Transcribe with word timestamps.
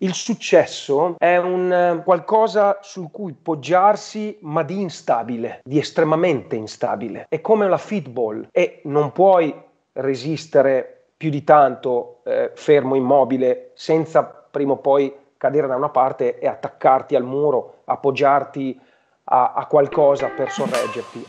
Il 0.00 0.14
successo 0.14 1.16
è 1.18 1.38
un 1.38 1.72
eh, 1.72 2.02
qualcosa 2.04 2.78
sul 2.82 3.10
cui 3.10 3.32
poggiarsi, 3.32 4.38
ma 4.42 4.62
di 4.62 4.80
instabile, 4.80 5.60
di 5.64 5.76
estremamente 5.76 6.54
instabile. 6.54 7.26
È 7.28 7.40
come 7.40 7.68
la 7.68 7.78
football 7.78 8.46
e 8.52 8.80
non 8.84 9.10
puoi 9.10 9.52
resistere 9.94 11.06
più 11.16 11.30
di 11.30 11.42
tanto 11.42 12.20
eh, 12.24 12.52
fermo, 12.54 12.94
immobile, 12.94 13.72
senza 13.74 14.22
prima 14.22 14.74
o 14.74 14.76
poi 14.76 15.12
cadere 15.36 15.66
da 15.66 15.74
una 15.74 15.88
parte 15.88 16.38
e 16.38 16.46
attaccarti 16.46 17.16
al 17.16 17.24
muro, 17.24 17.78
appoggiarti 17.86 18.80
a, 19.24 19.52
a 19.52 19.66
qualcosa 19.66 20.28
per 20.28 20.52
sorreggerti. 20.52 21.24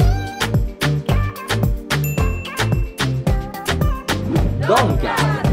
Donka! 4.60 5.48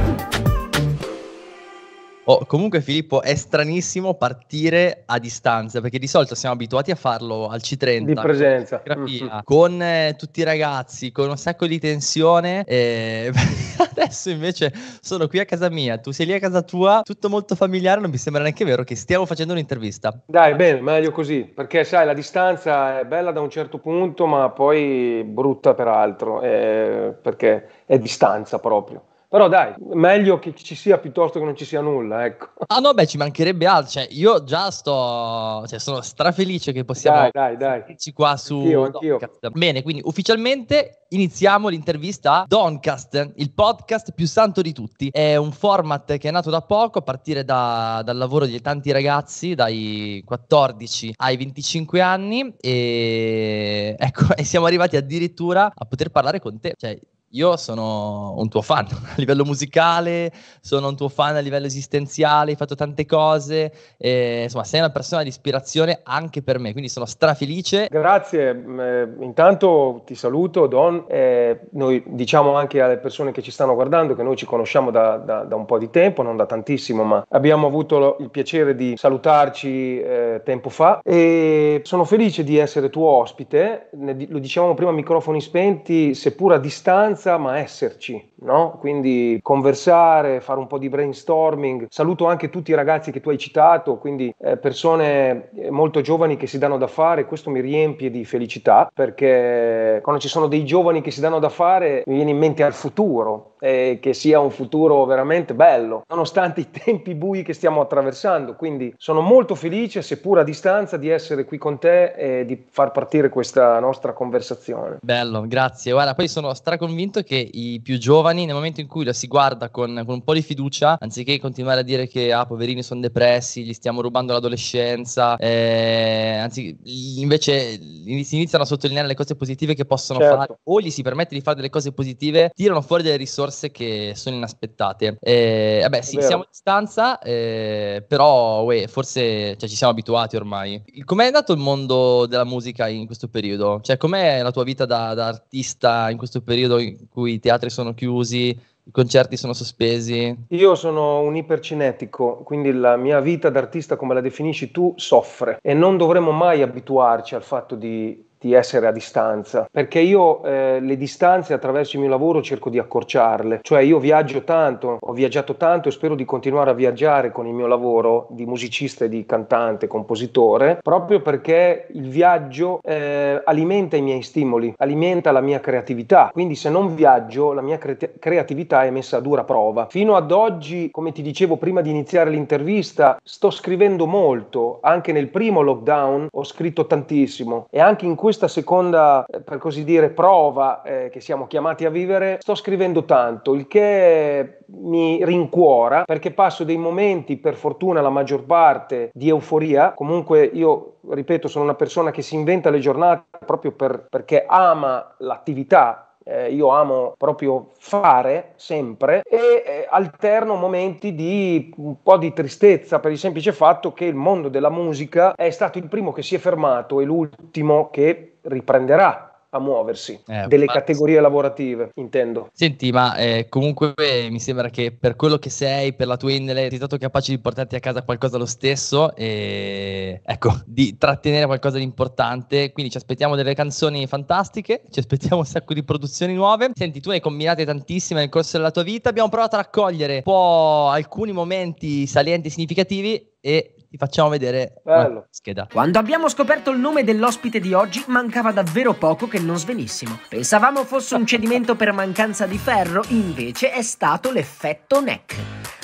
Oh, 2.29 2.45
comunque 2.45 2.81
Filippo 2.81 3.23
è 3.23 3.37
stranissimo 3.37 4.15
partire 4.15 5.05
a 5.07 5.21
distanza 5.21 5.81
perché 5.81 6.01
di 6.01 6.09
solito 6.09 6.35
siamo 6.35 6.57
abituati 6.57 6.91
a 6.91 6.97
farlo 6.97 7.47
al 7.47 7.61
C30 7.61 8.01
di 8.03 8.15
presenza. 8.15 8.83
Mm-hmm. 8.97 9.39
con 9.45 9.81
eh, 9.81 10.17
tutti 10.19 10.41
i 10.41 10.43
ragazzi 10.43 11.13
con 11.13 11.29
un 11.29 11.37
sacco 11.37 11.69
di 11.69 11.79
tensione 11.79 12.65
e 12.65 13.31
adesso 13.79 14.31
invece 14.31 14.73
sono 15.01 15.29
qui 15.29 15.39
a 15.39 15.45
casa 15.45 15.71
mia. 15.71 15.99
Tu 15.99 16.11
sei 16.11 16.27
lì 16.27 16.33
a 16.33 16.41
casa 16.41 16.63
tua 16.63 17.03
tutto 17.05 17.29
molto 17.29 17.55
familiare 17.55 18.01
non 18.01 18.11
mi 18.11 18.19
sembra 18.19 18.43
neanche 18.43 18.65
vero 18.65 18.83
che 18.83 18.97
stiamo 18.97 19.25
facendo 19.25 19.53
un'intervista. 19.53 20.21
Dai 20.27 20.57
bene 20.57 20.81
meglio 20.81 21.13
così 21.13 21.45
perché 21.45 21.85
sai 21.85 22.07
la 22.07 22.15
distanza 22.15 22.99
è 22.99 23.05
bella 23.05 23.31
da 23.31 23.41
un 23.41 23.51
certo 23.51 23.79
punto 23.79 24.27
ma 24.27 24.51
poi 24.51 25.23
brutta 25.25 25.75
per 25.75 25.87
altro 25.87 26.43
eh, 26.43 27.15
perché 27.23 27.69
è 27.87 28.01
distanza 28.01 28.59
proprio 28.59 29.15
però 29.37 29.49
dai, 29.49 29.75
meglio 29.93 30.39
che 30.39 30.55
ci 30.55 30.75
sia 30.75 30.97
piuttosto 30.97 31.39
che 31.39 31.45
non 31.45 31.55
ci 31.55 31.67
sia 31.67 31.83
nulla, 31.83 32.25
ecco. 32.25 32.53
Ah 32.69 32.79
no, 32.79 32.95
beh, 32.95 33.07
ci 33.07 33.19
mancherebbe 33.19 33.67
altro. 33.67 33.91
Cioè, 33.91 34.09
io 34.13 34.43
già 34.45 34.71
sto... 34.71 35.63
Cioè, 35.67 35.79
sono 35.79 36.01
strafelice 36.01 36.73
che 36.73 36.87
possiamo... 36.87 37.29
Dai, 37.31 37.57
dai, 37.57 37.85
dai. 37.85 38.13
qua 38.15 38.39
su 38.39 38.57
anch'io, 38.57 38.85
anch'io. 38.85 39.19
Bene, 39.53 39.83
quindi 39.83 40.01
ufficialmente 40.07 41.03
iniziamo 41.11 41.69
l'intervista 41.69 42.41
a 42.41 42.45
Doncast, 42.49 43.33
il 43.37 43.53
podcast 43.53 44.13
più 44.13 44.27
santo 44.27 44.63
di 44.63 44.73
tutti. 44.73 45.11
È 45.13 45.37
un 45.37 45.53
format 45.53 46.17
che 46.17 46.29
è 46.29 46.33
nato 46.33 46.49
da 46.49 46.63
poco, 46.63 47.01
a 47.01 47.03
partire 47.03 47.45
da, 47.45 48.01
dal 48.03 48.17
lavoro 48.17 48.47
di 48.47 48.59
tanti 48.63 48.91
ragazzi, 48.91 49.55
dai 49.55 50.23
14 50.25 51.13
ai 51.15 51.37
25 51.37 52.01
anni. 52.01 52.55
E 52.59 53.95
ecco, 53.99 54.25
e 54.35 54.45
siamo 54.45 54.65
arrivati 54.65 54.97
addirittura 54.97 55.71
a 55.75 55.85
poter 55.85 56.09
parlare 56.09 56.41
con 56.41 56.59
te. 56.59 56.73
Cioè, 56.75 56.99
io 57.37 57.57
sono 57.59 58.35
un 58.39 58.49
tuo 58.49 58.63
fan 58.63 58.87
a 58.91 59.15
livello 59.17 59.45
musicale, 59.45 60.33
sono 60.61 60.89
un 60.89 60.97
tuo 60.97 61.09
fan 61.09 61.37
a 61.37 61.41
livello 61.41 61.67
esistenziale, 61.67 62.53
hai 62.53 62.57
fatto 62.57 62.75
tante 62.75 63.05
cose, 63.05 63.73
e, 63.99 64.45
insomma 64.45 64.65
sei 64.65 64.81
una 64.81 64.91
persona 64.91 65.23
di 65.23 65.29
ispirazione 65.29 66.01
anche 66.03 66.43
per 66.43 66.59
me, 66.59 66.73
quindi 66.73 66.89
sono 66.89 67.05
strafelice. 67.05 67.89
Grazie, 67.91 68.51
eh, 68.51 69.09
intanto 69.21 70.03
ti 70.07 70.15
saluto 70.15 70.67
Don, 70.67 71.05
eh, 71.09 71.61
noi 71.73 72.03
diciamo 72.07 72.55
anche 72.57 72.81
alle 72.81 72.97
persone 72.97 73.33
che 73.33 73.43
ci 73.43 73.51
stanno 73.51 73.75
guardando 73.75 74.15
che 74.15 74.23
noi 74.23 74.37
ci 74.37 74.47
conosciamo 74.47 74.91
da, 74.91 75.19
da, 75.19 75.43
da 75.43 75.57
un 75.57 75.67
po' 75.67 75.79
di 75.79 75.91
tempo, 75.91 76.23
non 76.23 76.37
da 76.37 76.47
tantissimo, 76.47 77.05
ma 77.05 77.25
abbiamo 77.29 77.67
avuto 77.67 77.99
lo, 77.99 78.17
il 78.21 78.31
piacere 78.31 78.75
di 78.75 78.95
salutarci 78.97 80.01
eh, 80.01 80.41
tempo 80.43 80.71
fa 80.71 81.01
e 81.05 81.83
sono 81.85 82.05
felice 82.05 82.43
di 82.43 82.57
essere 82.57 82.89
tuo 82.89 83.09
ospite, 83.09 83.91
ne, 83.93 84.27
lo 84.29 84.39
dicevamo 84.39 84.73
prima 84.75 84.91
a 84.91 84.95
microfoni 84.95 85.41
spenti, 85.41 86.15
seppur 86.15 86.55
a 86.55 86.59
distanza 86.59 87.26
ma 87.37 87.59
esserci, 87.59 88.33
no? 88.43 88.77
Quindi 88.79 89.39
conversare, 89.43 90.41
fare 90.41 90.59
un 90.59 90.67
po' 90.67 90.79
di 90.79 90.89
brainstorming. 90.89 91.87
Saluto 91.91 92.27
anche 92.27 92.51
tutti 92.51 92.71
i 92.71 92.75
ragazzi 92.75 93.11
che 93.11 93.21
tu 93.21 93.31
hai 93.31 93.39
citato, 93.39 93.99
quindi 93.99 94.33
eh, 94.39 94.57
persone 94.57 95.51
eh, 95.55 95.71
molto 95.71 96.01
giovani 96.01 96.37
che 96.37 96.47
si 96.47 96.59
danno 96.59 96.79
da 96.79 96.87
fare, 96.87 97.27
questo 97.27 97.51
mi 97.51 97.61
riempie 97.61 98.11
di 98.11 98.25
felicità 98.25 98.91
perché 98.93 100.01
quando 100.03 100.21
ci 100.21 100.29
sono 100.29 100.47
dei 100.47 100.65
giovani 100.65 101.01
che 101.01 101.11
si 101.11 101.21
danno 101.21 101.39
da 101.39 101.49
fare 101.49 102.03
mi 102.07 102.15
viene 102.15 102.31
in 102.31 102.39
mente 102.39 102.63
al 102.63 102.73
futuro 102.73 103.55
e 103.59 103.99
che 104.01 104.13
sia 104.13 104.39
un 104.39 104.51
futuro 104.51 105.05
veramente 105.05 105.55
bello, 105.55 106.05
nonostante 106.09 106.61
i 106.61 106.71
tempi 106.71 107.15
bui 107.15 107.43
che 107.43 107.53
stiamo 107.53 107.81
attraversando. 107.81 108.55
Quindi 108.55 108.95
sono 108.97 109.21
molto 109.21 109.55
felice, 109.55 110.03
seppur 110.03 110.39
a 110.39 110.45
distanza, 110.45 110.97
di 110.97 111.09
essere 111.09 111.45
qui 111.45 111.59
con 111.59 111.79
te 111.79 112.13
e 112.13 112.45
di 112.45 112.67
far 112.71 112.93
partire 112.93 113.29
questa 113.29 113.79
nostra 113.81 114.13
conversazione. 114.13 114.99
Bello, 115.01 115.45
grazie. 115.47 115.93
Guarda, 115.93 116.15
poi 116.15 116.29
sono 116.29 116.53
straconvinto 116.55 117.06
che 117.23 117.37
i 117.37 117.81
più 117.83 117.99
giovani, 117.99 118.45
nel 118.45 118.55
momento 118.55 118.81
in 118.81 118.87
cui 118.87 119.05
lo 119.05 119.13
si 119.13 119.27
guarda 119.27 119.71
con, 119.71 120.03
con 120.05 120.15
un 120.15 120.23
po' 120.23 120.35
di 120.35 120.43
fiducia, 120.43 120.97
anziché 121.01 121.39
continuare 121.39 121.81
a 121.81 121.85
dire 121.85 122.07
che 122.09 122.33
ah, 122.33 122.47
poverini 122.47 122.83
sono 122.83 123.01
depressi, 123.01 123.65
gli 123.65 123.73
stiamo 123.73 124.01
rubando 124.01 124.33
l'adolescenza, 124.33 125.37
eh, 125.37 126.39
anzi, 126.41 126.77
invece 127.19 127.79
si 127.79 128.37
iniziano 128.37 128.65
a 128.65 128.67
sottolineare 128.67 129.09
le 129.09 129.15
cose 129.15 129.37
positive 129.37 129.75
che 129.75 129.85
possono 129.85 130.19
certo. 130.19 130.37
fare 130.37 130.59
o 130.65 130.81
gli 130.81 130.91
si 130.91 131.03
permette 131.03 131.35
di 131.35 131.41
fare 131.41 131.57
delle 131.57 131.71
cose 131.71 131.93
positive, 131.93 132.51
tirano 132.55 132.81
fuori 132.81 133.03
delle 133.03 133.17
risorse 133.17 133.35
risorse 133.37 133.71
che 133.71 134.13
sono 134.15 134.37
inaspettate. 134.37 135.19
Eh, 135.21 135.81
vabbè, 135.83 136.01
sì, 136.03 136.21
siamo 136.21 136.43
a 136.43 136.47
distanza, 136.49 137.19
eh, 137.19 138.05
però 138.07 138.63
uè, 138.63 138.87
forse 138.87 139.57
cioè, 139.57 139.69
ci 139.69 139.77
siamo 139.77 139.93
abituati 139.93 140.37
ormai. 140.37 140.83
Com'è 141.05 141.27
andato 141.27 141.53
il 141.53 141.59
mondo 141.59 142.27
della 142.27 142.45
musica 142.45 142.89
in 142.89 143.07
questo 143.07 143.29
periodo? 143.29 143.81
Cioè, 143.83 143.97
com'è 143.97 144.43
la 144.43 144.51
tua 144.51 144.65
vita 144.65 144.87
da, 144.87 145.15
da 145.15 145.27
artista 145.27 146.11
in 146.11 146.17
questo 146.17 146.41
periodo 146.41 146.79
in 146.99 147.09
cui 147.09 147.35
i 147.35 147.41
teatri 147.41 147.71
sono 147.71 147.95
chiusi? 147.95 148.49
I 148.89 148.91
concerti 148.93 149.37
sono 149.37 149.53
sospesi? 149.53 150.35
Io 150.49 150.75
sono 150.77 151.21
un 151.21 151.35
ipercinetico, 151.35 152.43
quindi 152.45 152.73
la 152.73 152.97
mia 152.97 153.21
vita 153.21 153.51
d'artista, 153.51 153.97
come 153.97 154.15
la 154.15 154.21
definisci 154.21 154.71
tu, 154.71 154.93
soffre 154.97 155.59
e 155.61 155.75
non 155.75 155.97
dovremmo 155.97 156.31
mai 156.31 156.63
abituarci 156.63 157.35
al 157.35 157.43
fatto 157.43 157.75
di 157.75 158.26
di 158.39 158.53
essere 158.53 158.87
a 158.87 158.93
distanza, 158.93 159.69
perché 159.71 160.01
io 160.01 160.45
eh, 160.45 160.79
le 160.81 160.97
distanze 160.97 161.55
attraverso 161.55 161.97
il 161.97 162.03
mio 162.03 162.11
lavoro 162.11 162.43
cerco 162.43 162.71
di 162.71 162.79
accorciarle, 162.79 163.61
cioè 163.63 163.81
io 163.81 163.99
viaggio 163.99 164.45
tanto, 164.45 164.99
ho 165.01 165.13
viaggiato 165.13 165.57
tanto 165.57 165.89
e 165.89 165.93
spero 165.93 166.15
di 166.15 166.25
continuare 166.25 166.71
a 166.71 166.75
viaggiare 166.75 167.33
con 167.33 167.47
il 167.47 167.55
mio 167.55 167.67
lavoro 167.67 168.27
di 168.31 168.47
musicista 168.47 169.05
e 169.05 169.09
di 169.09 169.25
cantante, 169.25 169.87
compositore, 169.87 170.79
proprio 170.83 171.21
perché 171.21 171.87
il 171.93 172.09
viaggio 172.09 172.81
eh, 172.83 173.41
alimenta 173.45 173.97
i 173.97 174.03
miei 174.03 174.23
stimoli, 174.23 174.75
alimenta 174.79 175.33
la 175.33 175.41
mia 175.41 175.61
creatività, 175.61 176.31
quindi 176.33 176.55
se 176.55 176.71
non 176.71 176.95
viaggio 176.95 177.53
la 177.53 177.63
mia 177.63 177.79
cre- 177.79 178.15
creatività 178.19 178.85
è 178.85 178.91
messa 178.91 179.19
a 179.19 179.21
dura 179.21 179.45
prova. 179.45 179.87
Fino 179.89 180.17
ad 180.17 180.31
oggi, 180.31 180.91
come 180.91 181.13
ti 181.13 181.23
dicevo 181.23 181.57
prima 181.57 181.81
di 181.81 181.91
iniziare 181.91 182.31
l'intervista, 182.31 183.19
sto 183.23 183.51
scrivendo 183.51 184.07
molto, 184.07 184.79
anche 184.83 185.13
nel 185.13 185.29
primo 185.29 185.63
lockdown 185.63 186.29
ho 186.31 186.45
scritto 186.45 186.87
tantissimo 186.87 187.67
e 187.71 187.81
anche 187.81 188.05
in 188.05 188.15
questa 188.27 188.49
seconda, 188.49 189.25
eh, 189.25 189.41
per 189.41 189.59
così 189.59 189.85
dire, 189.85 190.11
prova 190.11 190.83
eh, 190.83 191.11
che 191.13 191.21
siamo 191.21 191.47
chiamati 191.47 191.85
a 191.85 191.91
vivere, 191.91 192.39
sto 192.41 192.57
scrivendo 192.57 193.05
tanto, 193.05 193.55
il 193.55 193.69
che 193.69 194.65
mi 194.67 195.25
rincuora 195.25 196.03
perché 196.03 196.33
passo 196.33 196.65
dei 196.65 196.77
momenti, 196.77 197.37
per 197.37 197.55
fortuna 197.55 198.01
la 198.01 198.11
maggior 198.11 198.43
parte, 198.43 199.11
di 199.13 199.29
euforia. 199.29 199.93
Comunque 199.95 200.43
io, 200.43 200.97
ripeto, 201.09 201.47
sono 201.47 201.63
una 201.63 201.77
persona 201.77 202.11
che 202.11 202.23
si 202.23 202.35
inventa 202.35 202.69
le 202.69 202.81
giornate 202.81 203.39
proprio 203.47 203.71
per, 203.71 204.07
perché 204.11 204.45
ama 204.45 205.15
l'attività 205.19 206.16
eh, 206.29 206.53
io 206.53 206.69
amo 206.69 207.15
proprio 207.17 207.71
fare 207.79 208.53
sempre 208.57 209.23
e 209.23 209.63
eh, 209.65 209.87
alterno 209.89 210.57
momenti 210.57 211.15
di 211.15 211.73
un 211.77 212.03
po' 212.03 212.19
di 212.19 212.33
tristezza 212.33 212.99
per 212.99 213.13
il 213.13 213.19
semplice 213.19 213.53
fatto 213.53 213.93
che 213.93 214.07
il 214.07 214.15
mondo 214.15 214.49
della 214.49 214.71
musica 214.71 215.35
è 215.35 215.51
stato 215.51 215.79
il 215.79 215.89
primo 215.89 216.13
che 216.13 216.23
si 216.23 216.35
è 216.35 216.39
fermato 216.39 217.01
e 217.01 217.05
l'ultimo 217.05 217.91
che 217.91 218.39
riprenderà 218.43 219.26
a 219.57 219.61
muoversi, 219.61 220.19
eh, 220.27 220.47
delle 220.47 220.67
categorie 220.67 221.21
lavorative, 221.21 221.91
intendo. 221.95 222.49
Senti, 222.53 222.91
ma 222.93 223.17
eh, 223.17 223.47
comunque 223.49 223.95
mi 223.97 224.39
sembra 224.41 224.71
che 224.71 224.93
per 224.93 225.17
quello 225.17 225.39
che 225.39 225.51
sei, 225.51 225.95
per 225.95 226.07
la 226.07 226.17
tua 226.17 226.33
indole, 226.33 226.69
sei 226.69 226.77
stato 226.77 226.97
capace 226.97 227.33
di 227.33 227.39
portarti 227.39 227.75
a 227.75 227.81
casa 227.81 228.03
qualcosa 228.03 228.39
lo 228.39 228.47
stesso 228.47 229.15
e 229.15 230.21
ecco, 230.25 230.55
di 230.67 230.97
trattenere 230.97 231.47
qualcosa 231.47 231.79
di 231.79 231.85
importante. 231.85 232.73
Quindi 232.73 232.91
ci 232.91 232.99
aspettiamo 232.99 233.37
delle 233.37 233.55
canzoni 233.55 234.07
fantastiche, 234.07 234.83
ci 234.91 234.99
aspettiamo 234.99 235.39
un 235.39 235.47
sacco 235.47 235.75
di 235.75 235.83
produzioni 235.83 236.35
nuove. 236.35 236.71
Senti, 236.75 237.01
tu 237.01 237.09
ne 237.09 237.17
hai 237.17 237.21
combinate 237.21 237.65
tantissime 237.65 238.21
nel 238.21 238.29
corso 238.29 238.57
della 238.57 238.71
tua 238.71 238.83
vita, 238.83 239.09
abbiamo 239.09 239.29
provato 239.29 239.57
a 239.57 239.61
raccogliere 239.61 240.17
un 240.17 240.23
po' 240.23 240.89
alcuni 240.89 241.33
momenti 241.33 242.07
salienti 242.07 242.49
e 242.49 242.51
significativi 242.51 243.35
e 243.41 243.76
ti 243.97 244.05
facciamo 244.05 244.29
vedere 244.29 244.75
Bello. 244.85 245.15
la 245.15 245.27
scheda. 245.31 245.67
Quando 245.73 245.99
abbiamo 245.99 246.29
scoperto 246.29 246.71
il 246.71 246.79
nome 246.79 247.03
dell'ospite 247.03 247.59
di 247.59 247.73
oggi, 247.73 248.05
mancava 248.09 248.53
davvero 248.53 248.93
poco 248.93 249.27
che 249.27 249.39
non 249.39 249.57
svenissimo. 249.57 250.19
Pensavamo 250.29 250.85
fosse 250.85 251.15
un 251.15 251.27
cedimento 251.27 251.75
per 251.75 251.93
mancanza 251.93 252.47
di 252.47 252.59
ferro, 252.59 253.03
invece 253.09 253.73
è 253.73 253.83
stato 253.83 254.31
l'effetto 254.31 255.01
neck. 255.01 255.35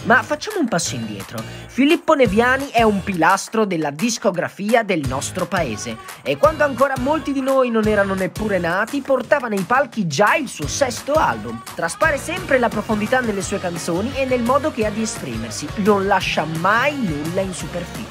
Ma 0.05 0.23
facciamo 0.23 0.59
un 0.59 0.67
passo 0.67 0.97
indietro. 0.97 1.39
Filippo 1.69 2.15
Neviani 2.15 2.71
è 2.71 2.83
un 2.83 3.03
pilastro 3.05 3.65
della 3.65 3.91
discografia 3.91 4.83
del 4.83 5.07
nostro 5.07 5.47
paese 5.47 5.97
e 6.23 6.37
quando 6.37 6.65
ancora 6.65 6.95
molti 6.99 7.33
di 7.33 7.41
noi 7.41 7.71
non 7.71 7.87
erano 7.87 8.15
neppure 8.15 8.59
nati, 8.59 9.01
portava 9.01 9.47
nei 9.47 9.63
palchi 9.63 10.09
già 10.09 10.35
il 10.35 10.49
suo 10.49 10.67
sesto 10.67 11.13
album. 11.13 11.63
Traspare 11.75 12.19
sempre 12.19 12.59
la 12.59 12.69
profondità 12.69 13.21
nelle 13.21 13.43
sue 13.43 13.61
canzoni 13.61 14.13
e 14.17 14.25
nel 14.25 14.43
modo 14.43 14.73
che 14.73 14.85
ha 14.87 14.91
di 14.91 15.03
esprimersi, 15.03 15.69
non 15.77 16.07
lascia 16.07 16.45
mai 16.45 16.97
nulla 16.97 17.41
in 17.41 17.55
superficie. 17.55 18.02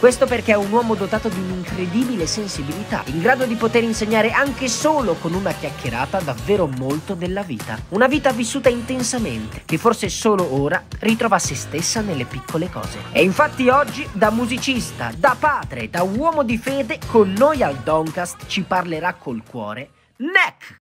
Questo 0.00 0.26
perché 0.26 0.52
è 0.52 0.56
un 0.56 0.72
uomo 0.72 0.94
dotato 0.94 1.28
di 1.28 1.38
un'incredibile 1.38 2.26
sensibilità, 2.26 3.02
in 3.06 3.20
grado 3.20 3.44
di 3.44 3.54
poter 3.54 3.82
insegnare 3.82 4.30
anche 4.30 4.66
solo 4.66 5.12
con 5.14 5.34
una 5.34 5.52
chiacchierata 5.52 6.20
davvero 6.20 6.66
molto 6.66 7.12
della 7.12 7.42
vita. 7.42 7.78
Una 7.90 8.06
vita 8.06 8.32
vissuta 8.32 8.70
intensamente, 8.70 9.60
che 9.66 9.76
forse 9.76 10.08
solo 10.08 10.58
ora 10.58 10.82
ritrova 11.00 11.38
se 11.38 11.54
stessa 11.54 12.00
nelle 12.00 12.24
piccole 12.24 12.70
cose. 12.70 12.98
E 13.12 13.22
infatti 13.22 13.68
oggi, 13.68 14.08
da 14.12 14.30
musicista, 14.30 15.12
da 15.14 15.36
padre, 15.38 15.90
da 15.90 16.02
uomo 16.02 16.44
di 16.44 16.56
fede, 16.56 16.98
con 17.06 17.34
noi 17.36 17.62
al 17.62 17.76
Doncast 17.76 18.46
ci 18.46 18.62
parlerà 18.62 19.12
col 19.12 19.42
cuore 19.46 19.90
Neck! 20.16 20.79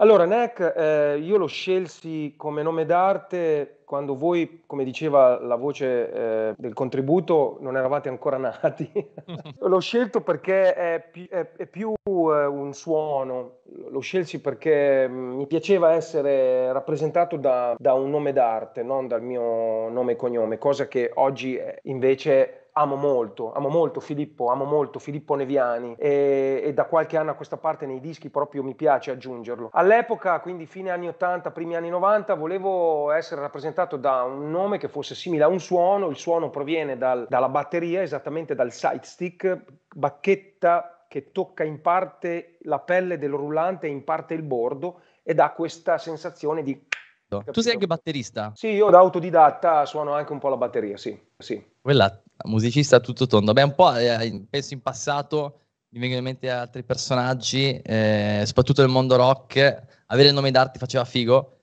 Allora, 0.00 0.26
NEC, 0.26 0.74
eh, 0.76 1.18
io 1.18 1.36
lo 1.38 1.46
scelsi 1.46 2.34
come 2.36 2.62
nome 2.62 2.84
d'arte 2.84 3.78
quando 3.84 4.16
voi, 4.16 4.62
come 4.64 4.84
diceva 4.84 5.40
la 5.40 5.56
voce 5.56 6.12
eh, 6.12 6.54
del 6.56 6.72
contributo, 6.72 7.56
non 7.60 7.76
eravate 7.76 8.08
ancora 8.08 8.36
nati. 8.38 8.88
L'ho 9.58 9.80
scelto 9.80 10.20
perché 10.20 10.72
è, 10.74 11.08
pi- 11.10 11.26
è- 11.28 11.50
è 11.56 11.66
più 11.66 11.92
eh, 12.04 12.10
un 12.46 12.72
suono, 12.74 13.56
lo 13.90 13.98
scelsi 13.98 14.40
perché 14.40 15.08
mm, 15.08 15.36
mi 15.36 15.46
piaceva 15.48 15.92
essere 15.94 16.72
rappresentato 16.72 17.36
da, 17.36 17.74
da 17.76 17.94
un 17.94 18.10
nome 18.10 18.32
d'arte, 18.32 18.84
non 18.84 19.08
dal 19.08 19.22
mio 19.22 19.88
nome 19.88 20.12
e 20.12 20.16
cognome, 20.16 20.58
cosa 20.58 20.86
che 20.86 21.10
oggi 21.14 21.56
eh, 21.56 21.80
invece 21.84 22.57
amo 22.78 22.94
molto, 22.94 23.52
amo 23.52 23.68
molto 23.68 23.98
Filippo, 24.00 24.48
amo 24.50 24.64
molto 24.64 24.98
Filippo 25.00 25.34
Neviani 25.34 25.96
e, 25.98 26.62
e, 26.64 26.72
da 26.72 26.84
qualche 26.84 27.16
anno 27.16 27.32
a 27.32 27.34
questa 27.34 27.56
parte 27.56 27.86
nei 27.86 28.00
dischi 28.00 28.30
proprio 28.30 28.62
mi 28.62 28.74
piace 28.74 29.10
aggiungerlo. 29.10 29.70
All'epoca, 29.72 30.38
quindi 30.40 30.66
fine 30.66 30.90
anni 30.90 31.08
80, 31.08 31.50
primi 31.50 31.74
anni 31.74 31.88
90, 31.88 32.34
volevo 32.34 33.10
essere 33.10 33.40
rappresentato 33.40 33.96
da 33.96 34.22
un 34.22 34.50
nome 34.50 34.78
che 34.78 34.88
fosse 34.88 35.16
simile 35.16 35.42
a 35.42 35.48
un 35.48 35.58
suono, 35.58 36.08
il 36.08 36.16
suono 36.16 36.50
proviene 36.50 36.96
dal, 36.96 37.26
dalla 37.28 37.48
batteria, 37.48 38.02
esattamente 38.02 38.54
dal 38.54 38.72
side 38.72 39.00
stick, 39.02 39.60
bacchetta 39.94 41.04
che 41.08 41.32
tocca 41.32 41.64
in 41.64 41.80
parte 41.80 42.58
la 42.62 42.78
pelle 42.78 43.18
del 43.18 43.30
rullante 43.30 43.86
e 43.86 43.90
in 43.90 44.04
parte 44.04 44.34
il 44.34 44.42
bordo 44.42 45.00
e 45.22 45.34
dà 45.34 45.50
questa 45.50 45.98
sensazione 45.98 46.62
di 46.62 46.86
Capito? 47.28 47.52
Tu 47.52 47.60
sei 47.60 47.74
anche 47.74 47.86
batterista? 47.86 48.52
Sì, 48.54 48.68
io 48.68 48.88
da 48.88 48.98
autodidatta 48.98 49.84
suono 49.84 50.14
anche 50.14 50.32
un 50.32 50.38
po' 50.38 50.48
la 50.48 50.56
batteria, 50.56 50.96
sì. 50.96 51.20
sì. 51.36 51.62
Quella 51.78 52.22
musicista 52.44 53.00
tutto 53.00 53.26
tondo. 53.26 53.52
Beh, 53.52 53.62
un 53.62 53.74
po' 53.74 53.94
eh, 53.96 54.46
penso 54.48 54.74
in 54.74 54.82
passato 54.82 55.60
mi 55.90 56.00
vengono 56.00 56.20
in 56.20 56.24
mente 56.24 56.50
altri 56.50 56.84
personaggi, 56.84 57.80
eh, 57.80 58.42
soprattutto 58.44 58.82
nel 58.82 58.90
mondo 58.90 59.16
rock, 59.16 59.82
avere 60.06 60.28
il 60.28 60.34
nome 60.34 60.50
d'arte 60.50 60.78
faceva 60.78 61.04
figo. 61.04 61.54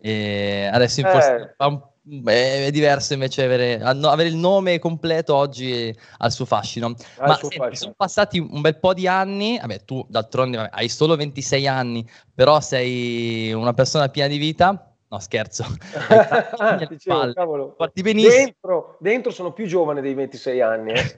E 0.00 0.68
adesso 0.70 1.00
eh. 1.00 1.54
è 2.66 2.70
diverso 2.70 3.14
invece 3.14 3.44
avere, 3.44 3.80
avere, 3.80 4.28
il 4.28 4.36
nome 4.36 4.78
completo 4.78 5.34
oggi 5.34 5.92
ha 6.18 6.26
il 6.26 6.32
suo 6.32 6.44
fascino. 6.44 6.94
Ha 7.16 7.26
Ma 7.26 7.34
suo 7.34 7.48
senti, 7.48 7.56
fascino. 7.56 7.76
sono 7.76 7.94
passati 7.96 8.38
un 8.38 8.60
bel 8.60 8.78
po' 8.78 8.94
di 8.94 9.08
anni, 9.08 9.58
vabbè 9.58 9.84
tu 9.84 10.04
d'altronde 10.08 10.58
vabbè, 10.58 10.70
hai 10.72 10.88
solo 10.88 11.16
26 11.16 11.66
anni, 11.66 12.08
però 12.32 12.60
sei 12.60 13.52
una 13.52 13.72
persona 13.72 14.08
piena 14.08 14.28
di 14.28 14.38
vita 14.38 14.93
No, 15.08 15.18
scherzo. 15.18 15.64
Dicevo, 16.88 17.76
dentro, 18.02 18.96
dentro, 18.98 19.30
sono 19.30 19.52
più 19.52 19.66
giovane 19.66 20.00
dei 20.00 20.14
26 20.14 20.60
anni. 20.60 20.92
Eh. 20.92 21.16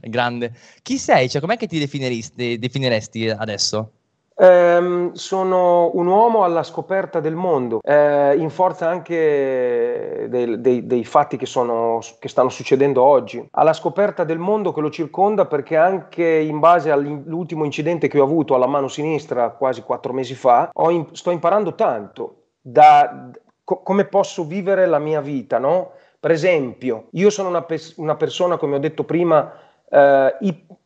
Grande. 0.08 0.52
Chi 0.82 0.98
sei? 0.98 1.28
Cioè, 1.28 1.40
com'è 1.40 1.56
che 1.56 1.66
ti 1.66 1.78
definiresti 1.78 3.28
adesso? 3.28 3.92
Um, 4.40 5.14
sono 5.14 5.90
un 5.94 6.06
uomo 6.06 6.44
alla 6.44 6.62
scoperta 6.62 7.18
del 7.18 7.34
mondo, 7.34 7.80
uh, 7.82 8.38
in 8.38 8.50
forza 8.50 8.88
anche 8.88 10.26
dei, 10.30 10.60
dei, 10.60 10.86
dei 10.86 11.04
fatti 11.04 11.36
che, 11.36 11.46
sono, 11.46 11.98
che, 12.20 12.28
stanno 12.28 12.48
succedendo 12.48 13.02
oggi, 13.02 13.44
alla 13.50 13.72
scoperta 13.72 14.22
del 14.22 14.38
mondo 14.38 14.72
che 14.72 14.80
lo 14.80 14.90
circonda 14.90 15.46
perché 15.46 15.76
anche 15.76 16.24
in 16.24 16.60
base 16.60 16.92
all'ultimo 16.92 17.64
incidente 17.64 18.06
che 18.06 18.20
ho 18.20 18.24
avuto 18.24 18.54
alla 18.54 18.68
mano 18.68 18.86
sinistra 18.86 19.50
quasi 19.50 19.82
quattro 19.82 20.12
mesi 20.12 20.36
fa, 20.36 20.70
in, 20.88 21.08
sto 21.10 21.32
imparando 21.32 21.74
tanto 21.74 22.34
da 22.70 23.30
co- 23.64 23.82
come 23.82 24.04
posso 24.06 24.44
vivere 24.44 24.86
la 24.86 24.98
mia 24.98 25.20
vita, 25.20 25.58
no? 25.58 25.92
Per 26.20 26.30
esempio, 26.30 27.08
io 27.12 27.30
sono 27.30 27.48
una, 27.48 27.62
pe- 27.62 27.92
una 27.96 28.16
persona, 28.16 28.56
come 28.56 28.76
ho 28.76 28.78
detto 28.78 29.04
prima, 29.04 29.52
eh, 29.88 30.34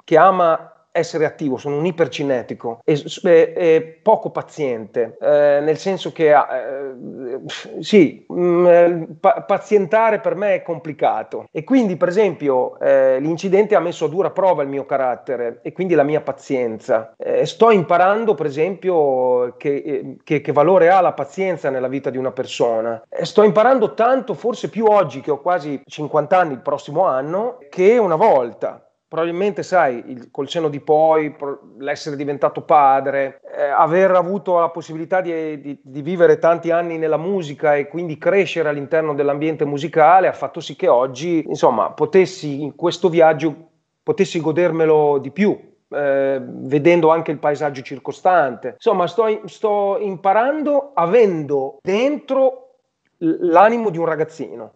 che 0.05 0.17
ama 0.17 0.72
essere 0.93 1.25
attivo, 1.25 1.57
sono 1.57 1.79
un 1.79 1.87
ipercinetico 1.87 2.81
e, 2.85 3.03
e, 3.25 3.53
e 3.57 3.99
poco 4.03 4.31
paziente, 4.31 5.17
eh, 5.21 5.61
nel 5.61 5.79
senso 5.79 6.13
che 6.13 6.33
eh, 6.33 7.41
sì, 7.81 8.25
mh, 8.29 8.41
mm, 8.41 9.03
pa- 9.19 9.43
pazientare 9.43 10.21
per 10.21 10.35
me 10.35 10.57
è 10.57 10.63
complicato 10.63 11.47
e 11.51 11.65
quindi 11.65 11.97
per 11.97 12.09
esempio 12.09 12.79
eh, 12.79 13.19
l'incidente 13.21 13.75
ha 13.75 13.81
messo 13.81 14.05
a 14.05 14.09
dura 14.09 14.31
prova 14.31 14.63
il 14.63 14.69
mio 14.69 14.85
carattere 14.85 15.61
e 15.63 15.73
quindi 15.73 15.95
la 15.95 16.03
mia 16.03 16.21
pazienza. 16.21 17.15
Eh, 17.17 17.47
sto 17.47 17.71
imparando 17.71 18.35
per 18.35 18.47
esempio 18.47 19.55
che, 19.57 19.75
eh, 19.75 20.17
che, 20.23 20.41
che, 20.43 20.53
valore 20.53 20.91
ha 20.91 21.01
la 21.01 21.13
pazienza 21.13 21.71
nella 21.71 21.89
vita 21.89 22.11
di 22.11 22.19
una 22.19 22.33
persona. 22.33 23.03
sto 23.23 23.43
imparando 23.43 23.95
tanto, 23.95 24.35
forse 24.35 24.69
più 24.69 24.85
oggi 24.85 25.21
che 25.21 25.31
ho 25.31 25.41
quasi 25.41 25.81
50 25.85 26.39
anni 26.39 26.53
il 26.53 26.61
prossimo 26.61 27.07
anno, 27.07 27.59
che 27.71 27.97
una 27.97 28.17
volta 28.17 28.87
probabilmente 29.13 29.63
sai, 29.63 30.03
il, 30.07 30.31
col 30.31 30.49
seno 30.49 30.71
di 30.71 30.81
poi, 30.81 31.37
l'essere 31.77 32.17
diventato 32.17 32.63
padre, 32.63 33.43
eh, 33.55 33.65
aver 33.65 34.13
avuto 34.13 34.59
la 34.59 34.71
possibilità 34.71 35.21
di, 35.21 35.61
di, 35.61 35.79
di, 35.83 36.01
vivere 36.01 36.39
tanti 36.39 36.71
anni 36.71 36.97
nella 36.97 37.19
musica 37.19 37.77
e 37.77 37.89
quindi 37.89 38.17
crescere 38.17 38.71
all'interno 38.71 39.13
dell'ambiente 39.13 39.67
musicale 39.67 40.29
ha 40.29 40.33
fatto 40.33 40.61
sì 40.61 40.77
che 40.77 40.89
oggi, 40.89 41.45
insomma, 41.47 41.91
potessi 41.91 42.63
in 42.63 42.75
questo 42.75 43.11
viaggio, 43.11 43.55
potessi 44.03 44.41
godermelo 44.41 45.19
di 45.19 45.31
più, 45.31 45.61
eh, 45.91 46.41
vedendo 46.43 47.11
anche 47.11 47.33
il 47.33 47.39
paesaggio 47.39 47.83
circostante. 47.83 48.69
Insomma, 48.77 49.07
sto, 49.07 49.43
sto 49.45 49.99
imparando 50.01 50.93
avendo 50.95 51.81
dentro 51.83 52.77
l'animo 53.19 53.91
di 53.91 53.99
un 53.99 54.07
ragazzino. 54.07 54.73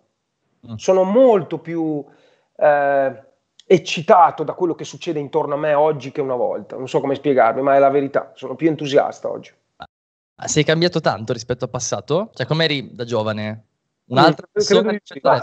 Mm. 0.71 0.75
Sono 0.75 1.05
molto 1.05 1.59
più... 1.59 2.05
Eh, 2.55 3.25
eccitato 3.67 4.45
da 4.45 4.53
quello 4.53 4.77
che 4.77 4.85
succede 4.85 5.19
intorno 5.19 5.55
a 5.55 5.59
me 5.59 5.75
oggi 5.75 6.13
che 6.13 6.21
una 6.21 6.37
volta. 6.37 6.77
Non 6.77 6.89
so 6.89 7.01
come 7.01 7.17
spiegarmi, 7.17 7.63
ma 7.63 7.75
è 7.75 7.79
la 7.79 7.91
verità. 7.91 8.31
Sono 8.35 8.55
più 8.55 8.69
entusiasta 8.69 9.29
oggi. 9.29 9.53
Ma 9.77 10.47
sei 10.47 10.65
cambiato 10.65 11.01
tanto 11.01 11.33
rispetto 11.33 11.65
al 11.65 11.71
passato? 11.71 12.31
Cioè, 12.33 12.47
com'eri 12.47 12.95
da 12.95 13.05
giovane? 13.05 13.65
Un'altra 14.09 14.47
persona? 14.51 14.97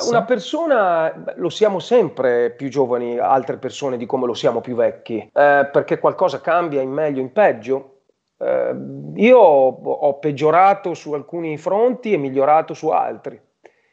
Una 0.07 0.23
persona, 0.23 1.33
lo 1.35 1.49
siamo 1.49 1.79
sempre 1.79 2.51
più 2.51 2.69
giovani, 2.69 3.17
altre 3.17 3.57
persone 3.57 3.97
di 3.97 4.05
come 4.05 4.25
lo 4.25 4.33
siamo 4.33 4.61
più 4.61 4.75
vecchi, 4.75 5.17
eh, 5.17 5.69
perché 5.69 5.99
qualcosa 5.99 6.39
cambia 6.39 6.79
in 6.79 6.91
meglio, 6.91 7.19
in 7.19 7.33
peggio. 7.33 8.03
Eh, 8.37 8.75
io 9.15 9.37
ho 9.37 10.19
peggiorato 10.19 10.93
su 10.93 11.11
alcuni 11.11 11.57
fronti 11.57 12.13
e 12.13 12.17
migliorato 12.17 12.73
su 12.73 12.87
altri. 12.87 13.41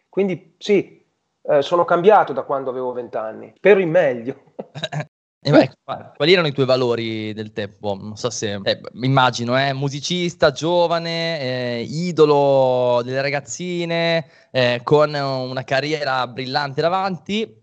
Quindi 0.08 0.54
sì, 0.58 0.99
eh, 1.42 1.62
sono 1.62 1.84
cambiato 1.84 2.32
da 2.32 2.42
quando 2.42 2.70
avevo 2.70 2.92
vent'anni, 2.92 3.52
spero 3.56 3.80
in 3.80 3.90
meglio. 3.90 4.42
Eh 5.42 5.50
beh, 5.50 5.70
quali 6.16 6.32
erano 6.32 6.48
i 6.48 6.52
tuoi 6.52 6.66
valori 6.66 7.32
del 7.32 7.52
tempo? 7.52 7.96
Non 7.98 8.16
so 8.16 8.28
se 8.28 8.60
eh, 8.62 8.80
immagino, 9.00 9.58
eh, 9.58 9.72
musicista, 9.72 10.52
giovane, 10.52 11.40
eh, 11.40 11.86
idolo 11.88 13.00
delle 13.02 13.22
ragazzine, 13.22 14.26
eh, 14.50 14.82
con 14.84 15.14
una 15.14 15.64
carriera 15.64 16.26
brillante 16.26 16.82
davanti. 16.82 17.59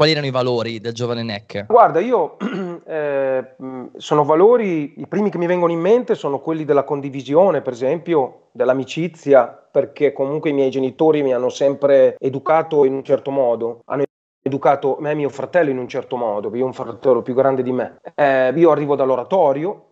Quali 0.00 0.14
erano 0.14 0.28
i 0.28 0.32
valori 0.32 0.80
del 0.80 0.94
giovane 0.94 1.22
Neck? 1.22 1.66
Guarda, 1.66 2.00
io 2.00 2.38
eh, 2.86 3.54
sono 3.98 4.24
valori, 4.24 4.98
i 4.98 5.06
primi 5.06 5.28
che 5.28 5.36
mi 5.36 5.44
vengono 5.44 5.72
in 5.72 5.78
mente 5.78 6.14
sono 6.14 6.38
quelli 6.38 6.64
della 6.64 6.84
condivisione, 6.84 7.60
per 7.60 7.74
esempio, 7.74 8.48
dell'amicizia, 8.52 9.48
perché 9.70 10.14
comunque 10.14 10.48
i 10.48 10.52
miei 10.54 10.70
genitori 10.70 11.20
mi 11.22 11.34
hanno 11.34 11.50
sempre 11.50 12.16
educato 12.18 12.86
in 12.86 12.94
un 12.94 13.04
certo 13.04 13.30
modo, 13.30 13.82
hanno 13.84 14.04
educato 14.40 14.96
me 15.00 15.10
e 15.10 15.14
mio 15.16 15.28
fratello 15.28 15.68
in 15.68 15.76
un 15.76 15.86
certo 15.86 16.16
modo, 16.16 16.50
io 16.56 16.62
ho 16.62 16.66
un 16.68 16.72
fratello 16.72 17.20
più 17.20 17.34
grande 17.34 17.62
di 17.62 17.72
me. 17.72 18.00
Eh, 18.14 18.54
io 18.56 18.70
arrivo 18.70 18.96
dall'oratorio, 18.96 19.84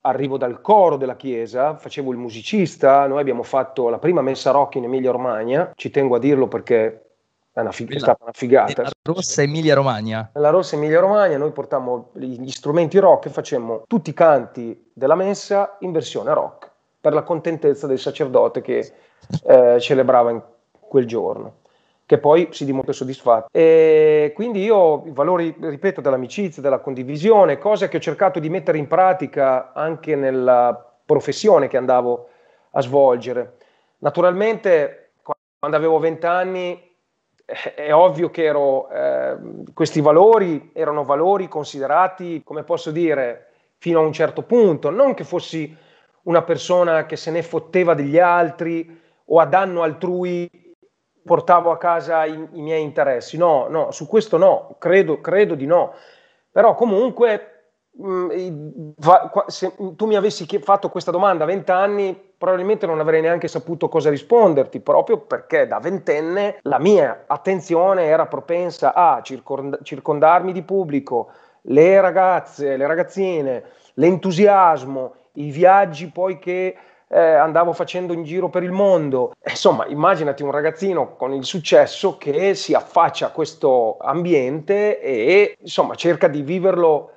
arrivo 0.00 0.36
dal 0.36 0.60
coro 0.62 0.96
della 0.96 1.14
chiesa, 1.14 1.76
facevo 1.76 2.10
il 2.10 2.18
musicista, 2.18 3.06
noi 3.06 3.20
abbiamo 3.20 3.44
fatto 3.44 3.88
la 3.88 4.00
prima 4.00 4.20
messa 4.20 4.50
rock 4.50 4.74
in 4.74 4.84
Emilia 4.84 5.12
Romagna, 5.12 5.70
ci 5.76 5.90
tengo 5.90 6.16
a 6.16 6.18
dirlo 6.18 6.48
perché 6.48 7.03
È, 7.54 7.60
una 7.60 7.70
fig- 7.70 7.94
è 7.94 7.98
stata 8.00 8.24
una 8.24 8.32
figata. 8.32 8.82
La 8.82 8.90
Rossa 9.00 9.42
Emilia 9.42 9.76
Romagna. 9.76 10.28
Nella 10.34 10.50
Rossa 10.50 10.74
Emilia 10.74 10.98
Romagna 10.98 11.36
noi 11.38 11.52
portammo 11.52 12.10
gli 12.14 12.50
strumenti 12.50 12.98
rock 12.98 13.26
e 13.26 13.30
facemmo 13.30 13.84
tutti 13.86 14.10
i 14.10 14.12
canti 14.12 14.90
della 14.92 15.14
messa 15.14 15.76
in 15.80 15.92
versione 15.92 16.34
rock 16.34 16.68
per 17.00 17.12
la 17.12 17.22
contentezza 17.22 17.86
del 17.86 18.00
sacerdote 18.00 18.60
che 18.60 18.92
eh, 19.44 19.78
celebrava 19.78 20.32
in 20.32 20.42
quel 20.80 21.06
giorno 21.06 21.62
che 22.06 22.18
poi 22.18 22.48
si 22.50 22.64
dimostra 22.64 22.92
soddisfatto. 22.92 23.48
E 23.52 24.32
quindi 24.34 24.62
io 24.62 25.04
i 25.06 25.10
valori, 25.12 25.54
ripeto, 25.58 26.00
dell'amicizia, 26.00 26.60
della 26.60 26.80
condivisione, 26.80 27.58
cose 27.58 27.88
che 27.88 27.98
ho 27.98 28.00
cercato 28.00 28.40
di 28.40 28.50
mettere 28.50 28.78
in 28.78 28.88
pratica 28.88 29.72
anche 29.72 30.14
nella 30.16 30.92
professione 31.06 31.68
che 31.68 31.76
andavo 31.76 32.28
a 32.72 32.80
svolgere. 32.82 33.58
Naturalmente, 33.98 35.12
quando 35.22 35.76
avevo 35.76 35.98
20 35.98 36.26
anni, 36.26 36.93
è 37.44 37.92
ovvio 37.92 38.30
che 38.30 38.44
ero, 38.44 38.88
eh, 38.90 39.36
questi 39.74 40.00
valori 40.00 40.70
erano 40.72 41.04
valori 41.04 41.48
considerati, 41.48 42.42
come 42.42 42.62
posso 42.62 42.90
dire, 42.90 43.48
fino 43.78 44.00
a 44.00 44.02
un 44.02 44.12
certo 44.12 44.42
punto, 44.42 44.90
non 44.90 45.14
che 45.14 45.24
fossi 45.24 45.76
una 46.22 46.42
persona 46.42 47.04
che 47.04 47.16
se 47.16 47.30
ne 47.30 47.42
fotteva 47.42 47.92
degli 47.94 48.18
altri 48.18 49.00
o 49.26 49.40
a 49.40 49.44
danno 49.44 49.82
altrui 49.82 50.48
portavo 51.22 51.70
a 51.70 51.78
casa 51.78 52.24
i, 52.24 52.48
i 52.52 52.62
miei 52.62 52.82
interessi. 52.82 53.36
No, 53.36 53.66
no, 53.68 53.90
su 53.90 54.06
questo 54.06 54.36
no, 54.36 54.76
credo, 54.78 55.20
credo 55.20 55.54
di 55.54 55.66
no. 55.66 55.94
Però 56.50 56.74
comunque 56.74 57.54
mh, 57.90 58.08
mm, 58.08 58.90
se 59.46 59.74
tu 59.96 60.06
mi 60.06 60.16
avessi 60.16 60.46
fatto 60.60 60.88
questa 60.88 61.10
domanda 61.10 61.44
a 61.44 61.46
vent'anni, 61.46 62.33
probabilmente 62.44 62.84
non 62.84 63.00
avrei 63.00 63.22
neanche 63.22 63.48
saputo 63.48 63.88
cosa 63.88 64.10
risponderti, 64.10 64.80
proprio 64.80 65.16
perché 65.16 65.66
da 65.66 65.78
ventenne 65.78 66.58
la 66.62 66.78
mia 66.78 67.24
attenzione 67.26 68.04
era 68.04 68.26
propensa 68.26 68.92
a 68.92 69.22
circondarmi 69.22 70.52
di 70.52 70.60
pubblico, 70.60 71.30
le 71.62 72.02
ragazze, 72.02 72.76
le 72.76 72.86
ragazzine, 72.86 73.62
l'entusiasmo, 73.94 75.14
i 75.34 75.50
viaggi 75.50 76.10
poi 76.10 76.38
che 76.38 76.76
eh, 77.08 77.18
andavo 77.18 77.72
facendo 77.72 78.12
in 78.12 78.24
giro 78.24 78.50
per 78.50 78.62
il 78.62 78.72
mondo. 78.72 79.32
Insomma, 79.48 79.86
immaginati 79.86 80.42
un 80.42 80.50
ragazzino 80.50 81.16
con 81.16 81.32
il 81.32 81.46
successo 81.46 82.18
che 82.18 82.54
si 82.54 82.74
affaccia 82.74 83.28
a 83.28 83.30
questo 83.30 83.96
ambiente 83.98 85.00
e 85.00 85.56
insomma 85.60 85.94
cerca 85.94 86.28
di 86.28 86.42
viverlo 86.42 87.10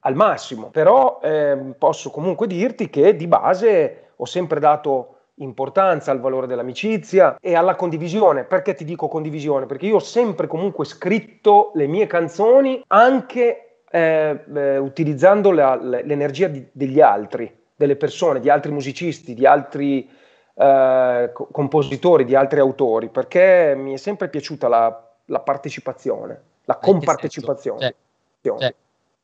al 0.00 0.14
massimo. 0.14 0.68
Però 0.68 1.18
eh, 1.22 1.56
posso 1.78 2.10
comunque 2.10 2.46
dirti 2.46 2.90
che 2.90 3.16
di 3.16 3.26
base 3.26 4.09
ho 4.20 4.24
sempre 4.26 4.60
dato 4.60 5.14
importanza 5.40 6.10
al 6.10 6.20
valore 6.20 6.46
dell'amicizia 6.46 7.38
e 7.40 7.54
alla 7.54 7.74
condivisione. 7.74 8.44
Perché 8.44 8.74
ti 8.74 8.84
dico 8.84 9.08
condivisione? 9.08 9.66
Perché 9.66 9.86
io 9.86 9.96
ho 9.96 10.00
sempre 10.00 10.46
comunque 10.46 10.84
scritto 10.84 11.72
le 11.74 11.86
mie 11.86 12.06
canzoni 12.06 12.82
anche 12.88 13.82
eh, 13.90 14.44
eh, 14.54 14.76
utilizzando 14.76 15.50
la, 15.50 15.74
l'energia 15.76 16.48
di, 16.48 16.66
degli 16.70 17.00
altri 17.00 17.58
delle 17.74 17.96
persone, 17.96 18.40
di 18.40 18.50
altri 18.50 18.72
musicisti, 18.72 19.32
di 19.32 19.46
altri 19.46 20.06
eh, 20.54 21.32
compositori, 21.32 22.26
di 22.26 22.34
altri 22.34 22.60
autori, 22.60 23.08
perché 23.08 23.74
mi 23.74 23.94
è 23.94 23.96
sempre 23.96 24.28
piaciuta 24.28 24.68
la, 24.68 25.10
la 25.24 25.40
partecipazione, 25.40 26.42
la 26.64 26.76
compartecipazione. 26.76 27.94
Cioè, 28.42 28.58
cioè, 28.58 28.74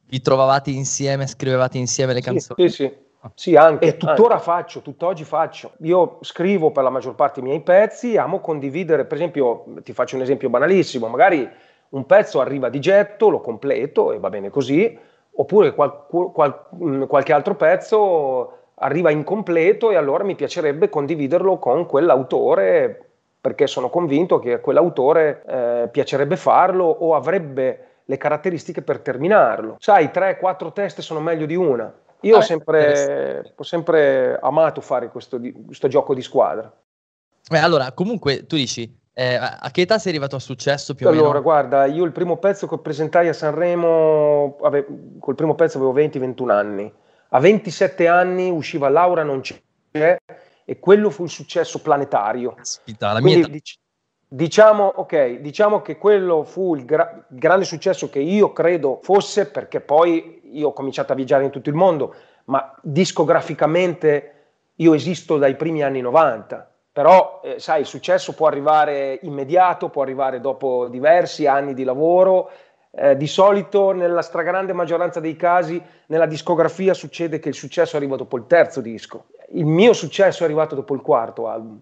vi 0.07 0.21
trovavate 0.23 0.71
insieme, 0.71 1.27
scrivevate 1.27 1.77
insieme 1.77 2.15
le 2.15 2.23
canzoni? 2.23 2.69
Sì, 2.69 2.75
sì. 2.75 2.85
sì. 2.85 3.06
Sì, 3.35 3.57
anche. 3.57 3.87
E 3.87 3.97
tuttora 3.97 4.35
anche. 4.35 4.45
faccio, 4.45 4.81
tutt'oggi 4.81 5.25
faccio. 5.25 5.73
Io 5.79 6.19
scrivo 6.21 6.71
per 6.71 6.83
la 6.83 6.91
maggior 6.91 7.15
parte 7.15 7.41
i 7.41 7.43
miei 7.43 7.61
pezzi, 7.61 8.17
amo 8.17 8.41
condividere, 8.41 9.05
per 9.05 9.17
esempio, 9.17 9.65
ti 9.83 9.93
faccio 9.93 10.17
un 10.17 10.23
esempio 10.23 10.49
banalissimo, 10.49 11.09
magari 11.09 11.49
un 11.89 12.07
pezzo 12.07 12.41
arriva 12.41 12.69
di 12.69 12.81
getto, 12.81 13.29
lo 13.29 13.41
completo 13.41 14.13
e 14.13 14.19
va 14.19 14.29
bene 14.29 14.51
così, 14.51 14.99
oppure 15.33 15.75
qual, 15.75 16.07
qual, 16.07 16.67
mm, 16.75 17.03
qualche 17.05 17.33
altro 17.33 17.55
pezzo 17.55 18.53
arriva 18.75 19.11
incompleto 19.11 19.91
e 19.91 19.97
allora 19.97 20.25
mi 20.25 20.35
piacerebbe 20.35 20.89
condividerlo 20.89 21.59
con 21.59 21.87
quell'autore 21.87 23.01
perché 23.41 23.67
sono 23.67 23.89
convinto 23.89 24.39
che 24.39 24.55
a 24.55 24.59
quell'autore 24.59 25.45
eh, 25.47 25.89
piacerebbe 25.91 26.37
farlo 26.37 26.85
o 26.85 27.15
avrebbe 27.15 27.87
le 28.05 28.17
caratteristiche 28.17 28.83
per 28.83 29.01
terminarlo. 29.01 29.77
Sai, 29.79 30.11
tre, 30.11 30.37
quattro 30.37 30.73
teste 30.73 31.01
sono 31.01 31.21
meglio 31.21 31.47
di 31.47 31.55
una. 31.55 31.93
Io 32.21 32.35
ah, 32.35 32.39
ho, 32.39 32.43
sempre, 32.43 33.53
ho, 33.55 33.63
sempre, 33.63 34.39
amato 34.41 34.81
fare 34.81 35.09
questo, 35.09 35.41
questo 35.65 35.89
gioco 35.89 36.15
di 36.15 36.23
squadra. 36.23 36.73
Beh, 37.49 37.59
allora, 37.59 37.93
comunque 37.93 38.47
tu 38.47 38.57
dici, 38.57 38.93
eh, 39.13 39.35
a 39.37 39.71
che 39.71 39.83
età 39.83 39.99
sei 39.99 40.13
arrivato 40.13 40.37
a 40.37 40.41
successo 40.41 40.95
più 40.95 41.07
o 41.07 41.11
allora, 41.11 41.29
meno? 41.29 41.39
Allora, 41.39 41.61
guarda, 41.61 41.85
io 41.87 42.05
il 42.05 42.13
primo 42.13 42.39
pezzo 42.39 42.67
che 42.67 42.79
presentai 42.79 43.29
a 43.29 43.33
Sanremo, 43.33 44.57
ave, 44.63 44.87
col 45.21 45.35
primo 45.35 45.55
pezzo 45.55 45.79
avevo 45.79 45.95
20-21 45.95 46.51
anni. 46.51 46.93
A 47.31 47.41
27 47.41 48.09
anni 48.09 48.51
usciva 48.51 48.89
Laura 48.89 49.23
non 49.23 49.41
c'è 49.41 49.59
e 50.69 50.79
quello 50.79 51.11
fu 51.11 51.25
il 51.25 51.31
successo 51.31 51.81
planetario. 51.81 52.57
Aspetta, 52.59 53.13
la 53.13 53.21
Quindi, 53.21 53.41
mia... 53.41 53.49
dic- 53.49 53.79
diciamo, 54.37 54.93
okay, 54.97 55.41
diciamo 55.41 55.81
che 55.81 55.97
quello 55.97 56.45
fu 56.45 56.75
il, 56.75 56.85
gra- 56.85 57.25
grande 57.29 57.65
successo 57.65 58.11
che 58.11 58.19
io 58.19 58.53
credo 58.53 59.01
fosse 59.03 59.47
perché 59.47 59.81
poi 59.81 60.43
io 60.53 60.69
ho 60.69 60.73
cominciato 60.75 61.13
a 61.13 61.17
viaggiare 61.17 61.45
in 61.45 61.51
tutto 61.51 61.71
il 61.71 61.75
mondo, 61.75 62.15
ma 62.45 62.75
discograficamente 62.83 64.33
io 64.77 64.93
esisto 64.93 65.39
dai 65.39 65.57
primi 65.57 65.83
anni 65.83 66.03
90 66.03 66.71
però 66.93 67.43
eh, 67.45 67.59
sai, 67.59 67.81
il 67.81 67.87
successo 67.87 68.33
può 68.33 68.47
arrivare 68.47 69.19
immediato, 69.23 69.91
può 69.91 70.01
arrivare 70.01 70.41
dopo 70.41 70.89
diversi 70.89 71.47
anni 71.47 71.75
di 71.75 71.85
lavoro. 71.85 72.51
Eh, 72.91 73.19
di 73.19 73.27
solito, 73.27 73.93
nella 73.93 74.23
stragrande 74.23 74.73
maggioranza 74.73 75.21
dei 75.21 75.37
casi, 75.37 75.79
nella 76.07 76.25
discografia 76.25 76.95
succede 76.95 77.39
che 77.39 77.51
il 77.51 77.55
successo 77.55 77.99
arriva 77.99 78.17
dopo 78.17 78.39
il 78.39 78.47
terzo 78.47 78.81
disco. 78.81 79.27
Il 79.51 79.67
mio 79.67 79.93
successo 79.93 80.41
è 80.41 80.47
arrivato 80.47 80.75
dopo 80.75 80.95
il 80.95 81.03
quarto 81.03 81.49
album. 81.49 81.79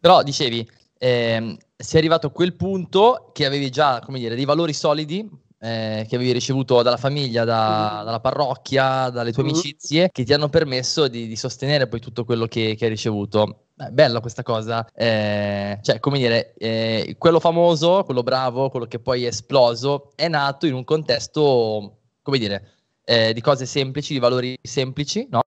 Però 0.00 0.22
dicevi, 0.22 0.66
eh, 0.96 1.58
sei 1.76 2.00
arrivato 2.00 2.28
a 2.28 2.30
quel 2.30 2.54
punto 2.54 3.30
che 3.32 3.44
avevi 3.44 3.70
già, 3.70 4.00
come 4.04 4.18
dire, 4.18 4.34
dei 4.34 4.44
valori 4.44 4.72
solidi 4.72 5.28
eh, 5.64 6.04
che 6.06 6.16
avevi 6.16 6.32
ricevuto 6.32 6.82
dalla 6.82 6.98
famiglia, 6.98 7.44
da, 7.44 8.02
dalla 8.04 8.20
parrocchia, 8.20 9.08
dalle 9.08 9.32
tue 9.32 9.44
amicizie, 9.44 10.10
che 10.12 10.22
ti 10.24 10.34
hanno 10.34 10.50
permesso 10.50 11.08
di, 11.08 11.26
di 11.26 11.36
sostenere 11.36 11.88
poi 11.88 12.00
tutto 12.00 12.24
quello 12.24 12.46
che, 12.46 12.74
che 12.76 12.84
hai 12.84 12.90
ricevuto. 12.90 13.68
Beh, 13.74 13.90
bella 13.90 14.20
questa 14.20 14.42
cosa, 14.42 14.86
eh, 14.94 15.78
cioè 15.82 15.98
come 16.00 16.18
dire, 16.18 16.54
eh, 16.58 17.16
quello 17.18 17.40
famoso, 17.40 18.04
quello 18.04 18.22
bravo, 18.22 18.68
quello 18.68 18.86
che 18.86 19.00
poi 19.00 19.24
è 19.24 19.28
esploso, 19.28 20.12
è 20.14 20.28
nato 20.28 20.66
in 20.66 20.74
un 20.74 20.84
contesto, 20.84 22.00
come 22.22 22.38
dire, 22.38 22.72
eh, 23.02 23.32
di 23.32 23.40
cose 23.40 23.66
semplici, 23.66 24.12
di 24.12 24.20
valori 24.20 24.56
semplici, 24.62 25.26
no? 25.30 25.42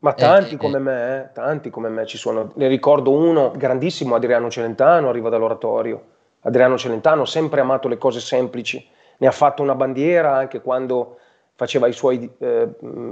Ma 0.00 0.14
tanti 0.14 0.56
come 0.56 0.78
me, 0.78 1.20
eh, 1.20 1.32
tanti 1.32 1.68
come 1.68 1.90
me 1.90 2.06
ci 2.06 2.16
sono. 2.16 2.52
Ne 2.54 2.68
ricordo 2.68 3.12
uno 3.12 3.52
grandissimo, 3.54 4.14
Adriano 4.14 4.48
Celentano, 4.48 5.10
arriva 5.10 5.28
dall'oratorio. 5.28 6.02
Adriano 6.40 6.78
Celentano 6.78 7.22
ha 7.22 7.26
sempre 7.26 7.60
amato 7.60 7.86
le 7.86 7.98
cose 7.98 8.20
semplici, 8.20 8.86
ne 9.18 9.26
ha 9.26 9.30
fatto 9.30 9.62
una 9.62 9.74
bandiera 9.74 10.34
anche 10.34 10.62
quando 10.62 11.18
faceva 11.54 11.86
i 11.86 11.92
suoi 11.92 12.30
eh, 12.38 12.68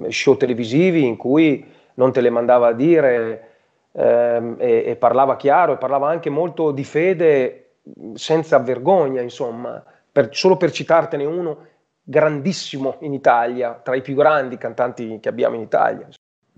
show 0.08 0.38
televisivi 0.38 1.04
in 1.04 1.18
cui 1.18 1.70
non 1.94 2.10
te 2.12 2.22
le 2.22 2.30
mandava 2.30 2.68
a 2.68 2.72
dire 2.72 3.50
ehm, 3.92 4.56
e, 4.58 4.84
e, 4.86 4.96
parlava 4.96 5.36
chiaro 5.36 5.74
e 5.74 5.76
parlava 5.76 6.08
anche 6.08 6.30
molto 6.30 6.70
di 6.70 6.84
fede 6.84 7.72
senza 8.14 8.58
vergogna, 8.60 9.20
insomma, 9.20 9.82
per, 10.10 10.28
solo 10.32 10.56
per 10.56 10.70
citartene 10.70 11.26
uno 11.26 11.66
grandissimo 12.02 12.96
in 13.00 13.12
Italia, 13.12 13.78
tra 13.82 13.94
i 13.94 14.00
più 14.00 14.14
grandi 14.14 14.56
cantanti 14.56 15.18
che 15.20 15.28
abbiamo 15.28 15.56
in 15.56 15.60
Italia. 15.60 16.08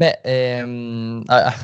Beh, 0.01 0.21
ehm, 0.23 1.23
a 1.27 1.55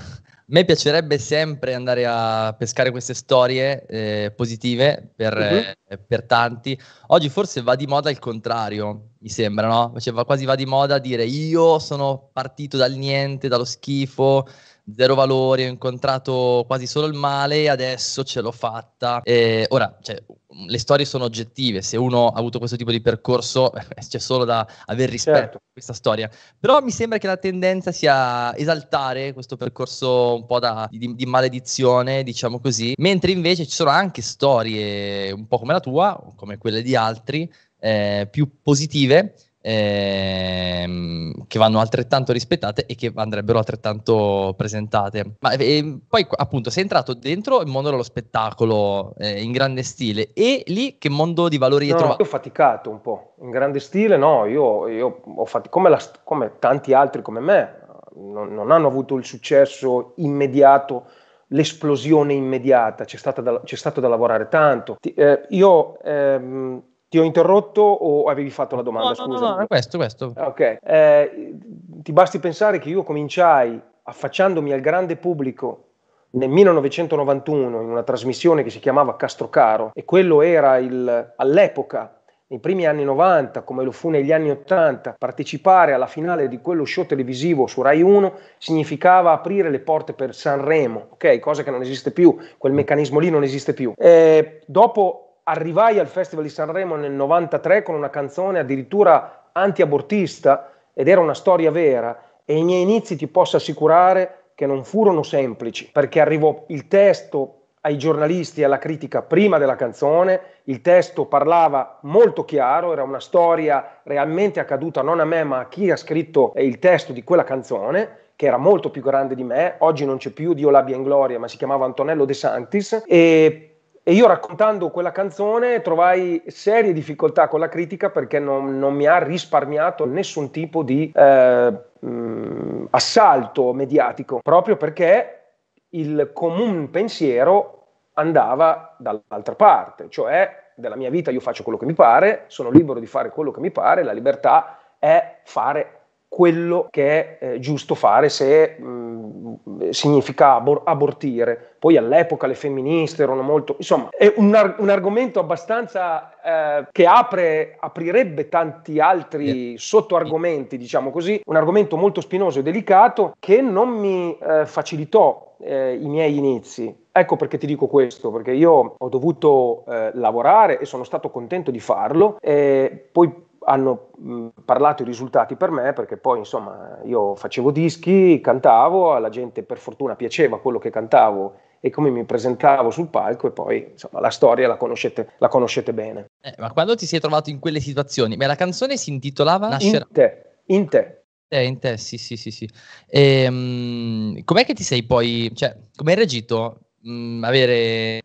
me 0.48 0.64
piacerebbe 0.66 1.16
sempre 1.16 1.72
andare 1.72 2.04
a 2.04 2.52
pescare 2.52 2.90
queste 2.90 3.14
storie 3.14 3.86
eh, 3.86 4.30
positive 4.36 5.10
per, 5.16 5.34
uh-huh. 5.34 5.74
eh, 5.88 5.96
per, 5.96 6.24
tanti. 6.24 6.78
Oggi 7.06 7.30
forse 7.30 7.62
va 7.62 7.74
di 7.76 7.86
moda 7.86 8.10
il 8.10 8.18
contrario, 8.18 9.12
mi 9.20 9.30
sembra, 9.30 9.68
no? 9.68 9.94
Cioè, 9.98 10.12
va, 10.12 10.26
quasi 10.26 10.44
va 10.44 10.54
di 10.54 10.66
moda 10.66 10.98
dire 10.98 11.24
io 11.24 11.78
sono 11.78 12.28
partito 12.30 12.76
dal 12.76 12.92
niente, 12.92 13.48
dallo 13.48 13.64
schifo, 13.64 14.46
zero 14.94 15.14
valori, 15.14 15.64
ho 15.64 15.68
incontrato 15.68 16.64
quasi 16.66 16.86
solo 16.86 17.06
il 17.06 17.14
male 17.14 17.62
e 17.62 17.68
adesso 17.68 18.22
ce 18.22 18.40
l'ho 18.40 18.52
fatta. 18.52 19.20
E 19.22 19.66
ora, 19.70 19.96
cioè, 20.00 20.22
le 20.66 20.78
storie 20.78 21.04
sono 21.04 21.24
oggettive, 21.24 21.82
se 21.82 21.96
uno 21.96 22.28
ha 22.28 22.38
avuto 22.38 22.58
questo 22.58 22.76
tipo 22.76 22.90
di 22.90 23.00
percorso 23.00 23.72
c'è 24.08 24.18
solo 24.18 24.44
da 24.44 24.66
aver 24.86 25.10
rispetto 25.10 25.38
certo. 25.38 25.56
a 25.58 25.60
questa 25.72 25.92
storia. 25.92 26.30
Però 26.58 26.80
mi 26.80 26.90
sembra 26.90 27.18
che 27.18 27.26
la 27.26 27.36
tendenza 27.36 27.92
sia 27.92 28.56
esaltare 28.56 29.32
questo 29.32 29.56
percorso 29.56 30.34
un 30.34 30.46
po' 30.46 30.58
da, 30.58 30.88
di, 30.90 31.14
di 31.14 31.26
maledizione, 31.26 32.22
diciamo 32.22 32.60
così, 32.60 32.94
mentre 32.98 33.32
invece 33.32 33.66
ci 33.66 33.74
sono 33.74 33.90
anche 33.90 34.22
storie 34.22 35.30
un 35.32 35.46
po' 35.46 35.58
come 35.58 35.72
la 35.72 35.80
tua, 35.80 36.32
come 36.36 36.58
quelle 36.58 36.82
di 36.82 36.94
altri, 36.94 37.50
eh, 37.78 38.28
più 38.30 38.60
positive, 38.62 39.34
ehm, 39.66 41.46
che 41.48 41.58
vanno 41.58 41.80
altrettanto 41.80 42.32
rispettate 42.32 42.86
e 42.86 42.94
che 42.94 43.10
andrebbero 43.14 43.58
altrettanto 43.58 44.54
presentate. 44.56 45.34
Ma 45.40 45.52
e, 45.52 45.98
poi 46.08 46.24
appunto 46.36 46.70
sei 46.70 46.84
entrato 46.84 47.14
dentro 47.14 47.60
il 47.60 47.66
mondo 47.66 47.90
dello 47.90 48.04
spettacolo 48.04 49.14
eh, 49.18 49.42
in 49.42 49.50
grande 49.50 49.82
stile 49.82 50.32
e 50.32 50.62
lì 50.66 50.98
che 50.98 51.10
mondo 51.10 51.48
di 51.48 51.58
valori 51.58 51.88
no, 51.88 51.94
hai 51.94 51.98
trovato? 51.98 52.22
Io 52.22 52.28
ho 52.28 52.30
faticato 52.30 52.90
un 52.90 53.00
po', 53.00 53.34
in 53.40 53.50
grande 53.50 53.80
stile 53.80 54.16
no, 54.16 54.46
io, 54.46 54.86
io 54.86 55.22
ho 55.24 55.44
faticato, 55.44 55.70
come, 55.70 55.98
come 56.22 56.52
tanti 56.60 56.92
altri 56.92 57.22
come 57.22 57.40
me, 57.40 57.84
non, 58.14 58.54
non 58.54 58.70
hanno 58.70 58.86
avuto 58.86 59.16
il 59.16 59.24
successo 59.24 60.12
immediato 60.16 61.06
l'esplosione 61.50 62.32
immediata, 62.32 63.04
c'è, 63.04 63.18
da, 63.40 63.60
c'è, 63.62 63.76
stato 63.76 64.00
da 64.00 64.08
lavorare 64.08 64.48
tanto. 64.48 64.96
Eh, 65.00 65.46
io 65.50 65.96
ehm, 66.02 66.82
ti 67.08 67.18
ho 67.18 67.22
interrotto 67.22 67.82
o 67.82 68.24
avevi 68.24 68.50
fatto 68.50 68.76
la 68.76 68.82
domanda? 68.82 69.08
No, 69.08 69.14
scusa. 69.14 69.38
No, 69.40 69.48
no, 69.50 69.56
no, 69.60 69.66
questo, 69.66 69.96
questo. 69.96 70.32
Ok, 70.36 70.78
eh, 70.82 71.54
ti 72.02 72.12
basti 72.12 72.38
pensare 72.38 72.78
che 72.78 72.88
io 72.88 73.02
cominciai 73.02 73.80
affacciandomi 74.02 74.72
al 74.72 74.80
grande 74.80 75.16
pubblico 75.16 75.82
nel 76.30 76.48
1991 76.48 77.80
in 77.80 77.88
una 77.88 78.02
trasmissione 78.02 78.62
che 78.62 78.70
si 78.70 78.78
chiamava 78.78 79.16
Castrocaro 79.16 79.90
e 79.94 80.04
quello 80.04 80.42
era 80.42 80.76
il, 80.78 81.32
all'epoca 81.36 82.16
nei 82.48 82.60
primi 82.60 82.86
anni 82.86 83.02
90, 83.02 83.62
come 83.62 83.82
lo 83.82 83.90
fu 83.90 84.08
negli 84.08 84.30
anni 84.30 84.50
80, 84.50 85.16
partecipare 85.18 85.92
alla 85.92 86.06
finale 86.06 86.46
di 86.46 86.60
quello 86.60 86.84
show 86.84 87.04
televisivo 87.04 87.66
su 87.66 87.82
Rai 87.82 88.02
1 88.02 88.34
significava 88.58 89.32
aprire 89.32 89.68
le 89.68 89.80
porte 89.80 90.12
per 90.12 90.32
Sanremo, 90.32 91.08
ok? 91.10 91.40
Cosa 91.40 91.64
che 91.64 91.72
non 91.72 91.82
esiste 91.82 92.12
più, 92.12 92.36
quel 92.56 92.72
meccanismo 92.72 93.18
lì 93.18 93.30
non 93.30 93.42
esiste 93.42 93.74
più. 93.74 93.94
E 93.96 94.60
dopo 94.66 95.25
arrivai 95.48 95.98
al 95.98 96.08
Festival 96.08 96.44
di 96.44 96.50
Sanremo 96.50 96.96
nel 96.96 97.12
93 97.12 97.82
con 97.82 97.94
una 97.94 98.10
canzone 98.10 98.58
addirittura 98.58 99.50
anti-abortista 99.52 100.72
ed 100.92 101.08
era 101.08 101.20
una 101.20 101.34
storia 101.34 101.70
vera. 101.70 102.20
E 102.44 102.56
i 102.56 102.62
miei 102.62 102.82
inizi 102.82 103.16
ti 103.16 103.26
posso 103.26 103.56
assicurare 103.56 104.50
che 104.54 104.66
non 104.66 104.84
furono 104.84 105.22
semplici 105.22 105.90
perché 105.90 106.20
arrivò 106.20 106.64
il 106.68 106.88
testo 106.88 107.60
ai 107.82 107.98
giornalisti 107.98 108.60
e 108.60 108.64
alla 108.64 108.78
critica 108.78 109.22
prima 109.22 109.58
della 109.58 109.76
canzone, 109.76 110.40
il 110.64 110.80
testo 110.80 111.26
parlava 111.26 112.00
molto 112.02 112.44
chiaro, 112.44 112.92
era 112.92 113.04
una 113.04 113.20
storia 113.20 114.00
realmente 114.02 114.58
accaduta 114.58 115.02
non 115.02 115.20
a 115.20 115.24
me 115.24 115.44
ma 115.44 115.60
a 115.60 115.68
chi 115.68 115.88
ha 115.92 115.96
scritto 115.96 116.52
il 116.56 116.80
testo 116.80 117.12
di 117.12 117.22
quella 117.22 117.44
canzone, 117.44 118.24
che 118.34 118.46
era 118.46 118.56
molto 118.56 118.90
più 118.90 119.02
grande 119.02 119.36
di 119.36 119.44
me, 119.44 119.76
oggi 119.78 120.04
non 120.04 120.16
c'è 120.16 120.30
più 120.30 120.52
Dio 120.52 120.70
l'abbia 120.70 120.96
in 120.96 121.04
gloria, 121.04 121.38
ma 121.38 121.46
si 121.46 121.56
chiamava 121.56 121.84
Antonello 121.84 122.24
De 122.24 122.34
Santis, 122.34 123.04
e 123.06 123.75
e 124.08 124.12
io 124.12 124.28
raccontando 124.28 124.90
quella 124.90 125.10
canzone 125.10 125.80
trovai 125.80 126.40
serie 126.46 126.92
difficoltà 126.92 127.48
con 127.48 127.58
la 127.58 127.68
critica 127.68 128.08
perché 128.08 128.38
non, 128.38 128.78
non 128.78 128.94
mi 128.94 129.04
ha 129.04 129.18
risparmiato 129.18 130.06
nessun 130.06 130.52
tipo 130.52 130.84
di 130.84 131.10
eh, 131.12 131.74
mh, 131.98 132.86
assalto 132.90 133.72
mediatico, 133.72 134.38
proprio 134.44 134.76
perché 134.76 135.40
il 135.88 136.30
comune 136.32 136.86
pensiero 136.86 137.86
andava 138.12 138.94
dall'altra 138.96 139.56
parte, 139.56 140.08
cioè 140.08 140.70
della 140.76 140.94
mia 140.94 141.10
vita 141.10 141.32
io 141.32 141.40
faccio 141.40 141.64
quello 141.64 141.76
che 141.76 141.86
mi 141.86 141.94
pare, 141.94 142.44
sono 142.46 142.70
libero 142.70 143.00
di 143.00 143.06
fare 143.06 143.30
quello 143.30 143.50
che 143.50 143.58
mi 143.58 143.72
pare, 143.72 144.04
la 144.04 144.12
libertà 144.12 144.78
è 145.00 145.40
fare 145.42 145.95
quello 146.36 146.88
che 146.90 147.38
è 147.38 147.52
eh, 147.54 147.58
giusto 147.60 147.94
fare 147.94 148.28
se 148.28 148.76
mh, 148.78 149.88
significa 149.88 150.56
abor- 150.56 150.82
abortire. 150.84 151.76
Poi 151.78 151.96
all'epoca 151.96 152.46
le 152.46 152.54
femministe 152.54 153.22
erano 153.22 153.40
molto... 153.40 153.76
Insomma, 153.78 154.10
è 154.10 154.30
un, 154.36 154.54
ar- 154.54 154.76
un 154.78 154.90
argomento 154.90 155.40
abbastanza 155.40 156.34
eh, 156.44 156.88
che 156.92 157.06
apre, 157.06 157.76
aprirebbe 157.80 158.50
tanti 158.50 159.00
altri 159.00 159.78
sottoargomenti, 159.78 160.76
diciamo 160.76 161.10
così, 161.10 161.40
un 161.42 161.56
argomento 161.56 161.96
molto 161.96 162.20
spinoso 162.20 162.58
e 162.58 162.62
delicato 162.62 163.34
che 163.38 163.62
non 163.62 163.88
mi 163.88 164.36
eh, 164.36 164.66
facilitò 164.66 165.54
eh, 165.60 165.94
i 165.94 166.06
miei 166.06 166.36
inizi. 166.36 167.04
Ecco 167.10 167.36
perché 167.36 167.56
ti 167.56 167.66
dico 167.66 167.86
questo, 167.86 168.30
perché 168.30 168.52
io 168.52 168.94
ho 168.98 169.08
dovuto 169.08 169.84
eh, 169.88 170.10
lavorare 170.12 170.78
e 170.78 170.84
sono 170.84 171.02
stato 171.02 171.30
contento 171.30 171.70
di 171.70 171.80
farlo, 171.80 172.36
e 172.42 173.08
poi 173.10 173.32
hanno 173.66 174.10
mh, 174.16 174.48
parlato 174.64 175.02
i 175.02 175.06
risultati 175.06 175.56
per 175.56 175.70
me 175.70 175.92
perché 175.92 176.16
poi 176.16 176.38
insomma 176.38 176.98
io 177.04 177.34
facevo 177.34 177.70
dischi, 177.70 178.40
cantavo, 178.40 179.14
alla 179.14 179.28
gente 179.28 179.62
per 179.62 179.78
fortuna 179.78 180.14
piaceva 180.14 180.60
quello 180.60 180.78
che 180.78 180.90
cantavo 180.90 181.58
e 181.80 181.90
come 181.90 182.10
mi 182.10 182.24
presentavo 182.24 182.90
sul 182.90 183.08
palco 183.08 183.48
e 183.48 183.50
poi 183.50 183.88
insomma 183.92 184.20
la 184.20 184.30
storia 184.30 184.68
la 184.68 184.76
conoscete, 184.76 185.32
la 185.38 185.48
conoscete 185.48 185.92
bene. 185.92 186.30
Eh, 186.40 186.54
ma 186.58 186.72
quando 186.72 186.94
ti 186.94 187.06
sei 187.06 187.20
trovato 187.20 187.50
in 187.50 187.58
quelle 187.58 187.80
situazioni, 187.80 188.36
beh, 188.36 188.46
la 188.46 188.54
canzone 188.54 188.96
si 188.96 189.10
intitolava 189.10 189.68
Nascerà... 189.68 190.06
In 190.08 190.12
te, 190.12 190.44
in 190.66 190.88
te. 190.88 191.20
Eh, 191.48 191.64
in 191.64 191.78
te, 191.78 191.96
sì, 191.96 192.18
sì, 192.18 192.36
sì, 192.36 192.50
sì. 192.50 192.68
E, 193.08 193.46
um, 193.48 194.42
com'è 194.44 194.64
che 194.64 194.74
ti 194.74 194.82
sei 194.82 195.04
poi, 195.04 195.50
cioè, 195.54 195.76
come 195.94 196.10
hai 196.10 196.16
reagito 196.16 196.80
mh, 197.02 197.44
avere 197.44 198.20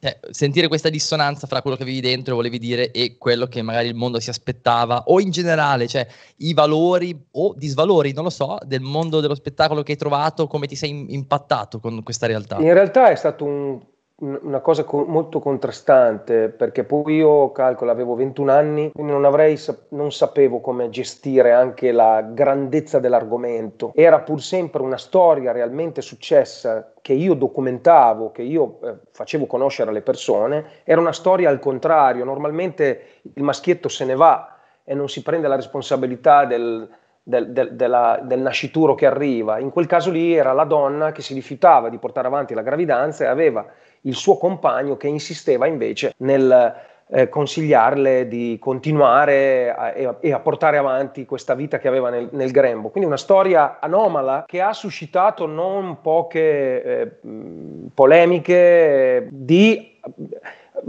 cioè, 0.00 0.18
sentire 0.30 0.68
questa 0.68 0.88
dissonanza 0.88 1.46
fra 1.46 1.60
quello 1.60 1.76
che 1.76 1.82
avevi 1.82 2.00
dentro 2.00 2.32
e 2.32 2.36
volevi 2.36 2.58
dire 2.58 2.90
e 2.90 3.16
quello 3.18 3.46
che 3.46 3.62
magari 3.62 3.88
il 3.88 3.94
mondo 3.94 4.20
si 4.20 4.30
aspettava, 4.30 5.04
o 5.06 5.20
in 5.20 5.30
generale, 5.30 5.88
cioè 5.88 6.06
i 6.38 6.54
valori 6.54 7.18
o 7.32 7.54
disvalori, 7.56 8.12
non 8.12 8.24
lo 8.24 8.30
so, 8.30 8.58
del 8.64 8.80
mondo 8.80 9.20
dello 9.20 9.34
spettacolo 9.34 9.82
che 9.82 9.92
hai 9.92 9.98
trovato, 9.98 10.46
come 10.46 10.66
ti 10.66 10.76
sei 10.76 11.06
impattato 11.08 11.80
con 11.80 12.02
questa 12.02 12.26
realtà? 12.26 12.58
In 12.58 12.72
realtà 12.72 13.10
è 13.10 13.16
stato 13.16 13.44
un 13.44 13.80
una 14.20 14.58
cosa 14.60 14.82
co- 14.82 15.04
molto 15.04 15.38
contrastante 15.38 16.48
perché 16.48 16.82
poi 16.82 17.16
io 17.16 17.52
calcolo 17.52 17.92
avevo 17.92 18.16
21 18.16 18.50
anni 18.50 18.90
quindi 18.92 19.12
non 19.12 19.24
avrei 19.24 19.56
non 19.90 20.10
sapevo 20.10 20.60
come 20.60 20.88
gestire 20.88 21.52
anche 21.52 21.92
la 21.92 22.22
grandezza 22.22 22.98
dell'argomento 22.98 23.92
era 23.94 24.18
pur 24.20 24.42
sempre 24.42 24.82
una 24.82 24.96
storia 24.96 25.52
realmente 25.52 26.00
successa 26.00 26.94
che 27.00 27.12
io 27.12 27.34
documentavo 27.34 28.32
che 28.32 28.42
io 28.42 28.80
eh, 28.82 28.94
facevo 29.12 29.46
conoscere 29.46 29.90
alle 29.90 30.02
persone 30.02 30.64
era 30.82 31.00
una 31.00 31.12
storia 31.12 31.48
al 31.48 31.60
contrario 31.60 32.24
normalmente 32.24 33.20
il 33.22 33.42
maschietto 33.44 33.88
se 33.88 34.04
ne 34.04 34.16
va 34.16 34.58
e 34.82 34.94
non 34.94 35.08
si 35.08 35.22
prende 35.22 35.46
la 35.46 35.54
responsabilità 35.54 36.44
del, 36.44 36.88
del, 37.22 37.52
del, 37.52 37.74
della, 37.74 38.18
del, 38.22 38.40
nascituro 38.40 38.94
che 38.94 39.04
arriva. 39.04 39.58
In 39.58 39.68
quel 39.68 39.84
caso 39.84 40.10
lì 40.10 40.32
era 40.32 40.54
la 40.54 40.64
donna 40.64 41.12
che 41.12 41.20
si 41.20 41.34
rifiutava 41.34 41.90
di 41.90 41.98
portare 41.98 42.26
avanti 42.26 42.54
la 42.54 42.62
gravidanza 42.62 43.24
e 43.24 43.26
aveva 43.26 43.66
il 44.02 44.14
suo 44.14 44.36
compagno 44.36 44.96
che 44.96 45.08
insisteva 45.08 45.66
invece 45.66 46.14
nel 46.18 46.86
eh, 47.10 47.28
consigliarle 47.28 48.28
di 48.28 48.58
continuare 48.60 49.74
a, 49.74 49.92
e, 49.92 50.04
a, 50.04 50.16
e, 50.20 50.32
a, 50.32 50.40
portare 50.40 50.76
avanti 50.76 51.24
questa 51.24 51.54
vita 51.54 51.78
che 51.78 51.88
aveva 51.88 52.10
nel, 52.10 52.28
nel, 52.32 52.50
grembo. 52.50 52.90
Quindi 52.90 53.08
una 53.08 53.18
storia 53.18 53.78
anomala 53.80 54.44
che 54.46 54.60
ha 54.60 54.72
suscitato 54.72 55.46
non 55.46 56.00
poche 56.02 56.82
eh, 56.82 57.10
polemiche 57.94 59.28
di 59.30 59.98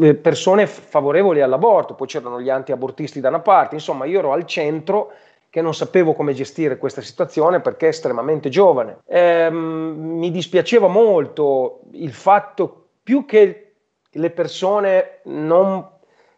eh, 0.02 0.16
persone 0.16 0.68
favorevoli 0.68 1.42
all'aborto, 1.42 1.94
poi 1.94 2.08
c'erano 2.08 2.42
gli 2.42 2.50
anti-abortisti 2.50 3.20
da 3.20 3.30
una 3.30 3.40
parte, 3.40 3.76
insomma 3.76 4.06
io 4.06 4.20
ero 4.20 4.34
al 4.34 4.46
centro 4.46 5.12
che 5.50 5.62
non 5.62 5.74
sapevo 5.74 6.14
come 6.14 6.34
gestire 6.34 6.78
questa 6.78 7.02
situazione 7.02 7.60
perché 7.60 7.88
è 7.88 7.90
estremamente 7.90 8.50
giovane. 8.50 9.00
Ehm, 9.08 9.96
mi 9.98 10.30
dispiaceva 10.30 10.88
molto 10.88 11.80
il 11.94 12.14
fatto 12.14 12.89
più 13.10 13.26
che 13.26 13.72
le 14.08 14.30
persone 14.30 15.22
non 15.24 15.84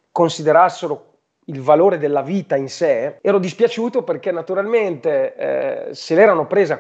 considerassero 0.10 1.08
il 1.48 1.60
valore 1.60 1.98
della 1.98 2.22
vita 2.22 2.56
in 2.56 2.70
sé, 2.70 3.18
ero 3.20 3.40
dispiaciuto 3.40 4.04
perché 4.04 4.32
naturalmente 4.32 5.36
eh, 5.36 5.94
se, 5.94 6.16
l'erano 6.16 6.48
presa, 6.48 6.80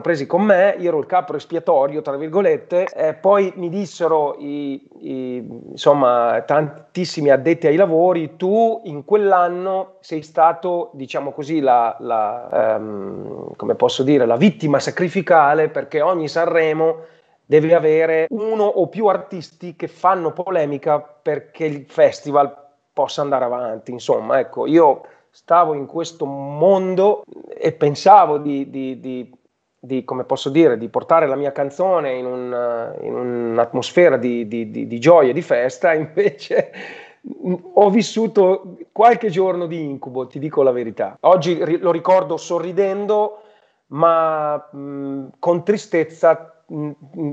presi 0.00 0.26
con 0.26 0.42
me, 0.42 0.74
io 0.76 0.88
ero 0.88 0.98
il 0.98 1.06
capo 1.06 1.36
espiatorio, 1.36 2.02
tra 2.02 2.16
virgolette, 2.16 2.86
e 2.92 3.14
poi 3.14 3.52
mi 3.54 3.68
dissero 3.68 4.34
i, 4.40 4.84
i, 5.02 5.36
insomma, 5.70 6.42
tantissimi 6.44 7.30
addetti 7.30 7.68
ai 7.68 7.76
lavori, 7.76 8.34
tu 8.34 8.80
in 8.86 9.04
quell'anno 9.04 9.98
sei 10.00 10.22
stato, 10.22 10.90
diciamo 10.94 11.30
così, 11.30 11.60
la, 11.60 11.94
la, 12.00 12.80
posso 13.76 14.02
dire, 14.02 14.26
la 14.26 14.36
vittima 14.36 14.80
sacrificale 14.80 15.68
perché 15.68 16.00
ogni 16.00 16.26
Sanremo 16.26 17.18
deve 17.50 17.74
avere 17.74 18.26
uno 18.30 18.62
o 18.62 18.86
più 18.86 19.06
artisti 19.06 19.74
che 19.74 19.88
fanno 19.88 20.32
polemica 20.32 21.00
perché 21.00 21.64
il 21.64 21.84
festival 21.88 22.54
possa 22.92 23.22
andare 23.22 23.44
avanti. 23.44 23.90
Insomma, 23.90 24.38
ecco, 24.38 24.66
io 24.66 25.00
stavo 25.30 25.74
in 25.74 25.86
questo 25.86 26.26
mondo 26.26 27.24
e 27.48 27.72
pensavo 27.72 28.38
di, 28.38 28.70
di, 28.70 29.00
di, 29.00 29.32
di 29.80 30.04
come 30.04 30.22
posso 30.22 30.48
dire, 30.48 30.78
di 30.78 30.88
portare 30.88 31.26
la 31.26 31.34
mia 31.34 31.50
canzone 31.50 32.12
in, 32.12 32.24
un, 32.24 32.96
in 33.02 33.14
un'atmosfera 33.16 34.16
di, 34.16 34.98
gioia 35.00 35.30
e 35.30 35.34
di 35.34 35.42
festa, 35.42 35.90
invece 35.92 36.70
ho 37.74 37.90
vissuto 37.90 38.76
qualche 38.92 39.28
giorno 39.28 39.66
di 39.66 39.82
incubo, 39.82 40.28
ti 40.28 40.38
dico 40.38 40.62
la 40.62 40.70
verità. 40.70 41.16
Oggi 41.22 41.58
lo 41.80 41.90
ricordo 41.90 42.36
sorridendo, 42.36 43.42
ma 43.88 44.54
mh, 44.70 45.30
con 45.40 45.64
tristezza 45.64 46.54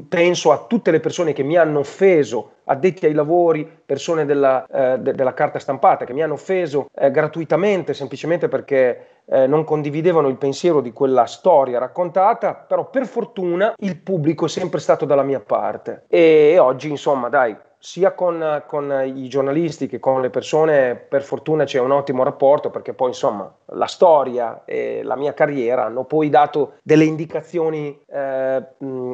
penso 0.08 0.52
a 0.52 0.66
tutte 0.68 0.92
le 0.92 1.00
persone 1.00 1.34
che 1.34 1.44
mi 1.44 1.58
hanno 1.58 1.80
offeso, 1.80 2.54
addetti 2.66 3.06
ai 3.06 3.14
lavori, 3.14 3.70
persone 3.86 4.26
della, 4.26 4.66
eh, 4.66 5.00
de- 5.00 5.14
della 5.14 5.34
carta 5.34 5.60
stampata, 5.60 6.06
che 6.06 6.14
mi 6.14 6.24
hanno 6.24 6.34
offeso 6.34 6.88
eh, 6.94 7.12
gratuitamente, 7.12 7.94
semplicemente 7.94 8.48
perché 8.48 9.22
eh, 9.26 9.46
non 9.46 9.64
condividevano 9.64 10.28
il 10.28 10.38
pensiero 10.38 10.82
di 10.82 10.92
quella 10.92 11.26
storia 11.26 11.80
raccontata, 11.80 12.56
però 12.56 12.90
per 12.90 13.06
fortuna 13.06 13.74
il 13.78 13.98
pubblico 13.98 14.46
è 14.46 14.50
sempre 14.50 14.80
stato 14.80 15.06
dalla 15.06 15.24
mia 15.24 15.40
parte. 15.40 16.06
E 16.08 16.58
oggi, 16.60 16.90
insomma, 16.90 17.30
dai, 17.30 17.56
sia 17.80 18.14
con, 18.14 18.64
con, 18.68 19.04
i 19.16 19.28
giornalisti 19.28 19.88
che 19.88 20.00
con 20.00 20.22
le 20.22 20.30
persone, 20.30 20.96
per 20.96 21.24
fortuna 21.24 21.64
c'è 21.64 21.80
un 21.80 21.92
ottimo 21.92 22.24
rapporto 22.24 22.70
perché 22.70 22.94
poi 22.94 23.10
insomma 23.10 23.52
la 23.66 23.86
storia 23.86 24.64
e 24.66 25.02
la 25.04 25.16
mia 25.16 25.34
carriera 25.34 25.86
hanno 25.86 26.04
poi 26.04 26.30
dato 26.30 26.74
delle 26.84 27.06
indicazioni 27.06 27.98
eh, 28.08 28.64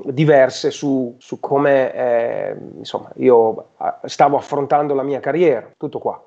diverse 0.06 0.71
su, 0.71 1.15
su 1.19 1.39
come 1.39 1.93
eh, 1.93 2.56
insomma 2.78 3.12
io 3.15 3.69
stavo 4.06 4.38
affrontando 4.38 4.93
la 4.93 5.04
mia 5.04 5.19
carriera, 5.19 5.69
tutto 5.78 5.99
qua. 5.99 6.23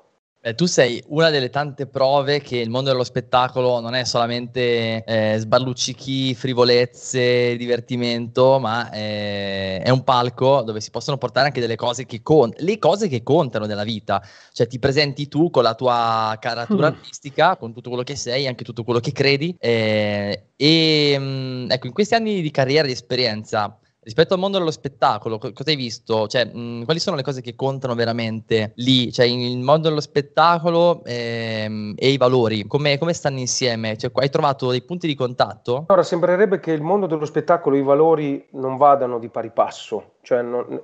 Eh, 0.47 0.55
tu 0.55 0.65
sei 0.65 1.03
una 1.07 1.29
delle 1.29 1.49
tante 1.49 1.87
prove 1.87 2.39
che 2.39 2.55
il 2.55 2.69
mondo 2.69 2.89
dello 2.89 3.03
spettacolo 3.03 3.81
non 3.81 3.95
è 3.95 4.05
solamente 4.05 5.03
eh, 5.03 5.35
sballuccichi, 5.39 6.33
frivolezze, 6.35 7.57
divertimento, 7.57 8.57
ma 8.57 8.89
eh, 8.91 9.81
è 9.81 9.89
un 9.89 10.05
palco 10.05 10.61
dove 10.61 10.79
si 10.79 10.89
possono 10.89 11.17
portare 11.17 11.47
anche 11.47 11.59
delle 11.59 11.75
cose 11.75 12.05
che 12.05 12.21
contano, 12.21 12.65
le 12.65 12.79
cose 12.79 13.09
che 13.09 13.23
contano 13.23 13.65
nella 13.65 13.83
vita. 13.83 14.23
Cioè 14.53 14.67
ti 14.67 14.79
presenti 14.79 15.27
tu 15.27 15.49
con 15.49 15.63
la 15.63 15.75
tua 15.75 16.37
caratura 16.39 16.91
mm. 16.91 16.93
artistica, 16.93 17.57
con 17.57 17.73
tutto 17.73 17.89
quello 17.89 18.03
che 18.03 18.15
sei, 18.15 18.47
anche 18.47 18.63
tutto 18.63 18.85
quello 18.85 19.01
che 19.01 19.11
credi. 19.11 19.53
Eh, 19.59 20.43
e 20.55 21.19
mh, 21.19 21.23
mm, 21.23 21.71
ecco, 21.71 21.87
in 21.87 21.93
questi 21.93 22.15
anni 22.15 22.41
di 22.41 22.51
carriera, 22.51 22.87
di 22.87 22.93
esperienza, 22.93 23.77
Rispetto 24.07 24.35
al 24.35 24.39
mondo 24.39 24.57
dello 24.57 24.71
spettacolo, 24.71 25.37
co- 25.37 25.51
cosa 25.51 25.69
hai 25.69 25.75
visto? 25.75 26.27
Cioè, 26.27 26.45
mh, 26.45 26.85
quali 26.85 26.97
sono 26.97 27.17
le 27.17 27.23
cose 27.23 27.41
che 27.41 27.55
contano 27.55 27.93
veramente 27.93 28.71
lì? 28.75 29.11
Cioè, 29.11 29.25
il 29.25 29.57
mondo 29.57 29.89
dello 29.89 29.99
spettacolo 29.99 31.03
ehm, 31.03 31.93
e 31.97 32.11
i 32.11 32.15
valori, 32.15 32.65
come, 32.67 32.97
come 32.97 33.11
stanno 33.11 33.39
insieme? 33.39 33.97
Cioè, 33.97 34.09
hai 34.13 34.29
trovato 34.29 34.69
dei 34.69 34.81
punti 34.81 35.07
di 35.07 35.13
contatto? 35.13 35.83
Ora, 35.89 36.03
sembrerebbe 36.03 36.61
che 36.61 36.71
il 36.71 36.81
mondo 36.81 37.05
dello 37.05 37.25
spettacolo 37.25 37.75
e 37.75 37.79
i 37.79 37.83
valori 37.83 38.47
non 38.51 38.77
vadano 38.77 39.19
di 39.19 39.27
pari 39.27 39.51
passo, 39.51 40.11
cioè 40.21 40.41
non, 40.41 40.81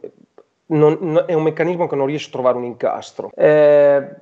non, 0.66 1.24
è 1.26 1.34
un 1.34 1.44
meccanismo 1.44 1.88
che 1.88 1.96
non 1.96 2.08
riesce 2.08 2.28
a 2.28 2.32
trovare 2.32 2.58
un 2.58 2.66
incastro. 2.66 3.32
Eh, 3.34 4.16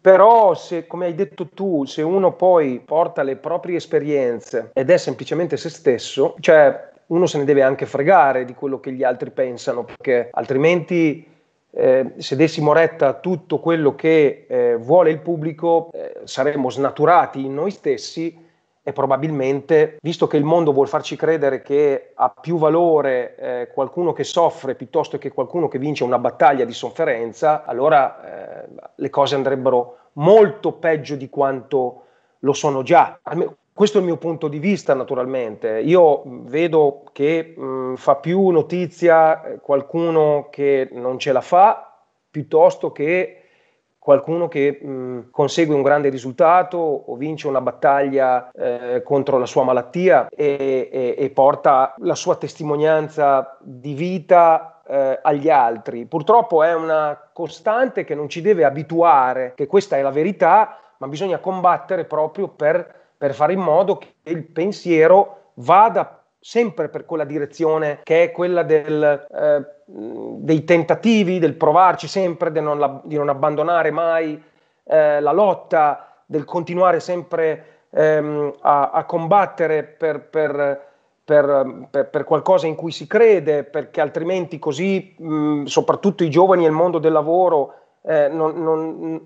però 0.00 0.54
se, 0.54 0.86
come 0.86 1.04
hai 1.04 1.14
detto 1.14 1.48
tu, 1.48 1.84
se 1.84 2.00
uno 2.00 2.32
poi 2.32 2.80
porta 2.82 3.22
le 3.22 3.36
proprie 3.36 3.76
esperienze 3.76 4.70
ed 4.72 4.88
è 4.88 4.96
semplicemente 4.96 5.58
se 5.58 5.68
stesso, 5.68 6.34
cioè 6.40 6.86
uno 7.08 7.26
se 7.26 7.38
ne 7.38 7.44
deve 7.44 7.62
anche 7.62 7.86
fregare 7.86 8.44
di 8.44 8.54
quello 8.54 8.80
che 8.80 8.92
gli 8.92 9.02
altri 9.02 9.30
pensano, 9.30 9.84
perché 9.84 10.28
altrimenti 10.32 11.26
eh, 11.70 12.12
se 12.16 12.36
dessimo 12.36 12.72
retta 12.72 13.08
a 13.08 13.14
tutto 13.14 13.60
quello 13.60 13.94
che 13.94 14.46
eh, 14.48 14.76
vuole 14.76 15.10
il 15.10 15.20
pubblico, 15.20 15.90
eh, 15.92 16.20
saremmo 16.24 16.70
snaturati 16.70 17.44
in 17.44 17.54
noi 17.54 17.70
stessi 17.70 18.46
e 18.82 18.92
probabilmente, 18.92 19.98
visto 20.00 20.26
che 20.26 20.38
il 20.38 20.44
mondo 20.44 20.72
vuole 20.72 20.88
farci 20.88 21.14
credere 21.14 21.60
che 21.60 22.12
ha 22.14 22.30
più 22.30 22.56
valore 22.56 23.36
eh, 23.36 23.70
qualcuno 23.72 24.14
che 24.14 24.24
soffre 24.24 24.74
piuttosto 24.74 25.18
che 25.18 25.30
qualcuno 25.30 25.68
che 25.68 25.78
vince 25.78 26.04
una 26.04 26.18
battaglia 26.18 26.64
di 26.64 26.72
sofferenza, 26.72 27.64
allora 27.66 28.62
eh, 28.62 28.68
le 28.94 29.10
cose 29.10 29.34
andrebbero 29.34 29.96
molto 30.14 30.72
peggio 30.72 31.16
di 31.16 31.28
quanto 31.28 32.04
lo 32.38 32.52
sono 32.54 32.82
già. 32.82 33.20
Questo 33.78 33.98
è 33.98 34.00
il 34.00 34.08
mio 34.08 34.16
punto 34.16 34.48
di 34.48 34.58
vista, 34.58 34.92
naturalmente. 34.92 35.78
Io 35.78 36.22
vedo 36.26 37.04
che 37.12 37.54
mh, 37.56 37.94
fa 37.94 38.16
più 38.16 38.48
notizia 38.48 39.40
eh, 39.40 39.60
qualcuno 39.60 40.48
che 40.50 40.88
non 40.90 41.16
ce 41.20 41.30
la 41.30 41.40
fa 41.40 41.96
piuttosto 42.28 42.90
che 42.90 43.42
qualcuno 43.96 44.48
che 44.48 44.80
mh, 44.82 45.30
consegue 45.30 45.76
un 45.76 45.82
grande 45.82 46.08
risultato 46.08 46.76
o 46.76 47.14
vince 47.14 47.46
una 47.46 47.60
battaglia 47.60 48.50
eh, 48.50 49.04
contro 49.04 49.38
la 49.38 49.46
sua 49.46 49.62
malattia 49.62 50.26
e, 50.28 50.88
e, 50.90 51.14
e, 51.16 51.30
porta 51.30 51.94
la 51.98 52.16
sua 52.16 52.34
testimonianza 52.34 53.58
di 53.60 53.94
vita 53.94 54.82
eh, 54.88 55.20
agli 55.22 55.50
altri. 55.50 56.04
Purtroppo 56.06 56.64
è 56.64 56.74
una 56.74 57.30
costante 57.32 58.02
che 58.02 58.16
non 58.16 58.28
ci 58.28 58.40
deve 58.40 58.64
abituare, 58.64 59.52
che 59.54 59.68
questa 59.68 59.96
è 59.96 60.02
la 60.02 60.10
verità, 60.10 60.80
ma 60.98 61.06
bisogna 61.06 61.38
combattere 61.38 62.06
proprio 62.06 62.48
per 62.48 62.97
per 63.18 63.34
fare 63.34 63.52
in 63.52 63.60
modo 63.60 63.98
che 63.98 64.14
il 64.22 64.44
pensiero 64.44 65.50
vada 65.54 66.22
sempre 66.40 66.88
per 66.88 67.04
quella 67.04 67.24
direzione 67.24 68.00
che 68.04 68.22
è 68.22 68.30
quella 68.30 68.62
del, 68.62 69.26
eh, 69.28 69.64
dei 69.84 70.64
tentativi, 70.64 71.40
del 71.40 71.54
provarci 71.54 72.06
sempre, 72.06 72.52
di 72.52 72.60
non, 72.60 73.00
di 73.04 73.16
non 73.16 73.28
abbandonare 73.28 73.90
mai 73.90 74.40
eh, 74.84 75.20
la 75.20 75.32
lotta, 75.32 76.22
del 76.24 76.44
continuare 76.44 77.00
sempre 77.00 77.86
ehm, 77.90 78.54
a, 78.60 78.90
a, 78.90 79.04
combattere 79.04 79.82
per, 79.82 80.20
per, 80.20 80.86
per, 81.24 81.88
per, 82.10 82.24
qualcosa 82.24 82.66
in 82.66 82.76
cui 82.76 82.92
si 82.92 83.06
crede, 83.06 83.64
perché 83.64 84.00
altrimenti 84.00 84.58
così, 84.58 85.14
mh, 85.18 85.64
soprattutto 85.64 86.22
i 86.22 86.30
giovani 86.30 86.64
e 86.64 86.68
il 86.68 86.74
mondo 86.74 86.98
del 86.98 87.12
lavoro, 87.12 87.74
eh, 88.02 88.28
non, 88.28 88.62
non, 88.62 89.20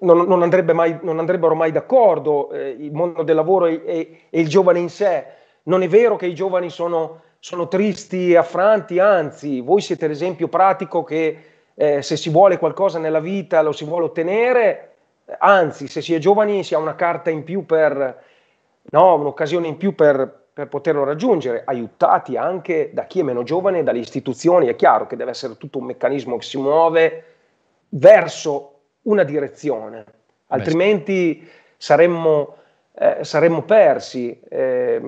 non, 0.00 0.26
non, 0.26 0.42
andrebbe 0.42 0.72
mai, 0.72 0.98
non, 1.02 1.18
andrebbero 1.18 1.54
mai 1.54 1.72
d'accordo, 1.72 2.50
eh, 2.50 2.76
il 2.78 2.92
mondo 2.92 3.22
del 3.22 3.34
lavoro 3.34 3.66
e, 3.66 3.82
e, 3.84 4.20
e, 4.30 4.40
il 4.40 4.48
giovane 4.48 4.78
in 4.78 4.88
sé. 4.88 5.24
Non 5.64 5.82
è 5.82 5.88
vero 5.88 6.16
che 6.16 6.26
i 6.26 6.34
giovani 6.34 6.70
sono, 6.70 7.20
sono 7.38 7.68
tristi 7.68 8.32
e 8.32 8.36
affranti, 8.36 8.98
anzi, 8.98 9.60
voi 9.60 9.80
siete 9.80 10.06
l'esempio 10.06 10.48
pratico 10.48 11.04
che 11.04 11.38
eh, 11.74 12.02
se 12.02 12.16
si 12.16 12.30
vuole 12.30 12.58
qualcosa 12.58 12.98
nella 12.98 13.20
vita 13.20 13.62
lo 13.62 13.72
si 13.72 13.84
vuole 13.84 14.06
ottenere, 14.06 14.94
anzi, 15.38 15.86
se 15.88 16.00
si 16.00 16.14
è 16.14 16.18
giovani 16.18 16.64
si 16.64 16.74
ha 16.74 16.78
una 16.78 16.94
carta 16.94 17.30
in 17.30 17.44
più 17.44 17.66
per, 17.66 18.22
no, 18.90 19.14
un'occasione 19.14 19.66
in 19.66 19.76
più 19.76 19.94
per, 19.94 20.46
per 20.52 20.68
poterlo 20.68 21.04
raggiungere, 21.04 21.62
aiutati 21.64 22.36
anche 22.36 22.90
da 22.92 23.04
chi 23.04 23.20
è 23.20 23.22
meno 23.22 23.42
giovane, 23.42 23.84
dalle 23.84 24.00
istituzioni. 24.00 24.66
È 24.66 24.74
chiaro 24.74 25.06
che 25.06 25.16
deve 25.16 25.30
essere 25.30 25.56
tutto 25.56 25.78
un 25.78 25.84
meccanismo 25.84 26.36
che 26.36 26.44
si 26.44 26.58
muove 26.58 27.24
verso 27.90 28.80
una 29.02 29.24
direzione, 29.24 30.04
altrimenti 30.48 31.48
saremmo, 31.76 32.56
eh, 32.92 33.24
saremmo 33.24 33.62
persi. 33.62 34.38
Eh, 34.48 35.00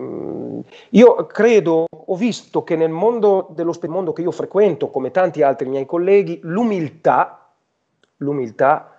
io 0.91 1.27
credo, 1.27 1.87
ho 1.91 2.17
visto 2.17 2.65
che 2.65 2.77
nel 2.77 2.91
mondo 2.91 3.49
dello 3.51 3.75
mondo 3.89 4.13
che 4.13 4.23
io 4.23 4.31
frequento, 4.31 4.91
come 4.91 5.11
tanti 5.11 5.43
altri 5.43 5.69
miei 5.69 5.87
colleghi, 5.87 6.41
l'umiltà, 6.43 7.51
l'umiltà 8.19 8.99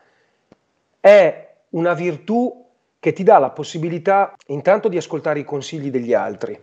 è 0.99 1.53
una 1.69 1.93
virtù 1.93 2.65
che 2.99 3.13
ti 3.13 3.23
dà 3.23 3.39
la 3.39 3.49
possibilità 3.49 4.35
intanto 4.47 4.87
di 4.87 4.97
ascoltare 4.97 5.39
i 5.39 5.43
consigli 5.43 5.89
degli 5.89 6.13
altri, 6.13 6.59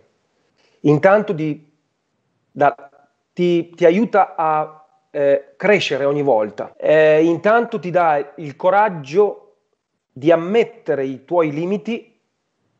intanto 0.81 1.33
di, 1.33 1.69
da, 2.49 2.73
ti, 3.33 3.69
ti 3.71 3.85
aiuta 3.85 4.35
a 4.37 4.78
eh, 5.11 5.53
crescere 5.57 6.05
ogni 6.05 6.21
volta. 6.21 6.75
Eh, 6.77 7.23
intanto 7.23 7.79
ti 7.79 7.89
dà 7.89 8.33
il 8.37 8.55
coraggio 8.55 9.55
di 10.11 10.31
ammettere 10.31 11.05
i 11.05 11.23
tuoi 11.25 11.51
limiti 11.51 12.19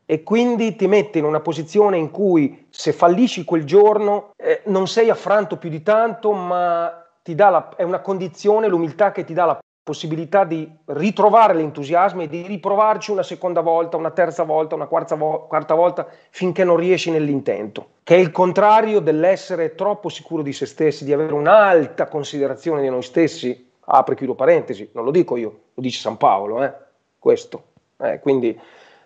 e 0.04 0.22
quindi 0.22 0.74
ti 0.74 0.86
mette 0.86 1.18
in 1.18 1.24
una 1.24 1.40
posizione 1.40 1.96
in 1.96 2.10
cui 2.10 2.66
se 2.70 2.92
fallisci 2.92 3.44
quel 3.44 3.64
giorno 3.64 4.32
eh, 4.36 4.62
non 4.66 4.88
sei 4.88 5.08
affranto 5.08 5.56
più 5.56 5.70
di 5.70 5.82
tanto, 5.82 6.32
ma 6.32 7.06
la, 7.22 7.68
è 7.76 7.82
una 7.84 8.00
condizione, 8.00 8.66
l'umiltà 8.66 9.12
che 9.12 9.24
ti 9.24 9.32
dà 9.32 9.44
la 9.44 9.58
possibilità 9.90 10.44
di 10.44 10.70
ritrovare 10.84 11.52
l'entusiasmo 11.52 12.22
e 12.22 12.28
di 12.28 12.42
riprovarci 12.42 13.10
una 13.10 13.24
seconda 13.24 13.60
volta, 13.60 13.96
una 13.96 14.12
terza 14.12 14.44
volta, 14.44 14.76
una 14.76 14.86
quarta, 14.86 15.16
vo- 15.16 15.46
quarta 15.48 15.74
volta 15.74 16.06
finché 16.30 16.62
non 16.62 16.76
riesci 16.76 17.10
nell'intento, 17.10 17.88
che 18.04 18.14
è 18.14 18.18
il 18.20 18.30
contrario 18.30 19.00
dell'essere 19.00 19.74
troppo 19.74 20.08
sicuro 20.08 20.42
di 20.42 20.52
se 20.52 20.66
stessi, 20.66 21.04
di 21.04 21.12
avere 21.12 21.32
un'alta 21.32 22.06
considerazione 22.06 22.82
di 22.82 22.88
noi 22.88 23.02
stessi. 23.02 23.68
Apro 23.92 24.14
e 24.14 24.16
chiudo 24.16 24.36
parentesi, 24.36 24.88
non 24.92 25.02
lo 25.02 25.10
dico 25.10 25.36
io, 25.36 25.48
lo 25.74 25.82
dice 25.82 25.98
San 25.98 26.16
Paolo, 26.16 26.62
eh? 26.62 26.72
questo. 27.18 27.64
Eh, 28.00 28.20
quindi 28.20 28.56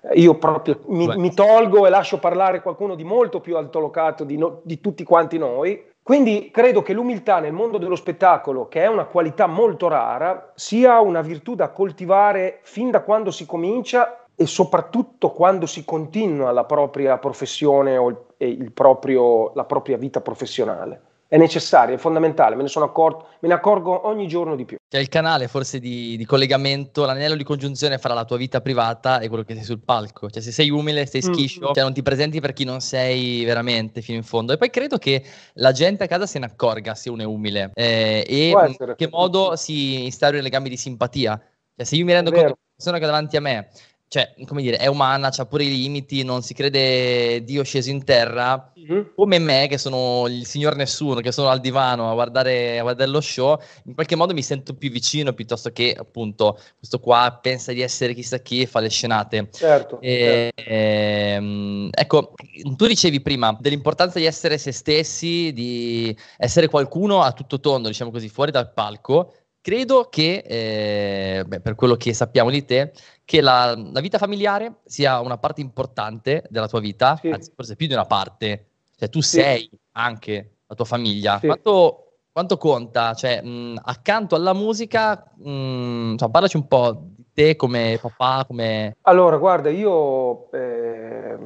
eh, 0.03 0.20
io 0.20 0.35
proprio 0.35 0.81
mi, 0.88 1.07
mi, 1.16 1.33
tolgo 1.33 1.87
e 1.87 1.88
lascio 1.88 2.18
parlare 2.18 2.61
qualcuno 2.61 2.94
di 2.94 3.05
molto 3.05 3.40
più 3.40 3.57
altolocato 3.57 4.25
di, 4.25 4.37
no, 4.37 4.61
di 4.62 4.81
tutti 4.81 5.03
quanti 5.03 5.38
noi 5.38 5.83
quindi 6.05 6.51
credo 6.53 6.83
che 6.83 6.93
l'umiltà 6.93 7.40
nel 7.40 7.55
mondo 7.55 7.79
dello 7.79 7.97
spettacolo, 7.97 8.69
che 8.69 8.83
è 8.83 8.87
una 8.88 9.07
qualità 9.07 9.47
molto 9.47 9.88
rara, 9.88 10.53
sia 10.55 11.01
una 11.01 11.23
virtù 11.23 11.55
da 11.55 11.71
coltivare 11.71 12.59
fin 12.61 12.90
da 12.90 13.01
quando 13.01 13.31
si 13.31 13.47
comincia 13.47 14.27
e 14.35 14.45
soprattutto 14.45 15.31
quando 15.31 15.64
si 15.64 15.83
continua 15.83 16.51
la 16.51 16.64
propria 16.64 17.17
professione 17.17 17.97
o 17.97 18.27
il 18.37 18.71
proprio, 18.73 19.55
la 19.55 19.64
propria 19.64 19.97
vita 19.97 20.21
professionale. 20.21 21.13
È 21.35 21.37
necessaria, 21.37 21.97
è 21.97 21.99
fondamentale, 21.99 22.55
me 22.55 22.62
ne 22.62 22.68
sono 22.68 22.85
accorto, 22.85 23.27
me 23.40 23.49
ne 23.49 23.55
accorgo 23.55 24.07
ogni 24.07 24.29
giorno 24.29 24.55
di 24.55 24.64
più. 24.64 24.77
C'è 24.88 25.01
il 25.01 25.09
canale 25.09 25.49
forse 25.49 25.81
di, 25.81 26.16
di, 26.16 26.25
collegamento, 26.25 27.05
l'anello 27.05 27.35
di 27.35 27.42
congiunzione 27.42 27.99
fra 27.99 28.14
la 28.14 28.25
tua 28.25 28.37
vita 28.37 28.61
privata 28.61 29.18
e 29.18 29.27
quello 29.27 29.42
che 29.42 29.55
sei 29.55 29.64
sul 29.64 29.81
palco. 29.81 30.31
Cioè 30.31 30.40
se 30.40 30.53
sei 30.53 30.70
umile, 30.70 31.07
sei 31.07 31.23
mm. 31.27 31.33
schiscio, 31.33 31.70
mm. 31.70 31.73
cioè 31.75 31.83
non 31.83 31.92
ti 31.92 32.03
presenti 32.03 32.38
per 32.38 32.53
chi 32.53 32.62
non 32.62 32.81
sei 32.81 33.44
veramente 33.44 34.01
fino 34.01 34.16
in 34.16 34.23
fondo. 34.23 34.53
E 34.53 34.59
poi 34.59 34.70
credo 34.70 34.97
che 34.97 35.25
la 35.55 35.73
gente 35.73 36.05
a 36.05 36.07
casa 36.07 36.25
se 36.25 36.38
ne 36.38 36.47
accorga 36.47 36.94
se 36.94 37.11
uno 37.11 37.23
è 37.23 37.27
umile 37.27 37.73
eh, 37.75 38.25
e 38.29 38.49
in 38.51 38.94
che 38.94 39.09
modo 39.11 39.57
si 39.57 40.05
instauri 40.05 40.40
legami 40.40 40.68
di 40.68 40.77
simpatia. 40.77 41.37
Cioè 41.75 41.85
se 41.85 41.97
io 41.97 42.05
mi 42.05 42.12
rendo 42.12 42.31
conto 42.31 42.44
che 42.47 42.53
la 42.53 42.59
persona 42.77 42.99
che 42.99 43.03
è 43.03 43.07
davanti 43.07 43.37
a 43.37 43.40
me 43.40 43.70
cioè, 44.09 44.33
come 44.47 44.62
dire, 44.62 44.77
è 44.77 44.87
umana, 44.87 45.33
ha 45.35 45.47
pure 45.47 45.64
i 45.64 45.71
limiti, 45.71 46.23
non 46.23 46.43
si 46.43 46.55
crede 46.55 47.43
Dio 47.43 47.64
sceso 47.64 47.90
in 47.90 48.05
terra, 48.05 48.73
mm-hmm. 48.79 49.03
come 49.17 49.38
me, 49.38 49.67
che 49.69 49.77
sono 49.77 50.27
il 50.29 50.47
signor 50.47 50.77
nessuno, 50.77 51.21
che 51.21 51.33
sono 51.33 51.49
al 51.49 51.61
divano 51.61 52.11
a 52.11 52.14
guardare, 52.14 52.79
a 52.79 52.83
guardare, 52.83 53.11
lo 53.11 53.21
show, 53.21 53.59
in 53.87 53.95
qualche 53.95 54.14
modo 54.14 54.33
mi 54.33 54.43
sento 54.43 54.75
più 54.75 54.90
vicino 54.90 55.33
piuttosto 55.33 55.71
che 55.71 55.97
appunto 55.99 56.61
questo 56.79 57.01
qua 57.01 57.38
pensa 57.43 57.73
di 57.73 57.81
essere 57.81 58.14
chissà 58.14 58.38
chi 58.38 58.61
e 58.62 58.67
fa 58.67 58.81
le 58.81 58.88
scenate. 58.88 59.49
Certo. 59.51 60.01
E, 60.01 60.53
certo. 60.55 60.71
Ehm, 60.71 61.88
ecco, 61.90 62.35
tu 62.77 62.87
dicevi 62.87 63.21
prima 63.21 63.57
dell'importanza 63.59 64.19
di 64.19 64.27
essere 64.27 64.59
se 64.59 64.71
stessi, 64.71 65.53
di 65.53 66.17
essere 66.37 66.69
qualcuno 66.69 67.23
a 67.23 67.33
tutto 67.33 67.59
tondo, 67.59 67.88
diciamo 67.88 68.12
così, 68.12 68.29
fuori 68.29 68.53
dal 68.53 68.73
palco. 68.73 69.35
Credo 69.64 70.09
che, 70.11 70.45
eh, 70.47 71.43
beh, 71.43 71.61
per 71.61 71.75
quello 71.75 71.97
che 71.97 72.12
sappiamo 72.12 72.51
di 72.51 72.67
te, 72.67 72.93
che 73.25 73.41
la, 73.41 73.75
la, 73.75 74.01
vita 74.01 74.19
familiare 74.19 74.81
sia 74.85 75.21
una 75.21 75.39
parte 75.39 75.61
importante 75.61 76.45
della 76.51 76.69
tua 76.69 76.81
vita, 76.81 77.17
sì. 77.21 77.31
anzi 77.31 77.53
forse 77.55 77.75
più 77.75 77.87
di 77.87 77.95
una 77.95 78.05
parte, 78.05 78.67
cioè 78.97 79.09
tu 79.09 79.21
sì. 79.21 79.41
sei 79.41 79.71
anche 79.93 80.57
la 80.67 80.75
tua 80.75 80.85
famiglia. 80.85 81.39
Sì. 81.39 81.47
Quanto, 81.47 82.13
quanto, 82.31 82.59
conta? 82.59 83.15
Cioè, 83.15 83.43
mh, 83.43 83.81
accanto 83.83 84.35
alla 84.35 84.53
musica, 84.53 85.31
mh, 85.37 86.11
insomma, 86.13 86.31
parlaci 86.31 86.57
un 86.57 86.69
po' 86.69 87.07
di 87.17 87.25
te 87.33 87.57
come 87.57 87.99
papà, 88.01 88.45
come... 88.47 88.97
Allora, 89.03 89.39
guarda, 89.39 89.71
io 89.71 90.51
eh, 90.53 91.37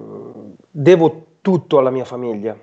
devo 0.71 1.27
tutto 1.41 1.79
alla 1.79 1.91
mia 1.91 2.05
famiglia, 2.05 2.59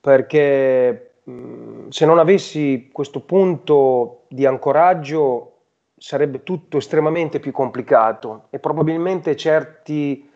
perché 0.00 1.18
mh, 1.22 1.88
se 1.88 2.04
non 2.04 2.18
avessi 2.18 2.90
questo 2.92 3.20
punto 3.20 4.24
di 4.28 4.44
ancoraggio 4.44 5.55
sarebbe 5.96 6.42
tutto 6.42 6.76
estremamente 6.76 7.40
più 7.40 7.52
complicato 7.52 8.46
e 8.50 8.58
probabilmente 8.58 9.34
certi 9.36 10.28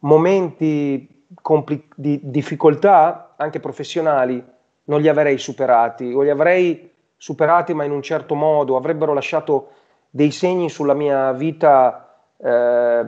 momenti 0.00 1.26
compli- 1.42 1.88
di 1.94 2.20
difficoltà, 2.22 3.34
anche 3.36 3.60
professionali, 3.60 4.44
non 4.84 5.00
li 5.00 5.08
avrei 5.08 5.38
superati 5.38 6.12
o 6.12 6.22
li 6.22 6.30
avrei 6.30 6.90
superati 7.16 7.74
ma 7.74 7.84
in 7.84 7.90
un 7.90 8.02
certo 8.02 8.34
modo, 8.34 8.76
avrebbero 8.76 9.12
lasciato 9.12 9.70
dei 10.08 10.30
segni 10.30 10.70
sulla 10.70 10.94
mia 10.94 11.32
vita 11.32 12.16
eh, 12.36 13.04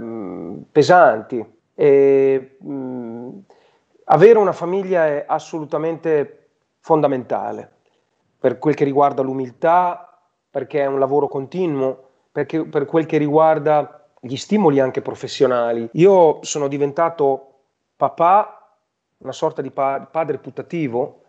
pesanti. 0.71 1.59
E, 1.75 2.57
mh, 2.61 3.29
avere 4.05 4.39
una 4.39 4.53
famiglia 4.53 5.07
è 5.07 5.25
assolutamente 5.27 6.49
fondamentale 6.81 7.71
per 8.39 8.59
quel 8.59 8.75
che 8.75 8.85
riguarda 8.85 9.23
l'umiltà, 9.23 10.10
perché 10.51 10.83
è 10.83 10.87
un 10.87 10.99
lavoro 10.99 11.29
continuo, 11.29 12.09
perché 12.33 12.65
per 12.65 12.85
quel 12.87 13.07
che 13.07 13.19
riguarda 13.19 14.09
gli 14.21 14.37
stimoli 14.37 14.81
anche 14.81 15.01
professionali. 15.01 15.89
Io 15.93 16.39
sono 16.43 16.69
diventato 16.69 17.47
papà, 17.97 18.77
una 19.19 19.33
sorta 19.33 19.63
di 19.63 19.71
pa- 19.71 20.07
padre 20.11 20.39
putativo. 20.39 21.20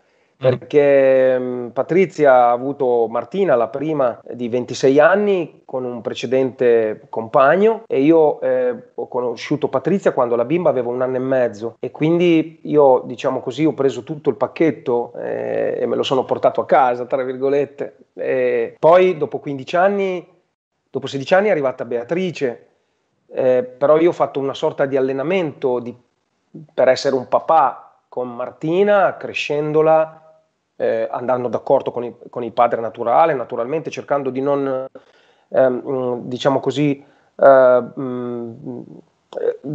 Perché 0.41 1.38
mm. 1.38 1.67
Patrizia 1.67 2.34
ha 2.34 2.51
avuto 2.51 3.08
Martina, 3.08 3.56
la 3.56 3.67
prima 3.67 4.19
di 4.34 4.49
26 4.49 4.99
anni, 4.99 5.62
con 5.65 5.86
un 5.86 6.01
precedente 6.01 7.06
compagno 7.10 7.84
e 7.88 8.01
io 8.01 8.41
eh, 8.41 8.75
ho 8.95 9.08
conosciuto 9.08 9.67
Patrizia 9.67 10.13
quando 10.13 10.36
la 10.36 10.43
bimba 10.43 10.71
aveva 10.71 10.89
un 10.89 11.01
anno 11.01 11.17
e 11.17 11.19
mezzo 11.19 11.75
e 11.80 11.91
quindi 11.91 12.60
io, 12.63 13.04
diciamo 13.06 13.39
così, 13.39 13.65
ho 13.65 13.73
preso 13.73 14.04
tutto 14.04 14.32
il 14.32 14.36
pacchetto 14.36 15.13
eh, 15.17 15.77
e 15.80 15.86
me 15.86 15.95
lo 15.95 16.04
sono 16.04 16.25
portato 16.25 16.60
a 16.60 16.65
casa, 16.65 17.06
tra 17.06 17.23
virgolette. 17.23 17.97
E 18.15 18.75
poi, 18.80 19.17
dopo 19.17 19.38
15 19.38 19.75
anni, 19.75 20.27
dopo 20.89 21.06
16 21.06 21.34
anni 21.36 21.47
è 21.49 21.51
arrivata 21.51 21.86
Beatrice, 21.86 22.67
eh, 23.32 23.63
però 23.63 23.99
io 23.99 24.10
ho 24.10 24.13
fatto 24.13 24.39
una 24.39 24.56
sorta 24.56 24.88
di 24.88 24.97
allenamento 24.97 25.80
di, 25.80 25.95
per 26.73 26.88
essere 26.88 27.15
un 27.15 27.27
papà 27.27 27.99
con 28.10 28.36
Martina, 28.36 29.15
crescendola 29.15 30.20
eh, 30.82 31.08
andando 31.12 31.48
d'accordo 31.48 31.91
con, 31.91 32.04
i, 32.04 32.15
con, 32.32 32.44
il 32.44 32.54
padre 32.54 32.82
naturale, 32.82 33.36
naturalmente 33.36 33.91
cercando 33.91 34.32
di 34.32 34.41
non, 34.41 34.88
ehm, 35.50 36.22
diciamo 36.24 36.60
così, 36.60 37.06
ehm, 37.36 38.84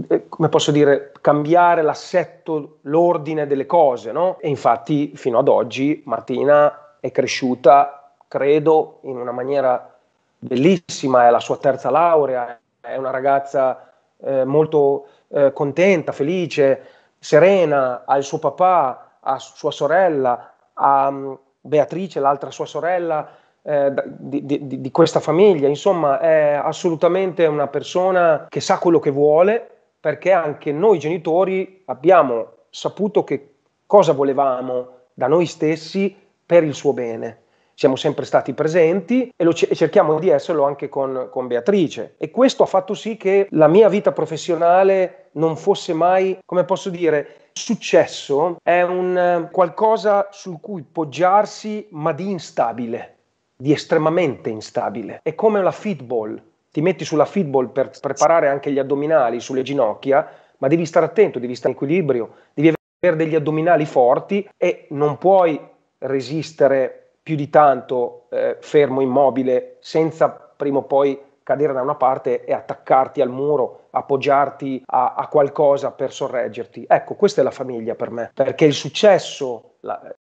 eh, 0.08 0.28
come 0.28 0.48
posso 0.48 0.72
dire, 0.72 1.12
cambiare 1.20 1.82
l'assetto, 1.82 2.78
l'ordine 2.82 3.46
delle 3.46 3.66
cose, 3.66 4.10
no? 4.10 4.38
E 4.40 4.48
infatti 4.48 5.12
fino 5.14 5.38
ad 5.38 5.46
oggi 5.46 6.02
Martina 6.06 6.96
è 6.98 7.12
cresciuta, 7.12 8.10
credo, 8.26 8.98
in 9.02 9.16
una 9.16 9.30
maniera 9.30 9.94
bellissima, 10.40 11.28
è 11.28 11.30
la 11.30 11.40
sua 11.40 11.56
terza 11.58 11.88
laurea, 11.88 12.58
è 12.80 12.96
una 12.96 13.10
ragazza 13.10 13.92
eh, 14.18 14.44
molto 14.44 15.06
eh, 15.28 15.52
contenta, 15.52 16.10
felice, 16.10 16.84
serena, 17.20 18.02
ha 18.04 18.16
il 18.16 18.24
suo 18.24 18.40
papà, 18.40 19.18
ha 19.20 19.38
sua 19.38 19.70
sorella, 19.70 20.50
a 20.78 21.10
mm, 21.10 21.32
Beatrice, 21.60 22.20
l'altra 22.20 22.50
sua 22.50 22.66
sorella, 22.66 23.28
eh, 23.62 23.92
di, 24.06 24.46
di, 24.46 24.80
di, 24.80 24.90
questa 24.90 25.20
famiglia. 25.20 25.68
Insomma, 25.68 26.20
è 26.20 26.60
assolutamente 26.62 27.46
una 27.46 27.66
persona 27.66 28.46
che 28.48 28.60
sa 28.60 28.78
quello 28.78 29.00
che 29.00 29.10
vuole, 29.10 29.68
perché 29.98 30.32
anche 30.32 30.72
noi 30.72 30.98
genitori 30.98 31.82
abbiamo 31.86 32.52
saputo 32.70 33.24
che 33.24 33.54
cosa 33.86 34.12
volevamo 34.12 34.88
da 35.12 35.26
noi 35.26 35.46
stessi 35.46 36.14
per 36.44 36.62
il 36.62 36.74
suo 36.74 36.92
bene. 36.92 37.42
Siamo 37.74 37.96
sempre 37.96 38.24
stati 38.24 38.54
presenti 38.54 39.32
e, 39.36 39.48
c- 39.48 39.66
e 39.68 39.74
cerchiamo 39.74 40.18
di 40.18 40.28
esserlo 40.28 40.64
anche 40.64 40.88
con, 40.88 41.28
con 41.30 41.46
Beatrice. 41.46 42.14
E 42.18 42.30
questo 42.30 42.62
ha 42.62 42.66
fatto 42.66 42.94
sì 42.94 43.16
che 43.16 43.48
la 43.50 43.66
mia 43.66 43.88
vita 43.88 44.12
professionale 44.12 45.30
non 45.32 45.56
fosse 45.56 45.92
mai, 45.92 46.38
come 46.44 46.64
posso 46.64 46.88
dire, 46.88 47.45
successo 47.56 48.58
è 48.62 48.82
un 48.82 49.16
eh, 49.16 49.48
qualcosa 49.50 50.28
su 50.30 50.60
cui 50.60 50.82
poggiarsi, 50.82 51.88
ma 51.90 52.12
di 52.12 52.30
instabile, 52.30 53.16
di 53.56 53.72
estremamente 53.72 54.50
instabile. 54.50 55.20
È 55.22 55.34
come 55.34 55.62
la 55.62 55.72
fitball. 55.72 56.40
Ti 56.70 56.82
metti 56.82 57.04
sulla 57.04 57.24
fitball 57.24 57.70
per 57.72 57.90
preparare 58.00 58.48
anche 58.48 58.70
gli 58.70 58.78
addominali 58.78 59.40
sulle 59.40 59.62
ginocchia, 59.62 60.28
ma 60.58 60.68
devi 60.68 60.84
stare 60.84 61.06
attento, 61.06 61.38
devi 61.38 61.54
stare 61.54 61.70
in 61.70 61.76
equilibrio, 61.76 62.34
devi 62.52 62.74
avere 63.00 63.16
degli 63.16 63.34
addominali 63.34 63.86
forti 63.86 64.46
e 64.58 64.86
non 64.90 65.16
puoi 65.16 65.58
resistere 65.98 67.12
più 67.22 67.34
di 67.34 67.48
tanto 67.48 68.26
eh, 68.30 68.58
fermo, 68.60 69.00
immobile, 69.00 69.78
senza 69.80 70.28
prima 70.28 70.78
o 70.78 70.82
poi 70.82 71.18
cadere 71.46 71.72
da 71.72 71.80
una 71.80 71.94
parte 71.94 72.44
e 72.44 72.52
attaccarti 72.52 73.20
al 73.20 73.30
muro, 73.30 73.82
appoggiarti 73.90 74.82
a, 74.84 75.14
a, 75.14 75.28
qualcosa 75.28 75.92
per 75.92 76.12
sorreggerti. 76.12 76.86
Ecco, 76.88 77.14
questa 77.14 77.40
è 77.40 77.44
la 77.44 77.52
famiglia 77.52 77.94
per 77.94 78.10
me, 78.10 78.32
perché 78.34 78.64
il 78.64 78.72
successo, 78.72 79.74
la, 79.82 80.12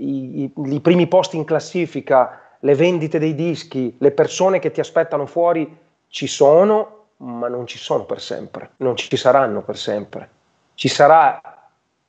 i, 0.00 0.42
i, 0.42 0.52
i 0.56 0.80
primi 0.80 1.06
posti 1.06 1.36
in 1.36 1.44
classifica, 1.44 2.56
le 2.58 2.74
vendite 2.74 3.20
dei 3.20 3.36
dischi, 3.36 3.94
le 3.96 4.10
persone 4.10 4.58
che 4.58 4.72
ti 4.72 4.80
aspettano 4.80 5.24
fuori 5.26 5.78
ci 6.08 6.26
sono, 6.26 7.04
ma 7.18 7.46
non 7.46 7.68
ci 7.68 7.78
sono 7.78 8.04
per 8.04 8.20
sempre, 8.20 8.70
non 8.78 8.96
ci 8.96 9.16
saranno 9.16 9.62
per 9.62 9.76
sempre. 9.76 10.28
Ci, 10.74 10.88
sarà, 10.88 11.40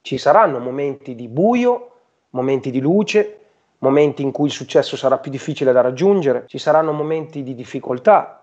ci 0.02 0.18
saranno 0.18 0.58
momenti 0.58 1.14
di 1.14 1.28
buio, 1.28 1.92
momenti 2.32 2.72
di 2.72 2.82
luce, 2.82 3.38
momenti 3.78 4.24
in 4.24 4.32
cui 4.32 4.48
il 4.48 4.52
successo 4.52 4.98
sarà 4.98 5.20
più 5.20 5.30
difficile 5.30 5.72
da 5.72 5.82
raggiungere, 5.82 6.46
ci 6.48 6.58
saranno 6.58 6.92
momenti 6.92 7.44
di 7.44 7.54
difficoltà, 7.54 8.43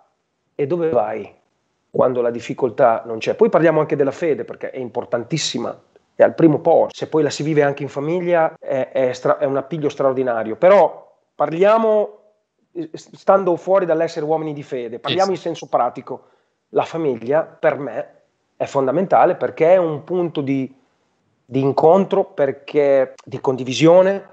e 0.61 0.67
dove 0.67 0.91
vai 0.91 1.35
quando 1.89 2.21
la 2.21 2.31
difficoltà 2.31 3.03
non 3.07 3.17
c'è? 3.17 3.35
Poi 3.35 3.49
parliamo 3.49 3.81
anche 3.81 3.97
della 3.97 4.11
fede 4.11 4.45
perché 4.45 4.71
è 4.71 4.77
importantissima, 4.77 5.75
è 6.15 6.23
al 6.23 6.35
primo 6.35 6.59
posto, 6.59 6.95
se 6.95 7.09
poi 7.09 7.23
la 7.23 7.31
si 7.31 7.43
vive 7.43 7.63
anche 7.63 7.83
in 7.83 7.89
famiglia 7.89 8.55
è, 8.61 8.91
è, 8.93 9.13
stra- 9.15 9.39
è 9.39 9.47
un 9.47 9.57
appiglio 9.57 9.89
straordinario, 9.89 10.57
però 10.57 11.17
parliamo 11.35 12.19
eh, 12.73 12.91
stando 12.93 13.57
fuori 13.57 13.87
dall'essere 13.87 14.27
uomini 14.27 14.53
di 14.53 14.63
fede, 14.63 14.99
parliamo 14.99 15.31
yes. 15.31 15.39
in 15.39 15.43
senso 15.45 15.67
pratico, 15.67 16.25
la 16.71 16.85
famiglia 16.85 17.43
per 17.43 17.79
me 17.79 18.15
è 18.55 18.67
fondamentale 18.67 19.37
perché 19.37 19.73
è 19.73 19.77
un 19.79 20.05
punto 20.05 20.43
di, 20.43 20.71
di 21.43 21.61
incontro, 21.61 22.25
perché, 22.25 23.15
di 23.25 23.41
condivisione, 23.41 24.29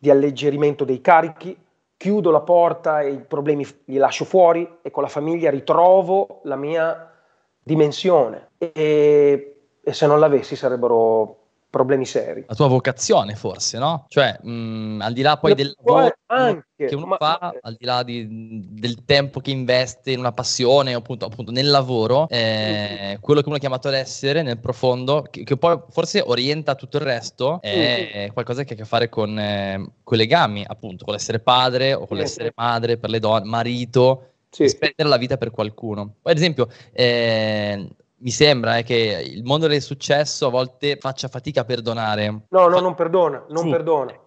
di 0.00 0.08
alleggerimento 0.08 0.84
dei 0.84 1.02
carichi, 1.02 1.54
chiudo 1.98 2.30
la 2.30 2.40
porta 2.40 3.00
e 3.00 3.10
i 3.10 3.18
problemi 3.18 3.66
li 3.86 3.96
lascio 3.96 4.24
fuori 4.24 4.78
e 4.80 4.90
con 4.90 5.02
la 5.02 5.08
famiglia 5.08 5.50
ritrovo 5.50 6.40
la 6.44 6.56
mia 6.56 7.12
dimensione. 7.60 8.52
E, 8.56 9.56
e 9.82 9.92
se 9.92 10.06
non 10.06 10.20
l'avessi 10.20 10.56
sarebbero 10.56 11.37
problemi 11.70 12.06
seri. 12.06 12.44
La 12.46 12.54
tua 12.54 12.66
vocazione 12.66 13.34
forse, 13.34 13.78
no? 13.78 14.06
Cioè, 14.08 14.38
mh, 14.42 14.50
mm, 14.50 15.00
al 15.00 15.12
di 15.12 15.22
là 15.22 15.36
poi 15.36 15.54
del 15.54 15.74
lavoro 15.76 16.14
anche, 16.26 16.86
che 16.86 16.94
uno 16.94 17.06
ma, 17.06 17.16
fa, 17.16 17.38
ma... 17.40 17.54
al 17.60 17.76
di 17.78 17.84
là 17.84 18.02
di, 18.02 18.26
del 18.70 19.04
tempo 19.04 19.40
che 19.40 19.50
investe 19.50 20.12
in 20.12 20.18
una 20.18 20.32
passione, 20.32 20.94
appunto, 20.94 21.26
appunto 21.26 21.50
nel 21.50 21.68
lavoro, 21.68 22.28
eh, 22.28 23.16
mm. 23.16 23.20
quello 23.20 23.40
che 23.40 23.48
uno 23.48 23.56
è 23.56 23.60
chiamato 23.60 23.88
ad 23.88 23.94
essere 23.94 24.42
nel 24.42 24.58
profondo, 24.58 25.26
che, 25.30 25.44
che, 25.44 25.56
poi 25.56 25.78
forse 25.90 26.22
orienta 26.24 26.74
tutto 26.74 26.96
il 26.96 27.02
resto, 27.02 27.60
è 27.60 28.28
mm. 28.28 28.32
qualcosa 28.32 28.64
che 28.64 28.72
ha 28.72 28.76
a 28.76 28.78
che 28.80 28.84
fare 28.86 29.08
con, 29.08 29.38
eh, 29.38 29.90
con 30.02 30.16
i 30.16 30.20
legami, 30.20 30.64
appunto, 30.66 31.04
con 31.04 31.14
l'essere 31.14 31.40
padre 31.40 31.92
o 31.94 32.06
con 32.06 32.16
mm. 32.16 32.20
l'essere 32.20 32.52
madre 32.54 32.96
per 32.96 33.10
le 33.10 33.18
donne, 33.18 33.46
marito, 33.46 34.30
sì. 34.50 34.68
spendere 34.68 35.08
la 35.08 35.18
vita 35.18 35.36
per 35.36 35.50
qualcuno. 35.50 36.14
Poi, 36.22 36.32
ad 36.32 36.38
esempio, 36.38 36.68
eh, 36.92 37.88
mi 38.18 38.30
sembra 38.30 38.78
eh, 38.78 38.82
che 38.82 39.22
il 39.26 39.44
mondo 39.44 39.66
del 39.66 39.82
successo 39.82 40.46
a 40.46 40.50
volte 40.50 40.96
faccia 40.96 41.28
fatica 41.28 41.60
a 41.60 41.64
perdonare. 41.64 42.46
No, 42.48 42.68
no, 42.68 42.80
non 42.80 42.94
perdona, 42.94 43.44
non 43.48 43.64
Su. 43.64 43.70
perdona. 43.70 44.18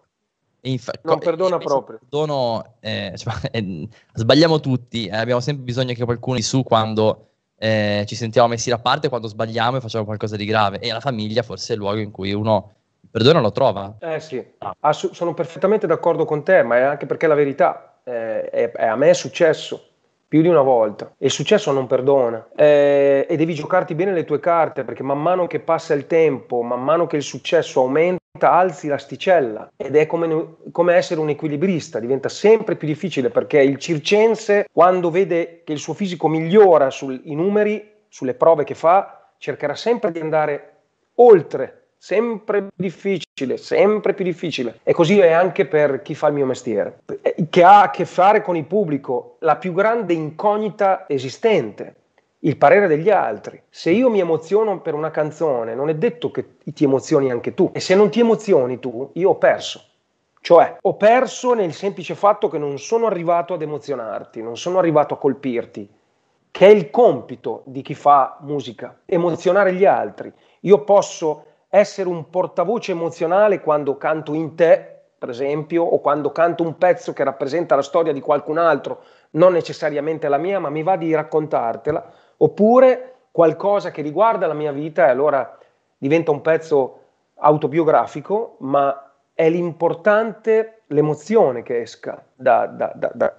Infa- 0.62 0.94
non 1.04 1.20
perdona 1.20 1.58
proprio. 1.58 1.98
Perdono, 1.98 2.76
eh, 2.80 3.14
cioè, 3.18 3.34
eh, 3.52 3.88
sbagliamo 4.14 4.60
tutti, 4.60 5.08
eh, 5.08 5.18
abbiamo 5.18 5.42
sempre 5.42 5.64
bisogno 5.64 5.94
che 5.94 6.06
qualcuno 6.06 6.36
di 6.36 6.44
su 6.44 6.64
quando 6.64 7.28
eh, 7.58 8.04
ci 8.08 8.16
sentiamo 8.16 8.48
messi 8.48 8.70
da 8.70 8.80
parte, 8.80 9.10
quando 9.10 9.28
sbagliamo 9.28 9.78
e 9.78 9.82
facciamo 9.82 10.06
qualcosa 10.06 10.36
di 10.36 10.46
grave. 10.46 10.80
E 10.80 10.92
la 10.92 11.00
famiglia 11.00 11.42
forse 11.42 11.74
è 11.74 11.76
il 11.76 11.82
luogo 11.82 12.00
in 12.00 12.12
cui 12.12 12.32
uno 12.32 12.74
il 13.02 13.10
perdono 13.10 13.42
lo 13.42 13.52
trova. 13.52 13.98
Eh 14.00 14.20
sì, 14.20 14.44
ah, 14.60 14.94
sono 14.94 15.34
perfettamente 15.34 15.88
d'accordo 15.88 16.26
con 16.26 16.44
te, 16.44 16.64
ma 16.64 16.78
è 16.78 16.82
anche 16.82 17.08
perché 17.08 17.28
la 17.28 17.34
verità 17.34 18.00
eh, 18.04 18.50
è, 18.50 18.72
è, 18.72 18.86
a 18.86 18.96
me 18.96 19.10
è 19.10 19.14
successo 19.14 19.91
più 20.32 20.41
di 20.41 20.48
una 20.48 20.62
volta. 20.62 21.12
E 21.17 21.26
il 21.26 21.32
successo 21.32 21.74
non 21.74 21.88
perdona. 21.88 22.48
Eh, 22.56 23.28
e 23.30 23.36
devi 23.36 23.54
giocarti 23.54 23.96
bene 23.96 24.13
le 24.13 24.24
tue 24.24 24.39
carte 24.39 24.86
perché 24.86 25.04
man 25.04 25.22
mano 25.22 25.46
che 25.46 25.60
passa 25.60 25.94
il 25.94 26.08
tempo, 26.08 26.62
man 26.62 26.82
mano 26.82 27.06
che 27.06 27.17
il 27.17 27.22
successo 27.22 27.82
aumenta, 27.82 28.50
alzi 28.50 28.88
l'asticella. 28.88 29.74
Ed 29.76 29.94
è 29.98 30.06
come, 30.06 30.56
come, 30.72 30.94
essere 30.94 31.20
un 31.20 31.28
equilibrista, 31.28 32.00
diventa 32.00 32.30
sempre 32.30 32.78
più 32.78 32.88
difficile 32.88 33.30
perché 33.30 33.60
il 33.60 33.78
circense 33.78 34.67
quando 34.72 35.12
vede 35.12 35.63
che 35.65 35.74
il 35.74 35.80
suo 35.80 35.94
fisico 35.94 36.30
migliora 36.30 36.89
sui 36.89 37.22
numeri, 37.26 37.86
sulle 38.08 38.34
prove 38.34 38.63
che 38.63 38.74
fa, 38.74 39.34
cercherà 39.38 39.76
sempre 39.76 40.13
di 40.13 40.22
andare 40.22 40.76
oltre 41.15 41.81
sempre 42.04 42.62
più 42.62 42.72
difficile, 42.74 43.58
sempre 43.58 44.16
più 44.16 44.26
difficile. 44.26 44.80
E 44.82 44.92
così 44.92 45.20
è 45.20 45.32
anche 45.32 45.68
per 45.68 46.02
chi 46.02 46.16
fa 46.16 46.30
il 46.30 46.34
mio 46.34 46.48
mestiere, 46.48 47.04
che 47.48 47.64
ha 47.64 47.84
a 47.84 47.90
che 47.92 48.06
fare 48.06 48.42
con 48.42 48.56
il 48.56 48.66
pubblico, 48.66 49.36
la 49.42 49.58
più 49.58 49.72
grande 49.72 50.14
incognita 50.14 51.06
esistente, 51.08 51.96
il 52.40 52.58
parere 52.58 52.88
degli 52.88 53.12
altri. 53.12 53.62
Se 53.70 53.92
io 53.92 54.10
mi 54.10 54.20
emoziono 54.20 54.82
per 54.82 54.96
una 54.96 55.12
canzone, 55.12 55.76
non 55.76 55.90
è 55.90 55.94
detto 55.94 56.32
che 56.32 56.56
ti 56.64 56.86
emozioni 56.86 57.30
anche 57.30 57.54
tu. 57.54 57.70
E 57.72 57.80
se 57.80 57.94
non 57.94 58.10
ti 58.10 58.20
emozioni 58.20 58.80
tu, 58.80 59.12
io 59.14 59.30
ho 59.30 59.36
perso. 59.36 59.84
Cioè, 60.42 60.78
ho 60.82 60.96
perso 60.96 61.54
nel 61.54 61.72
semplice 61.72 62.16
fatto 62.16 62.48
che 62.48 62.58
non 62.58 62.80
sono 62.80 63.06
arrivato 63.06 63.54
ad 63.54 63.62
emozionarti, 63.62 64.42
non 64.42 64.58
sono 64.58 64.80
arrivato 64.80 65.14
a 65.14 65.20
colpirti, 65.20 65.88
che 66.50 66.66
è 66.66 66.72
il 66.72 66.90
compito 66.90 67.62
di 67.66 67.84
chi 67.84 67.94
fa 67.94 68.38
musica, 68.42 69.02
emozionare 69.06 69.74
gli 69.74 69.86
altri. 69.86 70.34
Io 70.62 70.84
posso 70.84 71.46
essere 71.74 72.10
un 72.10 72.30
portavoce 72.30 72.92
emozionale 72.92 73.62
quando 73.62 73.96
canto 73.96 74.34
in 74.34 74.56
te, 74.56 75.04
per 75.18 75.30
esempio, 75.30 75.84
o 75.84 76.02
quando 76.02 76.34
canto 76.34 76.64
un 76.64 76.78
pezzo 76.78 77.14
che 77.14 77.24
rappresenta 77.24 77.76
la 77.76 77.82
storia 77.82 78.12
di 78.12 78.20
qualcun 78.20 78.58
altro, 78.58 79.04
non 79.32 79.54
necessariamente 79.54 80.28
la 80.28 80.38
mia, 80.38 80.60
ma 80.60 80.70
mi 80.70 80.84
va 80.84 80.98
di 80.98 81.16
raccontartela, 81.16 82.12
oppure 82.38 83.16
qualcosa 83.32 83.90
che 83.90 84.02
riguarda 84.02 84.48
la 84.48 84.54
mia 84.54 84.74
vita 84.74 85.08
e 85.08 85.12
allora 85.12 85.58
diventa 85.98 86.32
un 86.32 86.42
pezzo 86.42 87.00
autobiografico, 87.36 88.58
ma 88.60 89.14
è 89.34 89.50
l'importante 89.50 90.82
l'emozione 90.88 91.64
che 91.64 91.80
esca 91.80 92.22
da, 92.36 92.66
da, 92.66 92.92
da, 92.94 93.34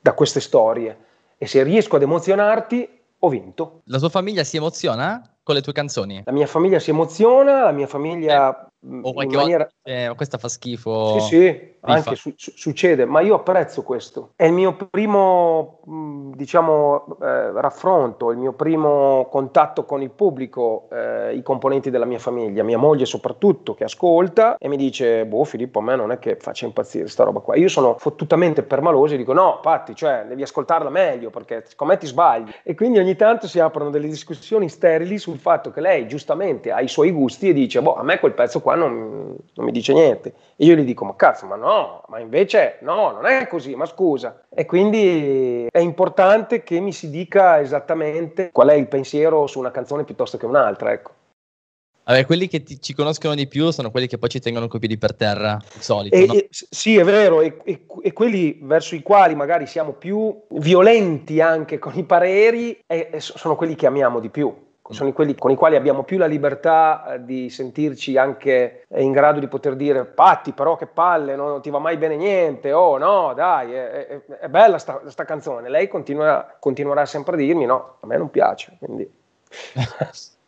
da, 0.00 0.12
queste 0.12 0.40
storie. 0.40 0.98
E 1.38 1.46
se 1.46 1.62
riesco 1.62 1.96
ad 1.96 2.02
emozionarti, 2.02 3.00
ho 3.20 3.28
vinto. 3.30 3.80
La 3.84 3.98
tua 3.98 4.10
famiglia 4.10 4.44
si 4.44 4.58
emoziona? 4.58 5.31
Con 5.42 5.54
le 5.54 5.60
tue 5.60 5.72
canzoni? 5.72 6.22
La 6.24 6.32
mia 6.32 6.46
famiglia 6.46 6.78
si 6.78 6.90
emoziona, 6.90 7.64
la 7.64 7.72
mia 7.72 7.86
famiglia... 7.86 8.66
O 8.84 9.12
qualche 9.12 9.36
maniera... 9.36 9.68
volta 9.84 10.10
eh, 10.10 10.12
questa 10.16 10.38
fa 10.38 10.48
schifo. 10.48 11.20
Sì, 11.20 11.36
sì, 11.36 11.70
anche 11.82 12.16
su- 12.16 12.34
succede, 12.36 13.04
ma 13.04 13.20
io 13.20 13.36
apprezzo 13.36 13.82
questo. 13.82 14.32
È 14.34 14.44
il 14.44 14.52
mio 14.52 14.74
primo, 14.90 15.80
diciamo, 16.34 17.16
eh, 17.20 17.52
raffronto, 17.52 18.32
il 18.32 18.38
mio 18.38 18.52
primo 18.54 19.28
contatto 19.30 19.84
con 19.84 20.02
il 20.02 20.10
pubblico, 20.10 20.88
eh, 20.90 21.34
i 21.34 21.42
componenti 21.42 21.90
della 21.90 22.06
mia 22.06 22.18
famiglia, 22.18 22.64
mia 22.64 22.78
moglie 22.78 23.04
soprattutto, 23.04 23.74
che 23.74 23.84
ascolta 23.84 24.56
e 24.58 24.66
mi 24.66 24.76
dice, 24.76 25.26
boh 25.26 25.44
Filippo, 25.44 25.78
a 25.78 25.82
me 25.82 25.94
non 25.94 26.10
è 26.10 26.18
che 26.18 26.36
faccia 26.36 26.66
impazzire 26.66 27.06
sta 27.06 27.22
roba 27.22 27.38
qua. 27.38 27.54
Io 27.56 27.68
sono 27.68 27.96
fottutamente 27.98 28.64
permaloso 28.64 29.14
e 29.14 29.16
dico, 29.16 29.32
no, 29.32 29.60
Patti, 29.62 29.94
cioè, 29.94 30.24
devi 30.26 30.42
ascoltarla 30.42 30.90
meglio 30.90 31.30
perché 31.30 31.62
secondo 31.66 31.92
me 31.92 31.98
ti 32.00 32.06
sbagli. 32.06 32.50
E 32.64 32.74
quindi 32.74 32.98
ogni 32.98 33.14
tanto 33.14 33.46
si 33.46 33.60
aprono 33.60 33.90
delle 33.90 34.08
discussioni 34.08 34.68
sterili 34.68 35.18
sul 35.18 35.38
fatto 35.38 35.70
che 35.70 35.80
lei 35.80 36.08
giustamente 36.08 36.72
ha 36.72 36.80
i 36.80 36.88
suoi 36.88 37.12
gusti 37.12 37.48
e 37.48 37.52
dice, 37.52 37.80
boh, 37.80 37.94
a 37.94 38.02
me 38.02 38.18
quel 38.18 38.32
pezzo 38.32 38.60
qua 38.60 38.70
non, 38.74 39.36
non 39.54 39.64
mi 39.64 39.72
dice 39.72 39.92
niente. 39.92 40.34
E 40.56 40.64
io 40.64 40.74
gli 40.74 40.84
dico, 40.84 41.04
ma 41.04 41.16
cazzo, 41.16 41.46
ma 41.46 41.56
no, 41.56 41.66
no, 41.66 42.04
ma 42.08 42.18
invece 42.18 42.78
no, 42.80 43.10
non 43.10 43.26
è 43.26 43.46
così, 43.46 43.74
ma 43.74 43.86
scusa. 43.86 44.42
E 44.48 44.66
quindi 44.66 45.66
è 45.70 45.78
importante 45.78 46.62
che 46.62 46.80
mi 46.80 46.92
si 46.92 47.10
dica 47.10 47.60
esattamente 47.60 48.50
qual 48.52 48.68
è 48.68 48.74
il 48.74 48.88
pensiero 48.88 49.46
su 49.46 49.58
una 49.58 49.70
canzone 49.70 50.04
piuttosto 50.04 50.36
che 50.36 50.46
un'altra, 50.46 50.92
ecco. 50.92 51.10
Vabbè, 52.04 52.26
quelli 52.26 52.48
che 52.48 52.64
ti, 52.64 52.80
ci 52.80 52.94
conoscono 52.94 53.36
di 53.36 53.46
più 53.46 53.70
sono 53.70 53.92
quelli 53.92 54.08
che 54.08 54.18
poi 54.18 54.28
ci 54.28 54.40
tengono 54.40 54.66
coi 54.66 54.80
piedi 54.80 54.98
per 54.98 55.14
terra, 55.14 55.56
di 55.72 55.82
solito. 55.82 56.16
E, 56.16 56.26
no? 56.26 56.32
e, 56.32 56.48
sì, 56.50 56.96
è 56.96 57.04
vero, 57.04 57.40
e, 57.40 57.58
e, 57.64 58.12
quelli 58.12 58.58
verso 58.60 58.96
i 58.96 59.02
quali 59.02 59.36
magari 59.36 59.66
siamo 59.66 59.92
più 59.92 60.36
violenti 60.50 61.40
anche 61.40 61.78
con 61.78 61.96
i 61.96 62.02
pareri, 62.02 62.80
sono 63.18 63.54
quelli 63.54 63.76
che 63.76 63.86
amiamo 63.86 64.18
di 64.18 64.30
più 64.30 64.52
sono 64.90 65.12
quelli 65.12 65.34
con 65.34 65.50
i 65.50 65.54
quali 65.54 65.76
abbiamo 65.76 66.02
più 66.02 66.18
la 66.18 66.26
libertà 66.26 67.14
eh, 67.14 67.24
di 67.24 67.48
sentirci 67.48 68.16
anche 68.16 68.84
in 68.96 69.12
grado 69.12 69.38
di 69.38 69.48
poter 69.48 69.76
dire 69.76 70.04
Patti 70.04 70.52
però 70.52 70.76
che 70.76 70.86
palle, 70.86 71.36
no? 71.36 71.48
non 71.48 71.62
ti 71.62 71.70
va 71.70 71.78
mai 71.78 71.96
bene 71.96 72.16
niente, 72.16 72.72
oh 72.72 72.98
no 72.98 73.32
dai, 73.34 73.72
è, 73.72 74.06
è, 74.06 74.24
è 74.40 74.48
bella 74.48 74.78
sta, 74.78 75.02
sta, 75.06 75.24
canzone, 75.24 75.68
lei 75.68 75.88
continua, 75.88 76.56
continuerà 76.58 77.06
sempre 77.06 77.34
a 77.34 77.38
dirmi 77.38 77.64
no, 77.64 77.96
a 78.00 78.06
me 78.06 78.16
non 78.16 78.30
piace, 78.30 78.76
quindi... 78.78 79.10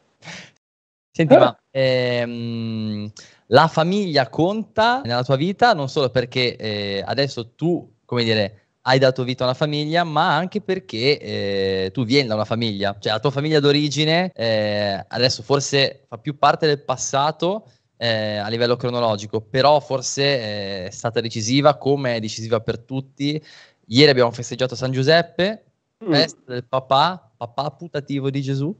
Senti, 1.16 1.36
ma 1.36 1.56
ehm, 1.70 3.08
la 3.46 3.68
famiglia 3.68 4.28
conta 4.28 5.00
nella 5.04 5.22
tua 5.22 5.36
vita 5.36 5.72
non 5.72 5.88
solo 5.88 6.10
perché 6.10 6.56
eh, 6.56 7.04
adesso 7.06 7.54
tu, 7.54 7.98
come 8.04 8.24
dire, 8.24 8.63
hai 8.86 8.98
dato 8.98 9.24
vita 9.24 9.44
a 9.44 9.46
una 9.46 9.56
famiglia, 9.56 10.04
ma 10.04 10.36
anche 10.36 10.60
perché 10.60 11.18
eh, 11.18 11.90
tu 11.92 12.04
vieni 12.04 12.28
da 12.28 12.34
una 12.34 12.44
famiglia, 12.44 12.96
cioè 12.98 13.12
la 13.12 13.20
tua 13.20 13.30
famiglia 13.30 13.60
d'origine 13.60 14.30
eh, 14.34 15.04
adesso 15.08 15.42
forse 15.42 16.04
fa 16.06 16.18
più 16.18 16.36
parte 16.38 16.66
del 16.66 16.82
passato 16.82 17.66
eh, 17.96 18.36
a 18.36 18.48
livello 18.48 18.76
cronologico, 18.76 19.40
però 19.40 19.80
forse 19.80 20.22
eh, 20.22 20.86
è 20.86 20.90
stata 20.90 21.20
decisiva 21.20 21.76
come 21.76 22.16
è 22.16 22.20
decisiva 22.20 22.60
per 22.60 22.78
tutti. 22.78 23.42
Ieri 23.86 24.10
abbiamo 24.10 24.30
festeggiato 24.32 24.74
San 24.74 24.92
Giuseppe, 24.92 25.64
mm. 26.04 26.12
festa 26.12 26.40
del 26.46 26.64
papà, 26.64 27.32
papà 27.36 27.70
putativo 27.70 28.28
di 28.28 28.42
Gesù, 28.42 28.74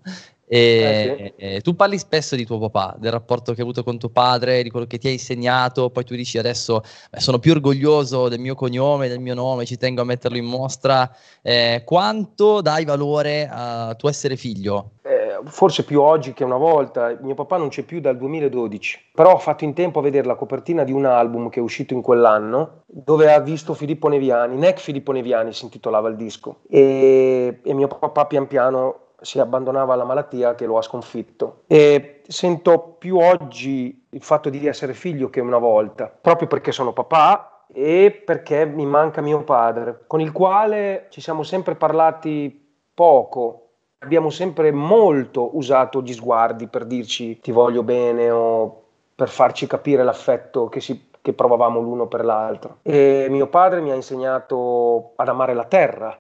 e, 0.47 1.35
eh 1.37 1.55
sì. 1.57 1.63
tu 1.63 1.75
parli 1.75 1.99
spesso 1.99 2.37
di 2.37 2.45
tuo 2.45 2.59
papà, 2.59 2.95
del 2.99 3.13
rapporto 3.13 3.53
che 3.53 3.59
hai 3.59 3.63
avuto 3.63 3.83
con 3.83 3.99
tuo 3.99 4.11
padre, 4.11 4.63
di 4.63 4.71
quello 4.71 4.87
che 4.87 4.99
ti 4.99 5.09
ha 5.09 5.11
insegnato, 5.11 5.91
poi 5.91 6.05
tu 6.05 6.15
dici 6.15 6.39
adesso 6.39 6.83
beh, 7.11 7.21
sono 7.21 7.39
più 7.39 7.53
orgoglioso 7.53 8.29
del 8.29 8.41
mio 8.41 8.55
cognome, 8.55 9.09
del 9.09 9.21
mio 9.21 9.35
nome, 9.35 9.65
ci 9.65 9.77
tengo 9.77 10.03
a 10.03 10.05
metterlo 10.05 10.37
in 10.37 10.45
mostra. 10.45 11.11
Eh, 11.43 11.83
quanto 11.85 12.61
dai 12.61 12.85
valore 12.85 13.49
a 13.51 13.95
tuo 13.95 14.09
essere 14.09 14.37
figlio? 14.37 14.91
Eh, 15.03 15.41
forse 15.45 15.85
più 15.85 16.01
oggi 16.01 16.33
che 16.33 16.45
una 16.45 16.57
volta, 16.57 17.17
mio 17.21 17.35
papà 17.35 17.57
non 17.57 17.69
c'è 17.69 17.83
più 17.83 18.01
dal 18.01 18.17
2012, 18.17 19.11
però 19.15 19.35
ho 19.35 19.39
fatto 19.39 19.65
in 19.65 19.75
tempo 19.75 19.99
a 19.99 20.03
vedere 20.03 20.27
la 20.27 20.35
copertina 20.35 20.85
di 20.85 20.93
un 20.93 21.05
album 21.05 21.49
che 21.49 21.61
è 21.61 21.63
uscito 21.63 21.95
in 21.95 22.03
quell'anno, 22.03 22.83
dove 22.87 23.33
ha 23.33 23.41
visto 23.41 23.75
Filippo 23.75 24.09
Neviani, 24.09 24.57
Nec 24.57 24.79
Filippo 24.79 25.13
Neviani 25.13 25.53
si 25.53 25.65
intitolava 25.65 26.09
il 26.09 26.17
disco, 26.17 26.61
e, 26.69 27.61
e 27.63 27.75
mio 27.75 27.89
papà 27.89 28.27
pian 28.27 28.47
piano 28.47 29.04
si 29.25 29.41
abbandonava 29.41 29.95
alla 29.95 30.05
malattia 30.05 30.55
che 30.55 30.67
lo 30.67 30.77
ha 30.77 30.83
sconfitto. 30.83 31.63
E 31.67 32.21
sento 32.29 32.97
più 32.99 33.17
oggi 33.17 34.07
il 34.11 34.23
fatto 34.23 34.51
di 34.51 34.67
essere 34.67 34.95
figlio 34.95 35.31
che 35.31 35.41
una 35.41 35.59
volta, 35.59 36.07
proprio 36.07 36.47
perché 36.47 36.71
sono 36.73 36.93
papà 36.93 37.65
e 37.73 38.23
perché 38.25 38.67
mi 38.67 38.87
manca 38.87 39.21
mio 39.21 39.43
padre, 39.43 40.05
con 40.07 40.21
il 40.21 40.31
quale 40.31 41.07
ci 41.11 41.21
siamo 41.21 41.43
sempre 41.43 41.75
parlati 41.75 42.77
poco. 42.95 43.61
Abbiamo 43.99 44.29
sempre 44.29 44.71
molto 44.71 45.57
usato 45.57 46.03
gli 46.03 46.13
sguardi 46.13 46.67
per 46.69 46.85
dirci 46.85 47.41
ti 47.41 47.51
voglio 47.51 47.83
bene 47.83 48.31
o 48.31 48.83
per 49.15 49.29
farci 49.29 49.67
capire 49.67 50.05
l'affetto 50.05 50.69
che, 50.69 50.81
si, 50.81 51.09
che 51.23 51.33
provavamo 51.33 51.81
l'uno 51.81 52.07
per 52.07 52.23
l'altro. 52.25 52.79
E 52.83 53.29
mio 53.31 53.47
padre 53.47 53.81
mi 53.81 53.91
ha 53.91 53.95
insegnato 53.95 55.13
ad 55.17 55.29
amare 55.29 55.55
la 55.55 55.65
terra, 55.65 56.19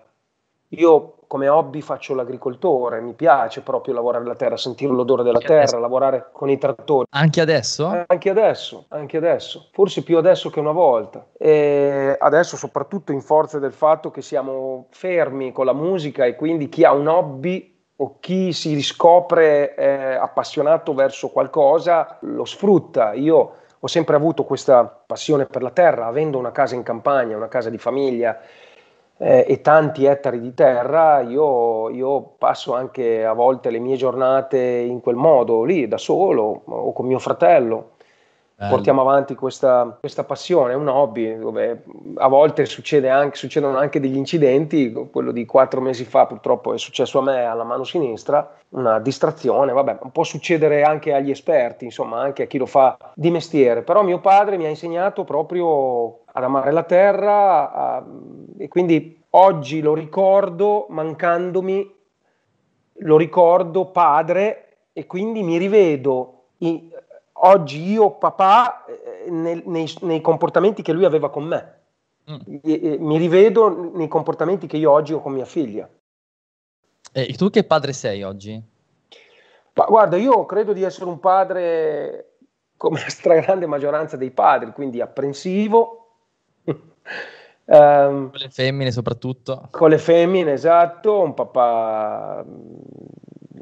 Io 0.70 1.14
come 1.34 1.48
hobby 1.48 1.80
faccio 1.80 2.14
l'agricoltore, 2.14 3.00
mi 3.00 3.12
piace 3.12 3.62
proprio 3.62 3.92
lavorare 3.92 4.24
la 4.24 4.36
terra, 4.36 4.56
sentire 4.56 4.92
l'odore 4.92 5.24
della 5.24 5.40
terra, 5.40 5.62
adesso. 5.62 5.78
lavorare 5.80 6.28
con 6.30 6.48
i 6.48 6.58
trattori. 6.58 7.08
Anche 7.10 7.40
adesso? 7.40 7.92
Eh, 7.92 8.04
anche 8.06 8.30
adesso, 8.30 8.84
anche 8.90 9.16
adesso, 9.16 9.66
forse 9.72 10.04
più 10.04 10.16
adesso 10.16 10.48
che 10.48 10.60
una 10.60 10.70
volta. 10.70 11.26
E 11.36 12.16
adesso 12.16 12.56
soprattutto 12.56 13.10
in 13.10 13.20
forza 13.20 13.58
del 13.58 13.72
fatto 13.72 14.12
che 14.12 14.22
siamo 14.22 14.86
fermi 14.90 15.50
con 15.50 15.66
la 15.66 15.72
musica 15.72 16.24
e 16.24 16.36
quindi 16.36 16.68
chi 16.68 16.84
ha 16.84 16.92
un 16.92 17.08
hobby 17.08 17.82
o 17.96 18.18
chi 18.20 18.52
si 18.52 18.72
riscopre 18.72 19.74
eh, 19.74 20.14
appassionato 20.14 20.94
verso 20.94 21.30
qualcosa 21.30 22.16
lo 22.20 22.44
sfrutta. 22.44 23.12
Io 23.14 23.54
ho 23.80 23.86
sempre 23.88 24.14
avuto 24.14 24.44
questa 24.44 24.84
passione 24.84 25.46
per 25.46 25.62
la 25.62 25.70
terra, 25.70 26.06
avendo 26.06 26.38
una 26.38 26.52
casa 26.52 26.76
in 26.76 26.84
campagna, 26.84 27.36
una 27.36 27.48
casa 27.48 27.70
di 27.70 27.78
famiglia 27.78 28.38
eh, 29.18 29.44
e 29.48 29.60
tanti 29.60 30.04
ettari 30.04 30.40
di 30.40 30.54
terra, 30.54 31.20
io, 31.20 31.88
io, 31.90 32.34
passo 32.36 32.74
anche 32.74 33.24
a 33.24 33.32
volte 33.32 33.70
le 33.70 33.78
mie 33.78 33.96
giornate 33.96 34.58
in 34.58 35.00
quel 35.00 35.16
modo, 35.16 35.64
lì 35.64 35.86
da 35.86 35.98
solo 35.98 36.62
o 36.64 36.92
con 36.92 37.06
mio 37.06 37.18
fratello. 37.18 37.92
Bello. 38.56 38.70
Portiamo 38.70 39.00
avanti 39.00 39.34
questa, 39.34 39.96
questa, 39.98 40.22
passione, 40.22 40.74
è 40.74 40.76
un 40.76 40.86
hobby 40.86 41.36
dove 41.36 41.82
a 42.14 42.28
volte 42.28 42.66
succede 42.66 43.10
anche, 43.10 43.36
succedono 43.36 43.76
anche 43.76 43.98
degli 43.98 44.16
incidenti, 44.16 44.92
quello 45.10 45.32
di 45.32 45.44
quattro 45.44 45.80
mesi 45.80 46.04
fa 46.04 46.26
purtroppo 46.26 46.72
è 46.72 46.78
successo 46.78 47.18
a 47.18 47.22
me 47.22 47.44
alla 47.44 47.64
mano 47.64 47.82
sinistra, 47.82 48.48
una 48.70 49.00
distrazione, 49.00 49.72
vabbè, 49.72 49.98
può 50.12 50.22
succedere 50.22 50.84
anche 50.84 51.12
agli 51.12 51.30
esperti, 51.30 51.84
insomma 51.84 52.20
anche 52.20 52.44
a 52.44 52.46
chi 52.46 52.58
lo 52.58 52.66
fa 52.66 52.96
di 53.14 53.32
mestiere, 53.32 53.82
però 53.82 54.04
mio 54.04 54.20
padre 54.20 54.56
mi 54.56 54.66
ha 54.66 54.68
insegnato 54.68 55.24
proprio 55.24 56.20
ad 56.36 56.42
amare 56.42 56.72
la 56.72 56.82
terra 56.82 57.72
a, 57.72 58.06
e 58.58 58.68
quindi 58.68 59.22
oggi 59.30 59.80
lo 59.80 59.94
ricordo 59.94 60.86
mancandomi, 60.88 61.94
lo 62.98 63.16
ricordo 63.16 63.86
padre 63.86 64.88
e 64.92 65.06
quindi 65.06 65.42
mi 65.42 65.58
rivedo 65.58 66.46
in, 66.58 66.90
oggi 67.32 67.88
io 67.88 68.12
papà 68.12 68.84
eh, 68.84 69.30
nel, 69.30 69.62
nei, 69.66 69.92
nei, 70.00 70.20
comportamenti 70.20 70.82
che 70.82 70.92
lui 70.92 71.04
aveva 71.04 71.30
con 71.30 71.44
me. 71.44 71.80
Mm. 72.30 72.56
E, 72.62 72.80
e, 72.82 72.98
mi 72.98 73.18
rivedo 73.18 73.92
nei 73.94 74.08
comportamenti 74.08 74.66
che 74.66 74.76
io 74.76 74.90
oggi 74.90 75.12
ho 75.12 75.20
con 75.20 75.32
mia 75.32 75.44
figlia. 75.44 75.88
E 77.12 77.34
tu 77.34 77.48
che 77.50 77.62
padre 77.62 77.92
sei 77.92 78.24
oggi? 78.24 78.60
Ma 79.74 79.84
guarda, 79.84 80.16
io 80.16 80.44
credo 80.46 80.72
di 80.72 80.82
essere 80.82 81.06
un 81.06 81.20
padre 81.20 82.38
come 82.76 83.00
la 83.00 83.08
stragrande 83.08 83.66
maggioranza 83.66 84.16
dei 84.16 84.30
padri, 84.30 84.72
quindi 84.72 85.00
apprensivo, 85.00 86.03
Um, 87.66 88.30
con 88.30 88.40
le 88.40 88.50
femmine 88.50 88.90
soprattutto. 88.90 89.68
Con 89.70 89.88
le 89.88 89.98
femmine, 89.98 90.52
esatto, 90.52 91.20
un 91.20 91.32
papà 91.34 92.44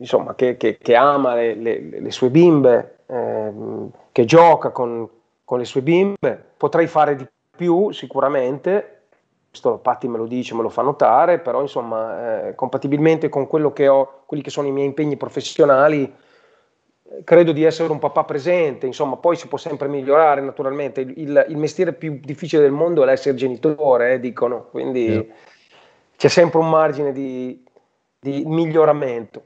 insomma, 0.03 0.34
che, 0.34 0.57
che, 0.57 0.78
che 0.78 0.95
ama 0.97 1.34
le, 1.34 1.55
le, 1.55 2.01
le, 2.01 2.11
sue 2.11 2.28
bimbe, 2.28 2.99
ehm, 3.07 3.90
che 4.11 4.24
gioca 4.24 4.70
con, 4.70 5.09
con, 5.45 5.59
le 5.59 5.64
sue 5.64 5.82
bimbe. 5.82 6.45
Potrei 6.57 6.88
fare 6.88 7.14
di 7.14 7.26
più 7.57 7.93
sicuramente, 7.93 9.03
questo 9.49 9.78
Patti 9.78 10.09
me 10.09 10.18
lo 10.18 10.26
dice, 10.26 10.55
me 10.55 10.62
lo 10.62 10.68
fa 10.68 10.82
notare, 10.82 11.38
però 11.38 11.61
insomma, 11.61 12.49
eh, 12.49 12.55
compatibilmente 12.55 13.28
con 13.28 13.47
quello 13.47 13.72
che 13.72 13.86
ho, 13.86 14.22
quelli 14.26 14.43
che 14.43 14.51
sono 14.51 14.66
i 14.66 14.72
miei 14.72 14.86
impegni 14.86 15.16
professionali, 15.16 16.12
credo 17.24 17.52
di 17.52 17.64
essere 17.64 17.90
un 17.90 17.98
papà 17.98 18.24
presente, 18.24 18.86
insomma, 18.86 19.16
poi 19.16 19.36
si 19.36 19.48
può 19.48 19.58
sempre 19.58 19.88
migliorare 19.88 20.40
naturalmente. 20.40 21.00
Il, 21.00 21.44
il 21.48 21.56
mestiere 21.56 21.92
più 21.92 22.18
difficile 22.22 22.62
del 22.62 22.72
mondo 22.72 23.02
è 23.02 23.06
l'essere 23.06 23.36
genitore, 23.36 24.14
eh, 24.14 24.20
dicono, 24.20 24.68
quindi 24.70 25.06
yeah. 25.06 25.24
c'è 26.16 26.28
sempre 26.28 26.58
un 26.58 26.68
margine 26.68 27.12
di, 27.12 27.62
di, 28.18 28.42
miglioramento. 28.44 29.44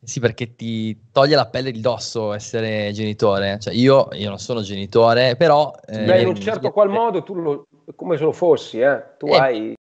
Sì, 0.00 0.20
perché 0.20 0.54
ti 0.54 0.96
toglie 1.10 1.34
la 1.34 1.46
pelle 1.46 1.72
di 1.72 1.80
dosso 1.80 2.32
essere 2.32 2.92
genitore. 2.92 3.58
Cioè, 3.58 3.74
io, 3.74 4.08
io 4.12 4.28
non 4.28 4.38
sono 4.38 4.62
genitore, 4.62 5.34
però... 5.36 5.72
Eh, 5.86 6.04
Beh, 6.04 6.20
in 6.20 6.28
un 6.28 6.36
certo 6.36 6.70
qual 6.70 6.88
modo 6.88 7.24
tu 7.24 7.34
lo, 7.34 7.66
come 7.96 8.16
se 8.16 8.22
lo 8.22 8.32
fossi, 8.32 8.78
eh? 8.78 9.02
tu 9.18 9.26
eh, 9.26 9.36
hai 9.36 9.74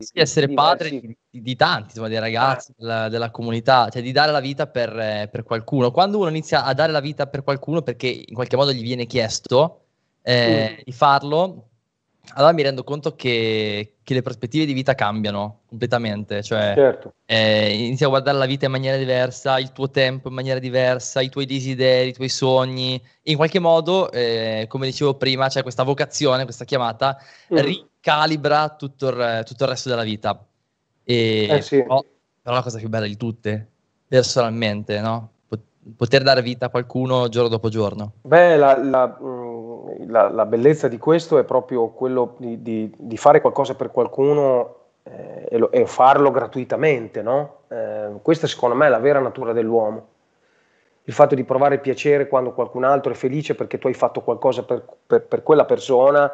sì, 0.00 0.18
essere 0.18 0.48
padre 0.52 0.90
di, 0.90 1.16
di, 1.30 1.56
tanti, 1.56 1.88
insomma, 1.88 2.08
dei 2.08 2.18
ragazzi, 2.18 2.72
della, 2.76 3.08
della, 3.08 3.30
comunità, 3.30 3.88
cioè 3.90 4.02
di 4.02 4.12
dare 4.12 4.32
la 4.32 4.40
vita 4.40 4.66
per, 4.66 5.28
per, 5.30 5.42
qualcuno. 5.42 5.90
Quando 5.90 6.18
uno 6.18 6.28
inizia 6.28 6.64
a 6.64 6.72
dare 6.74 6.92
la 6.92 7.00
vita 7.00 7.26
per 7.26 7.44
qualcuno 7.44 7.82
perché 7.82 8.08
in 8.08 8.34
qualche 8.34 8.56
modo 8.56 8.72
gli 8.72 8.82
viene 8.82 9.06
chiesto 9.06 9.84
eh, 10.22 10.76
mm. 10.78 10.82
di 10.84 10.92
farlo, 10.92 11.69
allora 12.34 12.52
mi 12.52 12.62
rendo 12.62 12.84
conto 12.84 13.14
che, 13.16 13.96
che, 14.02 14.14
le 14.14 14.22
prospettive 14.22 14.64
di 14.64 14.72
vita 14.72 14.94
cambiano 14.94 15.60
completamente, 15.66 16.42
cioè 16.42 16.72
certo. 16.76 17.14
eh, 17.26 17.72
inizi 17.72 18.04
a 18.04 18.08
guardare 18.08 18.38
la 18.38 18.46
vita 18.46 18.66
in 18.66 18.70
maniera 18.70 18.96
diversa, 18.96 19.58
il 19.58 19.72
tuo 19.72 19.90
tempo 19.90 20.28
in 20.28 20.34
maniera 20.34 20.60
diversa, 20.60 21.20
i 21.20 21.28
tuoi 21.28 21.46
desideri, 21.46 22.10
i 22.10 22.12
tuoi 22.12 22.28
sogni, 22.28 23.02
in 23.22 23.36
qualche 23.36 23.58
modo, 23.58 24.10
eh, 24.12 24.66
come 24.68 24.86
dicevo 24.86 25.14
prima, 25.14 25.48
c'è 25.48 25.62
questa 25.62 25.82
vocazione, 25.82 26.44
questa 26.44 26.64
chiamata, 26.64 27.18
mm. 27.52 27.56
ricalibra 27.58 28.68
tutto 28.70 29.08
il, 29.08 29.42
tutto 29.44 29.64
il, 29.64 29.70
resto 29.70 29.88
della 29.88 30.04
vita. 30.04 30.46
E, 31.02 31.48
eh 31.50 31.62
sì. 31.62 31.82
però, 31.82 32.04
però 32.42 32.54
la 32.54 32.62
cosa 32.62 32.78
più 32.78 32.88
bella 32.88 33.06
di 33.06 33.16
tutte, 33.16 33.68
personalmente, 34.06 35.00
no? 35.00 35.32
Poter 35.96 36.22
dare 36.22 36.42
vita 36.42 36.66
a 36.66 36.68
qualcuno 36.68 37.28
giorno 37.28 37.48
dopo 37.48 37.70
giorno. 37.70 38.12
Beh, 38.20 38.56
la, 38.56 38.76
la, 38.76 39.18
mm, 39.20 39.49
la, 40.06 40.28
la 40.28 40.46
bellezza 40.46 40.88
di 40.88 40.98
questo 40.98 41.38
è 41.38 41.44
proprio 41.44 41.88
quello 41.88 42.34
di, 42.38 42.62
di, 42.62 42.92
di 42.96 43.16
fare 43.16 43.40
qualcosa 43.40 43.74
per 43.74 43.90
qualcuno 43.90 44.76
eh, 45.02 45.46
e, 45.50 45.58
lo, 45.58 45.70
e, 45.70 45.86
farlo 45.86 46.30
gratuitamente, 46.30 47.22
no? 47.22 47.62
Eh, 47.68 48.12
questa 48.22 48.46
secondo 48.46 48.74
me 48.74 48.86
è 48.86 48.88
la 48.88 48.98
vera 48.98 49.20
natura 49.20 49.52
dell'uomo. 49.52 50.08
Il 51.04 51.12
fatto 51.12 51.34
di 51.34 51.44
provare 51.44 51.78
piacere 51.78 52.28
quando 52.28 52.52
qualcun 52.52 52.84
altro 52.84 53.12
è 53.12 53.16
felice 53.16 53.54
perché 53.54 53.78
tu 53.78 53.86
hai 53.86 53.94
fatto 53.94 54.20
qualcosa 54.20 54.64
per, 54.64 54.84
per, 55.06 55.22
per 55.24 55.42
quella 55.42 55.64
persona 55.64 56.32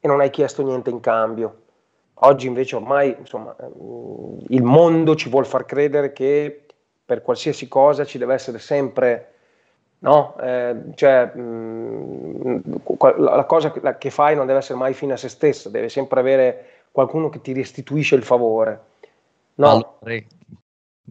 e 0.00 0.08
non 0.08 0.20
hai 0.20 0.30
chiesto 0.30 0.62
niente 0.62 0.90
in 0.90 1.00
cambio. 1.00 1.62
Oggi 2.18 2.46
invece 2.46 2.76
ormai 2.76 3.14
insomma, 3.18 3.54
mm, 3.60 4.38
il 4.48 4.62
mondo 4.62 5.14
ci 5.14 5.28
vuole 5.28 5.46
far 5.46 5.66
credere 5.66 6.12
che 6.12 6.66
per 7.04 7.22
qualsiasi 7.22 7.68
cosa 7.68 8.04
ci 8.04 8.18
deve 8.18 8.34
essere 8.34 8.58
sempre, 8.58 9.33
no? 10.04 10.36
Eh, 10.38 10.76
cioè, 10.94 11.32
mh, 11.34 11.40
mm, 11.40 12.60
la 13.18 13.44
cosa 13.46 13.72
che 13.72 14.10
fai 14.10 14.36
non 14.36 14.46
deve 14.46 14.58
essere 14.58 14.78
mai 14.78 14.92
fine 14.94 15.14
a 15.14 15.16
se 15.16 15.28
stessa, 15.28 15.70
deve 15.70 15.88
sempre 15.88 16.20
avere 16.20 16.66
qualcuno 16.92 17.30
che 17.30 17.40
ti 17.40 17.52
restituisce 17.52 18.14
il 18.14 18.22
favore. 18.22 18.80
No? 19.56 19.68
Allora, 20.02 20.22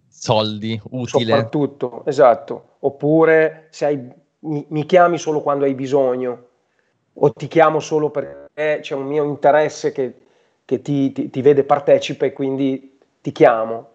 soldi, 0.08 0.80
utile. 0.92 1.32
Soprattutto, 1.32 2.04
esatto. 2.06 2.76
Oppure 2.80 3.68
se 3.72 3.86
hai, 3.86 4.14
mi, 4.40 4.66
mi 4.70 4.86
chiami 4.86 5.18
solo 5.18 5.42
quando 5.42 5.66
hai 5.66 5.74
bisogno 5.74 6.48
o 7.14 7.34
ti 7.34 7.48
chiamo 7.48 7.80
solo 7.80 8.10
perché 8.10 8.80
c'è 8.82 8.94
un 8.96 9.06
mio 9.06 9.24
interesse 9.24 9.92
che, 9.92 10.14
che 10.66 10.82
ti, 10.82 11.12
ti, 11.12 11.30
ti, 11.30 11.42
vede 11.42 11.64
partecipe 11.64 12.28
e 12.28 12.34
quindi 12.34 13.00
ti 13.22 13.32
chiamo. 13.32 13.90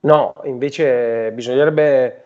No, 0.00 0.34
invece 0.44 1.32
bisognerebbe, 1.32 2.24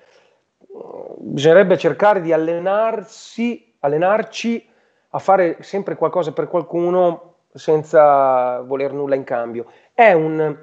bisognerebbe 1.18 1.78
cercare 1.78 2.20
di 2.20 2.32
allenarsi, 2.32 3.74
allenarci 3.80 4.68
a 5.10 5.18
fare 5.18 5.62
sempre 5.62 5.94
qualcosa 5.94 6.32
per 6.32 6.48
qualcuno 6.48 7.34
senza 7.52 8.60
voler 8.62 8.92
nulla 8.92 9.14
in 9.14 9.24
cambio. 9.24 9.66
È 9.92 10.12
un 10.12 10.56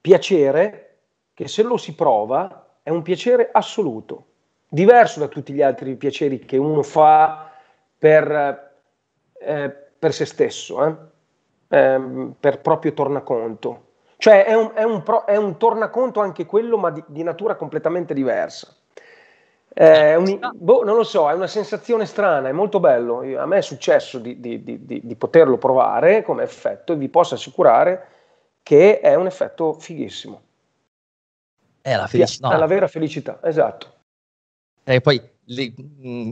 piacere 0.00 0.98
che 1.34 1.46
se 1.46 1.62
lo 1.62 1.76
si 1.76 1.94
prova 1.94 2.66
è 2.82 2.90
un 2.90 3.02
piacere 3.02 3.50
assoluto, 3.52 4.24
diverso 4.68 5.20
da 5.20 5.28
tutti 5.28 5.52
gli 5.52 5.62
altri 5.62 5.94
piaceri 5.96 6.40
che 6.40 6.56
uno 6.56 6.82
fa 6.82 7.50
per, 7.96 8.72
eh, 9.38 9.70
per 9.98 10.12
se 10.12 10.24
stesso, 10.24 10.84
eh? 10.84 10.94
Eh, 11.68 12.32
per 12.40 12.60
proprio 12.60 12.92
tornaconto. 12.92 13.88
Cioè 14.16 14.44
è 14.44 14.54
un, 14.54 14.72
è 14.74 14.82
un, 14.82 15.02
pro, 15.02 15.24
è 15.24 15.36
un 15.36 15.56
tornaconto 15.56 16.20
anche 16.20 16.44
quello, 16.46 16.76
ma 16.76 16.90
di, 16.90 17.02
di 17.06 17.22
natura 17.22 17.54
completamente 17.54 18.12
diversa. 18.12 18.74
Eh, 19.72 20.16
un, 20.16 20.52
boh, 20.54 20.82
non 20.82 20.96
lo 20.96 21.04
so, 21.04 21.30
è 21.30 21.32
una 21.32 21.46
sensazione 21.46 22.04
strana, 22.04 22.48
è 22.48 22.52
molto 22.52 22.80
bello. 22.80 23.20
A 23.38 23.46
me 23.46 23.58
è 23.58 23.62
successo 23.62 24.18
di, 24.18 24.40
di, 24.40 24.64
di, 24.64 25.00
di, 25.04 25.14
poterlo 25.14 25.58
provare 25.58 26.24
come 26.24 26.42
effetto 26.42 26.92
e 26.92 26.96
vi 26.96 27.08
posso 27.08 27.34
assicurare 27.34 28.08
che 28.62 29.00
è 29.00 29.14
un 29.14 29.26
effetto 29.26 29.74
fighissimo. 29.74 30.42
È 31.80 31.94
la 31.96 32.06
felicità. 32.08 32.52
È 32.52 32.56
la 32.56 32.66
vera 32.66 32.88
felicità, 32.88 33.38
esatto. 33.42 33.94
E 34.82 35.00
poi 35.00 35.22
le, 35.44 35.72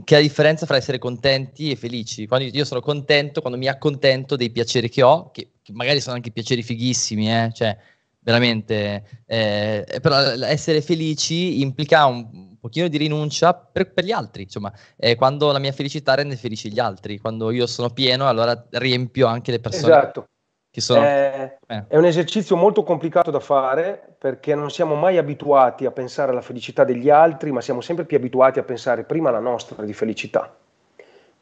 che 0.03 0.15
è 0.15 0.17
la 0.17 0.21
differenza 0.21 0.65
fra 0.65 0.75
essere 0.75 0.97
contenti 0.97 1.71
e 1.71 1.75
felici? 1.77 2.27
Quando 2.27 2.45
io 2.45 2.65
sono 2.65 2.81
contento, 2.81 3.39
quando 3.39 3.57
mi 3.57 3.67
accontento 3.67 4.35
dei 4.35 4.49
piaceri 4.49 4.89
che 4.89 5.01
ho, 5.01 5.31
che, 5.31 5.51
che 5.61 5.71
magari 5.71 6.01
sono 6.01 6.15
anche 6.15 6.31
piaceri 6.31 6.61
fighissimi, 6.61 7.31
eh? 7.31 7.51
cioè 7.53 7.75
veramente, 8.19 9.23
eh, 9.25 9.99
però 10.01 10.17
essere 10.43 10.81
felici 10.81 11.61
implica 11.61 12.05
un 12.05 12.48
pochino 12.59 12.87
di 12.87 12.97
rinuncia 12.97 13.53
per, 13.53 13.91
per 13.91 14.03
gli 14.03 14.11
altri, 14.11 14.43
insomma, 14.43 14.71
eh, 14.97 15.15
quando 15.15 15.51
la 15.51 15.59
mia 15.59 15.71
felicità 15.71 16.15
rende 16.15 16.35
felici 16.35 16.71
gli 16.71 16.79
altri, 16.79 17.17
quando 17.19 17.51
io 17.51 17.67
sono 17.67 17.89
pieno 17.89 18.27
allora 18.27 18.67
riempio 18.71 19.27
anche 19.27 19.51
le 19.51 19.59
persone 19.59 19.93
esatto. 19.93 20.25
Sono... 20.71 21.01
È, 21.01 21.57
eh. 21.67 21.83
è 21.87 21.97
un 21.97 22.05
esercizio 22.05 22.55
molto 22.55 22.83
complicato 22.83 23.31
da 23.31 23.39
fare 23.39 24.15
perché 24.17 24.55
non 24.55 24.69
siamo 24.69 24.95
mai 24.95 25.17
abituati 25.17 25.85
a 25.85 25.91
pensare 25.91 26.31
alla 26.31 26.41
felicità 26.41 26.83
degli 26.83 27.09
altri, 27.09 27.51
ma 27.51 27.59
siamo 27.59 27.81
sempre 27.81 28.05
più 28.05 28.17
abituati 28.17 28.59
a 28.59 28.63
pensare 28.63 29.03
prima 29.03 29.29
alla 29.29 29.39
nostra 29.39 29.83
di 29.83 29.93
felicità. 29.93 30.55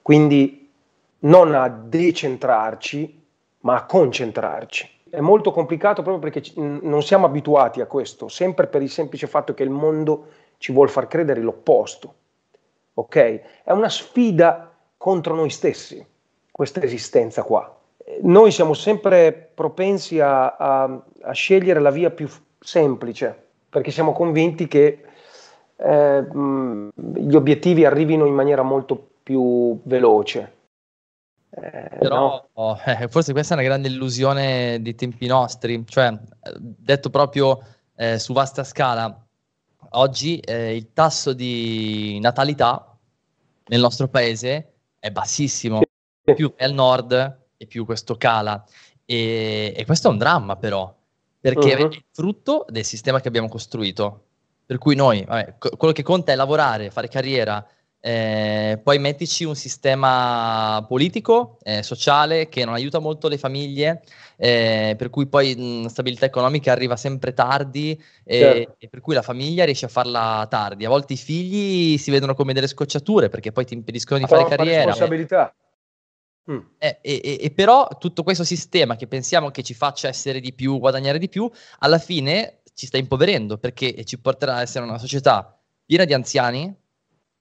Quindi 0.01 0.71
non 1.19 1.53
a 1.53 1.67
decentrarci, 1.67 3.25
ma 3.61 3.75
a 3.75 3.85
concentrarci. 3.85 4.89
È 5.09 5.19
molto 5.19 5.51
complicato 5.51 6.01
proprio 6.01 6.29
perché 6.29 6.51
non 6.55 7.01
siamo 7.01 7.25
abituati 7.25 7.81
a 7.81 7.85
questo, 7.85 8.27
sempre 8.27 8.67
per 8.67 8.81
il 8.81 8.89
semplice 8.89 9.27
fatto 9.27 9.53
che 9.53 9.63
il 9.63 9.69
mondo 9.69 10.27
ci 10.57 10.71
vuole 10.71 10.89
far 10.89 11.07
credere 11.07 11.41
l'opposto. 11.41 12.13
Ok? 12.95 13.15
È 13.63 13.71
una 13.71 13.89
sfida 13.89 14.71
contro 14.97 15.35
noi 15.35 15.49
stessi, 15.49 16.05
questa 16.51 16.81
esistenza 16.81 17.43
qua. 17.43 17.75
Noi 18.21 18.51
siamo 18.51 18.73
sempre 18.73 19.33
propensi 19.53 20.19
a, 20.19 20.55
a, 20.55 21.03
a 21.21 21.31
scegliere 21.31 21.79
la 21.79 21.91
via 21.91 22.09
più 22.09 22.27
semplice, 22.59 23.45
perché 23.69 23.91
siamo 23.91 24.13
convinti 24.13 24.67
che 24.67 25.03
eh, 25.75 26.27
gli 26.95 27.35
obiettivi 27.35 27.85
arrivino 27.85 28.25
in 28.25 28.33
maniera 28.33 28.63
molto 28.63 29.09
più 29.21 29.79
veloce. 29.83 30.53
Eh, 31.49 31.97
Però 31.99 32.47
no. 32.55 32.77
eh, 32.85 33.07
forse 33.07 33.31
questa 33.33 33.53
è 33.53 33.57
una 33.57 33.67
grande 33.67 33.89
illusione 33.89 34.81
di 34.81 34.95
tempi 34.95 35.27
nostri, 35.27 35.85
cioè 35.85 36.17
detto 36.57 37.09
proprio 37.09 37.59
eh, 37.95 38.19
su 38.19 38.33
vasta 38.33 38.63
scala, 38.63 39.26
oggi 39.91 40.39
eh, 40.39 40.75
il 40.75 40.93
tasso 40.93 41.33
di 41.33 42.19
natalità 42.19 42.97
nel 43.67 43.79
nostro 43.79 44.07
paese 44.07 44.73
è 44.99 45.11
bassissimo, 45.11 45.81
più 46.35 46.53
è 46.55 46.63
al 46.63 46.73
nord 46.73 47.39
e 47.57 47.65
più 47.65 47.85
questo 47.85 48.15
cala. 48.17 48.63
E, 49.05 49.73
e 49.75 49.85
questo 49.85 50.09
è 50.09 50.11
un 50.11 50.17
dramma 50.17 50.57
però, 50.57 50.93
perché 51.39 51.75
uh-huh. 51.75 51.89
è 51.89 52.03
frutto 52.11 52.65
del 52.69 52.83
sistema 52.83 53.19
che 53.21 53.27
abbiamo 53.27 53.47
costruito. 53.47 54.23
Per 54.65 54.77
cui 54.77 54.95
noi, 54.95 55.23
vabbè, 55.23 55.55
co- 55.57 55.77
quello 55.77 55.93
che 55.93 56.03
conta 56.03 56.33
è 56.33 56.35
lavorare, 56.35 56.91
fare 56.91 57.07
carriera, 57.07 57.65
eh, 57.99 58.79
poi 58.83 58.99
mettici 58.99 59.43
un 59.43 59.55
sistema 59.55 60.85
politico, 60.87 61.57
eh, 61.63 61.83
sociale, 61.83 62.47
che 62.47 62.63
non 62.63 62.73
aiuta 62.73 62.99
molto 62.99 63.27
le 63.27 63.37
famiglie, 63.37 64.03
eh, 64.37 64.95
per 64.97 65.09
cui 65.09 65.27
poi 65.27 65.55
mh, 65.55 65.87
stabilità 65.87 66.25
economica 66.25 66.71
arriva 66.71 66.95
sempre 66.95 67.33
tardi 67.33 68.01
e, 68.23 68.39
certo. 68.39 68.75
e, 68.77 68.87
per 68.87 69.01
cui 69.01 69.13
la 69.13 69.21
famiglia 69.21 69.65
riesce 69.65 69.85
a 69.85 69.89
farla 69.89 70.45
tardi. 70.49 70.85
A 70.85 70.89
volte 70.89 71.13
i 71.13 71.17
figli 71.17 71.97
si 71.97 72.11
vedono 72.11 72.35
come 72.35 72.53
delle 72.53 72.67
scocciature 72.67 73.29
perché 73.29 73.51
poi 73.51 73.65
ti 73.65 73.73
impediscono 73.73 74.19
di 74.19 74.27
fare 74.27 74.45
carriera. 74.45 74.85
responsabilità. 74.85 75.53
Mm. 76.49 76.59
Eh, 76.77 76.99
e, 77.01 77.37
e, 77.41 77.51
però 77.51 77.89
tutto 77.99 78.23
questo 78.23 78.45
sistema 78.45 78.95
che 78.95 79.07
pensiamo 79.07 79.51
che 79.51 79.63
ci 79.63 79.73
faccia 79.73 80.07
essere 80.07 80.39
di 80.39 80.53
più, 80.53 80.79
guadagnare 80.79 81.17
di 81.17 81.27
più, 81.27 81.49
alla 81.79 81.97
fine 81.97 82.61
ci 82.73 82.85
sta 82.85 82.97
impoverendo 82.97 83.57
perché 83.57 84.05
ci 84.05 84.19
porterà 84.19 84.55
ad 84.55 84.61
essere 84.61 84.85
una 84.85 84.97
società 84.97 85.59
piena 85.83 86.05
di 86.05 86.13
anziani 86.13 86.73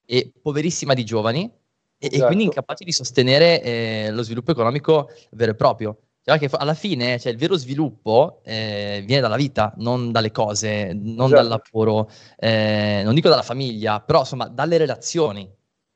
e 0.06 0.32
poverissima 0.40 0.94
di 0.94 1.04
giovani 1.04 1.50
e, 1.98 2.06
esatto. 2.06 2.22
e 2.22 2.26
quindi 2.26 2.44
incapaci 2.44 2.84
di 2.84 2.92
sostenere 2.92 3.62
eh, 3.62 4.10
lo 4.10 4.22
sviluppo 4.22 4.52
economico 4.52 5.10
vero 5.32 5.52
e 5.52 5.54
proprio. 5.54 5.98
Cioè 6.22 6.38
che 6.38 6.48
alla 6.50 6.74
fine 6.74 7.20
cioè, 7.20 7.30
il 7.30 7.38
vero 7.38 7.56
sviluppo 7.56 8.40
eh, 8.44 9.02
viene 9.06 9.22
dalla 9.22 9.36
vita, 9.36 9.72
non 9.76 10.10
dalle 10.10 10.32
cose, 10.32 10.92
non 10.92 11.26
esatto. 11.26 11.34
dal 11.34 11.46
lavoro, 11.46 12.10
eh, 12.36 13.02
non 13.04 13.14
dico 13.14 13.28
dalla 13.28 13.42
famiglia, 13.42 14.00
però 14.00 14.20
insomma 14.20 14.48
dalle 14.48 14.76
relazioni. 14.76 15.48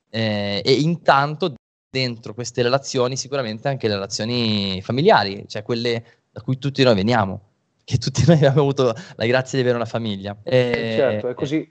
Eh, 0.09 0.63
e 0.65 0.73
intanto 0.73 1.55
dentro 1.91 2.35
queste 2.35 2.63
relazioni 2.63 3.17
sicuramente 3.17 3.67
anche 3.67 3.89
le 3.89 3.95
relazioni 3.95 4.81
familiari, 4.83 5.45
cioè 5.49 5.65
quelle 5.65 6.05
da 6.31 6.41
cui 6.43 6.59
tutti 6.59 6.85
noi 6.85 6.95
veniamo, 6.95 7.41
che 7.83 7.99
tutti 7.99 8.23
noi 8.25 8.37
abbiamo 8.37 8.61
avuto 8.61 8.95
la 9.17 9.27
grazia 9.27 9.59
di 9.59 9.65
avere 9.65 9.77
una 9.77 9.85
famiglia. 9.85 10.37
E, 10.45 10.95
certo, 10.97 11.29
è 11.29 11.35
così. 11.35 11.69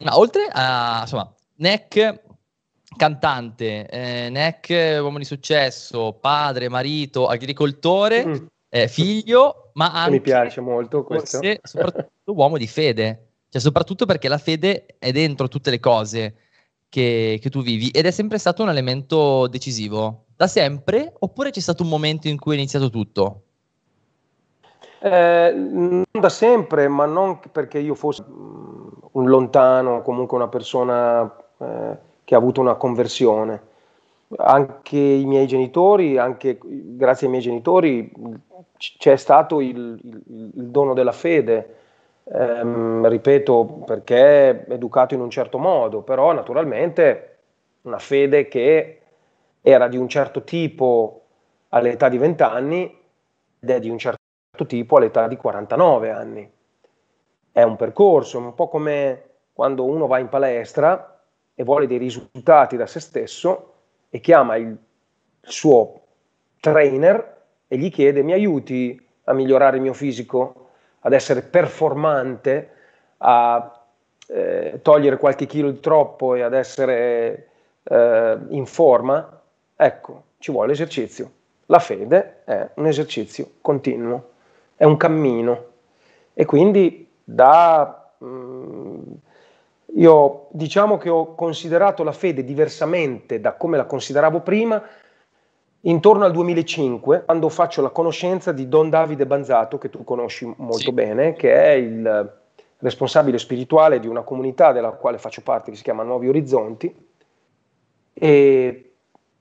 Ma 0.00 0.18
oltre 0.18 0.48
a, 0.50 1.00
insomma, 1.02 1.32
Neck 1.56 2.22
cantante, 2.96 3.86
eh, 3.86 4.28
Neck 4.30 4.98
uomo 5.00 5.18
di 5.18 5.24
successo, 5.24 6.18
padre, 6.20 6.68
marito, 6.68 7.26
agricoltore, 7.26 8.26
mm. 8.26 8.34
eh, 8.68 8.88
figlio, 8.88 9.70
ma 9.74 9.92
anche... 9.92 10.10
Mi 10.10 10.20
piace 10.20 10.60
molto 10.60 11.04
questo. 11.04 11.38
Forse, 11.38 11.60
soprattutto 11.62 12.10
uomo 12.32 12.56
di 12.56 12.66
fede, 12.66 13.28
cioè 13.48 13.60
soprattutto 13.60 14.06
perché 14.06 14.28
la 14.28 14.38
fede 14.38 14.86
è 14.98 15.12
dentro 15.12 15.48
tutte 15.48 15.70
le 15.70 15.80
cose 15.80 16.34
che, 16.88 17.38
che, 17.40 17.50
tu 17.50 17.62
vivi 17.62 17.88
ed 17.88 18.06
è 18.06 18.10
sempre 18.10 18.38
stato 18.38 18.62
un 18.62 18.70
elemento 18.70 19.46
decisivo? 19.48 20.26
Da 20.34 20.46
sempre 20.46 21.12
oppure 21.18 21.50
c'è 21.50 21.60
stato 21.60 21.82
un 21.82 21.88
momento 21.88 22.28
in 22.28 22.38
cui 22.38 22.54
è 22.54 22.58
iniziato 22.58 22.90
tutto? 22.90 23.42
Eh, 25.02 25.52
non 25.54 26.04
da 26.10 26.28
sempre, 26.28 26.88
ma 26.88 27.06
non 27.06 27.40
perché 27.52 27.78
io 27.78 27.94
fossi 27.94 28.22
mm, 28.22 28.79
un 29.12 29.28
lontano, 29.28 30.02
comunque 30.02 30.36
una 30.36 30.48
persona 30.48 31.24
eh, 31.58 31.96
che 32.24 32.34
ha 32.34 32.38
avuto 32.38 32.60
una 32.60 32.74
conversione. 32.74 33.68
Anche 34.36 34.96
i 34.96 35.24
miei 35.24 35.46
genitori, 35.46 36.16
anche 36.16 36.58
grazie 36.62 37.26
ai 37.26 37.32
miei 37.32 37.42
genitori, 37.44 38.12
c'è 38.76 39.16
stato 39.16 39.60
il, 39.60 39.98
il, 40.02 40.22
il 40.54 40.68
dono 40.68 40.94
della 40.94 41.12
fede 41.12 41.76
ehm, 42.32 43.06
ripeto, 43.08 43.82
perché 43.86 44.64
educato 44.68 45.14
in 45.14 45.20
un 45.20 45.30
certo 45.30 45.58
modo, 45.58 46.02
però 46.02 46.32
naturalmente 46.32 47.38
una 47.82 47.98
fede 47.98 48.48
che 48.48 49.00
era 49.60 49.88
di 49.88 49.96
un 49.96 50.08
certo 50.08 50.42
tipo 50.44 51.22
all'età 51.70 52.08
di 52.08 52.18
20 52.18 52.42
anni 52.42 52.98
ed 53.60 53.70
è 53.70 53.80
di 53.80 53.88
un 53.88 53.98
certo 53.98 54.18
tipo 54.66 54.96
all'età 54.96 55.28
di 55.28 55.36
49 55.36 56.10
anni. 56.10 56.50
È 57.60 57.62
un 57.62 57.76
percorso, 57.76 58.38
un 58.38 58.54
po' 58.54 58.68
come 58.68 59.24
quando 59.52 59.84
uno 59.84 60.06
va 60.06 60.18
in 60.18 60.30
palestra 60.30 61.20
e 61.54 61.62
vuole 61.62 61.86
dei 61.86 61.98
risultati 61.98 62.78
da 62.78 62.86
se 62.86 63.00
stesso 63.00 63.74
e 64.08 64.18
chiama 64.20 64.56
il 64.56 64.74
suo 65.42 66.00
trainer 66.58 67.36
e 67.68 67.76
gli 67.76 67.90
chiede 67.90 68.22
mi 68.22 68.32
aiuti 68.32 68.98
a 69.24 69.34
migliorare 69.34 69.76
il 69.76 69.82
mio 69.82 69.92
fisico? 69.92 70.68
ad 71.00 71.12
essere 71.12 71.42
performante, 71.42 72.70
a 73.18 73.84
eh, 74.26 74.80
togliere 74.82 75.16
qualche 75.18 75.46
chilo 75.46 75.70
di 75.70 75.80
troppo 75.80 76.34
e 76.34 76.42
ad 76.42 76.54
essere 76.54 77.48
eh, 77.82 78.38
in 78.48 78.66
forma, 78.66 79.40
ecco, 79.76 80.24
ci 80.38 80.50
vuole 80.50 80.72
esercizio. 80.72 81.30
La 81.66 81.78
fede 81.78 82.42
è 82.44 82.68
un 82.74 82.86
esercizio 82.86 83.52
continuo, 83.60 84.30
è 84.76 84.84
un 84.84 84.96
cammino 84.96 85.64
e 86.34 86.44
quindi 86.44 87.09
da... 87.34 88.12
Mh, 88.18 88.26
mm, 88.26 89.12
io 89.96 90.46
diciamo 90.50 90.98
che 90.98 91.08
ho 91.08 91.34
considerato 91.34 92.04
la 92.04 92.12
fede 92.12 92.44
diversamente 92.44 93.40
da 93.40 93.54
come 93.54 93.76
la 93.76 93.86
consideravo 93.86 94.40
prima 94.40 94.80
intorno 95.82 96.24
al 96.24 96.32
2005, 96.32 97.24
quando 97.24 97.48
faccio 97.48 97.80
la 97.82 97.88
conoscenza 97.88 98.52
di 98.52 98.68
Don 98.68 98.90
Davide 98.90 99.26
Banzato, 99.26 99.78
che 99.78 99.88
tu 99.88 100.04
conosci 100.04 100.44
molto 100.58 100.78
sì. 100.78 100.92
bene, 100.92 101.32
che 101.32 101.54
è 101.54 101.70
il 101.70 102.38
responsabile 102.78 103.38
spirituale 103.38 103.98
di 103.98 104.06
una 104.06 104.22
comunità 104.22 104.72
della 104.72 104.90
quale 104.90 105.18
faccio 105.18 105.42
parte, 105.42 105.70
che 105.70 105.76
si 105.76 105.82
chiama 105.82 106.02
Nuovi 106.02 106.28
Orizzonti, 106.28 107.08
e 108.12 108.92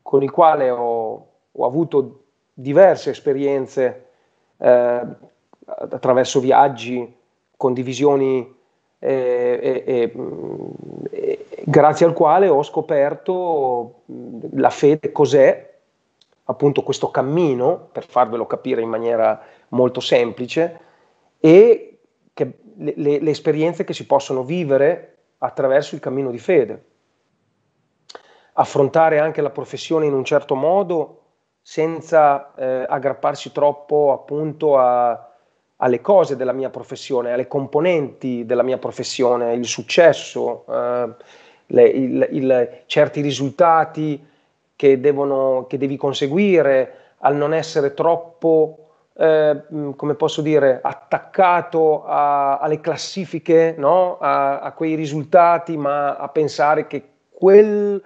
con 0.02 0.24
il 0.24 0.32
quale 0.32 0.70
ho, 0.70 1.28
ho 1.52 1.66
avuto 1.66 2.24
diverse 2.54 3.10
esperienze 3.10 4.06
eh, 4.58 5.02
attraverso 5.66 6.40
viaggi, 6.40 7.18
condivisioni, 7.60 8.56
eh, 9.00 9.84
e, 9.86 10.12
e, 11.12 11.46
grazie 11.66 12.06
al 12.06 12.14
quale 12.14 12.48
ho 12.48 12.64
scoperto 12.64 14.04
la 14.54 14.70
fede 14.70 15.12
cos'è 15.12 15.78
appunto 16.46 16.84
questo 16.84 17.12
cammino, 17.12 17.90
per 17.92 18.06
farvelo 18.06 18.48
capire 18.48 18.82
in 18.82 18.88
maniera 18.88 19.42
molto 19.70 20.00
semplice, 20.00 20.80
e 21.38 22.00
che, 22.34 22.60
le, 22.78 22.94
le, 22.96 23.20
le 23.20 23.30
esperienze 23.30 23.84
che 23.84 23.94
si 23.94 24.06
possono 24.06 24.44
vivere 24.44 25.18
attraverso 25.40 25.96
il 25.96 26.02
cammino 26.02 26.32
di 26.32 26.40
fede. 26.40 26.86
Affrontare 28.54 29.20
anche 29.20 29.42
la 29.42 29.52
professione 29.52 30.06
in 30.06 30.14
un 30.14 30.24
certo 30.24 30.56
modo 30.56 31.16
senza 31.62 32.54
eh, 32.56 32.86
aggrapparsi 32.88 33.52
troppo 33.52 34.14
appunto 34.14 34.78
a, 34.78 35.29
alle 35.82 36.02
cose 36.02 36.36
della 36.36 36.52
mia 36.52 36.70
professione, 36.70 37.32
alle 37.32 37.48
componenti 37.48 38.46
della 38.46 38.64
mia 38.64 38.78
professione, 38.78 39.54
il 39.54 39.66
successo, 39.66 40.66
eh, 40.68 41.14
le, 41.68 41.88
il, 41.88 42.28
il, 42.32 42.82
certi 42.86 43.22
risultati 43.22 44.26
che, 44.76 45.00
devono, 45.00 45.66
che 45.68 45.78
devi 45.78 45.96
conseguire, 45.96 46.96
al 47.20 47.36
non 47.36 47.54
essere 47.54 47.94
troppo, 47.94 48.88
eh, 49.16 49.64
come 49.96 50.16
posso 50.16 50.42
dire, 50.42 50.80
attaccato 50.82 52.04
a, 52.06 52.58
alle 52.58 52.82
classifiche, 52.82 53.76
no? 53.78 54.18
a, 54.20 54.60
a, 54.60 54.72
quei 54.74 54.96
risultati, 54.96 55.78
ma 55.78 56.16
a 56.16 56.28
pensare 56.28 56.88
che 56.88 57.04
quel, 57.30 58.02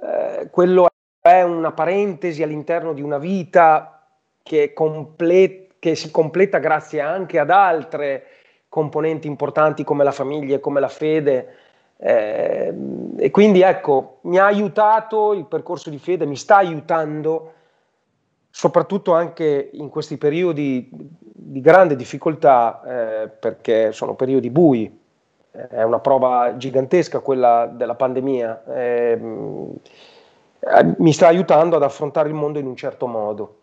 eh, 0.00 0.48
quello 0.50 0.88
è 1.20 1.42
una 1.42 1.72
parentesi 1.72 2.42
all'interno 2.42 2.92
di 2.92 3.00
una 3.00 3.18
vita 3.18 4.06
che, 4.42 4.72
comple- 4.74 5.65
che 5.86 5.94
si 5.94 6.10
completa 6.10 6.58
grazie 6.58 7.00
anche 7.00 7.38
ad 7.38 7.48
altre 7.48 8.24
componenti 8.68 9.28
importanti 9.28 9.84
come 9.84 10.02
la 10.02 10.10
famiglia 10.10 10.58
come 10.58 10.80
la 10.80 10.88
fede. 10.88 11.54
Eh, 11.96 12.74
e 13.16 13.30
quindi 13.30 13.60
ecco, 13.60 14.18
mi 14.22 14.36
ha 14.36 14.46
aiutato 14.46 15.32
il 15.32 15.44
percorso 15.44 15.88
di 15.88 15.98
fede, 15.98 16.26
mi 16.26 16.34
sta 16.34 16.56
aiutando 16.56 17.52
soprattutto 18.50 19.14
anche 19.14 19.70
in 19.74 19.88
questi 19.88 20.18
periodi 20.18 20.88
di 20.90 21.60
grande 21.60 21.94
difficoltà, 21.94 22.82
eh, 22.84 23.28
perché 23.28 23.92
sono 23.92 24.14
periodi 24.14 24.50
bui, 24.50 25.00
è 25.52 25.82
una 25.84 26.00
prova 26.00 26.56
gigantesca 26.56 27.20
quella 27.20 27.66
della 27.66 27.94
pandemia, 27.94 28.64
eh, 28.74 29.16
mi 30.98 31.12
sta 31.12 31.28
aiutando 31.28 31.76
ad 31.76 31.84
affrontare 31.84 32.28
il 32.28 32.34
mondo 32.34 32.58
in 32.58 32.66
un 32.66 32.74
certo 32.74 33.06
modo. 33.06 33.60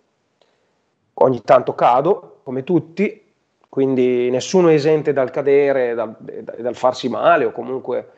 Ogni 1.23 1.41
tanto 1.41 1.73
cado, 1.73 2.39
come 2.43 2.63
tutti, 2.63 3.33
quindi 3.69 4.29
nessuno 4.29 4.67
è 4.67 4.73
esente 4.73 5.13
dal 5.13 5.31
cadere, 5.31 5.93
dal, 5.93 6.15
dal 6.19 6.75
farsi 6.75 7.07
male 7.09 7.45
o 7.45 7.51
comunque 7.51 8.11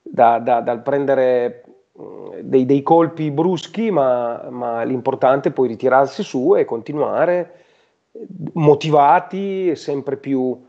da, 0.00 0.38
da, 0.38 0.60
dal 0.60 0.82
prendere 0.82 1.64
dei, 2.40 2.64
dei 2.64 2.82
colpi 2.82 3.30
bruschi, 3.30 3.90
ma, 3.90 4.48
ma, 4.50 4.82
l'importante 4.84 5.50
è 5.50 5.52
poi 5.52 5.68
ritirarsi 5.68 6.22
su 6.22 6.56
e 6.56 6.64
continuare 6.64 7.54
motivati 8.54 9.70
e 9.70 9.76
sempre 9.76 10.16
più 10.16 10.66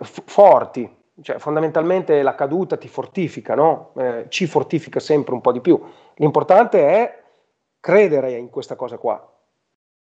f- 0.00 0.22
forti. 0.24 0.94
Cioè, 1.20 1.38
fondamentalmente 1.38 2.22
la 2.22 2.34
caduta 2.34 2.76
ti 2.76 2.88
fortifica, 2.88 3.54
no? 3.54 3.92
eh, 3.96 4.26
ci 4.28 4.46
fortifica 4.46 5.00
sempre 5.00 5.34
un 5.34 5.40
po' 5.40 5.52
di 5.52 5.60
più. 5.60 5.80
L'importante 6.16 6.86
è 6.86 7.22
credere 7.80 8.32
in 8.32 8.50
questa 8.50 8.74
cosa 8.76 8.98
qua. 8.98 9.35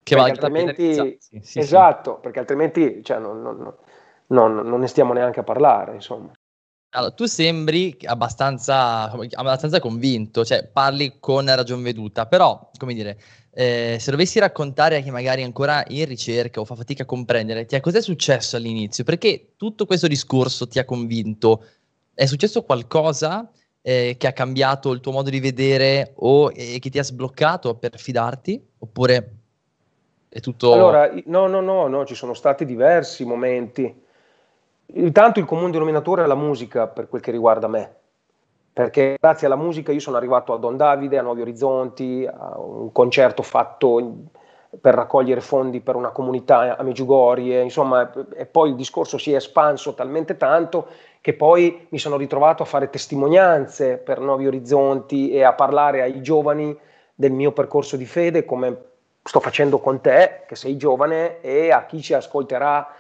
Che 0.03 0.15
perché 0.15 0.31
altrimenti, 0.31 1.19
sì, 1.19 1.41
sì, 1.43 1.59
esatto, 1.59 2.15
sì. 2.15 2.21
perché 2.23 2.39
altrimenti 2.39 3.03
cioè, 3.05 3.19
non, 3.19 3.43
non, 3.43 3.75
non, 4.29 4.55
non 4.55 4.81
ne 4.81 4.87
stiamo 4.87 5.13
neanche 5.13 5.41
a 5.41 5.45
parlare, 5.45 5.95
insomma. 5.95 6.33
Allora, 6.93 7.13
tu 7.13 7.27
sembri 7.27 7.99
abbastanza, 8.05 9.11
abbastanza 9.11 9.79
convinto, 9.79 10.43
cioè 10.43 10.67
parli 10.67 11.19
con 11.21 11.45
ragion 11.45 11.83
veduta, 11.83 12.25
però, 12.25 12.71
come 12.79 12.95
dire, 12.95 13.21
eh, 13.51 13.99
se 14.01 14.11
dovessi 14.11 14.39
raccontare 14.39 14.97
a 14.97 15.01
chi 15.01 15.11
magari 15.11 15.43
è 15.43 15.45
ancora 15.45 15.85
in 15.89 16.07
ricerca 16.07 16.61
o 16.61 16.65
fa 16.65 16.77
fatica 16.77 17.03
a 17.03 17.07
comprendere, 17.07 17.67
ti 17.67 17.75
è 17.75 17.81
cos'è 17.81 18.01
successo 18.01 18.57
all'inizio? 18.57 19.05
Perché 19.05 19.53
tutto 19.57 19.85
questo 19.85 20.07
discorso 20.07 20.67
ti 20.67 20.79
ha 20.79 20.87
convinto? 20.87 21.65
È 22.15 22.25
successo 22.25 22.63
qualcosa 22.63 23.51
eh, 23.83 24.17
che 24.17 24.27
ha 24.27 24.33
cambiato 24.33 24.91
il 24.91 25.01
tuo 25.01 25.13
modo 25.13 25.29
di 25.29 25.41
vedere 25.41 26.13
o 26.17 26.51
eh, 26.55 26.79
che 26.79 26.89
ti 26.89 26.99
ha 26.99 27.05
sbloccato 27.05 27.75
per 27.75 27.99
fidarti? 27.99 28.65
Oppure 28.79 29.38
è 30.39 30.41
tutto... 30.41 30.73
Allora, 30.73 31.11
no, 31.27 31.47
no, 31.47 31.61
no, 31.61 31.87
no, 31.87 32.05
ci 32.05 32.15
sono 32.15 32.35
stati 32.35 32.65
diversi 32.65 33.25
momenti. 33.25 34.07
Intanto 34.95 35.39
il 35.39 35.45
comune 35.45 35.71
denominatore 35.71 36.25
è 36.25 36.27
la 36.27 36.35
musica 36.35 36.87
per 36.87 37.09
quel 37.09 37.21
che 37.21 37.31
riguarda 37.31 37.69
me, 37.69 37.95
perché 38.73 39.17
grazie 39.21 39.47
alla 39.47 39.57
musica 39.57 39.93
io 39.93 40.01
sono 40.01 40.17
arrivato 40.17 40.55
a 40.55 40.59
Don 40.59 40.77
Davide, 40.77 41.19
a 41.19 41.23
Nuovi 41.23 41.43
Orizzonti, 41.43 42.27
a 42.27 42.59
un 42.59 42.91
concerto 42.91 43.43
fatto 43.43 44.15
per 44.81 44.95
raccogliere 44.95 45.41
fondi 45.41 45.81
per 45.81 45.95
una 45.95 46.11
comunità 46.11 46.77
a 46.77 46.83
Meggiugorie, 46.83 47.61
insomma, 47.61 48.11
e 48.35 48.47
poi 48.47 48.71
il 48.71 48.77
discorso 48.77 49.19
si 49.19 49.33
è 49.33 49.37
espanso 49.37 49.95
talmente 49.95 50.37
tanto 50.37 50.89
che 51.21 51.35
poi 51.35 51.87
mi 51.91 51.99
sono 51.99 52.17
ritrovato 52.17 52.63
a 52.63 52.67
fare 52.67 52.89
testimonianze 52.89 53.97
per 53.99 54.21
Nuovi 54.21 54.47
Orizzonti 54.47 55.31
e 55.31 55.43
a 55.43 55.53
parlare 55.53 56.03
ai 56.03 56.23
giovani 56.23 56.79
del 57.15 57.33
mio 57.33 57.53
percorso 57.53 57.97
di 57.97 58.07
fede, 58.07 58.45
come 58.45 58.85
sto 59.23 59.41
facendo 59.41 59.79
con 59.79 60.01
te, 60.01 60.45
che 60.47 60.57
sei 60.57 60.77
giovane, 60.77 61.41
e 61.41 61.71
a 61.71 61.85
chi 61.87 62.01
ci 62.01 62.15
ascolterà 62.15 62.95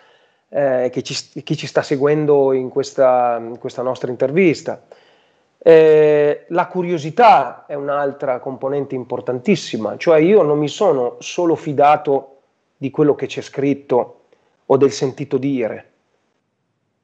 eh, 0.49 0.89
che 0.93 1.03
ci, 1.03 1.43
chi 1.43 1.57
ci 1.57 1.67
sta 1.67 1.83
seguendo 1.83 2.53
in 2.53 2.69
questa, 2.69 3.39
in 3.41 3.59
questa 3.59 3.83
nostra 3.83 4.11
intervista. 4.11 4.83
Eh, 5.59 6.45
la 6.49 6.67
curiosità 6.67 7.67
è 7.67 7.75
un'altra 7.75 8.39
componente 8.39 8.95
importantissima, 8.95 9.97
cioè 9.97 10.19
io 10.19 10.43
non 10.43 10.59
mi 10.59 10.69
sono 10.69 11.17
solo 11.19 11.55
fidato 11.55 12.37
di 12.77 12.91
quello 12.91 13.15
che 13.15 13.27
c'è 13.27 13.41
scritto 13.41 14.21
o 14.67 14.77
del 14.77 14.93
sentito 14.93 15.37
dire, 15.37 15.91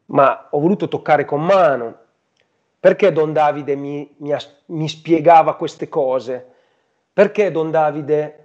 ma 0.06 0.48
ho 0.50 0.60
voluto 0.60 0.88
toccare 0.88 1.24
con 1.24 1.44
mano. 1.44 2.02
Perché 2.78 3.12
Don 3.12 3.32
Davide 3.32 3.76
mi, 3.76 4.14
mi, 4.18 4.36
mi 4.66 4.88
spiegava 4.88 5.56
queste 5.56 5.88
cose? 5.88 6.46
Perché 7.14 7.50
Don 7.50 7.70
Davide 7.70 8.43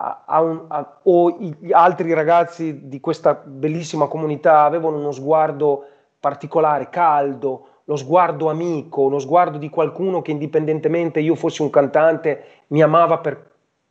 a, 0.00 0.40
un, 0.40 0.64
a, 0.68 1.00
o 1.04 1.36
gli 1.38 1.72
altri 1.72 2.12
ragazzi 2.12 2.88
di 2.88 3.00
questa 3.00 3.34
bellissima 3.34 4.06
comunità 4.06 4.62
avevano 4.62 4.96
uno 4.96 5.10
sguardo 5.10 5.84
particolare, 6.20 6.88
caldo, 6.88 7.66
lo 7.84 7.96
sguardo 7.96 8.48
amico, 8.48 9.08
lo 9.08 9.18
sguardo 9.18 9.58
di 9.58 9.68
qualcuno 9.68 10.22
che 10.22 10.30
indipendentemente 10.30 11.20
io 11.20 11.34
fossi 11.34 11.62
un 11.62 11.70
cantante 11.70 12.44
mi 12.68 12.82
amava 12.82 13.18
per, 13.18 13.50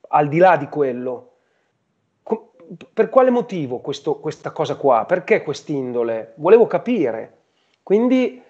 al 0.10 0.30
di 0.30 0.38
là 0.38 0.56
di 0.56 0.70
quello. 0.70 1.32
Per 2.94 3.10
quale 3.10 3.30
motivo 3.30 3.80
questo, 3.80 4.20
questa 4.20 4.52
cosa 4.52 4.76
qua? 4.76 5.06
Perché 5.06 5.42
quest'indole? 5.42 6.34
Volevo 6.36 6.68
capire. 6.68 7.38
Quindi 7.84 8.42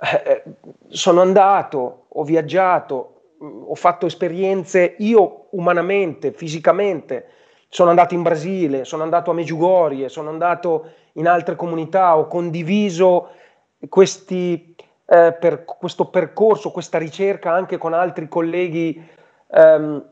eh, 0.00 0.22
eh 0.24 0.42
sono 0.88 1.20
andato, 1.20 2.04
ho 2.08 2.24
viaggiato, 2.24 3.22
ho 3.38 3.74
fatto 3.74 4.06
esperienze 4.06 4.96
io 4.98 5.39
umanamente, 5.50 6.32
fisicamente, 6.32 7.26
sono 7.68 7.90
andato 7.90 8.14
in 8.14 8.22
Brasile, 8.22 8.84
sono 8.84 9.02
andato 9.02 9.30
a 9.30 9.34
Meggiugorie, 9.34 10.08
sono 10.08 10.28
andato 10.30 10.90
in 11.12 11.28
altre 11.28 11.56
comunità, 11.56 12.16
ho 12.16 12.26
condiviso 12.26 13.30
questi, 13.88 14.74
eh, 15.06 15.32
per 15.32 15.64
questo 15.64 16.06
percorso, 16.06 16.70
questa 16.70 16.98
ricerca 16.98 17.52
anche 17.52 17.78
con 17.78 17.92
altri 17.92 18.28
colleghi 18.28 19.08
ehm, 19.50 20.04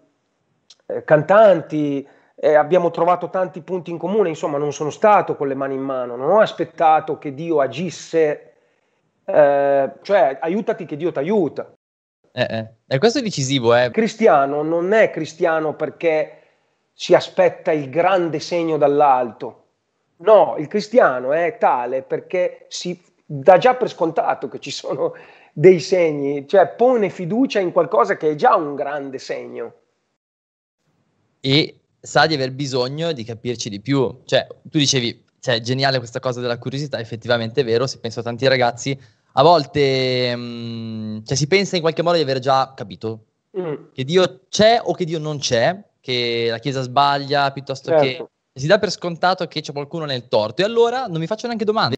eh, 0.87 1.05
cantanti, 1.05 2.07
eh, 2.35 2.55
abbiamo 2.55 2.91
trovato 2.91 3.29
tanti 3.29 3.61
punti 3.63 3.91
in 3.91 3.99
comune, 3.99 4.29
insomma 4.29 4.59
non 4.59 4.73
sono 4.73 4.91
stato 4.91 5.35
con 5.35 5.49
le 5.49 5.55
mani 5.55 5.75
in 5.75 5.83
mano, 5.83 6.15
non 6.15 6.31
ho 6.31 6.41
aspettato 6.41 7.19
che 7.19 7.35
Dio 7.35 7.61
agisse, 7.61 8.53
eh, 9.25 9.93
cioè 10.03 10.39
aiutati 10.41 10.85
che 10.85 10.97
Dio 10.97 11.11
ti 11.11 11.19
aiuta. 11.19 11.73
Eh, 12.39 12.47
eh. 12.49 12.69
E 12.87 12.99
questo 12.99 13.19
è 13.19 13.23
decisivo, 13.23 13.75
eh. 13.75 13.91
Cristiano 13.91 14.63
non 14.63 14.93
è 14.93 15.11
cristiano 15.11 15.75
perché 15.75 16.43
si 16.93 17.13
aspetta 17.13 17.73
il 17.73 17.91
grande 17.91 18.39
segno 18.39 18.77
dall'alto. 18.77 19.65
No, 20.19 20.55
il 20.57 20.69
cristiano 20.69 21.33
è 21.33 21.57
tale 21.59 22.03
perché 22.03 22.67
si 22.69 23.01
dà 23.27 23.59
già 23.59 23.75
per 23.75 23.89
scontato 23.89 24.47
che 24.47 24.61
ci 24.61 24.71
sono 24.71 25.15
dei 25.53 25.81
segni, 25.81 26.47
cioè 26.47 26.69
pone 26.69 27.11
fiducia 27.11 27.59
in 27.59 27.73
qualcosa 27.73 28.17
che 28.17 28.31
è 28.31 28.35
già 28.37 28.55
un 28.55 28.77
grande 28.77 29.19
segno. 29.19 29.75
E 31.41 31.81
sa 32.01 32.27
di 32.27 32.35
aver 32.35 32.53
bisogno 32.53 33.11
di 33.11 33.25
capirci 33.25 33.69
di 33.69 33.81
più. 33.81 34.21
Cioè, 34.25 34.47
tu 34.63 34.79
dicevi, 34.79 35.25
cioè, 35.41 35.61
geniale 35.61 35.99
questa 35.99 36.21
cosa 36.21 36.41
della 36.41 36.59
curiosità, 36.59 37.01
effettivamente 37.01 37.63
è 37.63 37.65
vero, 37.65 37.89
se 37.89 37.99
penso 37.99 38.21
a 38.21 38.23
tanti 38.23 38.47
ragazzi 38.47 38.97
a 39.33 39.43
volte 39.43 40.35
mh, 40.35 40.41
mm, 40.41 41.19
cioè, 41.25 41.37
si 41.37 41.47
pensa 41.47 41.77
in 41.77 41.83
qualche 41.83 42.03
modo 42.03 42.17
di 42.17 42.23
aver 42.23 42.39
già 42.39 42.73
capito 42.75 43.25
mm. 43.59 43.75
che 43.93 44.05
Dio 44.05 44.41
c'è 44.49 44.81
o 44.83 44.93
che 44.95 45.05
Dio 45.05 45.19
non 45.19 45.39
c'è, 45.39 45.79
che 46.01 46.49
la 46.51 46.59
Chiesa 46.59 46.83
sbaglia 46.83 47.53
piuttosto 47.53 47.91
certo. 47.91 48.05
che 48.05 48.27
si 48.61 48.67
dà 48.67 48.79
per 48.79 48.91
scontato 48.91 49.47
che 49.47 49.61
c'è 49.61 49.73
qualcuno 49.73 50.05
nel 50.05 50.29
torto 50.29 50.63
e 50.63 50.65
allora 50.65 51.07
non 51.07 51.21
mi 51.21 51.27
faccio 51.27 51.47
neanche 51.47 51.65
domande 51.65 51.97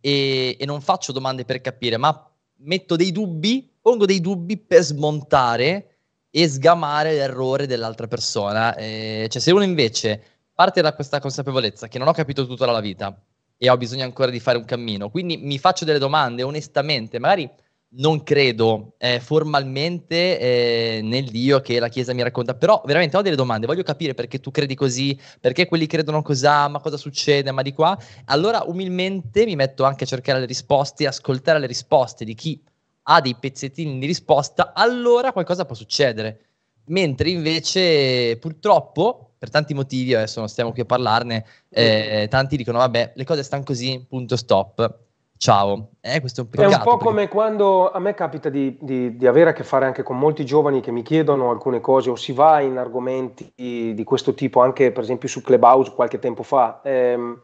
e, 0.00 0.56
e 0.58 0.64
non 0.64 0.80
faccio 0.80 1.12
domande 1.12 1.44
per 1.44 1.60
capire, 1.60 1.96
ma 1.96 2.30
metto 2.60 2.96
dei 2.96 3.12
dubbi, 3.12 3.70
pongo 3.80 4.06
dei 4.06 4.20
dubbi 4.20 4.56
per 4.56 4.82
smontare 4.82 5.96
e 6.30 6.48
sgamare 6.48 7.12
l'errore 7.12 7.66
dell'altra 7.66 8.06
persona. 8.06 8.74
Eh, 8.76 9.26
cioè, 9.30 9.40
se 9.40 9.50
uno 9.50 9.64
invece 9.64 10.22
parte 10.52 10.80
da 10.82 10.94
questa 10.94 11.20
consapevolezza 11.20 11.88
che 11.88 11.98
non 11.98 12.08
ho 12.08 12.12
capito 12.12 12.46
tutto 12.46 12.64
dalla 12.64 12.80
vita, 12.80 13.16
e 13.58 13.68
ho 13.68 13.76
bisogno 13.76 14.04
ancora 14.04 14.30
di 14.30 14.40
fare 14.40 14.56
un 14.56 14.64
cammino. 14.64 15.10
Quindi 15.10 15.36
mi 15.36 15.58
faccio 15.58 15.84
delle 15.84 15.98
domande 15.98 16.42
onestamente, 16.42 17.18
magari 17.18 17.50
non 17.90 18.22
credo 18.22 18.94
eh, 18.98 19.18
formalmente 19.18 20.38
eh, 20.38 21.00
nel 21.02 21.24
Dio 21.24 21.60
che 21.60 21.80
la 21.80 21.88
Chiesa 21.88 22.12
mi 22.12 22.22
racconta, 22.22 22.54
però 22.54 22.82
veramente 22.84 23.16
ho 23.16 23.22
delle 23.22 23.36
domande, 23.36 23.66
voglio 23.66 23.82
capire 23.82 24.14
perché 24.14 24.40
tu 24.40 24.50
credi 24.50 24.74
così, 24.74 25.18
perché 25.40 25.66
quelli 25.66 25.86
credono 25.86 26.22
così, 26.22 26.44
ma 26.44 26.78
cosa 26.82 26.96
succede, 26.96 27.50
ma 27.50 27.62
di 27.62 27.72
qua. 27.72 27.98
Allora 28.26 28.62
umilmente 28.66 29.44
mi 29.44 29.56
metto 29.56 29.84
anche 29.84 30.04
a 30.04 30.06
cercare 30.06 30.40
le 30.40 30.46
risposte, 30.46 31.06
ascoltare 31.06 31.58
le 31.58 31.66
risposte 31.66 32.24
di 32.24 32.34
chi 32.34 32.62
ha 33.10 33.20
dei 33.20 33.36
pezzettini 33.36 33.98
di 33.98 34.06
risposta, 34.06 34.72
allora 34.74 35.32
qualcosa 35.32 35.64
può 35.64 35.74
succedere. 35.74 36.40
Mentre 36.88 37.30
invece 37.30 38.36
purtroppo 38.38 39.27
per 39.38 39.50
tanti 39.50 39.72
motivi, 39.72 40.14
adesso 40.14 40.40
non 40.40 40.48
stiamo 40.48 40.72
qui 40.72 40.82
a 40.82 40.84
parlarne, 40.84 41.44
eh, 41.68 42.26
tanti 42.28 42.56
dicono 42.56 42.78
vabbè, 42.78 43.12
le 43.14 43.24
cose 43.24 43.42
stanno 43.42 43.62
così, 43.62 44.04
punto 44.08 44.36
stop. 44.36 45.06
ciao. 45.36 45.90
Eh, 46.00 46.18
questo 46.18 46.40
è 46.40 46.44
un 46.44 46.50
peccato. 46.50 46.72
È 46.72 46.76
un 46.76 46.82
po' 46.82 46.96
perché... 46.96 47.04
come 47.04 47.28
quando 47.28 47.90
a 47.92 48.00
me 48.00 48.14
capita 48.14 48.48
di, 48.48 48.76
di, 48.80 49.16
di, 49.16 49.26
avere 49.26 49.50
a 49.50 49.52
che 49.52 49.62
fare 49.62 49.86
anche 49.86 50.02
con 50.02 50.18
molti 50.18 50.44
giovani 50.44 50.80
che 50.80 50.90
mi 50.90 51.02
chiedono 51.02 51.50
alcune 51.50 51.80
cose 51.80 52.10
o 52.10 52.16
si 52.16 52.32
va 52.32 52.60
in 52.60 52.76
argomenti 52.76 53.52
di 53.54 54.04
questo 54.04 54.34
tipo, 54.34 54.60
anche 54.60 54.90
per 54.90 55.04
esempio 55.04 55.28
su 55.28 55.40
Clubhouse 55.40 55.92
qualche 55.92 56.18
tempo 56.18 56.42
fa. 56.42 56.80
Ehm, 56.82 57.40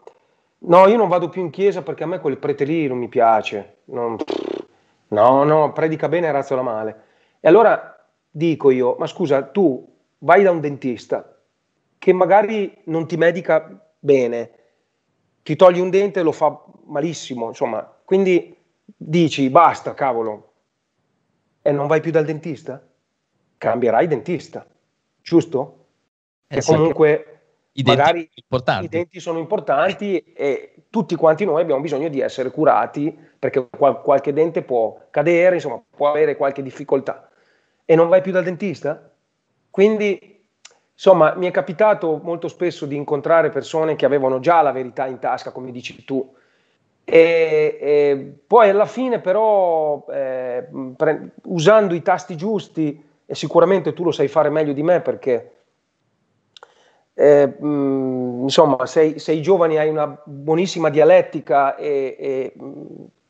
no, 0.59 0.87
io 0.89 0.97
non 0.97 1.09
vado 1.09 1.29
più 1.29 1.43
in 1.43 1.51
chiesa 1.51 1.83
perché 1.83 2.03
a 2.03 2.09
me 2.09 2.19
quel 2.19 2.39
prete 2.39 2.65
lì 2.65 2.89
non 2.89 2.99
mi 2.99 3.09
piace. 3.09 3.77
Non, 3.85 4.17
no, 5.09 5.45
no, 5.45 5.73
predica 5.73 6.09
bene 6.09 6.27
e 6.27 6.33
razzola 6.33 6.63
male. 6.63 6.97
E 7.39 7.47
allora 7.47 7.97
dico 8.29 8.71
io, 8.71 8.97
ma 8.99 9.07
scusa, 9.07 9.43
tu 9.43 9.87
vai 10.19 10.43
da 10.43 10.51
un 10.51 10.61
dentista 10.61 11.34
che 12.05 12.13
magari 12.13 12.83
non 12.85 13.09
ti 13.09 13.17
medica 13.17 13.83
bene, 13.99 14.51
ti 15.43 15.57
togli 15.57 15.81
un 15.81 15.89
dente 15.89 16.21
e 16.21 16.23
lo 16.23 16.33
fa 16.33 16.63
malissimo, 16.85 17.49
insomma, 17.49 17.81
quindi 18.05 18.55
dici 18.85 19.49
basta, 19.49 19.95
cavolo, 19.95 20.53
e 21.63 21.73
non 21.73 21.87
vai 21.87 22.03
più 22.03 22.11
dal 22.11 22.27
dentista? 22.27 22.87
Cambierai 23.57 24.07
dentista, 24.07 24.67
giusto? 25.23 25.87
Eh, 26.47 26.63
comunque 26.63 27.41
i 27.73 27.83
magari 27.85 28.29
i 28.35 28.89
denti 28.89 29.19
sono 29.19 29.39
importanti 29.39 30.19
e 30.19 30.75
tutti 30.91 31.17
quanti 31.17 31.47
noi 31.47 31.63
abbiamo 31.63 31.81
bisogno 31.81 32.09
di 32.09 32.21
essere 32.21 32.51
curati 32.51 33.19
perché 33.39 33.67
qual- 33.71 34.03
qualche 34.03 34.35
dente 34.35 34.61
può 34.61 35.07
cadere, 35.09 35.55
insomma, 35.55 35.83
può 35.89 36.11
avere 36.11 36.37
qualche 36.37 36.63
difficoltà. 36.63 37.31
E 37.87 37.95
non 37.95 38.09
vai 38.09 38.21
più 38.21 38.31
dal 38.31 38.45
dentista? 38.45 39.11
Quindi 39.71 40.34
Insomma, 40.95 41.35
mi 41.35 41.49
è 41.49 41.51
capitato 41.51 42.21
molto 42.23 42.47
spesso 42.47 42.87
di 42.87 42.95
incontrare 42.95 43.51
persone 43.51 43.97
che 43.97 44.07
avevano 44.07 44.39
già 44.39 44.63
la 44.63 44.71
verità 44.71 45.07
in 45.07 45.19
tasca, 45.19 45.51
come 45.51 45.73
dici 45.73 46.05
tu, 46.05 46.33
e, 47.05 47.79
e 47.81 48.35
poi 48.47 48.71
alla 48.71 48.87
fine 48.87 49.21
però, 49.21 50.07
eh, 50.09 50.67
pre- 50.97 51.33
usando 51.45 51.95
i 51.95 52.03
tasti 52.03 52.37
giusti, 52.37 53.03
e 53.27 53.35
sicuramente 53.35 53.93
tu 53.93 54.05
lo 54.05 54.13
sai 54.13 54.29
fare 54.29 54.51
meglio 54.51 54.73
di 54.73 54.83
me 54.85 55.01
perché, 55.01 55.51
eh, 57.15 57.47
mh, 57.47 58.43
insomma, 58.43 58.87
sei, 58.87 59.19
sei 59.19 59.43
giovane, 59.43 59.79
hai 59.79 59.89
una 59.89 60.17
buonissima 60.25 60.91
dialettica 60.91 61.75
e, 61.75 62.17
e, 62.19 62.53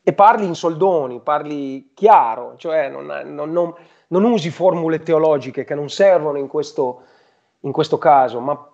e, 0.03 0.13
parli 0.13 0.45
in 0.45 0.55
soldoni, 0.55 1.19
parli 1.19 1.91
chiaro, 1.95 2.53
cioè 2.57 2.89
non, 2.89 3.07
non, 3.25 3.51
non, 3.51 3.73
non 4.09 4.23
usi 4.23 4.51
formule 4.51 4.99
teologiche 4.99 5.63
che 5.63 5.75
non 5.75 5.89
servono 5.89 6.37
in 6.37 6.47
questo 6.47 7.01
in 7.65 7.71
questo 7.71 7.97
caso, 7.97 8.39
ma 8.39 8.71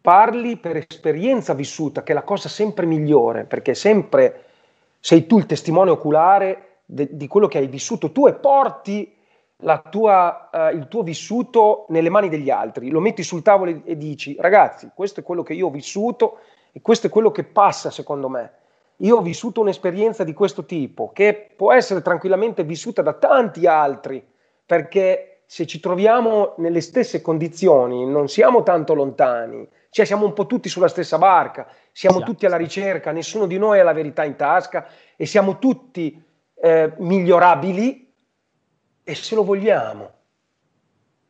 parli 0.00 0.56
per 0.56 0.76
esperienza 0.76 1.54
vissuta, 1.54 2.02
che 2.02 2.12
è 2.12 2.14
la 2.14 2.22
cosa 2.22 2.48
sempre 2.48 2.86
migliore, 2.86 3.44
perché 3.44 3.74
sempre 3.74 4.44
sei 5.00 5.26
tu 5.26 5.38
il 5.38 5.46
testimone 5.46 5.90
oculare 5.90 6.78
de, 6.84 7.08
di 7.12 7.26
quello 7.26 7.48
che 7.48 7.58
hai 7.58 7.66
vissuto 7.66 8.12
tu 8.12 8.26
e 8.26 8.34
porti 8.34 9.14
tua, 9.90 10.50
uh, 10.52 10.76
il 10.76 10.86
tuo 10.88 11.02
vissuto 11.02 11.86
nelle 11.88 12.08
mani 12.08 12.28
degli 12.28 12.48
altri, 12.48 12.90
lo 12.90 13.00
metti 13.00 13.24
sul 13.24 13.42
tavolo 13.42 13.70
e, 13.70 13.82
e 13.84 13.96
dici 13.96 14.36
ragazzi, 14.38 14.90
questo 14.94 15.20
è 15.20 15.22
quello 15.24 15.42
che 15.42 15.54
io 15.54 15.66
ho 15.66 15.70
vissuto 15.70 16.38
e 16.70 16.80
questo 16.80 17.08
è 17.08 17.10
quello 17.10 17.32
che 17.32 17.42
passa 17.42 17.90
secondo 17.90 18.28
me. 18.28 18.52
Io 18.98 19.16
ho 19.16 19.22
vissuto 19.22 19.60
un'esperienza 19.60 20.22
di 20.22 20.32
questo 20.32 20.64
tipo 20.64 21.10
che 21.12 21.50
può 21.56 21.72
essere 21.72 22.02
tranquillamente 22.02 22.62
vissuta 22.62 23.02
da 23.02 23.14
tanti 23.14 23.66
altri, 23.66 24.24
perché 24.64 25.37
se 25.50 25.66
ci 25.66 25.80
troviamo 25.80 26.52
nelle 26.58 26.82
stesse 26.82 27.22
condizioni, 27.22 28.04
non 28.04 28.28
siamo 28.28 28.62
tanto 28.62 28.92
lontani, 28.92 29.66
cioè 29.88 30.04
siamo 30.04 30.26
un 30.26 30.34
po' 30.34 30.44
tutti 30.44 30.68
sulla 30.68 30.88
stessa 30.88 31.16
barca, 31.16 31.66
siamo 31.90 32.18
sì, 32.18 32.24
tutti 32.24 32.44
alla 32.44 32.58
ricerca, 32.58 33.12
nessuno 33.12 33.46
di 33.46 33.56
noi 33.56 33.80
ha 33.80 33.82
la 33.82 33.94
verità 33.94 34.24
in 34.24 34.36
tasca 34.36 34.86
e 35.16 35.24
siamo 35.24 35.58
tutti 35.58 36.22
eh, 36.54 36.92
migliorabili 36.98 38.12
e 39.02 39.14
se 39.14 39.34
lo 39.34 39.42
vogliamo. 39.42 40.10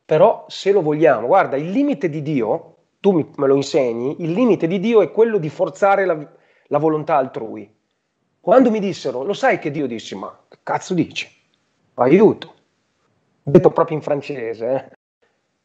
Però 0.03 0.43
se 0.49 0.73
lo 0.73 0.81
vogliamo, 0.81 1.27
guarda, 1.27 1.55
il 1.55 1.71
limite 1.71 2.09
di 2.09 2.21
Dio, 2.21 2.75
tu 2.99 3.13
mi, 3.13 3.25
me 3.37 3.47
lo 3.47 3.55
insegni, 3.55 4.17
il 4.21 4.33
limite 4.33 4.67
di 4.67 4.81
Dio 4.81 5.01
è 5.01 5.11
quello 5.11 5.37
di 5.37 5.47
forzare 5.47 6.05
la, 6.05 6.17
la 6.67 6.77
volontà 6.77 7.15
altrui. 7.15 7.73
Quando 8.41 8.69
mi 8.69 8.81
dissero, 8.81 9.23
lo 9.23 9.33
sai 9.33 9.59
che 9.59 9.71
Dio 9.71 9.87
disse, 9.87 10.13
ma 10.15 10.37
che 10.49 10.57
cazzo 10.61 10.93
dici? 10.93 11.25
Aiuto 11.93 12.57
detto 13.41 13.71
proprio 13.71 13.97
in 13.97 14.03
francese, 14.03 14.95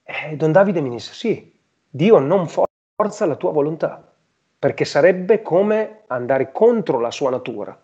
eh? 0.05 0.31
eh, 0.31 0.37
Don 0.37 0.53
Davide 0.53 0.81
mi 0.81 0.91
disse 0.91 1.12
sì, 1.12 1.59
Dio 1.89 2.18
non 2.18 2.49
forza 2.49 3.27
la 3.27 3.37
tua 3.37 3.53
volontà, 3.53 4.12
perché 4.59 4.85
sarebbe 4.85 5.43
come 5.43 6.03
andare 6.07 6.53
contro 6.53 6.99
la 6.99 7.11
sua 7.11 7.31
natura. 7.31 7.79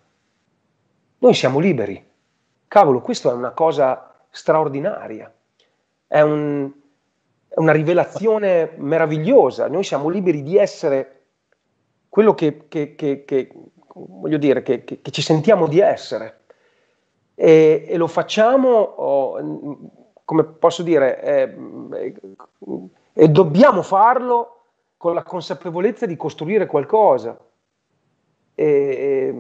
Noi 1.19 1.35
siamo 1.35 1.59
liberi. 1.59 2.09
Cavolo, 2.67 3.01
questa 3.01 3.31
è 3.31 3.35
una 3.35 3.51
cosa 3.51 4.25
straordinaria, 4.31 5.33
è, 6.07 6.21
un, 6.21 6.71
è 7.49 7.59
una 7.59 7.73
rivelazione 7.73 8.73
meravigliosa. 8.77 9.69
Noi 9.69 9.85
siamo 9.85 10.09
liberi 10.09 10.43
di 10.43 10.57
essere 10.57 11.25
quello 12.09 12.35
che, 12.35 12.69
che, 12.69 12.95
che, 12.95 13.25
che 13.25 13.53
voglio 13.95 14.39
dire, 14.39 14.63
che, 14.63 15.01
ci 15.11 15.23
sentiamo 15.23 15.67
di 15.67 15.81
essere 15.81 16.40
e, 17.43 17.87
e 17.89 17.97
lo 17.97 18.07
facciamo, 18.07 18.69
oh, 18.69 19.91
come 20.27 20.45
posso 20.45 20.83
dire, 20.83 21.23
eh, 21.23 22.15
e 23.15 23.29
dobbiamo 23.31 23.81
farlo 23.81 24.65
con 24.99 25.15
la 25.15 25.23
consapevolezza 25.23 26.05
di 26.05 26.17
costruire 26.17 26.67
qualcosa. 26.67 27.41
E, 28.55 29.33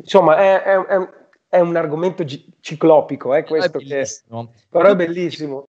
insomma, 0.00 0.36
è, 0.36 0.62
è, 0.62 1.08
è, 1.48 1.58
un 1.58 1.74
argomento 1.74 2.24
ciclopico, 2.60 3.34
eh, 3.34 3.42
questo 3.42 3.78
è 3.78 3.82
che, 3.82 4.06
però 4.68 4.90
è 4.90 4.94
bellissimo 4.94 5.64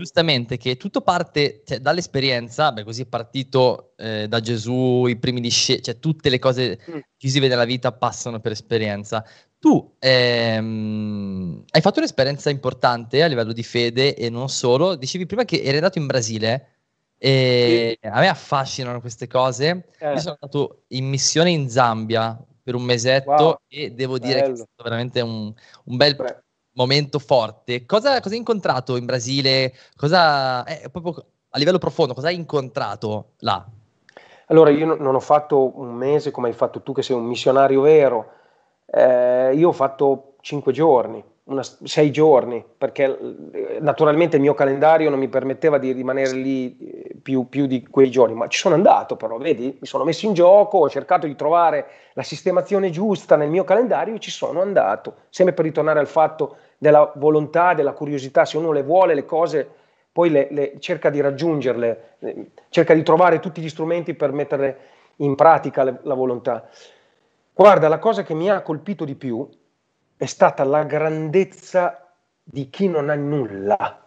giustamente 0.00 0.56
che 0.56 0.78
tutto 0.78 1.02
parte 1.02 1.62
cioè, 1.66 1.78
dall'esperienza, 1.78 2.72
beh, 2.72 2.84
così 2.84 3.02
è 3.02 3.06
partito 3.06 3.92
eh, 3.96 4.26
da 4.28 4.40
Gesù, 4.40 5.04
i 5.06 5.18
primi 5.18 5.42
discepoli, 5.42 5.82
cioè 5.82 5.98
tutte 5.98 6.30
le 6.30 6.38
cose 6.38 6.78
mm. 6.90 6.98
che 7.18 7.28
si 7.28 7.38
vede 7.38 7.52
nella 7.52 7.66
vita 7.66 7.92
passano 7.92 8.40
per 8.40 8.52
esperienza. 8.52 9.22
Tu 9.60 9.94
ehm, 9.98 11.64
hai 11.68 11.80
fatto 11.82 11.98
un'esperienza 11.98 12.48
importante 12.48 13.22
a 13.22 13.26
livello 13.26 13.52
di 13.52 13.62
fede 13.62 14.14
e 14.16 14.30
non 14.30 14.48
solo. 14.48 14.94
Dicevi 14.94 15.26
prima 15.26 15.44
che 15.44 15.60
eri 15.62 15.76
andato 15.76 15.98
in 15.98 16.06
Brasile 16.06 16.68
e 17.18 17.98
sì. 18.00 18.08
a 18.08 18.20
me 18.20 18.28
affascinano 18.28 19.02
queste 19.02 19.26
cose. 19.26 19.88
Eh. 19.98 20.12
Io 20.12 20.18
sono 20.18 20.38
andato 20.40 20.84
in 20.88 21.06
missione 21.06 21.50
in 21.50 21.68
Zambia 21.68 22.42
per 22.62 22.74
un 22.74 22.84
mesetto 22.84 23.30
wow. 23.30 23.60
e 23.68 23.90
devo 23.90 24.16
Bello. 24.16 24.32
dire 24.32 24.42
che 24.46 24.52
è 24.52 24.56
stato 24.56 24.82
veramente 24.82 25.20
un, 25.20 25.52
un 25.84 25.96
bel 25.98 26.16
Beh. 26.16 26.42
momento 26.72 27.18
forte. 27.18 27.84
Cosa, 27.84 28.18
cosa, 28.20 28.32
hai 28.32 28.40
incontrato 28.40 28.96
in 28.96 29.04
Brasile? 29.04 29.74
Cosa, 29.94 30.64
eh, 30.64 30.88
proprio 30.88 31.22
a 31.50 31.58
livello 31.58 31.76
profondo, 31.76 32.14
cosa 32.14 32.28
hai 32.28 32.34
incontrato 32.34 33.32
là? 33.40 33.62
Allora, 34.46 34.70
io 34.70 34.96
non 34.96 35.14
ho 35.14 35.20
fatto 35.20 35.78
un 35.78 35.92
mese 35.92 36.30
come 36.30 36.48
hai 36.48 36.54
fatto 36.54 36.80
tu, 36.80 36.94
che 36.94 37.02
sei 37.02 37.14
un 37.14 37.24
missionario 37.24 37.82
vero 37.82 38.38
eh, 38.90 39.52
io 39.54 39.68
ho 39.68 39.72
fatto 39.72 40.34
cinque 40.40 40.72
giorni, 40.72 41.22
una, 41.44 41.62
sei 41.62 42.10
giorni, 42.10 42.64
perché 42.76 43.04
eh, 43.52 43.78
naturalmente 43.80 44.36
il 44.36 44.42
mio 44.42 44.54
calendario 44.54 45.10
non 45.10 45.18
mi 45.18 45.28
permetteva 45.28 45.78
di 45.78 45.92
rimanere 45.92 46.32
lì 46.32 46.76
eh, 46.78 47.16
più, 47.20 47.48
più, 47.48 47.66
di 47.66 47.86
quei 47.86 48.10
giorni, 48.10 48.34
ma 48.34 48.48
ci 48.48 48.58
sono 48.58 48.74
andato 48.74 49.16
però, 49.16 49.36
vedi, 49.36 49.76
mi 49.80 49.86
sono 49.86 50.04
messo 50.04 50.26
in 50.26 50.34
gioco, 50.34 50.78
ho 50.78 50.90
cercato 50.90 51.26
di 51.26 51.36
trovare 51.36 51.86
la 52.14 52.22
sistemazione 52.22 52.90
giusta 52.90 53.36
nel 53.36 53.48
mio 53.48 53.64
calendario 53.64 54.14
e 54.14 54.20
ci 54.20 54.30
sono 54.30 54.60
andato, 54.60 55.14
sempre 55.30 55.54
per 55.54 55.64
ritornare 55.64 56.00
al 56.00 56.08
fatto 56.08 56.56
della 56.78 57.12
volontà, 57.16 57.74
della 57.74 57.92
curiosità, 57.92 58.44
se 58.44 58.56
uno 58.56 58.72
le 58.72 58.82
vuole 58.82 59.14
le 59.14 59.24
cose, 59.24 59.68
poi 60.12 60.30
le, 60.30 60.48
le, 60.50 60.74
cerca 60.80 61.10
di 61.10 61.20
raggiungerle, 61.20 62.16
eh, 62.20 62.50
cerca 62.70 62.94
di 62.94 63.02
trovare 63.02 63.38
tutti 63.38 63.60
gli 63.60 63.68
strumenti 63.68 64.14
per 64.14 64.32
mettere 64.32 64.78
in 65.16 65.34
pratica 65.34 65.84
le, 65.84 66.00
la 66.02 66.14
volontà. 66.14 66.68
Guarda, 67.60 67.88
la 67.88 67.98
cosa 67.98 68.22
che 68.22 68.32
mi 68.32 68.48
ha 68.48 68.62
colpito 68.62 69.04
di 69.04 69.14
più 69.14 69.46
è 70.16 70.24
stata 70.24 70.64
la 70.64 70.82
grandezza 70.84 72.10
di 72.42 72.70
chi 72.70 72.88
non 72.88 73.10
ha 73.10 73.14
nulla 73.14 74.02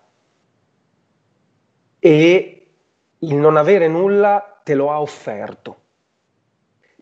e 1.99 2.71
il 3.19 3.35
non 3.35 3.55
avere 3.55 3.87
nulla 3.87 4.59
te 4.63 4.73
lo 4.73 4.89
ha 4.89 4.99
offerto. 4.99 5.81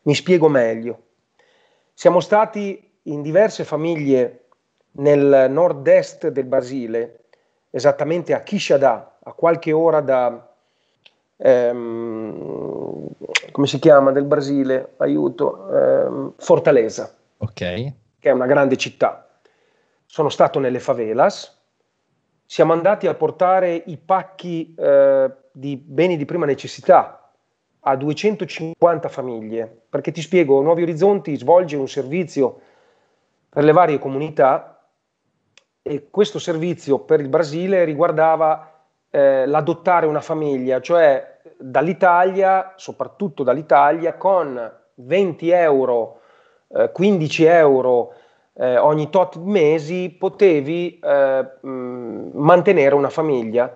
Mi 0.01 0.13
spiego 0.13 0.49
meglio. 0.49 1.03
Siamo 1.93 2.19
stati 2.19 2.99
in 3.03 3.21
diverse 3.21 3.63
famiglie 3.63 4.47
nel 4.95 5.47
nord-est 5.49 6.27
del 6.27 6.43
Brasile, 6.43 7.27
esattamente 7.69 8.33
a 8.33 8.43
Quixadá, 8.43 9.19
a 9.23 9.31
qualche 9.31 9.71
ora 9.71 10.01
da, 10.01 10.53
ehm, 11.37 12.60
come 13.51 13.67
si 13.67 13.79
chiama, 13.79 14.11
del 14.11 14.23
Brasile, 14.23 14.93
aiuto, 14.97 15.69
ehm, 15.69 16.33
Fortaleza, 16.37 17.13
okay. 17.37 17.93
che 18.19 18.29
è 18.29 18.33
una 18.33 18.45
grande 18.45 18.77
città. 18.77 19.27
Sono 20.05 20.29
stato 20.29 20.59
nelle 20.59 20.79
favelas, 20.79 21.59
siamo 22.45 22.73
andati 22.73 23.07
a 23.07 23.13
portare 23.13 23.73
i 23.85 23.97
pacchi 23.97 24.73
eh, 24.77 25.31
di 25.51 25.77
beni 25.77 26.17
di 26.17 26.25
prima 26.25 26.45
necessità 26.45 27.31
a 27.79 27.95
250 27.95 29.09
famiglie, 29.09 29.83
perché 29.89 30.11
ti 30.11 30.21
spiego, 30.21 30.61
Nuovi 30.61 30.83
Orizzonti 30.83 31.35
svolge 31.37 31.77
un 31.77 31.87
servizio 31.87 32.59
per 33.49 33.63
le 33.63 33.71
varie 33.71 33.99
comunità 33.99 34.85
e 35.81 36.09
questo 36.09 36.39
servizio 36.39 36.99
per 36.99 37.19
il 37.21 37.27
Brasile 37.27 37.83
riguardava 37.83 38.85
eh, 39.09 39.45
l'adottare 39.45 40.05
una 40.05 40.21
famiglia, 40.21 40.79
cioè 40.79 41.30
dall'Italia, 41.61 42.73
soprattutto 42.75 43.43
dall'Italia, 43.43 44.15
con 44.15 44.71
20 44.95 45.49
euro, 45.49 46.19
eh, 46.69 46.91
15 46.91 47.43
euro 47.45 48.13
eh, 48.53 48.77
ogni 48.77 49.09
tot 49.09 49.37
mesi 49.37 50.09
potevi 50.09 50.99
eh, 50.99 51.49
mh, 51.61 52.29
mantenere 52.33 52.95
una 52.95 53.09
famiglia. 53.09 53.75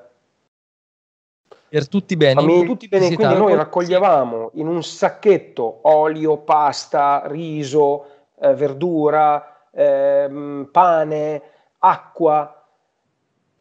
Per 1.68 1.88
tutti 1.90 2.14
i 2.14 2.18
beni. 2.18 2.36
Famiglia, 2.36 2.66
tutti 2.66 2.88
beni. 2.88 3.16
Quindi 3.16 3.36
noi 3.36 3.56
raccoglievamo 3.56 4.52
in 4.54 4.68
un 4.68 4.84
sacchetto 4.84 5.80
olio, 5.84 6.38
pasta, 6.38 7.24
riso, 7.26 8.06
eh, 8.40 8.54
verdura, 8.54 9.68
ehm, 9.72 10.70
pane, 10.72 11.42
acqua 11.80 12.64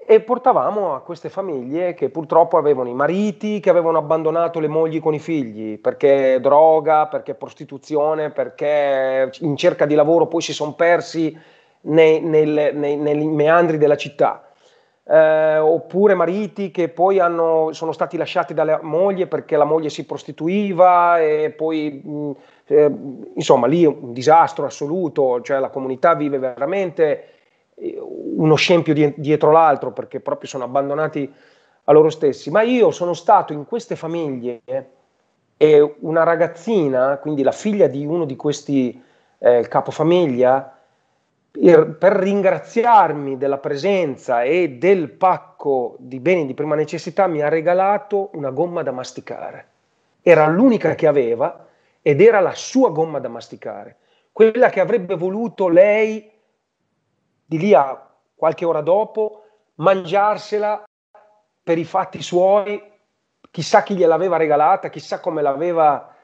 e 0.07 0.21
portavamo 0.21 0.95
a 0.95 1.01
queste 1.01 1.29
famiglie 1.29 1.95
che 1.95 2.11
purtroppo 2.11 2.59
avevano 2.59 2.89
i 2.89 2.95
mariti 2.95 3.61
che 3.61 3.71
avevano 3.71 3.99
abbandonato 3.99 4.61
le 4.61 4.69
mogli 4.69 5.01
con 5.01 5.15
i 5.15 5.19
figli 5.19 5.79
perché 5.79 6.39
droga, 6.41 7.07
perché 7.07 7.35
prostituzione, 7.35 8.31
perché 8.31 9.31
in 9.41 9.57
cerca 9.57 9.87
di 9.87 9.95
lavoro 9.95 10.27
poi 10.27 10.43
si 10.43 10.53
sono 10.53 10.75
persi 10.75 11.37
nei, 11.83 12.21
nei, 12.21 12.47
nei, 12.47 12.97
nei, 12.97 13.27
meandri 13.27 13.79
della 13.79 13.97
città. 13.97 14.49
Eh, 15.07 15.59
oppure 15.59 16.15
mariti 16.15 16.71
che 16.71 16.89
poi 16.89 17.19
hanno, 17.19 17.73
sono 17.73 17.93
stati 17.93 18.17
lasciati 18.17 18.55
dalla 18.55 18.81
moglie 18.83 19.27
perché 19.27 19.57
la 19.57 19.65
moglie 19.65 19.91
si 19.91 20.07
prostituiva 20.07 21.21
e 21.21 21.51
poi 21.51 22.01
mh, 22.03 22.31
eh, 22.67 22.93
insomma 23.35 23.67
lì 23.67 23.85
un 23.85 24.13
disastro 24.13 24.65
assoluto, 24.65 25.43
cioè 25.43 25.59
la 25.59 25.69
comunità 25.69 26.15
vive 26.15 26.39
veramente 26.39 27.34
uno 28.37 28.55
scempio 28.55 28.95
dietro 29.17 29.51
l'altro 29.51 29.93
perché 29.93 30.21
proprio 30.21 30.49
sono 30.49 30.65
abbandonati 30.65 31.33
a 31.85 31.93
loro 31.93 32.11
stessi. 32.11 32.51
Ma 32.51 32.63
io 32.63 32.91
sono 32.91 33.15
stato 33.15 33.53
in 33.53 33.65
queste 33.65 33.97
famiglie 33.97 34.63
e 35.57 35.97
una 36.01 36.23
ragazzina, 36.23 37.19
quindi 37.19 37.43
la 37.43 37.53
figlia 37.53 37.87
di 37.87 38.05
uno 38.05 38.25
di 38.25 38.37
questi 38.37 39.03
eh, 39.39 39.67
capofamiglia, 39.69 40.79
per, 41.51 41.97
per 41.97 42.13
ringraziarmi 42.15 43.37
della 43.37 43.59
presenza 43.59 44.43
e 44.43 44.71
del 44.71 45.11
pacco 45.11 45.97
di 45.99 46.19
beni 46.19 46.47
di 46.47 46.55
prima 46.55 46.75
necessità, 46.75 47.27
mi 47.27 47.43
ha 47.43 47.49
regalato 47.49 48.31
una 48.33 48.51
gomma 48.51 48.83
da 48.83 48.91
masticare. 48.91 49.69
Era 50.21 50.47
l'unica 50.49 50.95
che 50.95 51.07
aveva 51.07 51.67
ed 52.03 52.21
era 52.21 52.41
la 52.41 52.55
sua 52.55 52.91
gomma 52.91 53.19
da 53.19 53.29
masticare, 53.29 53.97
quella 54.33 54.69
che 54.69 54.81
avrebbe 54.81 55.15
voluto 55.15 55.69
lei 55.69 56.31
di 57.47 57.59
lì 57.59 57.73
a 57.73 58.14
qualche 58.35 58.65
ora 58.65 58.81
dopo 58.81 59.45
mangiarsela 59.77 60.85
per 61.63 61.79
i 61.79 61.85
fatti 61.85 62.23
suoi, 62.23 62.83
chissà 63.51 63.83
chi 63.83 63.95
gliel'aveva 63.95 64.37
regalata, 64.37 64.91
chissà 64.91 65.21
come 65.21 65.43
l'aveva 65.43 66.15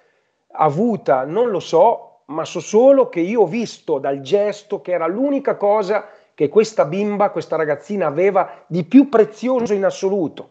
avuta, 0.53 1.25
non 1.25 1.51
lo 1.51 1.61
so, 1.61 2.23
ma 2.27 2.45
so 2.45 2.61
solo 2.61 3.09
che 3.09 3.21
io 3.21 3.43
ho 3.43 3.47
visto 3.47 3.99
dal 3.99 4.21
gesto 4.21 4.81
che 4.81 4.93
era 4.93 5.07
l'unica 5.07 5.57
cosa 5.57 6.09
che 6.35 6.49
questa 6.49 6.85
bimba, 6.85 7.31
questa 7.31 7.57
ragazzina 7.57 8.07
aveva 8.07 8.65
di 8.67 8.85
più 8.85 9.09
prezioso 9.09 9.75
in 9.75 9.85
assoluto. 9.85 10.51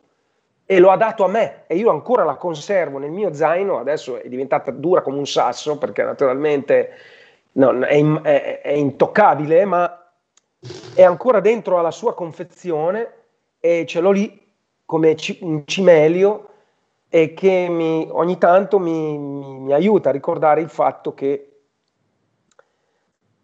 E 0.65 0.79
lo 0.79 0.91
ha 0.91 0.97
dato 0.97 1.23
a 1.23 1.27
me 1.27 1.63
e 1.65 1.77
io 1.77 1.89
ancora 1.89 2.23
la 2.23 2.35
conservo 2.35 2.99
nel 2.99 3.09
mio 3.09 3.33
zaino, 3.33 3.79
adesso 3.79 4.21
è 4.21 4.27
diventata 4.27 4.69
dura 4.69 5.01
come 5.01 5.17
un 5.17 5.25
sasso 5.25 5.79
perché 5.79 6.03
naturalmente 6.03 6.91
no, 7.53 7.79
è, 7.79 8.03
è, 8.21 8.61
è 8.61 8.71
intoccabile, 8.71 9.65
ma 9.65 10.08
è 10.93 11.03
ancora 11.03 11.39
dentro 11.39 11.79
alla 11.79 11.91
sua 11.91 12.13
confezione 12.13 13.13
e 13.59 13.85
ce 13.87 14.01
l'ho 14.01 14.11
lì 14.11 14.47
come 14.85 15.15
un 15.41 15.63
cimelio 15.65 16.47
e 17.07 17.33
che 17.33 17.67
mi, 17.69 18.07
ogni 18.11 18.37
tanto 18.37 18.79
mi, 18.79 19.17
mi, 19.17 19.59
mi, 19.59 19.73
aiuta 19.73 20.09
a 20.09 20.11
ricordare 20.11 20.61
il 20.61 20.69
fatto 20.69 21.13
che 21.13 21.51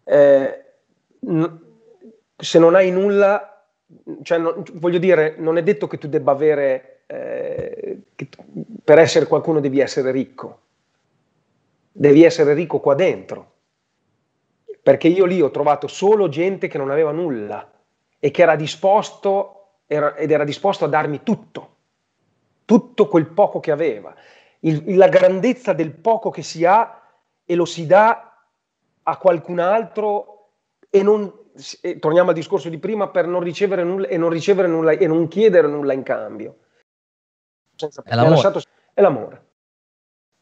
eh, 0.04 0.64
n- 1.20 1.60
se 2.36 2.58
non 2.58 2.74
hai 2.74 2.90
nulla, 2.90 3.64
cioè 4.22 4.38
no, 4.38 4.62
voglio 4.74 4.98
dire, 4.98 5.36
non 5.38 5.56
è 5.56 5.62
detto 5.62 5.86
che 5.86 5.98
tu 5.98 6.06
debba 6.08 6.32
avere, 6.32 7.00
eh, 7.06 7.98
tu, 8.14 8.26
per 8.84 8.98
essere 8.98 9.26
qualcuno 9.26 9.60
devi 9.60 9.80
essere 9.80 10.10
ricco, 10.10 10.60
devi 11.90 12.22
essere 12.22 12.52
ricco 12.52 12.78
qua 12.78 12.94
dentro 12.94 13.54
perché 14.86 15.08
io 15.08 15.24
lì 15.24 15.42
ho 15.42 15.50
trovato 15.50 15.88
solo 15.88 16.28
gente 16.28 16.68
che 16.68 16.78
non 16.78 16.90
aveva 16.92 17.10
nulla 17.10 17.68
e 18.20 18.30
che 18.30 18.42
era 18.42 18.54
disposto 18.54 19.80
era, 19.88 20.14
ed 20.14 20.30
era 20.30 20.44
disposto 20.44 20.84
a 20.84 20.88
darmi 20.88 21.24
tutto, 21.24 21.74
tutto 22.64 23.08
quel 23.08 23.26
poco 23.26 23.58
che 23.58 23.72
aveva. 23.72 24.14
Il, 24.60 24.96
la 24.96 25.08
grandezza 25.08 25.72
del 25.72 25.90
poco 25.90 26.30
che 26.30 26.42
si 26.42 26.64
ha 26.64 27.02
e 27.44 27.54
lo 27.56 27.64
si 27.64 27.84
dà 27.84 28.46
a 29.02 29.16
qualcun 29.16 29.58
altro 29.58 30.50
e 30.88 31.02
non, 31.02 31.32
e 31.80 31.98
torniamo 31.98 32.28
al 32.28 32.36
discorso 32.36 32.68
di 32.68 32.78
prima, 32.78 33.08
per 33.08 33.26
non 33.26 33.40
ricevere 33.40 33.82
nulla 33.82 34.06
e 34.06 34.16
non 34.16 34.30
ricevere 34.30 34.68
nulla 34.68 34.92
e 34.92 35.06
non 35.08 35.26
chiedere 35.26 35.66
nulla 35.66 35.94
in 35.94 36.04
cambio. 36.04 36.58
Senza, 37.74 38.04
è, 38.04 38.14
l'amore. 38.14 38.34
Lasciato, 38.34 38.62
è 38.94 39.00
l'amore. 39.00 39.45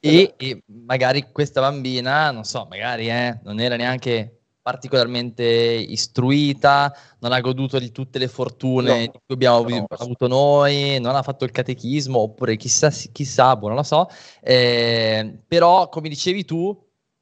E, 0.06 0.34
e, 0.36 0.62
magari 0.66 1.30
questa 1.32 1.62
bambina, 1.62 2.30
non 2.30 2.44
so, 2.44 2.66
magari 2.68 3.08
eh, 3.08 3.38
non 3.42 3.58
era 3.58 3.76
neanche 3.76 4.40
particolarmente 4.60 5.44
istruita, 5.44 6.92
non 7.20 7.32
ha 7.32 7.40
goduto 7.40 7.78
di 7.78 7.90
tutte 7.90 8.18
le 8.18 8.28
fortune 8.28 9.06
no, 9.06 9.12
cui 9.12 9.34
abbiamo 9.34 9.66
no, 9.66 9.86
avuto 9.88 10.26
noi, 10.26 10.98
non 11.00 11.14
ha 11.14 11.22
fatto 11.22 11.44
il 11.44 11.50
catechismo, 11.50 12.18
oppure 12.18 12.56
chissà, 12.56 12.90
chissà 12.90 13.56
boh, 13.56 13.68
non 13.68 13.76
lo 13.76 13.82
so. 13.82 14.08
Eh, 14.40 15.38
però, 15.46 15.88
come 15.88 16.10
dicevi 16.10 16.44
tu, 16.44 16.78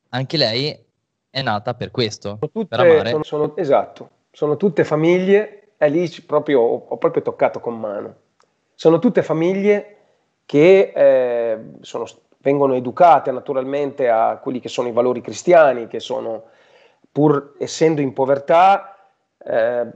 anche 0.09 0.37
lei 0.37 0.77
è 1.31 1.43
nata 1.43 1.75
per 1.75 1.93
questo, 1.93 2.39
tutte, 2.53 2.67
per 2.67 2.81
amare. 2.81 3.11
Sono, 3.11 3.23
sono, 3.23 3.57
esatto, 3.57 4.11
sono 4.33 4.57
tutte 4.57 4.83
famiglie, 4.83 5.75
e 5.77 5.89
lì 5.89 6.09
proprio, 6.27 6.61
ho 6.61 6.97
proprio 6.97 7.23
toccato 7.23 7.61
con 7.61 7.79
mano. 7.79 8.15
Sono 8.75 8.99
tutte 8.99 9.23
famiglie 9.23 9.97
che 10.47 10.93
eh, 10.95 11.59
sono 11.81 12.07
vengono 12.43 12.75
educate 12.75 13.31
naturalmente 13.31 14.11
a 14.11 14.37
quelli 14.37 14.61
che 14.61 14.69
sono 14.69 14.89
i 14.89 14.93
valori 14.93 15.21
cristiani, 15.21 15.87
che 15.87 16.01
sono, 16.01 16.45
pur 17.11 17.55
essendo 17.59 18.01
in 18.01 18.13
povertà, 18.13 18.97
eh, 19.39 19.87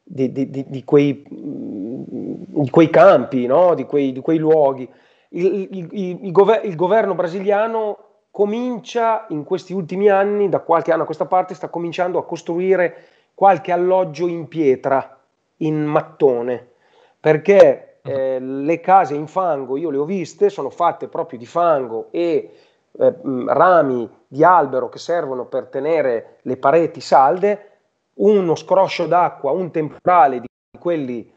di, 0.02 0.32
di, 0.32 0.50
di, 0.50 0.64
di 0.66 0.84
quei, 0.84 1.22
quei, 2.70 2.90
campi, 2.90 3.46
no? 3.46 3.74
di, 3.74 3.84
quei, 3.84 4.12
quei, 4.20 4.38
luoghi. 4.38 4.88
Il, 5.30 5.68
il, 5.70 5.88
il, 6.22 6.32
gover- 6.32 6.64
il, 6.64 6.74
governo 6.74 7.14
brasiliano 7.14 7.98
comincia 8.30 9.26
in 9.28 9.44
questi 9.44 9.72
ultimi 9.72 10.08
anni, 10.08 10.48
da 10.48 10.60
qualche 10.60 10.92
anno 10.92 11.02
a 11.02 11.06
questa 11.06 11.26
parte, 11.26 11.54
sta 11.54 11.68
cominciando 11.68 12.18
a 12.18 12.24
costruire 12.24 13.04
qualche 13.40 13.72
alloggio 13.72 14.26
in 14.26 14.48
pietra, 14.48 15.18
in 15.60 15.82
mattone, 15.82 16.72
perché 17.18 18.00
eh, 18.02 18.38
le 18.38 18.80
case 18.80 19.14
in 19.14 19.28
fango, 19.28 19.78
io 19.78 19.88
le 19.88 19.96
ho 19.96 20.04
viste, 20.04 20.50
sono 20.50 20.68
fatte 20.68 21.08
proprio 21.08 21.38
di 21.38 21.46
fango 21.46 22.08
e 22.10 22.50
eh, 22.92 23.14
rami 23.46 24.06
di 24.28 24.44
albero 24.44 24.90
che 24.90 24.98
servono 24.98 25.46
per 25.46 25.68
tenere 25.68 26.36
le 26.42 26.58
pareti 26.58 27.00
salde, 27.00 27.70
uno 28.16 28.54
scroscio 28.54 29.06
d'acqua, 29.06 29.52
un 29.52 29.70
temporale 29.70 30.40
di 30.40 30.48
quelli 30.78 31.32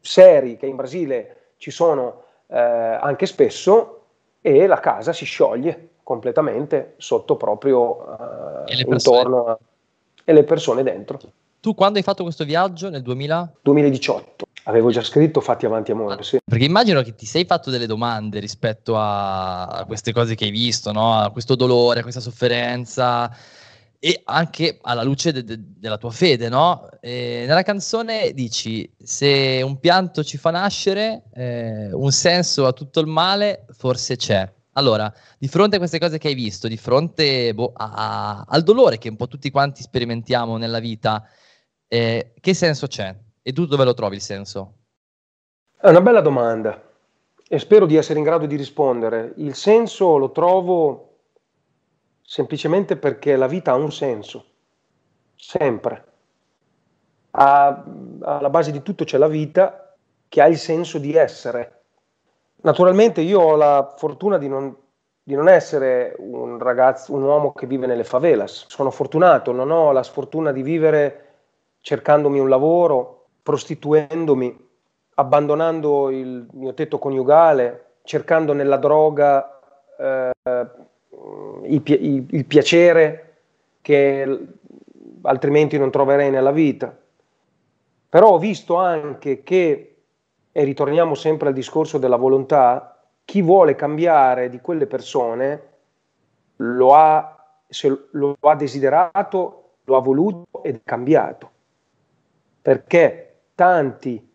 seri 0.00 0.56
che 0.56 0.66
in 0.66 0.74
Brasile 0.74 1.52
ci 1.58 1.70
sono 1.70 2.24
eh, 2.48 2.58
anche 2.58 3.26
spesso 3.26 4.06
e 4.40 4.66
la 4.66 4.80
casa 4.80 5.12
si 5.12 5.24
scioglie 5.24 5.90
completamente 6.02 6.94
sotto 6.96 7.36
proprio 7.36 8.64
eh, 8.66 8.84
intorno 8.88 9.44
a, 9.46 9.58
e 10.28 10.34
le 10.34 10.44
persone 10.44 10.82
dentro. 10.82 11.18
Tu 11.58 11.74
quando 11.74 11.96
hai 11.96 12.04
fatto 12.04 12.22
questo 12.22 12.44
viaggio 12.44 12.90
nel 12.90 13.00
2000? 13.00 13.54
2018. 13.62 14.44
Avevo 14.64 14.90
già 14.90 15.02
scritto 15.02 15.40
Fatti 15.40 15.64
avanti 15.64 15.90
amore, 15.90 16.22
sì. 16.22 16.36
Perché 16.44 16.66
immagino 16.66 17.00
che 17.00 17.14
ti 17.14 17.24
sei 17.24 17.46
fatto 17.46 17.70
delle 17.70 17.86
domande 17.86 18.38
rispetto 18.38 18.92
a 18.98 19.84
queste 19.86 20.12
cose 20.12 20.34
che 20.34 20.44
hai 20.44 20.50
visto, 20.50 20.92
no? 20.92 21.14
A 21.18 21.30
questo 21.30 21.54
dolore, 21.54 22.00
a 22.00 22.02
questa 22.02 22.20
sofferenza 22.20 23.34
e 23.98 24.20
anche 24.26 24.78
alla 24.82 25.02
luce 25.02 25.32
de- 25.32 25.44
de- 25.44 25.56
della 25.58 25.96
tua 25.96 26.10
fede, 26.10 26.50
no? 26.50 26.86
E 27.00 27.44
nella 27.46 27.62
canzone 27.62 28.32
dici: 28.34 28.86
Se 28.98 29.62
un 29.64 29.80
pianto 29.80 30.22
ci 30.22 30.36
fa 30.36 30.50
nascere, 30.50 31.22
eh, 31.32 31.90
un 31.94 32.12
senso 32.12 32.66
a 32.66 32.74
tutto 32.74 33.00
il 33.00 33.06
male 33.06 33.64
forse 33.70 34.16
c'è. 34.16 34.46
Allora, 34.78 35.12
di 35.36 35.48
fronte 35.48 35.74
a 35.74 35.78
queste 35.80 35.98
cose 35.98 36.18
che 36.18 36.28
hai 36.28 36.34
visto, 36.34 36.68
di 36.68 36.76
fronte 36.76 37.52
boh, 37.52 37.72
a- 37.74 37.92
a- 37.94 38.44
al 38.46 38.62
dolore 38.62 38.98
che 38.98 39.08
un 39.08 39.16
po' 39.16 39.26
tutti 39.26 39.50
quanti 39.50 39.82
sperimentiamo 39.82 40.56
nella 40.56 40.78
vita, 40.78 41.26
eh, 41.88 42.32
che 42.40 42.54
senso 42.54 42.86
c'è? 42.86 43.12
E 43.42 43.52
tu 43.52 43.66
dove 43.66 43.84
lo 43.84 43.92
trovi 43.92 44.14
il 44.14 44.20
senso? 44.20 44.74
È 45.80 45.88
una 45.88 46.00
bella 46.00 46.20
domanda 46.20 46.80
e 47.48 47.58
spero 47.58 47.86
di 47.86 47.96
essere 47.96 48.20
in 48.20 48.24
grado 48.24 48.46
di 48.46 48.54
rispondere. 48.54 49.32
Il 49.38 49.56
senso 49.56 50.16
lo 50.16 50.30
trovo 50.30 51.16
semplicemente 52.22 52.96
perché 52.96 53.34
la 53.34 53.48
vita 53.48 53.72
ha 53.72 53.76
un 53.76 53.90
senso, 53.90 54.44
sempre. 55.34 56.04
A, 57.32 57.84
alla 58.20 58.50
base 58.50 58.70
di 58.70 58.82
tutto 58.82 59.02
c'è 59.02 59.18
la 59.18 59.28
vita 59.28 59.96
che 60.28 60.40
ha 60.40 60.46
il 60.46 60.58
senso 60.58 60.98
di 60.98 61.14
essere. 61.14 61.77
Naturalmente 62.60 63.20
io 63.20 63.40
ho 63.40 63.56
la 63.56 63.94
fortuna 63.96 64.38
di 64.38 64.48
non, 64.48 64.74
di 65.22 65.34
non 65.34 65.48
essere 65.48 66.14
un 66.18 66.58
ragazzo, 66.58 67.12
un 67.12 67.22
uomo 67.22 67.52
che 67.52 67.66
vive 67.66 67.86
nelle 67.86 68.04
favelas. 68.04 68.66
Sono 68.68 68.90
fortunato, 68.90 69.52
non 69.52 69.70
ho 69.70 69.92
la 69.92 70.02
sfortuna 70.02 70.52
di 70.52 70.62
vivere 70.62 71.24
cercandomi 71.80 72.38
un 72.38 72.48
lavoro, 72.48 73.26
prostituendomi, 73.42 74.66
abbandonando 75.14 76.10
il 76.10 76.46
mio 76.52 76.74
tetto 76.74 76.98
coniugale, 76.98 77.84
cercando 78.02 78.52
nella 78.52 78.76
droga 78.76 79.58
eh, 79.98 80.30
il, 81.64 81.82
il, 81.84 82.26
il 82.28 82.44
piacere 82.44 83.36
che 83.80 84.46
altrimenti 85.22 85.78
non 85.78 85.90
troverei 85.90 86.30
nella 86.30 86.52
vita. 86.52 86.96
Però 88.08 88.30
ho 88.30 88.38
visto 88.38 88.76
anche 88.76 89.42
che, 89.42 89.87
e 90.58 90.64
ritorniamo 90.64 91.14
sempre 91.14 91.46
al 91.46 91.54
discorso 91.54 91.98
della 91.98 92.16
volontà, 92.16 93.00
chi 93.24 93.42
vuole 93.42 93.76
cambiare 93.76 94.48
di 94.48 94.60
quelle 94.60 94.88
persone 94.88 95.62
lo 96.56 96.96
ha, 96.96 97.60
lo 98.10 98.36
ha 98.40 98.56
desiderato, 98.56 99.74
lo 99.84 99.96
ha 99.96 100.00
voluto 100.00 100.64
ed 100.64 100.74
è 100.74 100.80
cambiato. 100.82 101.50
Perché 102.60 103.42
tanti 103.54 104.28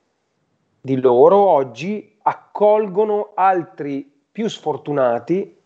di 0.79 1.01
loro 1.01 1.39
oggi 1.39 2.17
accolgono 2.21 3.31
altri 3.33 4.09
più 4.31 4.47
sfortunati 4.47 5.59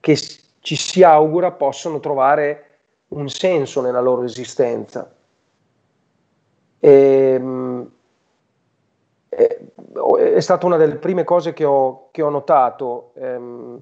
che 0.00 0.16
ci 0.16 0.74
si 0.74 1.04
augura 1.04 1.52
possano 1.52 2.00
trovare 2.00 2.78
un 3.10 3.28
senso 3.28 3.80
nella 3.80 4.00
loro 4.00 4.24
esistenza. 4.24 5.14
E, 6.80 6.90
ehm, 6.90 7.90
è, 9.46 10.40
stata 10.40 10.66
una 10.66 10.76
delle 10.76 10.96
prime 10.96 11.24
cose 11.24 11.52
che 11.52 11.64
ho, 11.64 12.08
che 12.10 12.22
ho 12.22 12.28
notato. 12.28 13.12
Ehm, 13.14 13.80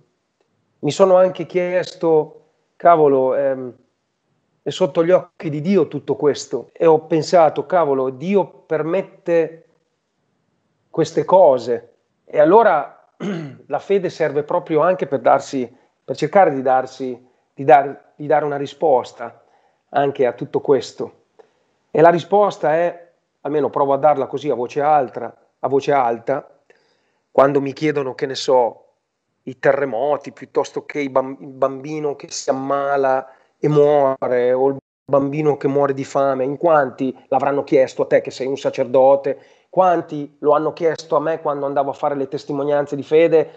mi 0.81 0.91
sono 0.91 1.17
anche 1.17 1.47
chiesto, 1.47 2.43
cavolo, 2.77 3.35
ehm, 3.35 3.75
è 4.63 4.71
sotto 4.71 5.05
gli 5.05 5.11
occhi 5.11 5.51
di 5.51 5.61
Dio 5.61 5.89
tutto 5.89 6.15
questo. 6.15 6.71
E 6.73 6.87
ho 6.87 7.01
pensato, 7.07 7.67
cavolo, 7.67 8.11
Dio 8.11 8.47
permette 8.47 9.65
queste 10.91 11.25
cose. 11.25 11.95
E 12.25 12.39
allora 12.39 13.09
la 13.67 13.79
fede 13.79 14.11
serve 14.11 14.43
proprio 14.43 14.81
anche 14.81 15.07
per 15.07 15.21
darsi, 15.21 15.75
per 16.05 16.17
cercare 16.17 16.55
di 16.55 16.63
darsi, 16.63 17.27
di, 17.55 17.65
dar, 17.65 18.13
di 18.15 18.27
dare 18.27 18.45
una 18.45 18.57
risposta 18.57 19.43
anche 19.91 20.27
a 20.27 20.33
tutto 20.33 20.61
questo. 20.61 21.13
E 21.91 22.01
la 22.01 22.11
risposta 22.11 22.75
è, 22.75 23.11
almeno 23.41 23.71
provo 23.71 23.95
a 23.95 23.97
darla 23.97 24.27
così 24.27 24.51
a 24.51 24.55
voce 24.55 24.81
alta, 24.81 25.35
a 25.61 25.69
voce 25.69 25.93
alta, 25.93 26.61
quando 27.31 27.61
mi 27.61 27.73
chiedono, 27.73 28.15
che 28.15 28.27
ne 28.27 28.35
so, 28.35 28.85
i 29.45 29.59
terremoti 29.59 30.33
piuttosto 30.33 30.85
che 30.85 31.01
il 31.01 31.11
bambino 31.11 32.17
che 32.17 32.31
si 32.31 32.51
ammala 32.51 33.27
e 33.59 33.69
muore, 33.69 34.53
o 34.53 34.69
il 34.69 34.77
bambino 35.05 35.57
che 35.57 35.69
muore 35.69 35.95
di 35.95 36.05
fame, 36.05 36.45
in 36.45 36.57
quanti 36.57 37.17
l'avranno 37.29 37.65
chiesto 37.65 38.03
a 38.03 38.07
te 38.07 38.21
che 38.21 38.31
sei 38.31 38.47
un 38.47 38.57
sacerdote, 38.57 39.39
quanti 39.71 40.37
lo 40.41 40.53
hanno 40.53 40.73
chiesto 40.73 41.17
a 41.17 41.21
me 41.21 41.41
quando 41.41 41.67
andavo 41.67 41.91
a 41.91 41.95
fare 41.95 42.15
le 42.15 42.29
testimonianze 42.29 42.97
di 42.97 43.03
fede, 43.03 43.51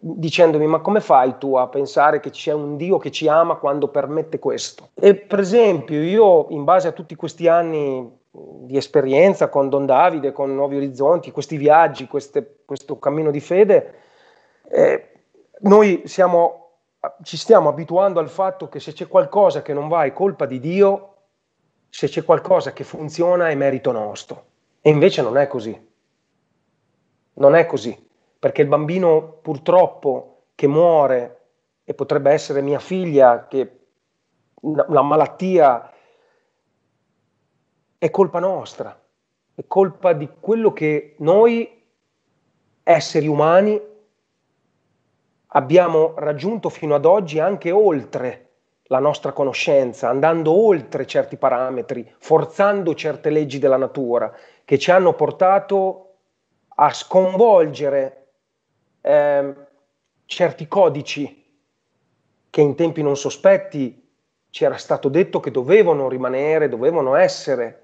dicendomi 0.00 0.66
ma 0.66 0.80
come 0.80 1.00
fai 1.00 1.36
tu 1.38 1.54
a 1.56 1.68
pensare 1.68 2.20
che 2.20 2.30
c'è 2.30 2.52
un 2.52 2.76
Dio 2.76 2.98
che 2.98 3.10
ci 3.10 3.28
ama 3.28 3.56
quando 3.56 3.88
permette 3.88 4.38
questo? 4.38 4.90
E 4.94 5.14
per 5.14 5.40
esempio 5.40 6.00
io 6.00 6.46
in 6.50 6.64
base 6.64 6.88
a 6.88 6.92
tutti 6.92 7.14
questi 7.14 7.48
anni 7.48 8.20
di 8.32 8.76
esperienza 8.76 9.48
con 9.48 9.68
Don 9.68 9.84
Davide, 9.86 10.32
con 10.32 10.54
Nuovi 10.54 10.76
Orizzonti, 10.76 11.30
questi 11.30 11.56
viaggi, 11.56 12.06
queste, 12.06 12.62
questo 12.64 12.98
cammino 12.98 13.30
di 13.30 13.40
fede, 13.40 13.94
eh, 14.68 15.10
noi 15.60 16.02
siamo 16.06 16.62
ci 17.22 17.36
stiamo 17.36 17.68
abituando 17.68 18.20
al 18.20 18.28
fatto 18.28 18.68
che 18.68 18.78
se 18.78 18.92
c'è 18.92 19.08
qualcosa 19.08 19.62
che 19.62 19.72
non 19.72 19.88
va 19.88 20.04
è 20.04 20.12
colpa 20.12 20.46
di 20.46 20.60
Dio, 20.60 21.14
se 21.88 22.06
c'è 22.06 22.24
qualcosa 22.24 22.72
che 22.72 22.84
funziona 22.84 23.48
è 23.48 23.54
merito 23.54 23.90
nostro. 23.90 24.44
E 24.80 24.90
invece 24.90 25.20
non 25.22 25.36
è 25.36 25.48
così. 25.48 25.90
Non 27.34 27.54
è 27.54 27.66
così, 27.66 28.08
perché 28.38 28.62
il 28.62 28.68
bambino 28.68 29.38
purtroppo 29.42 30.44
che 30.54 30.68
muore, 30.68 31.38
e 31.84 31.94
potrebbe 31.94 32.30
essere 32.30 32.62
mia 32.62 32.78
figlia, 32.78 33.46
che 33.48 33.78
la 34.60 35.02
malattia 35.02 35.90
è 38.02 38.10
colpa 38.10 38.40
nostra, 38.40 39.00
è 39.54 39.62
colpa 39.68 40.12
di 40.12 40.28
quello 40.40 40.72
che 40.72 41.14
noi, 41.18 41.84
esseri 42.82 43.28
umani, 43.28 43.80
abbiamo 45.46 46.14
raggiunto 46.16 46.68
fino 46.68 46.96
ad 46.96 47.04
oggi 47.04 47.38
anche 47.38 47.70
oltre 47.70 48.48
la 48.86 48.98
nostra 48.98 49.30
conoscenza, 49.30 50.08
andando 50.08 50.50
oltre 50.50 51.06
certi 51.06 51.36
parametri, 51.36 52.12
forzando 52.18 52.92
certe 52.96 53.30
leggi 53.30 53.60
della 53.60 53.76
natura 53.76 54.36
che 54.64 54.80
ci 54.80 54.90
hanno 54.90 55.14
portato 55.14 56.14
a 56.70 56.92
sconvolgere 56.92 58.32
eh, 59.00 59.54
certi 60.24 60.66
codici 60.66 61.56
che 62.50 62.60
in 62.60 62.74
tempi 62.74 63.00
non 63.00 63.16
sospetti 63.16 64.10
ci 64.50 64.64
era 64.64 64.76
stato 64.76 65.08
detto 65.08 65.38
che 65.38 65.52
dovevano 65.52 66.08
rimanere, 66.08 66.68
dovevano 66.68 67.14
essere, 67.14 67.81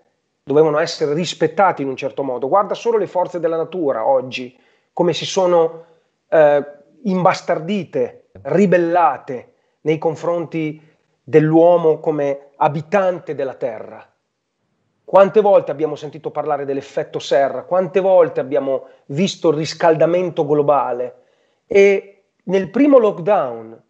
dovevano 0.48 0.78
essere 0.78 1.12
rispettati 1.12 1.82
in 1.82 1.88
un 1.88 1.96
certo 1.96 2.22
modo. 2.22 2.48
Guarda 2.48 2.74
solo 2.74 2.96
le 2.96 3.06
forze 3.06 3.38
della 3.38 3.58
natura 3.58 4.06
oggi, 4.06 4.58
come 4.94 5.12
si 5.12 5.26
sono 5.26 5.84
eh, 6.28 6.64
imbastardite, 7.02 8.30
ribellate 8.42 9.52
nei 9.82 9.98
confronti 9.98 10.82
dell'uomo 11.22 12.00
come 12.00 12.48
abitante 12.56 13.34
della 13.34 13.54
terra. 13.54 14.10
Quante 15.04 15.40
volte 15.40 15.70
abbiamo 15.70 15.96
sentito 15.96 16.30
parlare 16.30 16.64
dell'effetto 16.64 17.18
serra, 17.18 17.64
quante 17.64 18.00
volte 18.00 18.40
abbiamo 18.40 18.86
visto 19.06 19.50
il 19.50 19.56
riscaldamento 19.56 20.46
globale 20.46 21.14
e 21.66 22.24
nel 22.44 22.70
primo 22.70 22.98
lockdown 22.98 23.82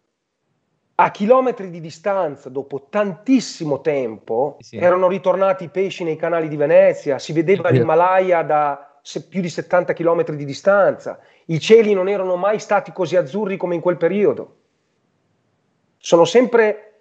a 1.01 1.11
chilometri 1.11 1.69
di 1.69 1.79
distanza, 1.79 2.49
dopo 2.49 2.87
tantissimo 2.89 3.79
tempo, 3.79 4.57
sì. 4.59 4.75
erano 4.75 5.07
ritornati 5.07 5.63
i 5.63 5.69
pesci 5.69 6.03
nei 6.03 6.17
canali 6.17 6.49
di 6.49 6.57
Venezia, 6.57 7.19
si 7.19 7.31
vedeva 7.31 7.69
l'Himalaya 7.69 8.43
da 8.43 8.99
più 9.29 9.39
di 9.39 9.47
70 9.47 9.93
chilometri 9.93 10.35
di 10.35 10.43
distanza, 10.43 11.19
i 11.45 11.57
cieli 11.61 11.93
non 11.93 12.09
erano 12.09 12.35
mai 12.35 12.59
stati 12.59 12.91
così 12.91 13.15
azzurri 13.15 13.55
come 13.55 13.75
in 13.75 13.81
quel 13.81 13.95
periodo. 13.95 14.55
Sono 15.97 16.25
sempre, 16.25 16.99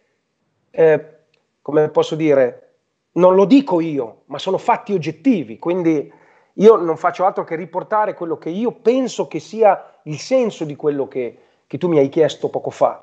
eh, 0.71 1.17
come 1.61 1.89
posso 1.89 2.15
dire, 2.15 2.75
non 3.15 3.35
lo 3.35 3.47
dico 3.47 3.81
io, 3.81 4.23
ma 4.27 4.39
sono 4.39 4.59
fatti 4.59 4.93
oggettivi, 4.93 5.59
quindi 5.59 6.13
io 6.53 6.77
non 6.77 6.97
faccio 6.97 7.25
altro 7.25 7.43
che 7.43 7.57
riportare 7.57 8.15
quello 8.15 8.39
che 8.39 8.51
io 8.51 8.71
penso 8.71 9.27
che 9.27 9.41
sia 9.41 9.99
il 10.05 10.21
senso 10.21 10.65
di 10.65 10.77
quello 10.77 11.09
che, 11.09 11.39
che 11.67 11.79
tu 11.79 11.89
mi 11.89 11.99
hai 11.99 12.09
chiesto 12.09 12.49
poco 12.49 12.71
fa. 12.71 13.03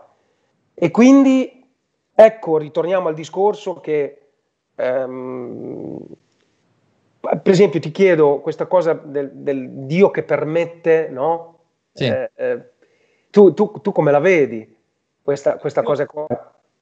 E 0.77 0.91
quindi, 0.91 1.65
ecco, 2.13 2.57
ritorniamo 2.57 3.07
al 3.07 3.13
discorso 3.13 3.79
che, 3.79 4.27
ehm, 4.75 5.97
per 7.21 7.53
esempio, 7.53 7.79
ti 7.79 7.91
chiedo 7.91 8.41
questa 8.41 8.67
cosa 8.67 8.93
del, 8.93 9.31
del 9.31 9.69
Dio 9.85 10.11
che 10.11 10.23
permette, 10.23 11.07
no? 11.09 11.59
Sì. 11.93 12.05
Eh, 12.05 12.31
eh, 12.35 12.71
tu, 13.31 13.53
tu, 13.53 13.71
tu, 13.81 13.91
come 13.93 14.11
la 14.11 14.19
vedi 14.19 14.77
questa, 15.21 15.55
questa 15.57 15.81
cosa 15.81 16.05
qua? 16.05 16.27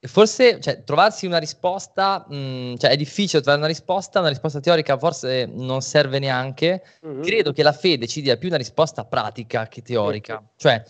Forse 0.06 0.60
cioè, 0.60 0.84
trovarsi 0.84 1.26
una 1.26 1.38
risposta, 1.38 2.26
mh, 2.28 2.36
mm, 2.36 2.76
cioè 2.76 2.90
è 2.90 2.98
difficile 2.98 3.42
trovare 3.42 3.64
una 3.64 3.72
risposta, 3.72 4.20
una 4.20 4.28
risposta 4.28 4.60
teorica 4.60 4.98
forse 4.98 5.46
non 5.46 5.82
serve 5.82 6.20
neanche. 6.20 6.84
Mm-hmm. 7.06 7.22
Credo 7.22 7.54
che 7.54 7.64
la 7.64 7.72
fede 7.72 8.08
ci 8.08 8.22
dia 8.22 8.36
più 8.36 8.50
una 8.50 8.58
risposta 8.58 9.06
pratica 9.06 9.68
che 9.68 9.82
teorica. 9.82 10.34
Mm-hmm. 10.34 10.46
Cioè, 10.58 10.84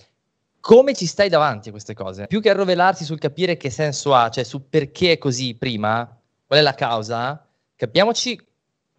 come 0.64 0.94
ci 0.94 1.08
stai 1.08 1.28
davanti 1.28 1.68
a 1.68 1.72
queste 1.72 1.94
cose? 1.94 2.26
Più 2.26 2.40
che 2.40 2.50
arrovelarsi 2.50 3.04
sul 3.04 3.20
capire 3.20 3.58
che 3.58 3.70
senso 3.70 4.16
ha, 4.16 4.30
cioè 4.30 4.46
su 4.46 4.70
perché 4.70 5.12
è 5.12 5.18
così 5.18 5.56
prima, 5.56 6.08
qual 6.48 6.60
è 6.60 6.62
la 6.62 6.74
causa, 6.74 7.46
capiamoci 7.76 8.40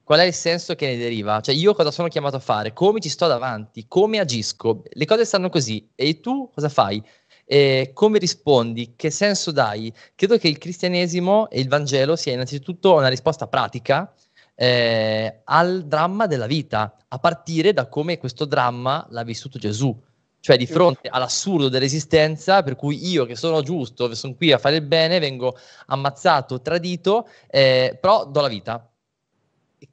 qual 0.02 0.20
è 0.20 0.24
il 0.24 0.34
senso 0.34 0.74
che 0.74 0.88
ne 0.88 0.98
deriva. 0.98 1.40
Cioè 1.40 1.54
io 1.54 1.72
cosa 1.72 1.90
sono 1.90 2.08
chiamato 2.08 2.36
a 2.36 2.40
fare, 2.40 2.74
come 2.74 3.00
ci 3.00 3.08
sto 3.08 3.26
davanti, 3.28 3.86
come 3.88 4.18
agisco, 4.18 4.82
le 4.86 5.06
cose 5.06 5.24
stanno 5.24 5.48
così 5.48 5.88
e 5.94 6.20
tu 6.20 6.50
cosa 6.52 6.68
fai? 6.68 7.02
E 7.46 7.92
come 7.94 8.18
rispondi, 8.18 8.92
che 8.94 9.08
senso 9.08 9.50
dai? 9.50 9.90
Credo 10.14 10.36
che 10.36 10.48
il 10.48 10.58
cristianesimo 10.58 11.48
e 11.48 11.60
il 11.60 11.68
Vangelo 11.68 12.14
sia 12.14 12.34
innanzitutto 12.34 12.94
una 12.94 13.08
risposta 13.08 13.46
pratica 13.46 14.12
eh, 14.54 15.40
al 15.44 15.86
dramma 15.86 16.26
della 16.26 16.46
vita, 16.46 16.94
a 17.08 17.18
partire 17.18 17.72
da 17.72 17.86
come 17.88 18.18
questo 18.18 18.44
dramma 18.44 19.06
l'ha 19.08 19.22
vissuto 19.22 19.58
Gesù 19.58 19.98
cioè 20.44 20.58
di 20.58 20.66
fronte 20.66 21.08
all'assurdo 21.08 21.70
dell'esistenza 21.70 22.62
per 22.62 22.76
cui 22.76 23.08
io 23.08 23.24
che 23.24 23.34
sono 23.34 23.62
giusto, 23.62 24.14
sono 24.14 24.34
qui 24.34 24.52
a 24.52 24.58
fare 24.58 24.76
il 24.76 24.82
bene, 24.82 25.18
vengo 25.18 25.56
ammazzato, 25.86 26.60
tradito, 26.60 27.26
eh, 27.48 27.96
però 27.98 28.26
do 28.26 28.42
la 28.42 28.48
vita. 28.48 28.86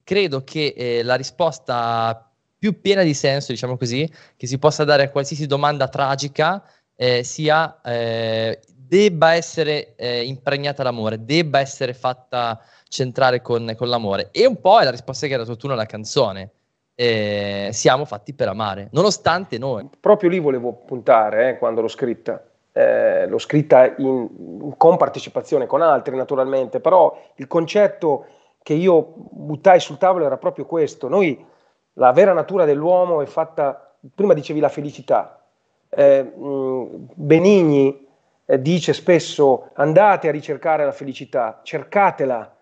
Credo 0.03 0.43
che 0.43 0.73
eh, 0.75 1.03
la 1.03 1.15
risposta 1.15 2.29
più 2.57 2.81
piena 2.81 3.03
di 3.03 3.13
senso, 3.13 3.53
diciamo 3.53 3.77
così, 3.77 4.05
che 4.35 4.45
si 4.45 4.59
possa 4.59 4.83
dare 4.83 5.03
a 5.03 5.09
qualsiasi 5.09 5.47
domanda 5.47 5.87
tragica 5.87 6.61
eh, 6.97 7.23
sia 7.23 7.79
eh, 7.81 8.59
debba 8.75 9.35
essere 9.35 9.95
eh, 9.95 10.25
impregnata 10.25 10.83
d'amore, 10.83 11.23
debba 11.23 11.61
essere 11.61 11.93
fatta 11.93 12.61
centrare 12.89 13.41
con, 13.41 13.73
con 13.77 13.87
l'amore. 13.87 14.31
E 14.31 14.45
un 14.45 14.59
po' 14.59 14.81
è 14.81 14.83
la 14.83 14.91
risposta 14.91 15.27
che 15.27 15.33
hai 15.33 15.39
dato 15.39 15.55
tu 15.55 15.69
nella 15.69 15.85
canzone 15.85 16.51
eh, 16.95 17.69
siamo 17.71 18.05
fatti 18.05 18.33
per 18.33 18.47
amare, 18.47 18.89
nonostante 18.91 19.57
noi. 19.57 19.89
Proprio 19.99 20.29
lì 20.29 20.39
volevo 20.39 20.73
puntare 20.73 21.49
eh, 21.49 21.57
quando 21.57 21.81
l'ho 21.81 21.87
scritta. 21.87 22.43
Eh, 22.73 23.27
l'ho 23.27 23.37
scritta 23.37 23.95
in, 23.97 24.73
con 24.77 24.95
partecipazione 24.95 25.65
con 25.65 25.81
altri 25.81 26.15
naturalmente, 26.15 26.79
però 26.79 27.17
il 27.35 27.47
concetto 27.47 28.25
che 28.63 28.73
io 28.73 29.13
buttai 29.15 29.79
sul 29.79 29.97
tavolo 29.97 30.25
era 30.25 30.37
proprio 30.37 30.65
questo. 30.65 31.07
Noi, 31.07 31.45
la 31.93 32.11
vera 32.11 32.33
natura 32.33 32.65
dell'uomo 32.65 33.21
è 33.21 33.25
fatta, 33.25 33.93
prima 34.13 34.33
dicevi 34.33 34.59
la 34.59 34.69
felicità, 34.69 35.41
eh, 35.89 36.31
Benigni 36.33 38.07
eh, 38.45 38.61
dice 38.61 38.93
spesso 38.93 39.69
andate 39.73 40.27
a 40.27 40.31
ricercare 40.31 40.85
la 40.85 40.91
felicità, 40.91 41.59
cercatela, 41.63 42.55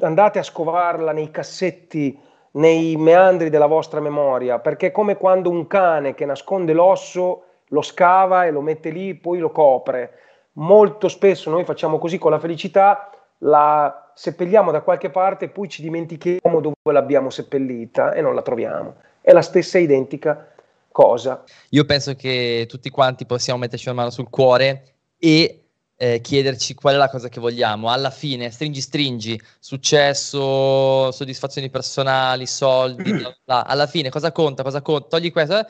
andate 0.00 0.38
a 0.38 0.42
scovarla 0.42 1.12
nei 1.12 1.30
cassetti 1.30 2.18
nei 2.56 2.96
meandri 2.96 3.50
della 3.50 3.66
vostra 3.66 4.00
memoria, 4.00 4.58
perché 4.58 4.88
è 4.88 4.92
come 4.92 5.16
quando 5.16 5.50
un 5.50 5.66
cane 5.66 6.14
che 6.14 6.24
nasconde 6.24 6.72
l'osso 6.72 7.42
lo 7.68 7.82
scava 7.82 8.44
e 8.44 8.50
lo 8.50 8.60
mette 8.60 8.90
lì, 8.90 9.14
poi 9.14 9.38
lo 9.38 9.50
copre. 9.50 10.12
Molto 10.52 11.08
spesso 11.08 11.50
noi 11.50 11.64
facciamo 11.64 11.98
così 11.98 12.18
con 12.18 12.30
la 12.30 12.38
felicità, 12.38 13.10
la 13.38 14.10
seppelliamo 14.14 14.70
da 14.70 14.80
qualche 14.80 15.10
parte 15.10 15.46
e 15.46 15.48
poi 15.48 15.68
ci 15.68 15.82
dimentichiamo 15.82 16.60
dove 16.60 16.74
l'abbiamo 16.84 17.28
seppellita 17.28 18.12
e 18.12 18.22
non 18.22 18.34
la 18.34 18.42
troviamo. 18.42 18.94
È 19.20 19.32
la 19.32 19.42
stessa 19.42 19.76
identica 19.76 20.48
cosa. 20.90 21.42
Io 21.70 21.84
penso 21.84 22.14
che 22.14 22.64
tutti 22.66 22.88
quanti 22.88 23.26
possiamo 23.26 23.58
metterci 23.58 23.88
una 23.88 23.98
mano 23.98 24.10
sul 24.10 24.30
cuore 24.30 24.94
e 25.18 25.65
eh, 25.96 26.20
chiederci 26.20 26.74
qual 26.74 26.94
è 26.94 26.96
la 26.98 27.08
cosa 27.08 27.28
che 27.28 27.40
vogliamo. 27.40 27.90
Alla 27.90 28.10
fine, 28.10 28.50
stringi 28.50 28.80
stringi, 28.80 29.40
successo, 29.58 31.10
soddisfazioni 31.10 31.70
personali, 31.70 32.46
soldi, 32.46 33.12
bla 33.12 33.36
bla. 33.44 33.66
alla 33.66 33.86
fine 33.86 34.10
cosa 34.10 34.30
conta? 34.32 34.62
Cosa 34.62 34.82
conta? 34.82 35.08
Togli 35.08 35.32
questo, 35.32 35.58
eh? 35.58 35.66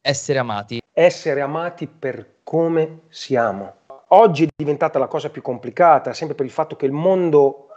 essere 0.00 0.38
amati. 0.38 0.80
Essere 0.92 1.40
amati 1.40 1.86
per 1.86 2.40
come 2.42 3.02
siamo. 3.08 3.76
Oggi 4.08 4.44
è 4.44 4.48
diventata 4.54 4.98
la 4.98 5.06
cosa 5.06 5.30
più 5.30 5.40
complicata, 5.40 6.12
sempre 6.12 6.34
per 6.34 6.44
il 6.44 6.52
fatto 6.52 6.76
che 6.76 6.84
il 6.84 6.92
mondo 6.92 7.68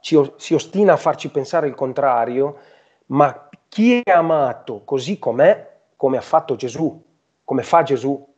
ci, 0.00 0.16
si 0.36 0.54
ostina 0.54 0.92
a 0.92 0.96
farci 0.96 1.30
pensare 1.30 1.66
il 1.66 1.74
contrario, 1.74 2.58
ma 3.06 3.48
chi 3.68 4.00
è 4.00 4.10
amato 4.10 4.84
così 4.84 5.18
com'è, 5.18 5.68
come 5.96 6.16
ha 6.16 6.22
fatto 6.22 6.54
Gesù, 6.54 7.02
come 7.44 7.62
fa 7.62 7.82
Gesù, 7.82 8.29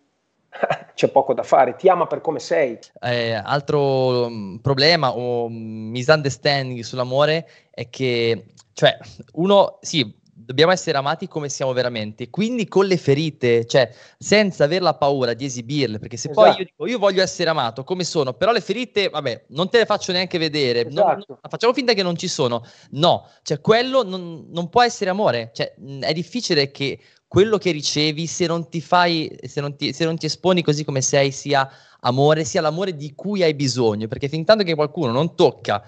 c'è 0.95 1.09
poco 1.09 1.35
da 1.35 1.43
fare, 1.43 1.77
ti 1.77 1.89
ama 1.89 2.07
per 2.07 2.21
come 2.21 2.39
sei. 2.39 2.79
Eh, 3.01 3.33
altro 3.33 4.27
um, 4.27 4.59
problema 4.61 5.15
o 5.17 5.49
misunderstanding 5.49 6.81
sull'amore 6.83 7.49
è 7.71 7.89
che, 7.89 8.47
cioè, 8.73 8.99
uno, 9.33 9.79
sì, 9.81 10.21
dobbiamo 10.45 10.73
essere 10.73 10.99
amati 10.99 11.29
come 11.29 11.49
siamo 11.49 11.73
veramente, 11.73 12.29
quindi 12.29 12.67
con 12.69 12.87
le 12.87 12.97
ferite, 12.97 13.65
cioè 13.67 13.93
senza 14.19 14.65
aver 14.65 14.83
la 14.83 14.95
paura 14.95 15.35
di 15.35 15.45
esibirle, 15.45 15.99
perché 15.99 16.17
se 16.17 16.31
esatto. 16.31 16.47
poi 16.47 16.59
io 16.59 16.65
dico 16.65 16.87
io 16.87 16.99
voglio 16.99 17.23
essere 17.23 17.51
amato 17.51 17.85
come 17.85 18.05
sono, 18.05 18.35
però 18.35 18.53
le 18.53 18.61
ferite, 18.61 19.09
vabbè, 19.09 19.47
non 19.49 19.69
te 19.71 19.79
le 19.79 19.87
faccio 19.87 20.13
neanche 20.13 20.39
vedere, 20.39 20.87
esatto. 20.87 21.07
non, 21.07 21.25
non, 21.27 21.39
facciamo 21.49 21.73
finta 21.73 21.93
che 21.95 22.03
non 22.03 22.17
ci 22.17 22.29
sono, 22.29 22.65
no, 22.91 23.29
cioè 23.43 23.61
quello 23.61 24.03
non, 24.03 24.47
non 24.51 24.69
può 24.69 24.83
essere 24.83 25.11
amore, 25.11 25.51
cioè 25.53 25.75
è 26.01 26.13
difficile 26.13 26.71
che 26.71 26.99
quello 27.33 27.57
che 27.57 27.71
ricevi, 27.71 28.27
se 28.27 28.47
non 28.47 28.69
ti 28.69 28.83
fai, 28.83 29.35
se 29.45 29.63
non 29.63 29.75
ti, 29.75 29.95
se 29.95 30.05
non 30.05 30.19
ti 30.19 30.27
esponi 30.27 30.63
così 30.63 30.85
come 30.85 31.01
sei, 31.01 31.31
sia 31.31 31.67
amore, 32.01 32.45
sia 32.45 32.61
l'amore 32.61 32.95
di 32.95 33.15
cui 33.15 33.43
hai 33.43 33.55
bisogno, 33.55 34.07
perché 34.07 34.29
fin 34.29 34.45
tanto 34.45 34.65
che 34.65 34.75
qualcuno 34.75 35.13
non 35.13 35.35
tocca 35.35 35.83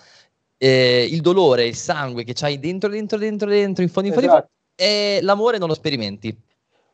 eh, 0.56 1.06
il 1.06 1.20
dolore, 1.20 1.66
il 1.66 1.74
sangue 1.74 2.24
che 2.24 2.32
c'hai 2.32 2.58
dentro, 2.58 2.88
dentro, 2.88 3.18
dentro, 3.18 3.46
dentro, 3.46 3.82
in 3.82 3.90
fondo, 3.90 4.08
in 4.08 4.14
fondo, 4.14 4.30
esatto. 4.30 4.48
in 4.48 4.76
fondo 4.76 4.92
e 5.18 5.18
l'amore 5.20 5.58
non 5.58 5.68
lo 5.68 5.74
sperimenti. 5.74 6.34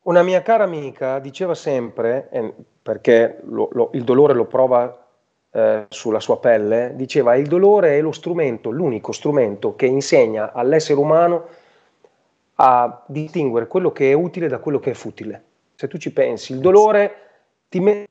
Una 0.03 0.25
mia 0.25 0.43
cara 0.43 0.65
amica 0.65 1.21
diceva 1.21 1.55
sempre, 1.55 2.29
eh, 2.33 2.53
perché 2.83 3.39
lo, 3.45 3.69
lo, 3.71 3.91
il 3.93 4.03
dolore 4.03 4.35
lo 4.35 4.47
prova 4.47 5.07
eh, 5.53 5.87
sulla 5.91 6.19
sua 6.19 6.41
pelle, 6.41 6.95
diceva 6.97 7.37
il 7.37 7.47
dolore 7.47 7.99
è 7.99 8.01
lo 8.01 8.11
strumento, 8.11 8.71
l'unico 8.71 9.13
strumento 9.13 9.77
che 9.77 9.87
insegna 9.87 10.53
all'essere 10.53 10.99
umano 10.99 11.47
a 12.63 13.05
distinguere 13.07 13.67
quello 13.67 13.91
che 13.91 14.11
è 14.11 14.13
utile 14.13 14.47
da 14.47 14.59
quello 14.59 14.79
che 14.79 14.91
è 14.91 14.95
futile. 14.95 15.45
Se 15.75 15.89
tu 15.89 15.97
ci 15.97 16.13
pensi, 16.13 16.53
il 16.53 16.59
dolore 16.59 17.15
ti, 17.71 17.81
me- 17.81 18.07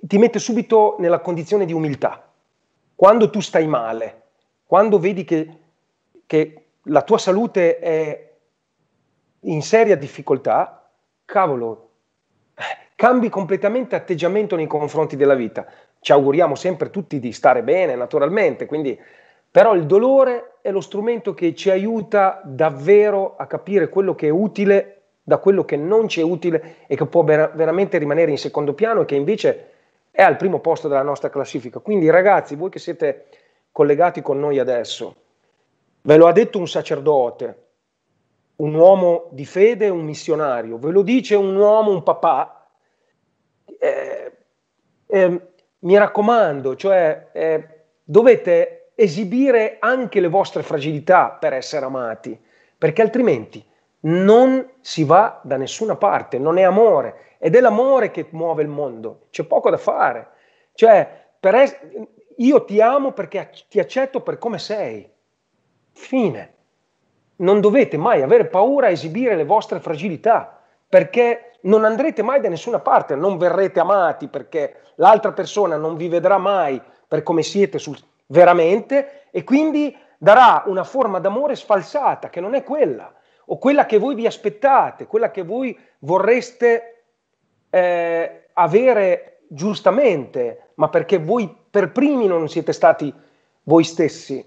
ti 0.00 0.16
mette 0.16 0.38
subito 0.38 0.96
nella 0.98 1.20
condizione 1.20 1.66
di 1.66 1.74
umiltà. 1.74 2.26
Quando 2.94 3.28
tu 3.28 3.40
stai 3.40 3.66
male, 3.66 4.22
quando 4.64 4.98
vedi 4.98 5.24
che, 5.24 5.58
che 6.24 6.64
la 6.84 7.02
tua 7.02 7.18
salute 7.18 7.78
è 7.78 8.32
in 9.40 9.60
seria 9.60 9.96
difficoltà, 9.96 10.88
cavolo, 11.26 11.90
cambi 12.96 13.28
completamente 13.28 13.94
atteggiamento 13.94 14.56
nei 14.56 14.66
confronti 14.66 15.16
della 15.16 15.34
vita. 15.34 15.66
Ci 16.00 16.12
auguriamo 16.12 16.54
sempre 16.54 16.88
tutti 16.88 17.20
di 17.20 17.32
stare 17.32 17.62
bene, 17.62 17.94
naturalmente, 17.94 18.64
quindi 18.64 18.98
però 19.52 19.74
il 19.74 19.84
dolore 19.84 20.54
è 20.62 20.70
lo 20.70 20.80
strumento 20.80 21.34
che 21.34 21.54
ci 21.54 21.68
aiuta 21.68 22.40
davvero 22.42 23.36
a 23.36 23.46
capire 23.46 23.90
quello 23.90 24.14
che 24.14 24.28
è 24.28 24.30
utile 24.30 25.02
da 25.22 25.36
quello 25.36 25.64
che 25.66 25.76
non 25.76 26.08
ci 26.08 26.20
è 26.20 26.22
utile 26.22 26.76
e 26.86 26.96
che 26.96 27.04
può 27.04 27.22
ver- 27.22 27.54
veramente 27.54 27.98
rimanere 27.98 28.30
in 28.30 28.38
secondo 28.38 28.72
piano 28.72 29.02
e 29.02 29.04
che 29.04 29.14
invece 29.14 29.68
è 30.10 30.22
al 30.22 30.38
primo 30.38 30.60
posto 30.60 30.88
della 30.88 31.02
nostra 31.02 31.28
classifica. 31.28 31.80
Quindi 31.80 32.08
ragazzi, 32.08 32.56
voi 32.56 32.70
che 32.70 32.78
siete 32.78 33.26
collegati 33.70 34.22
con 34.22 34.40
noi 34.40 34.58
adesso, 34.58 35.14
ve 36.00 36.16
lo 36.16 36.26
ha 36.26 36.32
detto 36.32 36.58
un 36.58 36.66
sacerdote, 36.66 37.66
un 38.56 38.74
uomo 38.74 39.28
di 39.32 39.44
fede, 39.44 39.90
un 39.90 40.04
missionario, 40.04 40.78
ve 40.78 40.90
lo 40.90 41.02
dice 41.02 41.34
un 41.34 41.54
uomo, 41.54 41.90
un 41.90 42.02
papà, 42.02 42.70
eh, 43.78 44.32
eh, 45.06 45.40
mi 45.80 45.98
raccomando, 45.98 46.74
cioè 46.74 47.28
eh, 47.32 47.68
dovete 48.02 48.81
esibire 48.94 49.76
anche 49.80 50.20
le 50.20 50.28
vostre 50.28 50.62
fragilità 50.62 51.30
per 51.30 51.52
essere 51.52 51.84
amati, 51.84 52.38
perché 52.76 53.02
altrimenti 53.02 53.64
non 54.04 54.68
si 54.80 55.04
va 55.04 55.40
da 55.42 55.56
nessuna 55.56 55.96
parte, 55.96 56.38
non 56.38 56.58
è 56.58 56.62
amore 56.62 57.36
ed 57.38 57.54
è 57.54 57.60
l'amore 57.60 58.10
che 58.10 58.26
muove 58.30 58.62
il 58.62 58.68
mondo, 58.68 59.26
c'è 59.30 59.44
poco 59.44 59.70
da 59.70 59.76
fare. 59.76 60.28
Cioè, 60.74 61.26
es- 61.40 61.80
io 62.36 62.64
ti 62.64 62.80
amo 62.80 63.12
perché 63.12 63.50
ti 63.68 63.78
accetto 63.78 64.20
per 64.20 64.38
come 64.38 64.58
sei. 64.58 65.08
Fine. 65.92 66.54
Non 67.36 67.60
dovete 67.60 67.96
mai 67.96 68.22
avere 68.22 68.46
paura 68.46 68.86
a 68.86 68.90
esibire 68.90 69.34
le 69.34 69.44
vostre 69.44 69.80
fragilità, 69.80 70.60
perché 70.88 71.52
non 71.62 71.84
andrete 71.84 72.22
mai 72.22 72.40
da 72.40 72.48
nessuna 72.48 72.80
parte, 72.80 73.14
non 73.14 73.38
verrete 73.38 73.80
amati 73.80 74.28
perché 74.28 74.92
l'altra 74.96 75.32
persona 75.32 75.76
non 75.76 75.96
vi 75.96 76.08
vedrà 76.08 76.38
mai 76.38 76.80
per 77.06 77.22
come 77.22 77.42
siete 77.42 77.78
sul, 77.78 77.96
veramente 78.32 79.26
e 79.30 79.44
quindi 79.44 79.96
darà 80.18 80.64
una 80.66 80.84
forma 80.84 81.20
d'amore 81.20 81.54
sfalsata 81.54 82.30
che 82.30 82.40
non 82.40 82.54
è 82.54 82.64
quella 82.64 83.12
o 83.46 83.58
quella 83.58 83.86
che 83.86 83.98
voi 83.98 84.14
vi 84.14 84.26
aspettate, 84.26 85.06
quella 85.06 85.30
che 85.30 85.42
voi 85.42 85.78
vorreste 86.00 87.04
eh, 87.70 88.48
avere 88.54 89.40
giustamente, 89.48 90.70
ma 90.74 90.88
perché 90.88 91.18
voi 91.18 91.54
per 91.70 91.92
primi 91.92 92.26
non 92.26 92.48
siete 92.48 92.72
stati 92.72 93.12
voi 93.64 93.84
stessi. 93.84 94.44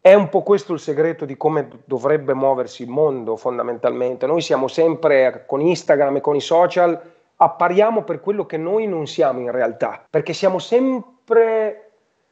È 0.00 0.14
un 0.14 0.28
po' 0.28 0.42
questo 0.42 0.72
il 0.72 0.78
segreto 0.78 1.24
di 1.24 1.36
come 1.36 1.68
dovrebbe 1.84 2.32
muoversi 2.32 2.82
il 2.82 2.88
mondo 2.88 3.36
fondamentalmente. 3.36 4.26
Noi 4.26 4.40
siamo 4.40 4.68
sempre 4.68 5.44
con 5.46 5.60
Instagram 5.60 6.16
e 6.16 6.20
con 6.20 6.36
i 6.36 6.40
social, 6.40 7.00
appariamo 7.36 8.02
per 8.02 8.20
quello 8.20 8.46
che 8.46 8.56
noi 8.56 8.86
non 8.86 9.06
siamo 9.06 9.40
in 9.40 9.50
realtà, 9.50 10.04
perché 10.08 10.32
siamo 10.32 10.60
sempre 10.60 11.85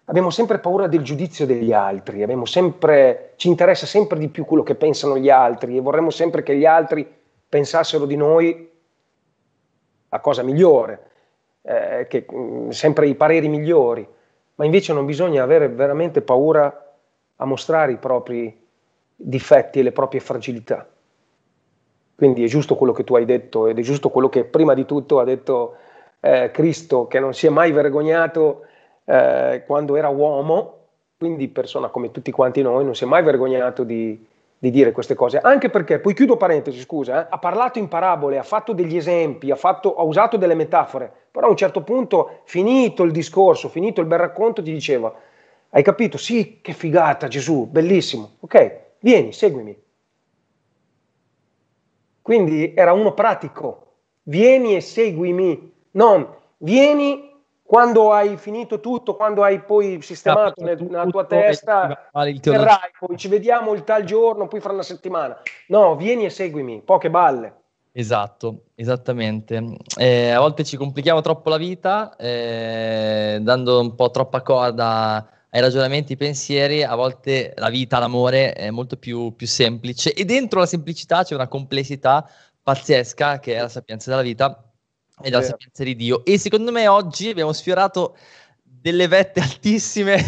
abbiamo 0.07 0.31
sempre 0.31 0.59
paura 0.59 0.87
del 0.87 1.03
giudizio 1.03 1.47
degli 1.47 1.73
altri, 1.73 2.25
sempre, 2.45 3.33
ci 3.37 3.49
interessa 3.49 3.87
sempre 3.87 4.19
di 4.19 4.29
più 4.29 4.45
quello 4.45 4.63
che 4.63 4.75
pensano 4.75 5.17
gli 5.17 5.31
altri 5.31 5.77
e 5.77 5.81
vorremmo 5.81 6.11
sempre 6.11 6.43
che 6.43 6.57
gli 6.57 6.67
altri 6.67 7.07
pensassero 7.49 8.05
di 8.05 8.17
noi 8.17 8.71
la 10.09 10.21
cosa 10.21 10.43
migliore, 10.43 11.11
eh, 11.63 12.07
che, 12.09 12.27
mm, 12.33 12.71
sempre 12.71 13.09
i 13.09 13.15
pareri 13.15 13.49
migliori, 13.49 14.07
ma 14.57 14.65
invece 14.65 14.93
non 14.93 15.07
bisogna 15.07 15.43
avere 15.43 15.69
veramente 15.69 16.21
paura 16.21 16.95
a 17.37 17.45
mostrare 17.45 17.93
i 17.93 17.97
propri 17.97 18.63
difetti 19.17 19.81
e 19.81 19.83
le 19.83 19.93
proprie 19.93 20.21
fragilità. 20.21 20.89
Quindi 22.15 22.45
è 22.45 22.47
giusto 22.47 22.77
quello 22.77 22.93
che 22.93 23.03
tu 23.03 23.17
hai 23.17 23.25
detto 23.25 23.67
ed 23.67 23.79
è 23.79 23.83
giusto 23.83 24.11
quello 24.11 24.29
che 24.29 24.45
prima 24.45 24.75
di 24.75 24.85
tutto 24.85 25.19
ha 25.19 25.25
detto 25.25 25.77
eh, 26.21 26.51
Cristo, 26.53 27.09
che 27.09 27.19
non 27.19 27.35
si 27.35 27.47
è 27.47 27.51
mai 27.51 27.73
vergognato 27.73 28.67
eh, 29.05 29.63
quando 29.67 29.97
era 29.97 30.09
uomo, 30.09 30.79
quindi 31.17 31.49
persona 31.49 31.89
come 31.89 32.11
tutti 32.11 32.31
quanti 32.31 32.63
noi, 32.63 32.85
non 32.85 32.95
si 32.95 33.05
è 33.05 33.07
mai 33.07 33.23
vergognato 33.23 33.85
di, 33.85 34.27
di 34.59 34.71
dire 34.71 34.93
queste 34.93 35.15
cose, 35.15 35.39
anche 35.39 35.69
perché, 35.69 35.99
poi 35.99 36.15
chiudo 36.15 36.37
parentesi, 36.37 36.81
scusa, 36.81 37.25
eh, 37.25 37.27
ha 37.31 37.39
parlato 37.39 37.79
in 37.79 37.89
parabole, 37.89 38.39
ha 38.39 38.43
fatto 38.43 38.73
degli 38.73 38.97
esempi, 38.97 39.51
ha, 39.51 39.57
fatto, 39.57 39.95
ha, 39.95 40.03
usato 40.03 40.37
delle 40.37 40.55
metafore, 40.55 41.13
però 41.31 41.47
a 41.47 41.51
un 41.51 41.57
certo 41.57 41.83
punto, 41.83 42.41
finito 42.45 43.03
il 43.03 43.13
discorso, 43.13 43.69
finito 43.69 44.01
il 44.01 44.07
bel 44.07 44.19
racconto, 44.19 44.63
ti 44.63 44.73
diceva, 44.73 45.13
hai 45.71 45.83
capito? 45.83 46.17
Sì, 46.17 46.61
che 46.63 46.73
figata 46.73 47.29
Gesù, 47.29 47.67
bellissimo, 47.67 48.37
ok, 48.41 48.81
vieni, 49.01 49.33
seguimi. 49.33 49.77
Quindi 52.23 52.73
era 52.75 52.95
uno 52.95 53.13
pratico, 53.13 53.97
vieni 54.23 54.77
e 54.77 54.81
seguimi, 54.81 55.73
non 55.91 56.27
vieni 56.59 57.34
quando 57.67 58.13
hai 58.13 58.37
finito 58.37 58.79
tutto, 58.79 59.17
quando 59.17 59.43
hai 59.43 59.61
poi 59.61 60.01
sistemato 60.03 60.63
nel, 60.63 60.83
nella 60.83 61.07
tua 61.07 61.25
testa, 61.25 62.11
verrai, 62.13 62.91
poi 62.99 63.17
ci 63.17 63.29
vediamo 63.29 63.73
il 63.73 63.85
tal 63.85 64.05
giorno, 64.05 64.47
poi 64.47 64.61
fra 64.61 64.73
una 64.73 64.83
settimana. 64.83 65.41
No, 65.69 65.97
vieni 65.97 66.27
e 66.27 66.31
seguimi, 66.31 66.83
poche 66.83 67.09
balle. 67.09 67.63
Esatto, 67.91 68.65
esattamente. 68.75 69.77
Eh, 69.97 70.31
a 70.31 70.41
volte 70.41 70.63
ci 70.63 70.77
complichiamo 70.77 71.23
troppo 71.23 71.49
la 71.49 71.57
vita, 71.57 72.15
eh, 72.17 73.39
dando 73.41 73.81
un 73.81 73.95
po' 73.95 74.11
troppa 74.11 74.43
corda 74.43 75.27
ai 75.49 75.61
ragionamenti, 75.61 76.13
ai 76.13 76.19
pensieri, 76.19 76.83
a 76.83 76.95
volte 76.97 77.55
la 77.57 77.71
vita, 77.71 77.99
l'amore 77.99 78.53
è 78.53 78.71
molto 78.71 78.97
più, 78.97 79.35
più 79.35 79.47
semplice 79.47 80.13
e 80.13 80.25
dentro 80.25 80.59
la 80.59 80.67
semplicità 80.67 81.23
c'è 81.23 81.35
una 81.35 81.49
complessità 81.49 82.29
pazzesca 82.63 83.39
che 83.39 83.55
è 83.55 83.61
la 83.61 83.69
sapienza 83.69 84.11
della 84.11 84.23
vita 84.23 84.74
e 85.23 85.31
della 85.31 85.43
sapienza 85.43 85.85
di 85.85 85.97
Dio. 85.97 86.25
E 86.25 86.39
secondo 86.39 86.73
me 86.73 86.89
oggi 86.89 87.29
abbiamo 87.29 87.53
sfiorato 87.53 88.17
delle 88.63 89.09
vette 89.09 89.41
altissime 89.41 90.23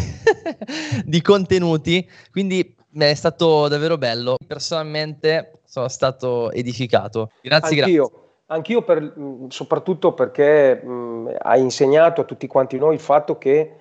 di 1.05 1.21
contenuti, 1.21 2.09
quindi 2.31 2.75
è 2.93 3.13
stato 3.13 3.67
davvero 3.67 3.97
bello. 3.97 4.35
Personalmente 4.45 5.59
sono 5.65 5.87
stato 5.87 6.51
edificato. 6.51 7.31
Grazie, 7.41 7.81
Anch'io. 7.81 8.07
grazie. 8.07 8.25
Anch'io 8.49 8.81
per, 8.81 9.13
soprattutto 9.49 10.13
perché 10.13 10.75
mh, 10.75 11.35
hai 11.39 11.59
insegnato 11.59 12.21
a 12.21 12.23
tutti 12.23 12.47
quanti 12.47 12.77
noi 12.77 12.93
il 12.93 13.01
fatto 13.01 13.37
che 13.37 13.75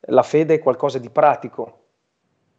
la 0.00 0.22
fede 0.22 0.54
è 0.54 0.58
qualcosa 0.58 0.98
di 0.98 1.08
pratico. 1.08 1.78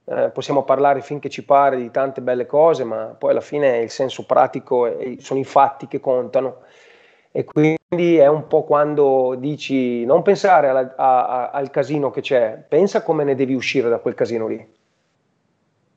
Eh, 0.06 0.32
possiamo 0.34 0.64
parlare 0.64 1.02
finché 1.02 1.30
ci 1.30 1.46
pare 1.46 1.78
di 1.78 1.92
tante 1.92 2.22
belle 2.22 2.48
cose, 2.48 2.84
ma 2.84 3.16
poi 3.18 3.30
alla 3.30 3.42
fine 3.42 3.78
il 3.78 3.92
senso 3.92 4.26
pratico 4.26 4.88
e 4.88 5.18
sono 5.20 5.40
i 5.40 5.46
fatti 5.46 5.88
che 5.88 6.00
contano. 6.00 6.62
E 7.34 7.46
quindi 7.46 8.18
è 8.18 8.28
un 8.28 8.48
po' 8.48 8.64
quando 8.64 9.36
dici 9.38 10.04
non 10.04 10.22
pensare 10.22 10.68
alla, 10.68 10.94
a, 10.98 11.26
a, 11.26 11.50
al 11.52 11.70
casino 11.70 12.10
che 12.12 12.22
c'è, 12.22 12.62
pensa 12.68 13.04
come 13.04 13.24
ne 13.24 13.36
devi 13.36 13.54
uscire 13.54 13.88
da 13.90 14.00
quel 14.00 14.16
casino 14.16 14.48
lì. 14.48 14.74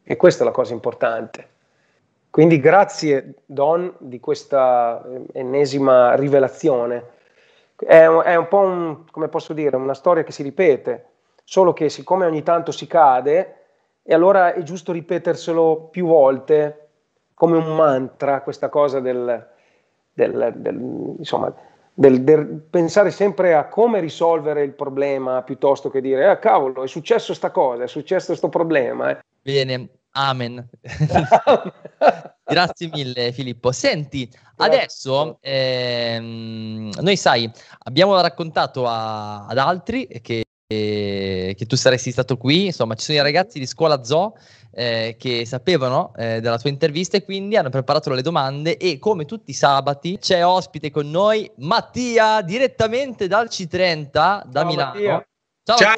E 0.05 0.17
questa 0.17 0.43
è 0.43 0.47
la 0.47 0.53
cosa 0.53 0.75
importante. 0.75 1.49
Quindi 2.31 2.61
grazie 2.61 3.35
Don 3.47 3.95
di 3.99 4.21
questa 4.21 5.05
ennesima 5.33 6.15
rivelazione. 6.15 7.13
È, 7.77 8.07
è 8.07 8.35
un 8.35 8.49
po' 8.49 8.59
un, 8.59 9.05
come 9.11 9.29
posso 9.29 9.53
dire, 9.53 9.77
una 9.77 9.95
storia 9.95 10.23
che 10.23 10.33
si 10.33 10.43
ripete, 10.43 11.07
solo 11.43 11.73
che 11.73 11.89
siccome 11.89 12.27
ogni 12.27 12.43
tanto 12.43 12.71
si 12.71 12.87
cade, 12.87 13.57
e 14.03 14.15
allora 14.15 14.53
è 14.53 14.63
giusto 14.63 14.93
ripeterselo 14.93 15.89
più 15.91 16.07
volte 16.07 16.89
come 17.35 17.57
un 17.57 17.75
mantra, 17.75 18.43
questa 18.43 18.69
cosa 18.69 19.01
del, 19.01 19.54
del, 20.15 20.53
del, 20.57 21.15
insomma, 21.19 21.53
del, 21.93 22.23
pensare 22.71 23.11
sempre 23.11 23.55
a 23.55 23.69
come 23.69 24.01
risolvere 24.01 24.63
il 24.63 24.73
problema 24.73 25.43
piuttosto 25.43 25.91
che 25.91 26.01
dire, 26.01 26.29
ah 26.29 26.39
cavolo, 26.39 26.83
è 26.83 26.89
successo 26.89 27.35
sta 27.35 27.51
cosa, 27.51 27.85
è 27.85 27.89
successo 27.89 28.27
questo 28.29 28.49
problema. 28.49 29.11
Eh. 29.11 29.19
Bene, 29.43 29.89
amen. 30.13 30.69
Grazie 32.47 32.91
mille 32.93 33.33
Filippo. 33.33 33.73
Senti, 33.73 34.29
Grazie. 34.29 34.77
adesso 34.77 35.39
ehm, 35.41 36.91
noi 37.01 37.17
sai, 37.17 37.51
abbiamo 37.85 38.21
raccontato 38.21 38.87
a, 38.87 39.47
ad 39.47 39.59
altri 39.59 40.07
che, 40.23 40.45
che 40.67 41.65
tu 41.67 41.77
saresti 41.77 42.11
stato 42.11 42.37
qui, 42.37 42.67
insomma 42.67 42.95
ci 42.95 43.05
sono 43.05 43.19
i 43.19 43.23
ragazzi 43.23 43.59
di 43.59 43.67
scuola 43.67 44.03
Zoo 44.03 44.35
eh, 44.73 45.17
che 45.19 45.47
sapevano 45.47 46.13
eh, 46.17 46.41
della 46.41 46.59
tua 46.59 46.71
intervista 46.71 47.17
e 47.17 47.25
quindi 47.25 47.57
hanno 47.57 47.71
preparato 47.71 48.13
le 48.13 48.23
domande 48.23 48.77
e 48.77 48.99
come 48.99 49.25
tutti 49.25 49.51
i 49.51 49.55
sabati 49.55 50.19
c'è 50.19 50.45
ospite 50.45 50.91
con 50.91 51.11
noi 51.11 51.51
Mattia 51.59 52.43
direttamente 52.43 53.29
dal 53.29 53.47
C30 53.47 54.11
da 54.11 54.43
Ciao, 54.53 54.65
Milano. 54.65 55.25
Ciao. 55.63 55.77
Ciao. 55.77 55.95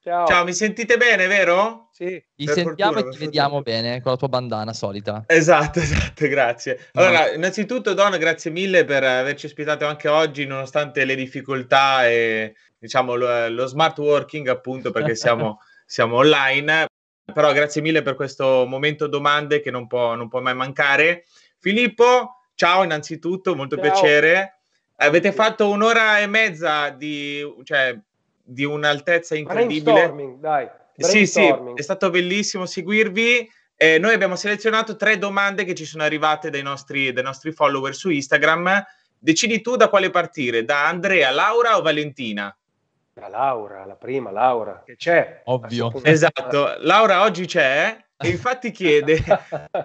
Ciao. 0.00 0.26
Ciao. 0.26 0.44
mi 0.44 0.54
sentite 0.54 0.96
bene, 0.96 1.26
vero? 1.26 1.87
Sì. 1.98 2.24
Ti 2.36 2.46
sentiamo 2.46 2.92
fortuna, 2.92 3.12
e 3.12 3.18
ti 3.18 3.24
vediamo 3.24 3.60
bene 3.60 4.00
con 4.00 4.12
la 4.12 4.16
tua 4.18 4.28
bandana 4.28 4.72
solita. 4.72 5.24
Esatto, 5.26 5.80
esatto, 5.82 6.28
grazie. 6.28 6.78
Allora, 6.92 7.26
no. 7.26 7.32
innanzitutto 7.32 7.92
Don, 7.92 8.16
grazie 8.18 8.52
mille 8.52 8.84
per 8.84 9.02
averci 9.02 9.46
ospitato 9.46 9.84
anche 9.84 10.06
oggi 10.06 10.46
nonostante 10.46 11.04
le 11.04 11.16
difficoltà 11.16 12.06
e 12.06 12.54
diciamo 12.78 13.16
lo, 13.16 13.48
lo 13.48 13.66
smart 13.66 13.98
working 13.98 14.46
appunto 14.46 14.92
perché 14.92 15.16
siamo, 15.18 15.58
siamo 15.84 16.18
online 16.18 16.86
però 17.24 17.52
grazie 17.52 17.82
mille 17.82 18.02
per 18.02 18.14
questo 18.14 18.64
momento 18.68 19.08
domande 19.08 19.60
che 19.60 19.72
non 19.72 19.88
può, 19.88 20.14
non 20.14 20.28
può 20.28 20.40
mai 20.40 20.54
mancare. 20.54 21.24
Filippo, 21.58 22.42
ciao 22.54 22.84
innanzitutto, 22.84 23.56
molto 23.56 23.74
ciao. 23.74 23.84
piacere. 23.84 24.60
Avete 24.98 25.32
fatto 25.32 25.68
un'ora 25.68 26.20
e 26.20 26.28
mezza 26.28 26.90
di, 26.90 27.44
cioè, 27.64 27.98
di 28.40 28.62
un'altezza 28.64 29.34
incredibile. 29.34 30.36
Dai. 30.38 30.68
Sì, 30.98 31.26
sì, 31.26 31.54
è 31.74 31.82
stato 31.82 32.10
bellissimo 32.10 32.66
seguirvi. 32.66 33.48
eh, 33.76 33.98
noi 33.98 34.12
abbiamo 34.12 34.34
selezionato 34.34 34.96
tre 34.96 35.18
domande 35.18 35.64
che 35.64 35.74
ci 35.74 35.84
sono 35.84 36.02
arrivate 36.02 36.50
dai 36.50 36.62
nostri, 36.62 37.12
dai 37.12 37.22
nostri 37.22 37.52
follower 37.52 37.94
su 37.94 38.10
Instagram. 38.10 38.84
Decidi 39.16 39.60
tu 39.60 39.76
da 39.76 39.88
quale 39.88 40.10
partire, 40.10 40.64
da 40.64 40.86
Andrea, 40.88 41.30
Laura 41.30 41.76
o 41.76 41.82
Valentina? 41.82 42.56
La 43.14 43.28
Laura, 43.28 43.84
la 43.84 43.96
prima 43.96 44.30
Laura, 44.30 44.82
che 44.84 44.96
c'è. 44.96 45.42
Ovvio. 45.44 45.92
Esatto, 46.02 46.76
Laura 46.80 47.22
oggi 47.22 47.46
c'è 47.46 47.96
e 48.16 48.28
infatti 48.28 48.70
chiede, 48.70 49.14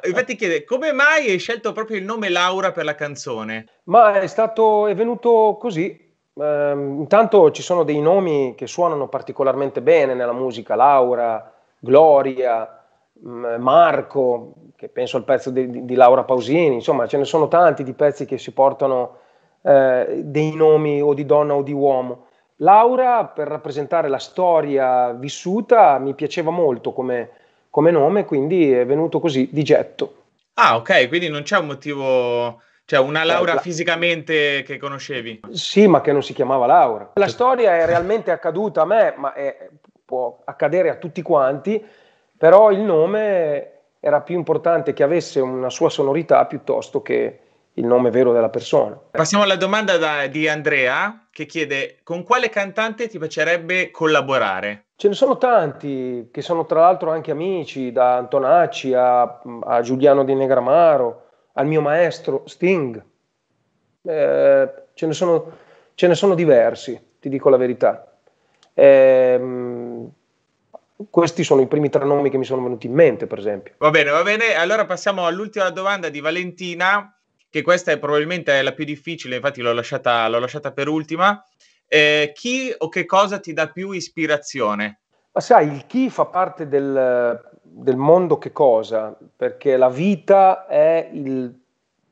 infatti 0.05 0.35
chiede 0.35 0.63
come 0.63 0.91
mai 0.91 1.29
hai 1.29 1.39
scelto 1.39 1.71
proprio 1.71 1.97
il 1.97 2.03
nome 2.03 2.29
Laura 2.29 2.71
per 2.71 2.85
la 2.85 2.93
canzone? 2.95 3.67
Ma 3.85 4.19
è 4.19 4.27
stato, 4.27 4.87
è 4.87 4.93
venuto 4.93 5.57
così. 5.59 6.12
Eh, 6.35 6.71
intanto 6.71 7.51
ci 7.51 7.61
sono 7.61 7.83
dei 7.83 8.01
nomi 8.01 8.55
che 8.55 8.67
suonano 8.67 9.07
particolarmente 9.07 9.81
bene 9.81 10.13
nella 10.13 10.33
musica, 10.33 10.75
Laura, 10.75 11.51
Gloria, 11.79 12.83
mh, 13.13 13.55
Marco, 13.59 14.53
che 14.75 14.89
penso 14.89 15.17
al 15.17 15.23
pezzo 15.23 15.49
di, 15.49 15.85
di, 15.85 15.95
Laura 15.95 16.23
Pausini, 16.23 16.75
insomma 16.75 17.07
ce 17.07 17.17
ne 17.17 17.25
sono 17.25 17.47
tanti 17.47 17.83
di 17.83 17.93
pezzi 17.93 18.25
che 18.25 18.37
si 18.37 18.51
portano 18.51 19.17
eh, 19.61 20.21
dei 20.23 20.55
nomi 20.55 21.01
o 21.01 21.13
di 21.13 21.25
donna 21.25 21.53
o 21.53 21.61
di 21.61 21.73
uomo. 21.73 22.27
Laura, 22.57 23.25
per 23.25 23.47
rappresentare 23.47 24.07
la 24.07 24.19
storia 24.19 25.11
vissuta, 25.11 25.97
mi 25.99 26.13
piaceva 26.13 26.51
molto 26.51 26.93
come, 26.93 27.29
come 27.69 27.91
nome, 27.91 28.25
quindi 28.25 28.71
è 28.71 28.85
venuto 28.85 29.19
così 29.19 29.49
di 29.51 29.63
getto. 29.63 30.15
Ah, 30.55 30.75
ok, 30.77 31.07
quindi 31.07 31.29
non 31.29 31.41
c'è 31.41 31.57
un 31.57 31.65
motivo, 31.65 32.61
cioè 32.85 32.99
una 32.99 33.23
Laura 33.23 33.55
eh, 33.55 33.59
fisicamente 33.59 34.63
che 34.63 34.77
conoscevi? 34.77 35.41
Sì, 35.51 35.87
ma 35.87 36.01
che 36.01 36.11
non 36.11 36.21
si 36.21 36.33
chiamava 36.33 36.65
Laura. 36.65 37.11
La 37.15 37.27
storia 37.27 37.77
è 37.77 37.85
realmente 37.85 38.31
accaduta 38.31 38.81
a 38.81 38.85
me, 38.85 39.13
ma 39.17 39.33
è, 39.33 39.69
può 40.03 40.41
accadere 40.43 40.89
a 40.89 40.95
tutti 40.95 41.21
quanti, 41.21 41.83
però 42.37 42.71
il 42.71 42.81
nome 42.81 43.71
era 43.99 44.21
più 44.21 44.35
importante 44.35 44.91
che 44.91 45.03
avesse 45.03 45.39
una 45.39 45.69
sua 45.69 45.89
sonorità 45.89 46.45
piuttosto 46.45 47.01
che 47.01 47.39
il 47.75 47.85
nome 47.85 48.11
vero 48.11 48.33
della 48.33 48.49
persona. 48.49 48.99
Passiamo 49.11 49.43
alla 49.43 49.55
domanda 49.55 49.97
da, 49.97 50.27
di 50.27 50.47
Andrea 50.47 51.27
che 51.31 51.45
chiede 51.45 51.99
con 52.03 52.23
quale 52.23 52.49
cantante 52.49 53.07
ti 53.07 53.17
piacerebbe 53.17 53.91
collaborare? 53.91 54.87
Ce 54.95 55.07
ne 55.07 55.15
sono 55.15 55.37
tanti 55.37 56.29
che 56.31 56.41
sono 56.41 56.65
tra 56.65 56.81
l'altro 56.81 57.11
anche 57.11 57.31
amici, 57.31 57.91
da 57.91 58.17
Antonacci 58.17 58.93
a, 58.93 59.41
a 59.63 59.81
Giuliano 59.81 60.23
di 60.23 60.35
Negramaro, 60.35 61.29
al 61.53 61.67
mio 61.67 61.81
maestro 61.81 62.43
Sting. 62.45 63.03
Eh, 64.03 64.73
ce, 64.93 65.05
ne 65.05 65.13
sono, 65.13 65.51
ce, 65.95 66.07
ne 66.07 66.15
sono, 66.15 66.35
diversi, 66.35 66.99
ti 67.19 67.29
dico 67.29 67.49
la 67.49 67.57
verità. 67.57 68.15
Eh, 68.73 69.39
questi 71.09 71.43
sono 71.43 71.61
i 71.61 71.67
primi 71.67 71.89
tre 71.89 72.05
nomi 72.05 72.29
che 72.29 72.37
mi 72.37 72.45
sono 72.45 72.63
venuti 72.63 72.87
in 72.87 72.93
mente, 72.93 73.27
per 73.27 73.39
esempio. 73.39 73.73
Va 73.77 73.89
bene, 73.89 74.11
va 74.11 74.23
bene. 74.23 74.55
Allora 74.55 74.85
passiamo 74.85 75.25
all'ultima 75.25 75.69
domanda 75.69 76.09
di 76.09 76.19
Valentina 76.19 77.15
che 77.49 77.61
questa 77.61 77.91
è 77.91 77.99
probabilmente 77.99 78.59
la 78.63 78.73
più 78.73 78.83
difficile, 78.83 79.35
infatti 79.35 79.61
l'ho 79.61 79.73
lasciata, 79.73 80.27
l'ho 80.27 80.39
lasciata 80.39 80.71
per 80.71 80.87
ultima. 80.87 81.43
Eh, 81.87 82.31
chi 82.33 82.73
o 82.75 82.89
che 82.89 83.05
cosa 83.05 83.39
ti 83.39 83.53
dà 83.53 83.69
più 83.69 83.91
ispirazione? 83.91 85.01
Ma 85.31 85.39
sai, 85.39 85.67
il 85.67 85.85
chi 85.85 86.09
fa 86.09 86.25
parte 86.25 86.67
del, 86.67 87.39
del 87.75 87.97
mondo 87.97 88.37
che 88.37 88.51
cosa, 88.51 89.17
perché 89.35 89.77
la 89.77 89.89
vita 89.89 90.67
è 90.67 91.09
il 91.11 91.59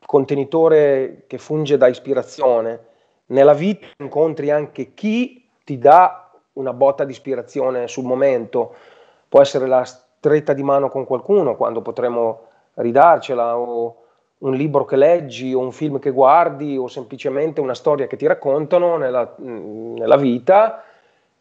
contenitore 0.04 1.26
che 1.28 1.38
funge 1.38 1.78
da 1.78 1.88
ispirazione. 1.88 2.88
Nella 3.28 3.54
vita 3.54 3.86
incontri 4.00 4.50
anche 4.50 4.94
chi 4.96 5.48
ti 5.64 5.78
dà 5.78 6.32
una 6.54 6.74
botta 6.74 7.04
di 7.04 7.12
ispirazione 7.12 7.88
sul 7.88 8.06
momento, 8.06 8.74
può 9.30 9.40
essere 9.40 9.68
la 9.68 9.86
stretta 9.86 10.54
di 10.54 10.64
mano 10.64 10.90
con 10.90 11.06
qualcuno 11.06 11.56
quando 11.56 11.82
potremo 11.82 12.48
ridarcela 12.74 13.58
o 13.58 13.98
un 14.40 14.54
libro 14.54 14.86
che 14.86 14.96
leggi 14.96 15.54
o 15.54 15.60
un 15.60 15.72
film 15.72 16.00
che 16.00 16.10
guardi 16.10 16.76
o 16.76 16.88
semplicemente 16.88 17.62
una 17.62 17.76
storia 17.76 18.08
che 18.08 18.18
ti 18.18 18.26
raccontano 18.26 18.98
nella, 18.98 19.36
nella 19.38 20.18
vita 20.18 20.84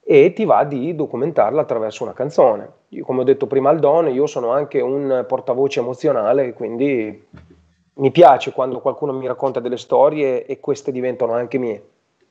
e 0.03 0.33
ti 0.33 0.45
va 0.45 0.65
di 0.65 0.95
documentarla 0.95 1.61
attraverso 1.61 2.03
una 2.03 2.13
canzone. 2.13 2.73
Io, 2.89 3.05
come 3.05 3.21
ho 3.21 3.25
detto 3.25 3.47
prima 3.47 3.71
al 3.71 3.79
Don, 3.79 4.13
io 4.13 4.27
sono 4.27 4.51
anche 4.53 4.81
un 4.81 5.25
portavoce 5.29 5.81
emozionale, 5.81 6.53
quindi 6.53 7.27
mi 7.95 8.11
piace 8.11 8.53
quando 8.53 8.81
qualcuno 8.81 9.13
mi 9.13 9.27
racconta 9.27 9.61
delle 9.61 9.77
storie 9.77 10.47
e 10.47 10.59
queste 10.59 10.91
diventano 10.91 11.33
anche 11.33 11.59
mie. 11.59 11.85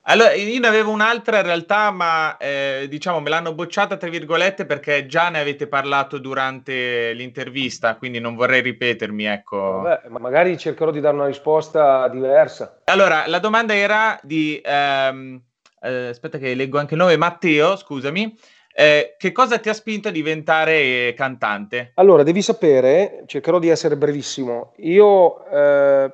Allora, 0.03 0.33
io 0.33 0.59
ne 0.59 0.67
avevo 0.67 0.91
un'altra 0.91 1.37
in 1.37 1.43
realtà, 1.43 1.91
ma 1.91 2.35
eh, 2.37 2.87
diciamo 2.89 3.19
me 3.19 3.29
l'hanno 3.29 3.53
bocciata 3.53 3.95
tra 3.95 4.09
virgolette 4.09 4.65
perché 4.65 5.05
già 5.05 5.29
ne 5.29 5.39
avete 5.39 5.67
parlato 5.67 6.17
durante 6.17 7.13
l'intervista, 7.13 7.95
quindi 7.95 8.19
non 8.19 8.35
vorrei 8.35 8.61
ripetermi, 8.61 9.25
ecco. 9.25 9.81
Vabbè, 9.81 10.09
magari 10.17 10.57
cercherò 10.57 10.89
di 10.89 10.99
dare 10.99 11.15
una 11.15 11.27
risposta 11.27 12.07
diversa. 12.07 12.79
Allora, 12.85 13.25
la 13.27 13.37
domanda 13.37 13.75
era 13.75 14.19
di 14.23 14.59
ehm, 14.63 15.39
eh, 15.81 16.07
aspetta 16.07 16.37
che 16.37 16.53
leggo 16.53 16.77
anche 16.79 16.93
il 16.93 16.99
nome, 16.99 17.17
Matteo, 17.17 17.75
scusami. 17.75 18.37
Eh, 18.73 19.15
che 19.17 19.31
cosa 19.31 19.59
ti 19.59 19.67
ha 19.69 19.73
spinto 19.73 20.07
a 20.07 20.11
diventare 20.11 21.13
cantante? 21.15 21.91
Allora, 21.95 22.23
devi 22.23 22.41
sapere, 22.41 23.23
cercherò 23.25 23.59
di 23.59 23.67
essere 23.67 23.97
brevissimo. 23.97 24.73
Io 24.77 25.45
eh, 25.47 26.13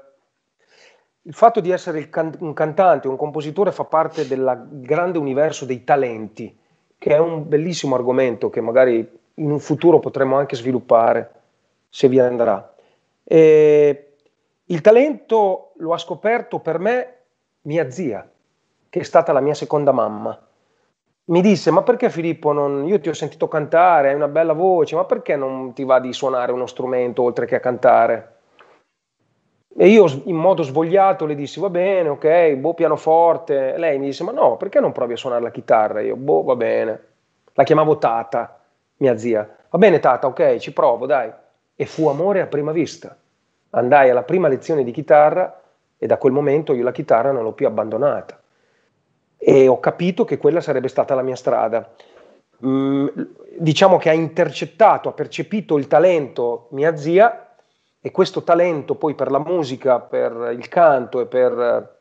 il 1.21 1.33
fatto 1.33 1.59
di 1.59 1.71
essere 1.71 2.09
can- 2.09 2.35
un 2.39 2.53
cantante, 2.53 3.07
un 3.07 3.17
compositore 3.17 3.71
fa 3.71 3.83
parte 3.83 4.27
del 4.27 4.67
grande 4.71 5.17
universo 5.17 5.65
dei 5.65 5.83
talenti, 5.83 6.57
che 6.97 7.13
è 7.13 7.19
un 7.19 7.47
bellissimo 7.47 7.95
argomento 7.95 8.49
che 8.49 8.61
magari 8.61 9.07
in 9.35 9.51
un 9.51 9.59
futuro 9.59 9.99
potremo 9.99 10.37
anche 10.37 10.55
sviluppare, 10.55 11.31
se 11.89 12.07
vi 12.07 12.19
andrà. 12.19 12.73
E 13.23 14.13
il 14.65 14.81
talento 14.81 15.73
lo 15.77 15.93
ha 15.93 15.97
scoperto 15.97 16.59
per 16.59 16.79
me 16.79 17.17
mia 17.61 17.89
zia, 17.89 18.27
che 18.95 19.01
è 19.01 19.03
stata 19.03 19.33
la 19.33 19.41
mia 19.41 19.53
seconda 19.53 19.91
mamma. 19.91 20.39
Mi 21.25 21.41
disse, 21.41 21.69
ma 21.69 21.83
perché 21.83 22.09
Filippo, 22.09 22.53
non... 22.53 22.87
io 22.87 22.97
ti 23.01 23.09
ho 23.09 23.13
sentito 23.13 23.49
cantare, 23.49 24.07
hai 24.07 24.15
una 24.15 24.29
bella 24.29 24.53
voce, 24.53 24.95
ma 24.95 25.03
perché 25.03 25.35
non 25.35 25.73
ti 25.73 25.83
va 25.83 25.99
di 25.99 26.13
suonare 26.13 26.53
uno 26.53 26.65
strumento 26.65 27.21
oltre 27.21 27.45
che 27.45 27.55
a 27.55 27.59
cantare? 27.59 28.35
E 29.75 29.89
io 29.89 30.05
in 30.23 30.37
modo 30.37 30.63
svogliato 30.63 31.25
le 31.25 31.35
dissi, 31.35 31.59
va 31.59 31.69
bene, 31.69 32.07
ok, 32.07 32.53
boh, 32.53 32.73
pianoforte. 32.73 33.77
Lei 33.77 33.99
mi 33.99 34.05
disse, 34.05 34.23
ma 34.23 34.31
no, 34.31 34.55
perché 34.55 34.79
non 34.79 34.93
provi 34.93 35.11
a 35.11 35.17
suonare 35.17 35.41
la 35.41 35.51
chitarra? 35.51 35.99
Io, 35.99 36.15
boh, 36.15 36.43
va 36.43 36.55
bene. 36.55 37.01
La 37.51 37.63
chiamavo 37.63 37.97
Tata, 37.97 38.61
mia 38.99 39.17
zia. 39.17 39.45
Va 39.69 39.77
bene 39.77 39.99
Tata, 39.99 40.27
ok, 40.27 40.55
ci 40.55 40.71
provo, 40.71 41.05
dai. 41.05 41.29
E 41.75 41.85
fu 41.85 42.07
amore 42.07 42.39
a 42.39 42.47
prima 42.47 42.71
vista. 42.71 43.13
Andai 43.71 44.09
alla 44.09 44.23
prima 44.23 44.47
lezione 44.47 44.85
di 44.85 44.91
chitarra 44.91 45.61
e 45.97 46.07
da 46.07 46.17
quel 46.17 46.31
momento 46.31 46.71
io 46.73 46.83
la 46.85 46.93
chitarra 46.93 47.33
non 47.33 47.43
l'ho 47.43 47.51
più 47.51 47.67
abbandonata. 47.67 48.39
E 49.37 49.67
ho 49.67 49.79
capito 49.79 50.25
che 50.25 50.37
quella 50.37 50.61
sarebbe 50.61 50.87
stata 50.87 51.15
la 51.15 51.21
mia 51.21 51.35
strada. 51.35 51.89
Mm, 52.65 53.07
diciamo 53.57 53.97
che 53.97 54.09
ha 54.09 54.13
intercettato, 54.13 55.09
ha 55.09 55.13
percepito 55.13 55.77
il 55.77 55.87
talento 55.87 56.67
mia 56.71 56.95
zia 56.95 57.55
e 57.99 58.11
questo 58.11 58.43
talento 58.43 58.95
poi 58.95 59.13
per 59.13 59.31
la 59.31 59.39
musica, 59.39 59.99
per 59.99 60.51
il 60.55 60.67
canto 60.67 61.21
e 61.21 61.25
per, 61.25 61.97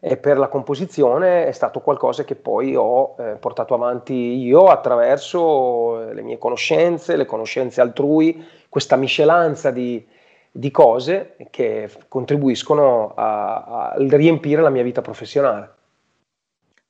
e 0.00 0.16
per 0.16 0.38
la 0.38 0.48
composizione 0.48 1.46
è 1.46 1.52
stato 1.52 1.80
qualcosa 1.80 2.24
che 2.24 2.36
poi 2.36 2.74
ho 2.74 3.16
eh, 3.18 3.36
portato 3.38 3.74
avanti 3.74 4.14
io 4.14 4.64
attraverso 4.66 6.10
le 6.12 6.22
mie 6.22 6.38
conoscenze, 6.38 7.16
le 7.16 7.26
conoscenze 7.26 7.80
altrui, 7.80 8.44
questa 8.68 8.96
miscelanza 8.96 9.70
di, 9.70 10.06
di 10.50 10.70
cose 10.70 11.36
che 11.50 11.90
contribuiscono 12.08 13.12
a, 13.14 13.90
a 13.90 13.94
riempire 13.98 14.62
la 14.62 14.70
mia 14.70 14.82
vita 14.82 15.02
professionale. 15.02 15.74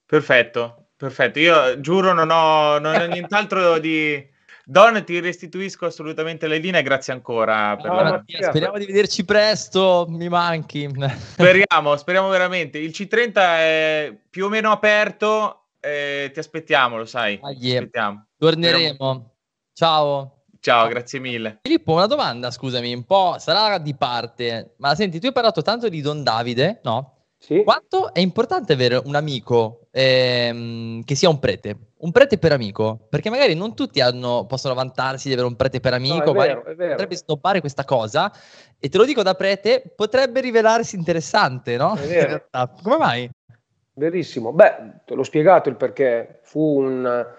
Perfetto, 0.06 0.90
perfetto. 0.96 1.38
Io 1.40 1.80
giuro 1.80 2.12
non 2.12 2.30
ho, 2.30 2.78
non 2.78 2.94
ho 2.94 3.06
nient'altro 3.06 3.78
di 3.78 4.34
Don, 4.68 5.04
ti 5.04 5.20
restituisco 5.20 5.86
assolutamente 5.86 6.48
le 6.48 6.58
linee, 6.58 6.82
grazie 6.82 7.12
ancora. 7.12 7.76
Per 7.76 7.88
no, 7.88 8.02
la... 8.02 8.10
Mattia, 8.10 8.48
speriamo 8.48 8.78
di 8.78 8.86
vederci 8.86 9.24
presto, 9.24 10.06
mi 10.08 10.28
manchi. 10.28 10.88
Speriamo, 11.34 11.96
speriamo 11.96 12.28
veramente. 12.28 12.78
Il 12.78 12.90
C30 12.90 13.32
è 13.34 14.16
più 14.28 14.46
o 14.46 14.48
meno 14.48 14.72
aperto, 14.72 15.66
eh, 15.78 16.30
ti 16.32 16.40
aspettiamo, 16.40 16.96
lo 16.96 17.04
sai. 17.04 17.38
Ah, 17.42 17.52
yeah. 17.52 17.78
aspettiamo. 17.78 18.26
Torneremo. 18.36 18.94
Speriamo. 18.94 19.34
Ciao. 19.72 20.32
Ciao, 20.58 20.88
grazie 20.88 21.20
mille. 21.20 21.60
Filippo, 21.62 21.92
una 21.92 22.06
domanda, 22.06 22.50
scusami, 22.50 22.92
un 22.92 23.04
po' 23.04 23.36
sarà 23.38 23.78
di 23.78 23.94
parte, 23.94 24.74
ma 24.78 24.96
senti, 24.96 25.20
tu 25.20 25.26
hai 25.26 25.32
parlato 25.32 25.62
tanto 25.62 25.88
di 25.88 26.00
Don 26.00 26.24
Davide, 26.24 26.80
no? 26.82 27.26
Sì. 27.38 27.62
Quanto 27.62 28.12
è 28.12 28.18
importante 28.18 28.72
avere 28.72 29.00
un 29.04 29.14
amico 29.14 29.85
ehm, 29.96 31.04
che 31.04 31.14
sia 31.14 31.30
un 31.30 31.38
prete? 31.38 31.76
Un 31.98 32.12
prete 32.12 32.36
per 32.36 32.52
amico? 32.52 33.06
Perché 33.08 33.30
magari 33.30 33.54
non 33.54 33.74
tutti 33.74 34.02
hanno, 34.02 34.44
possono 34.46 34.74
vantarsi 34.74 35.28
di 35.28 35.32
avere 35.32 35.48
un 35.48 35.56
prete 35.56 35.80
per 35.80 35.94
amico, 35.94 36.32
no, 36.32 36.40
vero, 36.40 36.62
potrebbe 36.62 37.16
snobbare 37.16 37.60
questa 37.60 37.84
cosa. 37.84 38.30
E 38.78 38.90
te 38.90 38.98
lo 38.98 39.06
dico 39.06 39.22
da 39.22 39.34
prete, 39.34 39.90
potrebbe 39.96 40.42
rivelarsi 40.42 40.96
interessante, 40.96 41.78
no? 41.78 41.96
Come 42.82 42.96
mai? 42.98 43.30
Verissimo. 43.94 44.52
Beh, 44.52 44.74
te 45.06 45.14
l'ho 45.14 45.22
spiegato 45.22 45.70
il 45.70 45.76
perché. 45.76 46.40
Fu 46.42 46.80
un 46.80 47.34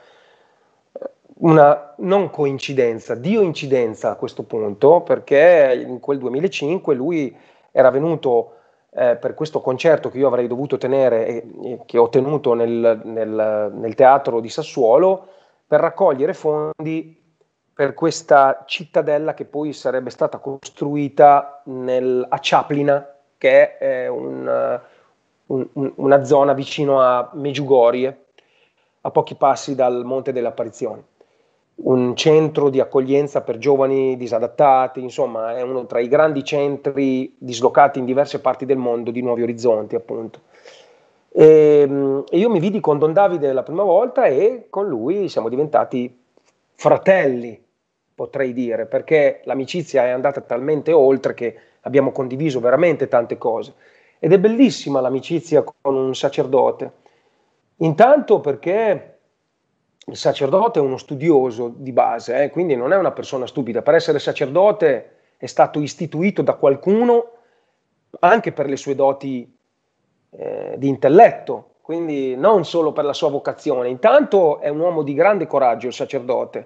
una 1.39 1.93
non 1.97 2.31
coincidenza, 2.31 3.13
dio 3.13 3.41
incidenza 3.41 4.09
a 4.09 4.15
questo 4.15 4.41
punto, 4.41 5.01
perché 5.01 5.85
in 5.87 5.99
quel 5.99 6.17
2005 6.17 6.95
lui 6.95 7.35
era 7.71 7.91
venuto 7.91 8.56
eh, 8.91 9.15
per 9.15 9.33
questo 9.33 9.61
concerto 9.61 10.09
che 10.09 10.17
io 10.17 10.27
avrei 10.27 10.47
dovuto 10.47 10.77
tenere 10.77 11.27
e, 11.27 11.47
e 11.63 11.79
che 11.85 11.97
ho 11.97 12.09
tenuto 12.09 12.53
nel, 12.53 13.01
nel, 13.03 13.71
nel, 13.73 13.95
teatro 13.95 14.39
di 14.39 14.49
Sassuolo 14.49 15.27
per 15.67 15.79
raccogliere 15.79 16.33
fondi 16.33 17.15
per 17.73 17.93
questa 17.93 18.63
cittadella 18.65 19.33
che 19.33 19.45
poi 19.45 19.73
sarebbe 19.73 20.09
stata 20.09 20.39
costruita 20.39 21.61
nel, 21.65 22.25
a 22.27 22.39
Ciaplina, 22.39 23.15
che 23.37 23.77
è 23.77 24.07
un, 24.07 24.81
un, 25.45 25.93
una 25.95 26.23
zona 26.23 26.53
vicino 26.53 27.01
a 27.01 27.29
Meggiugorie, 27.33 28.25
a 29.01 29.11
pochi 29.11 29.35
passi 29.35 29.75
dal 29.75 30.03
Monte 30.05 30.31
delle 30.31 30.47
Apparizioni 30.47 31.03
un 31.79 32.15
centro 32.15 32.69
di 32.69 32.79
accoglienza 32.79 33.41
per 33.41 33.57
giovani 33.57 34.17
disadattati, 34.17 35.01
insomma 35.01 35.55
è 35.55 35.61
uno 35.61 35.85
tra 35.85 35.99
i 35.99 36.07
grandi 36.07 36.43
centri 36.43 37.35
dislocati 37.37 37.99
in 37.99 38.05
diverse 38.05 38.41
parti 38.41 38.65
del 38.65 38.77
mondo 38.77 39.11
di 39.11 39.21
Nuovi 39.21 39.43
Orizzonti 39.43 39.95
appunto. 39.95 40.41
E, 41.29 41.81
ehm, 41.83 42.23
e 42.29 42.37
io 42.37 42.49
mi 42.49 42.59
vidi 42.59 42.79
con 42.79 42.97
Don 42.97 43.13
Davide 43.13 43.53
la 43.53 43.63
prima 43.63 43.83
volta 43.83 44.25
e 44.25 44.67
con 44.69 44.87
lui 44.87 45.29
siamo 45.29 45.49
diventati 45.49 46.23
fratelli, 46.73 47.63
potrei 48.15 48.53
dire, 48.53 48.87
perché 48.87 49.41
l'amicizia 49.43 50.05
è 50.05 50.09
andata 50.09 50.41
talmente 50.41 50.91
oltre 50.91 51.35
che 51.35 51.55
abbiamo 51.81 52.11
condiviso 52.11 52.59
veramente 52.59 53.07
tante 53.07 53.37
cose. 53.37 53.73
Ed 54.19 54.33
è 54.33 54.39
bellissima 54.39 54.99
l'amicizia 54.99 55.63
con 55.63 55.95
un 55.95 56.15
sacerdote. 56.15 56.91
Intanto 57.77 58.39
perché 58.39 59.16
il 60.09 60.15
sacerdote 60.15 60.79
è 60.79 60.81
uno 60.81 60.95
studioso 60.95 61.73
di 61.75 61.91
base, 61.91 62.43
eh, 62.43 62.49
quindi 62.49 62.75
non 62.75 62.93
è 62.93 62.97
una 62.97 63.11
persona 63.11 63.45
stupida. 63.45 63.81
Per 63.81 63.93
essere 63.93 64.19
sacerdote 64.19 65.15
è 65.35 65.45
stato 65.47 65.81
istituito 65.81 66.41
da 66.41 66.53
qualcuno 66.53 67.31
anche 68.19 68.53
per 68.53 68.67
le 68.67 68.77
sue 68.77 68.95
doti 68.95 69.53
eh, 70.29 70.75
di 70.77 70.87
intelletto, 70.87 71.75
quindi 71.81 72.37
non 72.37 72.63
solo 72.63 72.93
per 72.93 73.03
la 73.03 73.11
sua 73.11 73.29
vocazione. 73.29 73.89
Intanto 73.89 74.61
è 74.61 74.69
un 74.69 74.79
uomo 74.79 75.03
di 75.03 75.13
grande 75.13 75.45
coraggio 75.45 75.87
il 75.87 75.93
sacerdote, 75.93 76.65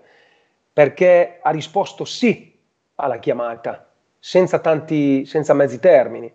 perché 0.71 1.39
ha 1.41 1.49
risposto 1.49 2.05
sì 2.05 2.55
alla 2.95 3.17
chiamata, 3.17 3.89
senza, 4.19 4.59
tanti, 4.59 5.25
senza 5.25 5.55
mezzi 5.55 5.79
termini, 5.79 6.31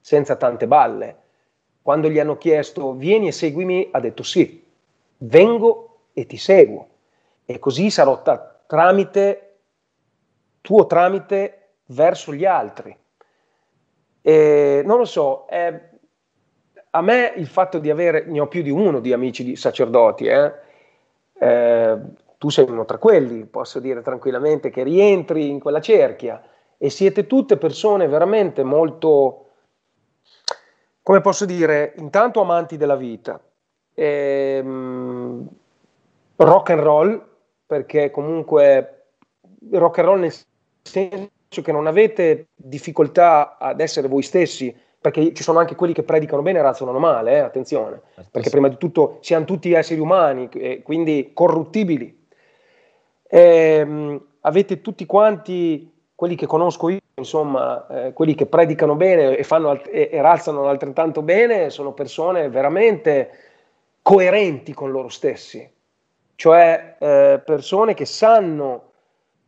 senza 0.00 0.36
tante 0.36 0.66
balle. 0.66 1.16
Quando 1.82 2.08
gli 2.08 2.18
hanno 2.18 2.38
chiesto 2.38 2.94
vieni 2.94 3.26
e 3.26 3.32
seguimi, 3.32 3.90
ha 3.92 4.00
detto 4.00 4.22
sì, 4.22 4.64
vengo 5.18 5.89
e 6.12 6.26
ti 6.26 6.36
seguo. 6.36 6.88
E 7.44 7.58
così 7.58 7.90
sarò 7.90 8.22
ta- 8.22 8.60
tramite, 8.66 9.58
tuo 10.60 10.86
tramite 10.86 11.60
verso 11.86 12.32
gli 12.32 12.44
altri. 12.44 12.96
E 14.22 14.82
non 14.84 14.98
lo 14.98 15.04
so, 15.04 15.48
eh, 15.48 15.88
a 16.90 17.00
me 17.02 17.32
il 17.36 17.46
fatto 17.46 17.78
di 17.78 17.90
avere, 17.90 18.24
ne 18.26 18.40
ho 18.40 18.48
più 18.48 18.62
di 18.62 18.70
uno 18.70 19.00
di 19.00 19.12
amici 19.12 19.44
di 19.44 19.56
sacerdoti, 19.56 20.26
eh, 20.26 20.52
eh, 21.38 21.98
tu 22.36 22.48
sei 22.48 22.68
uno 22.68 22.84
tra 22.84 22.98
quelli, 22.98 23.44
posso 23.46 23.80
dire 23.80 24.02
tranquillamente 24.02 24.70
che 24.70 24.82
rientri 24.82 25.48
in 25.48 25.60
quella 25.60 25.80
cerchia 25.80 26.42
e 26.78 26.90
siete 26.90 27.26
tutte 27.26 27.58
persone 27.58 28.08
veramente 28.08 28.62
molto, 28.62 29.46
come 31.02 31.20
posso 31.20 31.44
dire, 31.44 31.94
intanto 31.98 32.40
amanti 32.40 32.76
della 32.76 32.96
vita. 32.96 33.40
E, 33.92 34.56
ehm, 34.58 35.19
rock 36.40 36.70
and 36.70 36.80
roll, 36.80 37.22
perché 37.66 38.10
comunque 38.10 39.04
rock 39.72 39.98
and 39.98 40.08
roll 40.08 40.20
nel 40.20 40.34
senso 40.82 41.62
che 41.62 41.72
non 41.72 41.86
avete 41.86 42.48
difficoltà 42.54 43.58
ad 43.58 43.80
essere 43.80 44.08
voi 44.08 44.22
stessi, 44.22 44.74
perché 45.00 45.32
ci 45.32 45.42
sono 45.42 45.58
anche 45.58 45.74
quelli 45.74 45.92
che 45.92 46.02
predicano 46.02 46.42
bene 46.42 46.58
e 46.58 46.62
razzolano 46.62 46.98
male, 46.98 47.32
eh, 47.32 47.38
attenzione, 47.38 48.02
certo, 48.14 48.30
perché 48.32 48.50
prima 48.50 48.68
di 48.68 48.76
tutto 48.76 49.18
siamo 49.20 49.44
tutti 49.44 49.72
esseri 49.72 50.00
umani, 50.00 50.48
e 50.52 50.82
quindi 50.82 51.30
corruttibili. 51.34 52.26
E, 53.26 53.40
ehm, 53.40 54.24
avete 54.40 54.80
tutti 54.80 55.06
quanti 55.06 55.92
quelli 56.14 56.36
che 56.36 56.46
conosco 56.46 56.88
io, 56.88 56.98
insomma, 57.14 57.86
eh, 57.86 58.12
quelli 58.12 58.34
che 58.34 58.46
predicano 58.46 58.94
bene 58.94 59.36
e, 59.36 59.42
fanno, 59.42 59.82
e, 59.84 60.08
e 60.12 60.20
razzano 60.20 60.66
altrettanto 60.66 61.22
bene, 61.22 61.70
sono 61.70 61.92
persone 61.92 62.48
veramente 62.48 63.30
coerenti 64.02 64.72
con 64.72 64.90
loro 64.90 65.08
stessi 65.08 65.78
cioè 66.40 66.96
eh, 66.98 67.42
persone 67.44 67.92
che 67.92 68.06
sanno 68.06 68.92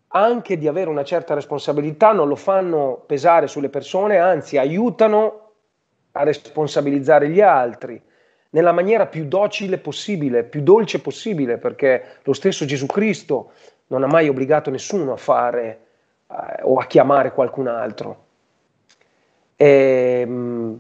anche 0.09 0.59
di 0.59 0.69
avere 0.69 0.90
una 0.90 1.05
certa 1.05 1.32
responsabilità, 1.32 2.12
non 2.12 2.28
lo 2.28 2.36
fanno 2.36 3.02
pesare 3.06 3.47
sulle 3.47 3.70
persone, 3.70 4.19
anzi 4.19 4.59
aiutano 4.59 5.52
a 6.12 6.23
responsabilizzare 6.23 7.31
gli 7.31 7.40
altri 7.40 7.98
nella 8.51 8.73
maniera 8.73 9.06
più 9.06 9.24
docile 9.24 9.78
possibile, 9.78 10.44
più 10.44 10.60
dolce 10.60 11.01
possibile, 11.01 11.56
perché 11.56 12.19
lo 12.24 12.35
stesso 12.35 12.66
Gesù 12.66 12.85
Cristo 12.85 13.52
non 13.86 14.02
ha 14.02 14.06
mai 14.06 14.28
obbligato 14.28 14.69
nessuno 14.69 15.14
a 15.14 15.16
fare 15.16 15.81
eh, 16.31 16.60
o 16.60 16.77
a 16.77 16.85
chiamare 16.85 17.32
qualcun 17.32 17.69
altro. 17.69 18.24
E, 19.56 20.24
mm, 20.27 20.74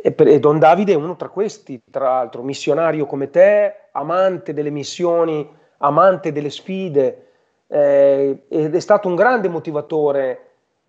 e, 0.00 0.14
e 0.16 0.38
Don 0.38 0.60
Davide 0.60 0.92
è 0.92 0.94
uno 0.96 1.16
tra 1.16 1.26
questi, 1.26 1.82
tra 1.90 2.04
l'altro, 2.04 2.44
missionario 2.44 3.04
come 3.04 3.30
te, 3.30 3.87
amante 3.98 4.52
delle 4.52 4.70
missioni, 4.70 5.48
amante 5.78 6.32
delle 6.32 6.50
sfide, 6.50 7.26
eh, 7.66 8.44
ed 8.48 8.74
è 8.74 8.80
stato 8.80 9.08
un 9.08 9.14
grande 9.14 9.48
motivatore 9.48 10.48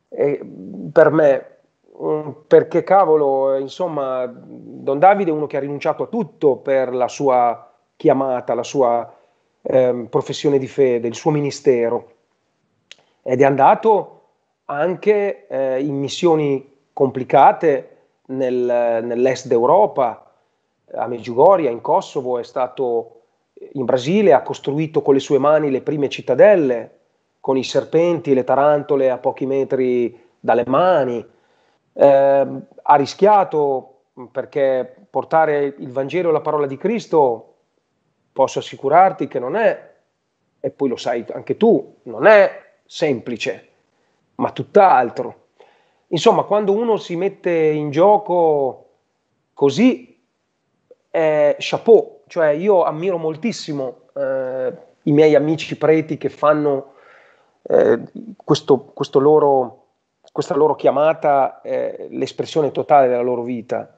eh, 0.09 0.39
per 0.91 1.11
me, 1.11 1.57
um, 1.97 2.43
perché 2.47 2.83
cavolo, 2.83 3.57
insomma, 3.57 4.25
Don 4.25 4.99
Davide 4.99 5.31
è 5.31 5.33
uno 5.33 5.47
che 5.47 5.57
ha 5.57 5.61
rinunciato 5.61 6.03
a 6.03 6.07
tutto 6.07 6.57
per 6.57 6.93
la 6.93 7.07
sua 7.07 7.71
chiamata, 7.95 8.53
la 8.53 8.63
sua 8.63 9.13
eh, 9.61 10.07
professione 10.09 10.57
di 10.57 10.67
fede, 10.67 11.07
il 11.07 11.15
suo 11.15 11.31
ministero, 11.31 12.11
ed 13.21 13.41
è 13.41 13.43
andato 13.43 14.15
anche 14.65 15.47
eh, 15.47 15.83
in 15.83 15.99
missioni 15.99 16.77
complicate 16.93 17.97
nel, 18.27 19.01
nell'est 19.03 19.47
d'Europa, 19.47 20.28
a 20.93 21.07
Medjugorje, 21.07 21.69
in 21.69 21.81
Kosovo, 21.81 22.39
è 22.39 22.43
stato 22.43 23.21
in 23.73 23.85
Brasile, 23.85 24.33
ha 24.33 24.41
costruito 24.41 25.01
con 25.01 25.13
le 25.13 25.19
sue 25.19 25.37
mani 25.37 25.69
le 25.69 25.81
prime 25.81 26.09
cittadelle, 26.09 26.97
con 27.39 27.57
i 27.57 27.63
serpenti 27.63 28.33
le 28.33 28.43
tarantole 28.43 29.09
a 29.09 29.17
pochi 29.17 29.45
metri 29.45 30.19
dalle 30.39 30.63
mani. 30.65 31.25
Eh, 31.93 32.47
ha 32.81 32.95
rischiato 32.95 34.01
perché 34.31 35.07
portare 35.09 35.75
il 35.77 35.91
Vangelo 35.91 36.29
e 36.29 36.33
la 36.33 36.41
parola 36.41 36.67
di 36.67 36.77
Cristo, 36.77 37.53
posso 38.31 38.59
assicurarti 38.59 39.27
che 39.27 39.39
non 39.39 39.55
è, 39.55 39.93
e 40.59 40.69
poi 40.71 40.89
lo 40.89 40.97
sai 40.97 41.25
anche 41.33 41.57
tu, 41.57 41.95
non 42.03 42.25
è 42.25 42.49
semplice, 42.85 43.67
ma 44.35 44.51
tutt'altro. 44.51 45.47
Insomma, 46.07 46.43
quando 46.43 46.73
uno 46.73 46.97
si 46.97 47.15
mette 47.15 47.51
in 47.51 47.91
gioco 47.91 48.85
così, 49.53 50.08
è 51.09 51.55
chapeau, 51.59 52.21
cioè 52.27 52.49
io 52.49 52.83
ammiro 52.83 53.17
moltissimo 53.17 54.01
eh, 54.15 54.73
i 55.03 55.11
miei 55.11 55.35
amici 55.35 55.77
preti 55.77 56.17
che 56.17 56.29
fanno 56.29 56.93
eh, 57.63 57.99
questo, 58.35 58.91
questo 58.93 59.19
loro, 59.19 59.85
questa 60.31 60.55
loro 60.55 60.75
chiamata, 60.75 61.61
eh, 61.61 62.07
l'espressione 62.11 62.71
totale 62.71 63.07
della 63.07 63.21
loro 63.21 63.43
vita. 63.43 63.95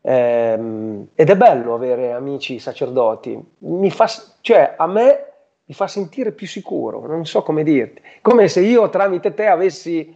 Ehm, 0.00 1.08
ed 1.14 1.30
è 1.30 1.36
bello 1.36 1.74
avere 1.74 2.12
amici 2.12 2.58
sacerdoti, 2.58 3.42
mi 3.58 3.90
fa, 3.90 4.06
cioè 4.40 4.74
a 4.76 4.86
me 4.86 5.32
mi 5.64 5.74
fa 5.74 5.86
sentire 5.86 6.32
più 6.32 6.46
sicuro, 6.46 7.06
non 7.06 7.24
so 7.24 7.42
come 7.42 7.62
dirti, 7.62 8.02
come 8.20 8.48
se 8.48 8.60
io 8.60 8.90
tramite 8.90 9.32
te 9.32 9.46
avessi 9.46 10.14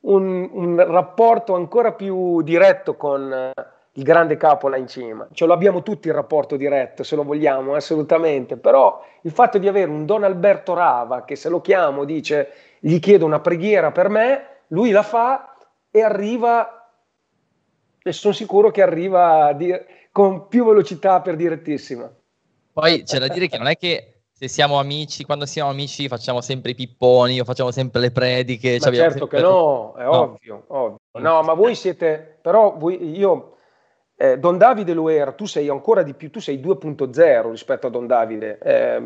un, 0.00 0.48
un 0.52 0.76
rapporto 0.86 1.54
ancora 1.54 1.92
più 1.92 2.40
diretto 2.40 2.96
con 2.96 3.30
eh, 3.30 3.52
il 3.96 4.02
grande 4.02 4.36
capo 4.36 4.68
là 4.68 4.76
in 4.76 4.86
cima. 4.86 5.26
Ce 5.32 5.46
lo 5.46 5.52
abbiamo 5.52 5.82
tutti 5.82 6.08
il 6.08 6.14
rapporto 6.14 6.56
diretto, 6.56 7.02
se 7.02 7.16
lo 7.16 7.24
vogliamo, 7.24 7.74
assolutamente. 7.74 8.56
Però 8.56 9.02
il 9.22 9.30
fatto 9.30 9.58
di 9.58 9.68
avere 9.68 9.90
un 9.90 10.04
Don 10.04 10.22
Alberto 10.22 10.74
Rava 10.74 11.24
che 11.24 11.36
se 11.36 11.48
lo 11.48 11.60
chiamo 11.60 12.04
dice 12.04 12.52
gli 12.78 12.98
chiedo 12.98 13.24
una 13.24 13.40
preghiera 13.40 13.92
per 13.92 14.08
me, 14.08 14.46
lui 14.68 14.90
la 14.90 15.02
fa 15.02 15.56
e 15.90 16.02
arriva, 16.02 16.90
e 18.02 18.12
sono 18.12 18.34
sicuro 18.34 18.70
che 18.70 18.82
arriva 18.82 19.52
di, 19.54 19.74
con 20.12 20.46
più 20.48 20.64
velocità 20.66 21.20
per 21.20 21.36
direttissima. 21.36 22.10
Poi 22.72 23.02
c'è 23.02 23.18
da 23.18 23.28
dire 23.28 23.48
che 23.48 23.56
non 23.56 23.66
è 23.66 23.76
che 23.76 24.20
se 24.30 24.48
siamo 24.48 24.78
amici, 24.78 25.24
quando 25.24 25.46
siamo 25.46 25.70
amici 25.70 26.08
facciamo 26.08 26.42
sempre 26.42 26.72
i 26.72 26.74
pipponi 26.74 27.40
o 27.40 27.44
facciamo 27.44 27.70
sempre 27.70 28.02
le 28.02 28.10
prediche. 28.10 28.76
Ma 28.78 28.92
certo 28.92 29.18
sempre... 29.20 29.38
che 29.38 29.42
no, 29.42 29.94
è 29.96 30.02
no. 30.02 30.20
ovvio, 30.20 30.64
ovvio. 30.66 30.98
No, 31.12 31.40
ma 31.40 31.54
voi 31.54 31.74
siete, 31.74 32.38
però 32.42 32.76
voi, 32.76 33.16
io 33.16 33.55
eh, 34.16 34.38
Don 34.38 34.56
Davide 34.56 34.94
lo 34.94 35.08
era, 35.08 35.32
tu 35.32 35.44
sei 35.44 35.68
ancora 35.68 36.02
di 36.02 36.14
più, 36.14 36.30
tu 36.30 36.40
sei 36.40 36.58
2.0 36.58 37.50
rispetto 37.50 37.86
a 37.86 37.90
Don 37.90 38.06
Davide. 38.06 38.58
Eh, 38.58 39.02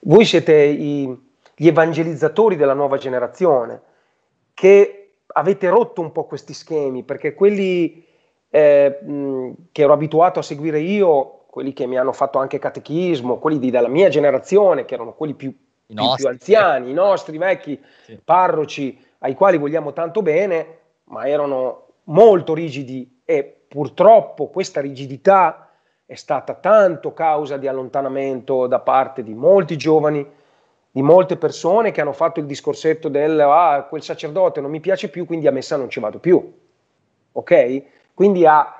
voi 0.00 0.24
siete 0.24 0.54
i, 0.54 1.28
gli 1.56 1.66
evangelizzatori 1.66 2.56
della 2.56 2.72
nuova 2.72 2.98
generazione 2.98 3.82
che 4.54 5.14
avete 5.26 5.68
rotto 5.68 6.00
un 6.00 6.12
po' 6.12 6.24
questi 6.24 6.54
schemi, 6.54 7.02
perché 7.02 7.34
quelli 7.34 8.04
eh, 8.48 8.98
che 9.72 9.82
ero 9.82 9.92
abituato 9.92 10.38
a 10.38 10.42
seguire 10.42 10.78
io, 10.80 11.46
quelli 11.48 11.72
che 11.72 11.86
mi 11.86 11.98
hanno 11.98 12.12
fatto 12.12 12.38
anche 12.38 12.60
catechismo, 12.60 13.38
quelli 13.38 13.58
di, 13.58 13.70
della 13.70 13.88
mia 13.88 14.08
generazione, 14.08 14.84
che 14.84 14.94
erano 14.94 15.14
quelli 15.14 15.34
più, 15.34 15.52
più, 15.84 15.96
più 16.14 16.28
anziani, 16.28 16.90
i 16.90 16.94
nostri 16.94 17.38
vecchi 17.38 17.80
sì. 18.04 18.20
parroci, 18.22 18.98
ai 19.18 19.34
quali 19.34 19.58
vogliamo 19.58 19.92
tanto 19.92 20.22
bene, 20.22 20.78
ma 21.04 21.26
erano 21.26 21.86
molto 22.04 22.54
rigidi 22.54 23.20
e 23.24 23.59
purtroppo 23.70 24.48
questa 24.48 24.80
rigidità 24.80 25.68
è 26.04 26.16
stata 26.16 26.54
tanto 26.54 27.12
causa 27.12 27.56
di 27.56 27.68
allontanamento 27.68 28.66
da 28.66 28.80
parte 28.80 29.22
di 29.22 29.32
molti 29.32 29.76
giovani, 29.76 30.28
di 30.90 31.02
molte 31.02 31.36
persone 31.36 31.92
che 31.92 32.00
hanno 32.00 32.12
fatto 32.12 32.40
il 32.40 32.46
discorsetto 32.46 33.08
del 33.08 33.38
ah, 33.38 33.86
quel 33.88 34.02
sacerdote 34.02 34.60
non 34.60 34.72
mi 34.72 34.80
piace 34.80 35.08
più, 35.08 35.24
quindi 35.24 35.46
a 35.46 35.52
messa 35.52 35.76
non 35.76 35.88
ci 35.88 36.00
vado 36.00 36.18
più. 36.18 36.52
Ok? 37.30 37.82
Quindi 38.12 38.44
ha, 38.44 38.74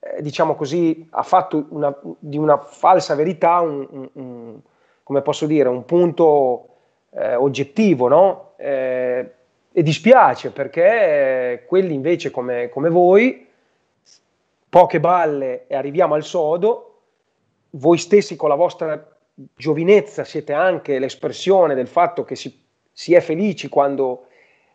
eh, 0.00 0.20
diciamo 0.20 0.56
così, 0.56 1.06
ha 1.10 1.22
fatto 1.22 1.66
una, 1.68 1.96
di 2.18 2.36
una 2.36 2.58
falsa 2.58 3.14
verità 3.14 3.60
un, 3.60 3.86
un, 3.88 4.08
un, 4.14 4.60
come 5.04 5.22
posso 5.22 5.46
dire, 5.46 5.68
un 5.68 5.84
punto 5.84 6.66
eh, 7.10 7.36
oggettivo, 7.36 8.08
no? 8.08 8.54
Eh, 8.56 9.34
e 9.70 9.82
dispiace 9.84 10.50
perché 10.50 11.64
quelli 11.68 11.94
invece 11.94 12.32
come, 12.32 12.68
come 12.70 12.90
voi 12.90 13.50
poche 14.72 15.00
balle 15.00 15.66
e 15.66 15.76
arriviamo 15.76 16.14
al 16.14 16.24
sodo, 16.24 17.00
voi 17.72 17.98
stessi 17.98 18.36
con 18.36 18.48
la 18.48 18.54
vostra 18.54 19.06
giovinezza 19.54 20.24
siete 20.24 20.54
anche 20.54 20.98
l'espressione 20.98 21.74
del 21.74 21.88
fatto 21.88 22.24
che 22.24 22.36
si, 22.36 22.58
si 22.90 23.12
è 23.12 23.20
felici 23.20 23.68
quando 23.68 24.28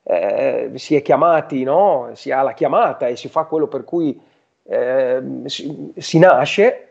eh, 0.04 0.70
si 0.76 0.96
è 0.96 1.02
chiamati, 1.02 1.64
no? 1.64 2.12
si 2.14 2.30
ha 2.30 2.44
la 2.44 2.54
chiamata 2.54 3.08
e 3.08 3.16
si 3.16 3.28
fa 3.28 3.46
quello 3.46 3.66
per 3.66 3.86
cui 3.86 4.22
eh, 4.66 5.24
si, 5.46 5.94
si, 5.98 6.20
nasce, 6.20 6.90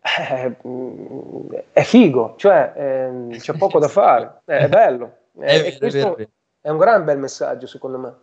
eh, 0.00 0.56
è 1.72 1.82
figo, 1.82 2.34
cioè 2.36 2.72
eh, 2.76 3.36
c'è 3.38 3.56
poco 3.56 3.80
da 3.80 3.88
fare, 3.88 4.42
è 4.44 4.68
bello. 4.68 5.16
È, 5.38 5.54
e 5.54 5.78
questo 5.78 6.16
è 6.60 6.68
un 6.68 6.78
gran 6.78 7.04
bel 7.04 7.18
messaggio 7.18 7.66
secondo 7.66 7.98
me. 7.98 8.14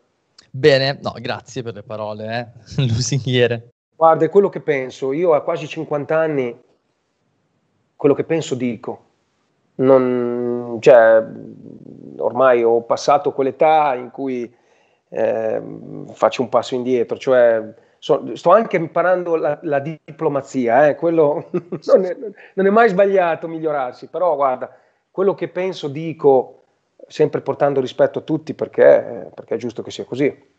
Bene, 0.51 0.99
no, 1.01 1.13
grazie 1.19 1.63
per 1.63 1.73
le 1.73 1.83
parole, 1.83 2.53
eh? 2.77 2.83
lusinghiere. 2.87 3.74
Guarda, 3.95 4.25
è 4.25 4.29
quello 4.29 4.49
che 4.49 4.59
penso. 4.59 5.13
Io 5.13 5.33
a 5.33 5.41
quasi 5.41 5.67
50 5.67 6.17
anni, 6.17 6.59
quello 7.95 8.15
che 8.15 8.23
penso 8.23 8.55
dico. 8.55 9.03
Non, 9.75 10.77
cioè, 10.81 11.23
ormai 12.17 12.63
ho 12.63 12.81
passato 12.81 13.31
quell'età 13.33 13.95
in 13.95 14.11
cui 14.11 14.53
eh, 15.09 15.61
faccio 16.13 16.41
un 16.41 16.49
passo 16.49 16.75
indietro, 16.75 17.17
cioè 17.17 17.73
so, 17.99 18.35
sto 18.35 18.51
anche 18.51 18.77
imparando 18.77 19.35
la, 19.35 19.59
la 19.63 19.79
diplomazia, 19.79 20.87
eh, 20.87 20.95
quello 20.95 21.49
non 21.51 22.05
è, 22.05 22.17
non 22.53 22.65
è 22.65 22.69
mai 22.69 22.89
sbagliato 22.89 23.47
migliorarsi, 23.47 24.07
però 24.07 24.35
guarda, 24.35 24.73
quello 25.11 25.33
che 25.33 25.49
penso 25.49 25.87
dico 25.87 26.63
sempre 27.07 27.41
portando 27.41 27.81
rispetto 27.81 28.19
a 28.19 28.23
tutti 28.23 28.53
perché, 28.53 29.29
perché 29.33 29.55
è 29.55 29.57
giusto 29.57 29.81
che 29.83 29.91
sia 29.91 30.05
così. 30.05 30.53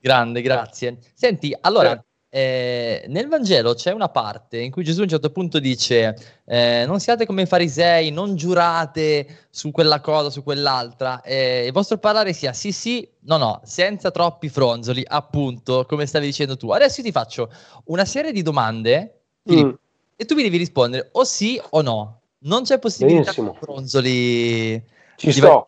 Grande, 0.00 0.42
grazie. 0.42 0.98
Senti, 1.14 1.56
allora, 1.60 1.88
certo 1.90 2.13
eh, 2.36 3.04
nel 3.06 3.28
Vangelo 3.28 3.74
c'è 3.74 3.92
una 3.92 4.08
parte 4.08 4.58
in 4.58 4.72
cui 4.72 4.82
Gesù 4.82 4.98
a 4.98 5.02
un 5.04 5.08
certo 5.08 5.30
punto 5.30 5.60
dice 5.60 6.16
eh, 6.44 6.82
non 6.84 6.98
siate 6.98 7.26
come 7.26 7.42
i 7.42 7.46
farisei, 7.46 8.10
non 8.10 8.34
giurate 8.34 9.46
su 9.50 9.70
quella 9.70 10.00
cosa, 10.00 10.30
su 10.30 10.42
quell'altra, 10.42 11.22
eh, 11.22 11.66
il 11.66 11.70
vostro 11.70 11.98
parlare 11.98 12.32
sia 12.32 12.52
sì 12.52 12.72
sì, 12.72 13.08
no 13.26 13.36
no, 13.36 13.60
senza 13.62 14.10
troppi 14.10 14.48
fronzoli, 14.48 15.04
appunto, 15.06 15.86
come 15.86 16.06
stavi 16.06 16.26
dicendo 16.26 16.56
tu. 16.56 16.70
Adesso 16.70 17.02
io 17.02 17.06
ti 17.06 17.12
faccio 17.12 17.52
una 17.84 18.04
serie 18.04 18.32
di 18.32 18.42
domande 18.42 19.20
Filippo, 19.44 19.68
mm. 19.68 19.74
e 20.16 20.24
tu 20.24 20.34
mi 20.34 20.42
devi 20.42 20.56
rispondere 20.56 21.10
o 21.12 21.22
sì 21.22 21.62
o 21.70 21.82
no. 21.82 22.20
Non 22.38 22.64
c'è 22.64 22.80
possibilità 22.80 23.30
di 23.30 23.48
fronzoli. 23.60 24.84
Ci 25.14 25.30
sto. 25.30 25.66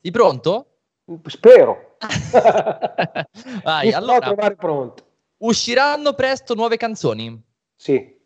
Sei 0.00 0.12
pronto? 0.12 0.66
Spero. 1.26 1.96
Vai, 3.64 3.88
Mi 3.88 3.92
allora. 3.92 4.20
trovare 4.20 4.54
pronto. 4.54 5.03
Usciranno 5.44 6.14
presto 6.14 6.54
nuove 6.54 6.78
canzoni? 6.78 7.38
Sì. 7.76 8.18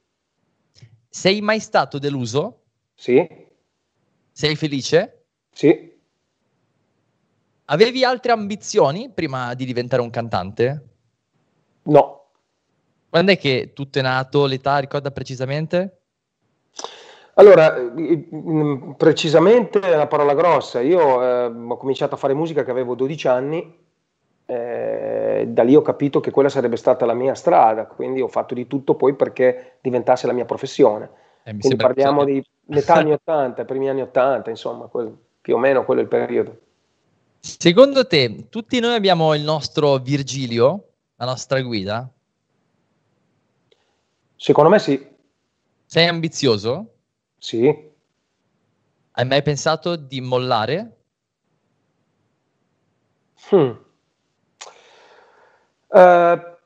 Sei 1.08 1.40
mai 1.40 1.58
stato 1.58 1.98
deluso? 1.98 2.62
Sì. 2.94 3.26
Sei 4.30 4.54
felice? 4.54 5.24
Sì. 5.50 5.96
Avevi 7.64 8.04
altre 8.04 8.30
ambizioni 8.30 9.10
prima 9.10 9.54
di 9.54 9.64
diventare 9.64 10.00
un 10.00 10.10
cantante? 10.10 10.88
No. 11.82 12.26
Quando 13.08 13.32
è 13.32 13.36
che 13.36 13.72
tutto 13.74 13.98
è 13.98 14.02
nato? 14.02 14.46
L'età 14.46 14.78
ricorda 14.78 15.10
precisamente? 15.10 16.02
Allora, 17.34 17.74
precisamente 18.96 19.80
è 19.80 19.92
una 19.92 20.06
parola 20.06 20.34
grossa. 20.34 20.80
Io 20.80 21.20
eh, 21.20 21.46
ho 21.46 21.76
cominciato 21.78 22.14
a 22.14 22.18
fare 22.18 22.34
musica 22.34 22.62
che 22.62 22.70
avevo 22.70 22.94
12 22.94 23.26
anni 23.26 23.86
eh, 24.50 25.27
da 25.46 25.62
lì 25.62 25.76
ho 25.76 25.82
capito 25.82 26.20
che 26.20 26.30
quella 26.30 26.48
sarebbe 26.48 26.76
stata 26.76 27.06
la 27.06 27.14
mia 27.14 27.34
strada, 27.34 27.86
quindi 27.86 28.20
ho 28.20 28.28
fatto 28.28 28.54
di 28.54 28.66
tutto 28.66 28.94
poi 28.94 29.14
perché 29.14 29.78
diventasse 29.80 30.26
la 30.26 30.32
mia 30.32 30.44
professione. 30.44 31.10
Eh, 31.44 31.56
quindi 31.56 31.76
parliamo 31.76 32.24
di 32.24 32.44
metà 32.66 32.94
anni 32.94 33.12
80, 33.12 33.64
primi 33.64 33.88
anni 33.88 34.02
80, 34.02 34.50
insomma, 34.50 34.86
quel, 34.86 35.16
più 35.40 35.54
o 35.54 35.58
meno 35.58 35.84
quello 35.84 36.00
è 36.00 36.02
il 36.02 36.08
periodo. 36.08 36.58
Secondo 37.40 38.06
te, 38.06 38.48
tutti 38.48 38.80
noi 38.80 38.94
abbiamo 38.94 39.34
il 39.34 39.42
nostro 39.42 39.96
Virgilio, 39.98 40.88
la 41.16 41.24
nostra 41.24 41.60
guida? 41.62 42.10
Secondo 44.36 44.70
me 44.70 44.78
sì. 44.78 45.06
Sei 45.86 46.06
ambizioso? 46.06 46.94
Sì. 47.38 47.66
Hai 49.12 49.26
mai 49.26 49.42
pensato 49.42 49.96
di 49.96 50.20
mollare? 50.20 50.96
Hmm. 53.50 53.70
Uh, 55.88 56.56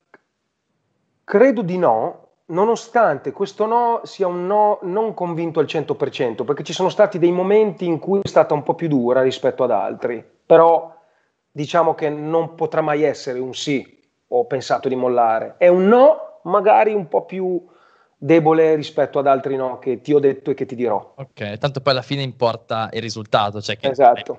credo 1.25 1.63
di 1.63 1.79
no, 1.79 2.29
nonostante 2.47 3.33
questo 3.33 3.67
no 3.67 4.01
sia 4.05 4.27
un 4.27 4.47
no 4.47 4.79
non 4.83 5.15
convinto 5.15 5.61
al 5.61 5.67
100%, 5.67 6.45
perché 6.45 6.63
ci 6.63 6.73
sono 6.73 6.89
stati 6.89 7.19
dei 7.19 7.33
momenti 7.33 7.87
in 7.87 7.99
cui 7.99 8.21
è 8.23 8.29
stata 8.29 8.55
un 8.55 8.63
po' 8.63 8.75
più 8.75 8.89
dura 8.89 9.23
rispetto 9.23 9.65
ad 9.65 9.71
altri, 9.71 10.25
però 10.45 10.95
diciamo 11.51 11.95
che 11.95 12.09
non 12.09 12.55
potrà 12.55 12.81
mai 12.81 13.03
essere 13.03 13.39
un 13.39 13.55
sì, 13.55 14.01
ho 14.29 14.45
pensato 14.47 14.89
di 14.89 14.97
mollare, 14.97 15.55
è 15.59 15.69
un 15.69 15.87
no 15.87 16.41
magari 16.43 16.93
un 16.93 17.09
po' 17.09 17.25
più 17.25 17.65
debole 18.17 18.75
rispetto 18.75 19.19
ad 19.19 19.27
altri 19.27 19.57
no 19.57 19.79
che 19.79 20.01
ti 20.01 20.13
ho 20.13 20.19
detto 20.19 20.51
e 20.51 20.55
che 20.55 20.67
ti 20.67 20.75
dirò. 20.75 21.15
Ok, 21.17 21.59
tanto 21.59 21.81
poi 21.81 21.93
alla 21.93 22.03
fine 22.03 22.23
importa 22.23 22.89
il 22.93 23.01
risultato, 23.01 23.61
cioè 23.61 23.77
che 23.77 23.89
esatto. 23.89 24.37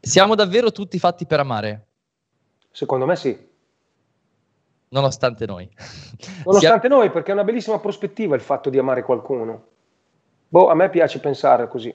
Siamo 0.00 0.34
davvero 0.34 0.72
tutti 0.72 0.98
fatti 0.98 1.26
per 1.26 1.40
amare? 1.40 1.86
Secondo 2.70 3.06
me 3.06 3.16
sì. 3.16 3.48
Nonostante 4.90 5.46
noi. 5.46 5.68
Nonostante 6.44 6.88
noi, 6.88 7.10
perché 7.10 7.30
è 7.30 7.34
una 7.34 7.44
bellissima 7.44 7.78
prospettiva 7.78 8.34
il 8.34 8.40
fatto 8.40 8.70
di 8.70 8.78
amare 8.78 9.02
qualcuno. 9.02 9.66
Boh, 10.48 10.68
a 10.68 10.74
me 10.74 10.90
piace 10.90 11.20
pensare 11.20 11.68
così. 11.68 11.94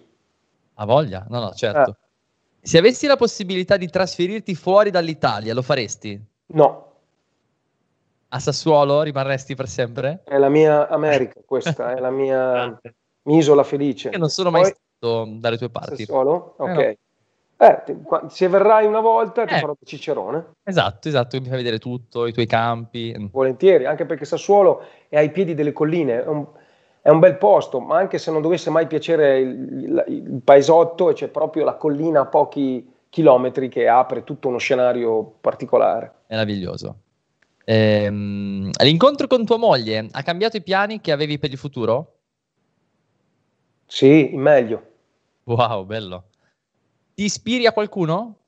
Ha 0.76 0.86
voglia? 0.86 1.26
No, 1.30 1.40
no, 1.40 1.54
certo. 1.54 1.92
Eh. 1.92 1.96
Se 2.62 2.78
avessi 2.78 3.06
la 3.06 3.18
possibilità 3.18 3.78
di 3.78 3.90
trasferirti 3.90 4.56
fuori 4.56 4.92
dall'Italia, 4.92 5.54
lo 5.54 5.62
faresti? 5.62 6.20
No. 6.48 6.94
A 8.30 8.40
Sassuolo 8.40 9.02
rimarresti 9.02 9.56
per 9.56 9.68
sempre? 9.68 10.22
È 10.24 10.38
la 10.38 10.50
mia 10.50 10.88
America 10.88 11.42
questa, 11.46 11.96
è 11.96 12.00
la 12.00 12.10
mia 12.10 12.80
isola 13.28 13.64
felice. 13.64 14.10
Io 14.10 14.18
non 14.18 14.30
sono 14.30 14.52
mai 14.52 14.62
Poi... 14.62 14.74
stato 14.74 15.26
dalle 15.38 15.58
tue 15.58 15.70
parti. 15.70 16.06
Sassuolo? 16.06 16.56
Ok. 16.58 16.78
Eh 16.78 16.88
no. 16.88 17.05
Eh, 17.58 17.84
se 18.28 18.48
verrai 18.50 18.86
una 18.86 19.00
volta 19.00 19.46
ti 19.46 19.54
eh, 19.54 19.60
farò 19.60 19.74
da 19.80 19.86
Cicerone. 19.86 20.46
Esatto, 20.64 21.08
esatto, 21.08 21.40
mi 21.40 21.48
fai 21.48 21.58
vedere 21.58 21.80
tutto, 21.80 22.26
i 22.26 22.34
tuoi 22.34 22.46
campi. 22.46 23.30
Volentieri, 23.32 23.86
anche 23.86 24.06
perché 24.06 24.26
Sassuolo 24.26 24.84
è 25.08 25.18
ai 25.18 25.32
piedi 25.32 25.54
delle 25.54 25.72
colline, 25.72 26.24
è 26.24 26.28
un, 26.28 26.46
è 27.02 27.10
un 27.10 27.20
bel 27.20 27.38
posto, 27.38 27.80
ma 27.80 27.98
anche 27.98 28.18
se 28.18 28.30
non 28.30 28.42
dovesse 28.42 28.70
mai 28.70 28.88
piacere 28.88 29.40
il, 29.40 29.84
il, 29.84 30.06
il 30.08 30.42
paesotto, 30.44 31.14
c'è 31.14 31.30
proprio 31.30 31.64
la 31.64 31.76
collina 31.76 32.22
a 32.22 32.26
pochi 32.26 32.92
chilometri 33.10 33.70
che 33.70 33.88
apre 33.88 34.26
tutto 34.26 34.50
uno 34.50 34.58
scenario 34.58 35.36
particolare. 35.40 36.12
Meraviglioso. 36.28 36.98
Ehm, 37.64 38.70
l'incontro 38.84 39.28
con 39.28 39.46
tua 39.46 39.58
moglie 39.58 40.08
ha 40.12 40.22
cambiato 40.24 40.58
i 40.58 40.62
piani 40.62 41.00
che 41.00 41.14
avevi 41.14 41.40
per 41.40 41.52
il 41.52 41.58
futuro? 41.58 42.12
Sì, 43.86 44.34
in 44.34 44.42
meglio. 44.42 44.82
Wow, 45.46 45.86
bello. 45.86 46.26
Ti 47.16 47.24
ispiri 47.24 47.66
a 47.66 47.72
qualcuno? 47.72 48.40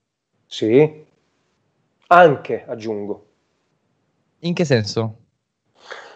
Sì, 0.46 1.06
anche 2.08 2.66
aggiungo. 2.68 3.26
In 4.40 4.54
che 4.54 4.66
senso? 4.66 5.20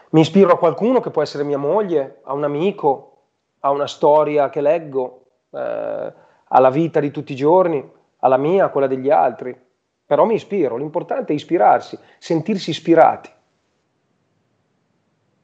Mi 0.09 0.19
ispiro 0.19 0.51
a 0.51 0.57
qualcuno 0.57 0.99
che 0.99 1.11
può 1.11 1.21
essere 1.21 1.45
mia 1.45 1.57
moglie, 1.57 2.19
a 2.23 2.33
un 2.33 2.43
amico, 2.43 3.27
a 3.59 3.71
una 3.71 3.87
storia 3.87 4.49
che 4.49 4.59
leggo, 4.59 5.27
eh, 5.49 6.13
alla 6.43 6.69
vita 6.69 6.99
di 6.99 7.09
tutti 7.09 7.31
i 7.31 7.37
giorni, 7.37 7.89
alla 8.17 8.35
mia, 8.35 8.65
a 8.65 8.69
quella 8.69 8.87
degli 8.87 9.09
altri. 9.09 9.57
Però 10.05 10.25
mi 10.25 10.33
ispiro, 10.33 10.75
l'importante 10.75 11.31
è 11.31 11.35
ispirarsi, 11.37 11.97
sentirsi 12.19 12.71
ispirati. 12.71 13.31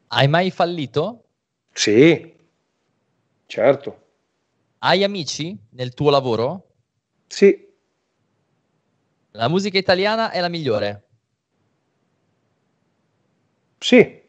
Hai 0.08 0.28
mai 0.28 0.52
fallito? 0.52 1.24
Sì, 1.72 2.36
certo. 3.46 4.02
Hai 4.80 5.06
amici 5.06 5.58
nel 5.70 5.94
tuo 5.94 6.10
lavoro? 6.10 6.67
Sì. 7.28 7.66
La 9.32 9.48
musica 9.50 9.78
italiana 9.78 10.32
è 10.32 10.40
la 10.42 10.48
migliore? 10.50 11.04
Sì. 13.80 14.22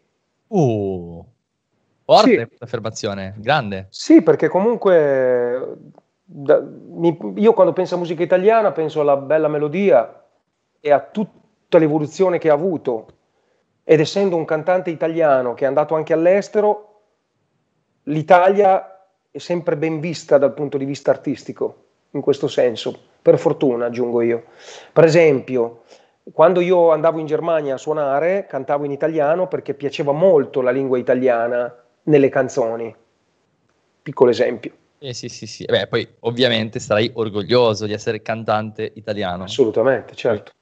Uh, 0.48 1.24
forte 2.04 2.48
Sì. 2.50 2.56
affermazione, 2.58 3.34
grande. 3.38 3.86
Sì, 3.90 4.22
perché 4.22 4.48
comunque 4.48 5.76
da- 6.24 6.60
mi- 6.60 7.16
io 7.36 7.52
quando 7.54 7.72
penso 7.72 7.94
a 7.94 7.98
musica 7.98 8.22
italiana 8.22 8.72
penso 8.72 9.00
alla 9.00 9.16
bella 9.16 9.48
melodia 9.48 10.24
e 10.80 10.90
a 10.90 11.00
tutta 11.00 11.78
l'evoluzione 11.78 12.38
che 12.38 12.50
ha 12.50 12.54
avuto. 12.54 13.06
Ed 13.84 14.00
essendo 14.00 14.36
un 14.36 14.44
cantante 14.44 14.90
italiano 14.90 15.54
che 15.54 15.64
è 15.64 15.66
andato 15.68 15.94
anche 15.94 16.12
all'estero, 16.12 16.84
l'Italia 18.04 19.06
è 19.30 19.38
sempre 19.38 19.76
ben 19.78 20.00
vista 20.00 20.36
dal 20.36 20.52
punto 20.52 20.76
di 20.76 20.84
vista 20.84 21.10
artistico, 21.10 21.87
in 22.12 22.20
questo 22.20 22.48
senso, 22.48 22.96
per 23.20 23.38
fortuna 23.38 23.86
aggiungo 23.86 24.22
io. 24.22 24.44
Per 24.92 25.04
esempio, 25.04 25.82
quando 26.32 26.60
io 26.60 26.90
andavo 26.90 27.18
in 27.18 27.26
Germania 27.26 27.74
a 27.74 27.78
suonare, 27.78 28.46
cantavo 28.48 28.84
in 28.84 28.90
italiano 28.90 29.48
perché 29.48 29.74
piaceva 29.74 30.12
molto 30.12 30.60
la 30.60 30.70
lingua 30.70 30.98
italiana 30.98 31.74
nelle 32.04 32.28
canzoni. 32.28 32.94
Piccolo 34.02 34.30
esempio. 34.30 34.72
Eh, 34.98 35.14
sì, 35.14 35.28
sì, 35.28 35.46
sì. 35.46 35.64
Beh, 35.64 35.86
poi 35.86 36.06
ovviamente 36.20 36.80
sarai 36.80 37.10
orgoglioso 37.14 37.86
di 37.86 37.92
essere 37.92 38.22
cantante 38.22 38.90
italiano. 38.94 39.44
Assolutamente, 39.44 40.14
certo. 40.14 40.52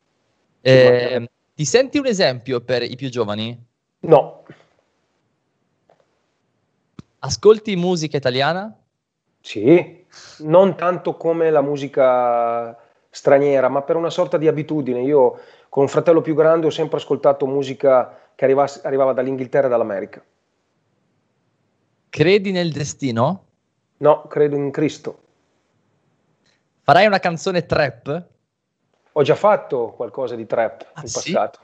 Eh, 0.60 1.28
ti 1.54 1.64
senti 1.64 1.98
un 1.98 2.06
esempio 2.06 2.60
per 2.60 2.82
i 2.82 2.96
più 2.96 3.08
giovani? 3.08 3.64
No, 4.00 4.44
Ascolti 7.26 7.74
musica 7.74 8.16
italiana? 8.16 8.72
sì, 9.40 10.04
non 10.38 10.76
tanto 10.76 11.16
come 11.16 11.50
la 11.50 11.60
musica 11.62 12.76
straniera, 13.10 13.68
ma 13.68 13.82
per 13.82 13.96
una 13.96 14.10
sorta 14.10 14.36
di 14.36 14.48
abitudine. 14.48 15.02
Io 15.02 15.38
con 15.68 15.82
un 15.84 15.88
fratello 15.88 16.20
più 16.20 16.34
grande 16.34 16.66
ho 16.66 16.70
sempre 16.70 16.98
ascoltato 16.98 17.46
musica 17.46 18.18
che 18.34 18.44
arriva- 18.44 18.66
arrivava 18.82 19.12
dall'Inghilterra 19.12 19.66
e 19.66 19.70
dall'America. 19.70 20.22
Credi 22.08 22.50
nel 22.50 22.72
destino? 22.72 23.44
No, 23.98 24.22
credo 24.26 24.56
in 24.56 24.70
Cristo. 24.70 25.18
Farai 26.82 27.06
una 27.06 27.18
canzone 27.18 27.66
trap? 27.66 28.26
Ho 29.12 29.22
già 29.22 29.34
fatto 29.34 29.92
qualcosa 29.96 30.34
di 30.34 30.46
trap 30.46 30.86
Ah, 30.92 31.00
in 31.00 31.08
sì? 31.08 31.32
passato. 31.32 31.58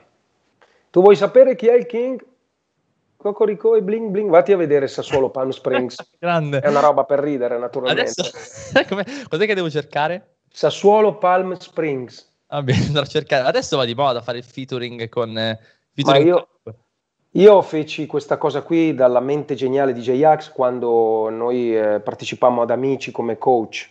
Tu 0.89 1.01
vuoi 1.01 1.15
sapere 1.15 1.55
chi 1.55 1.67
è 1.67 1.73
il 1.73 1.85
King? 1.85 2.23
Cocorico 3.23 3.75
e 3.75 3.81
bling 3.81 4.09
bling, 4.09 4.29
vatti 4.29 4.51
a 4.51 4.57
vedere 4.57 4.89
Sassuolo 4.89 5.29
Palm 5.29 5.51
Springs. 5.51 5.95
Grande. 6.19 6.59
È 6.59 6.67
una 6.67 6.81
roba 6.81 7.05
per 7.05 7.19
ridere, 7.19 7.57
naturalmente. 7.57 8.01
Adesso, 8.01 8.23
cos'è 9.29 9.45
che 9.45 9.55
devo 9.55 9.69
cercare? 9.69 10.35
Sassuolo 10.51 11.17
Palm 11.17 11.53
Springs. 11.53 12.29
Va 12.47 12.61
bene, 12.61 12.83
andrò 12.87 13.01
a 13.01 13.05
cercare. 13.05 13.47
Adesso 13.47 13.77
va 13.77 13.85
di 13.85 13.95
moda 13.95 14.21
fare 14.21 14.39
il 14.39 14.43
featuring 14.43 15.07
con... 15.07 15.37
eh, 15.37 15.57
featuring 15.93 16.25
io, 16.25 16.47
io 17.31 17.61
feci 17.61 18.05
questa 18.07 18.37
cosa 18.37 18.61
qui 18.61 18.93
dalla 18.93 19.21
mente 19.21 19.55
geniale 19.55 19.93
di 19.93 20.01
J-Ax 20.01 20.51
quando 20.51 21.29
noi 21.29 21.75
eh, 21.75 22.01
partecipammo 22.01 22.61
ad 22.61 22.71
Amici 22.71 23.11
come 23.11 23.37
coach, 23.37 23.89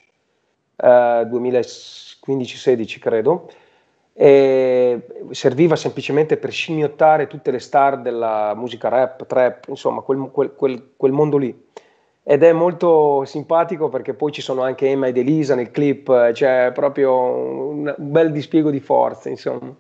eh, 0.77 1.27
2015-16 1.31 2.99
credo, 2.99 3.51
serviva 4.15 5.77
semplicemente 5.77 6.37
per 6.37 6.51
scimmiottare 6.51 7.27
tutte 7.27 7.51
le 7.51 7.59
star 7.59 8.01
della 8.01 8.55
musica 8.55 8.89
rap, 8.89 9.27
trap, 9.27 9.69
insomma 9.69 10.03
quel, 10.03 10.31
quel- 10.31 10.55
quel- 10.55 10.93
quel 10.97 11.13
mondo 11.13 11.37
lì. 11.39 11.71
Ed 12.25 12.45
è 12.45 12.53
molto 12.53 13.25
simpatico 13.25 13.89
perché 13.89 14.15
poi 14.15 14.31
ci 14.31 14.43
sono 14.43 14.63
anche 14.63 14.89
Emma 14.89 15.09
ed 15.09 15.17
Elisa 15.17 15.57
nel 15.57 15.73
clip, 15.73 16.31
c'è 16.31 16.71
proprio 16.73 17.13
un, 17.15 17.93
un 17.97 18.11
bel 18.11 18.31
dispiego 18.31 18.71
di 18.71 18.81
forze, 18.81 19.31
insomma. 19.31 19.75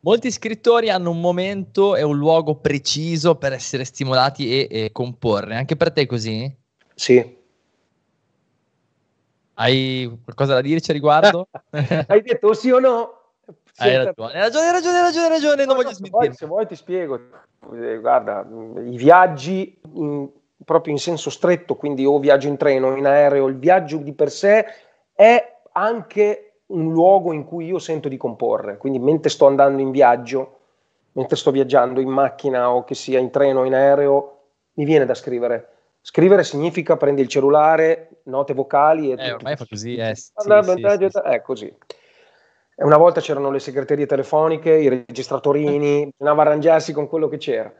Molti 0.00 0.30
scrittori 0.30 0.88
hanno 0.88 1.10
un 1.10 1.20
momento 1.20 1.96
e 1.96 2.04
un 2.04 2.16
luogo 2.16 2.60
preciso 2.60 3.34
per 3.34 3.52
essere 3.52 3.84
stimolati 3.84 4.48
e, 4.48 4.68
e 4.70 4.92
comporre. 4.92 5.56
Anche 5.56 5.74
per 5.74 5.90
te 5.90 6.02
è 6.02 6.06
così? 6.06 6.56
Sì. 6.94 7.44
Hai 9.58 10.10
qualcosa 10.22 10.54
da 10.54 10.60
dirci 10.60 10.90
a 10.90 10.94
riguardo? 10.94 11.48
Hai 12.08 12.22
detto 12.22 12.52
sì 12.52 12.70
o 12.70 12.78
no? 12.78 13.12
Hai 13.78 13.96
ragione, 13.96 14.32
hai 14.32 14.40
ragione, 14.40 14.66
hai 14.66 14.72
ragione, 14.72 14.96
hai 14.96 15.02
ragione, 15.02 15.28
ragione, 15.28 15.64
non 15.64 15.76
No, 15.76 15.82
voglio 15.82 15.88
no, 15.88 16.28
se 16.28 16.32
se 16.34 16.46
vuoi 16.46 16.66
ti 16.66 16.76
spiego. 16.76 17.20
Eh, 17.72 17.98
Guarda, 17.98 18.46
i 18.84 18.96
viaggi 18.96 19.78
in- 19.94 20.28
proprio 20.64 20.92
in 20.92 20.98
senso 20.98 21.30
stretto, 21.30 21.76
quindi 21.76 22.04
o 22.04 22.18
viaggio 22.18 22.48
in 22.48 22.56
treno 22.56 22.88
o 22.88 22.96
in 22.96 23.06
aereo, 23.06 23.46
il 23.46 23.56
viaggio 23.56 23.98
di 23.98 24.12
per 24.12 24.30
sé 24.30 24.64
è 25.14 25.58
anche 25.72 26.60
un 26.66 26.92
luogo 26.92 27.32
in 27.32 27.44
cui 27.44 27.66
io 27.66 27.78
sento 27.78 28.08
di 28.08 28.16
comporre. 28.16 28.76
Quindi 28.78 28.98
mentre 28.98 29.30
sto 29.30 29.46
andando 29.46 29.80
in 29.80 29.90
viaggio, 29.90 30.58
mentre 31.12 31.36
sto 31.36 31.50
viaggiando 31.50 32.00
in 32.00 32.08
macchina 32.08 32.70
o 32.70 32.84
che 32.84 32.94
sia 32.94 33.18
in 33.18 33.30
treno 33.30 33.60
o 33.60 33.64
in 33.64 33.74
aereo, 33.74 34.38
mi 34.74 34.84
viene 34.84 35.04
da 35.06 35.14
scrivere. 35.14 35.75
Scrivere 36.08 36.44
significa 36.44 36.96
prendi 36.96 37.20
il 37.20 37.26
cellulare, 37.26 38.20
note 38.26 38.54
vocali 38.54 39.10
e 39.10 39.16
Eh, 39.18 39.32
ormai 39.32 39.56
fa 39.56 39.66
così, 39.68 39.96
eh, 39.96 40.14
sì, 40.14 40.30
sì, 40.36 40.72
sì, 40.72 41.08
sì. 41.10 41.18
È 41.18 41.42
così. 41.42 41.66
E 42.76 42.84
una 42.84 42.96
volta 42.96 43.20
c'erano 43.20 43.50
le 43.50 43.58
segreterie 43.58 44.06
telefoniche, 44.06 44.70
i 44.72 44.86
registratorini, 44.86 46.04
bisognava 46.16 46.42
arrangiarsi 46.42 46.92
con 46.92 47.08
quello 47.08 47.26
che 47.26 47.38
c'era. 47.38 47.74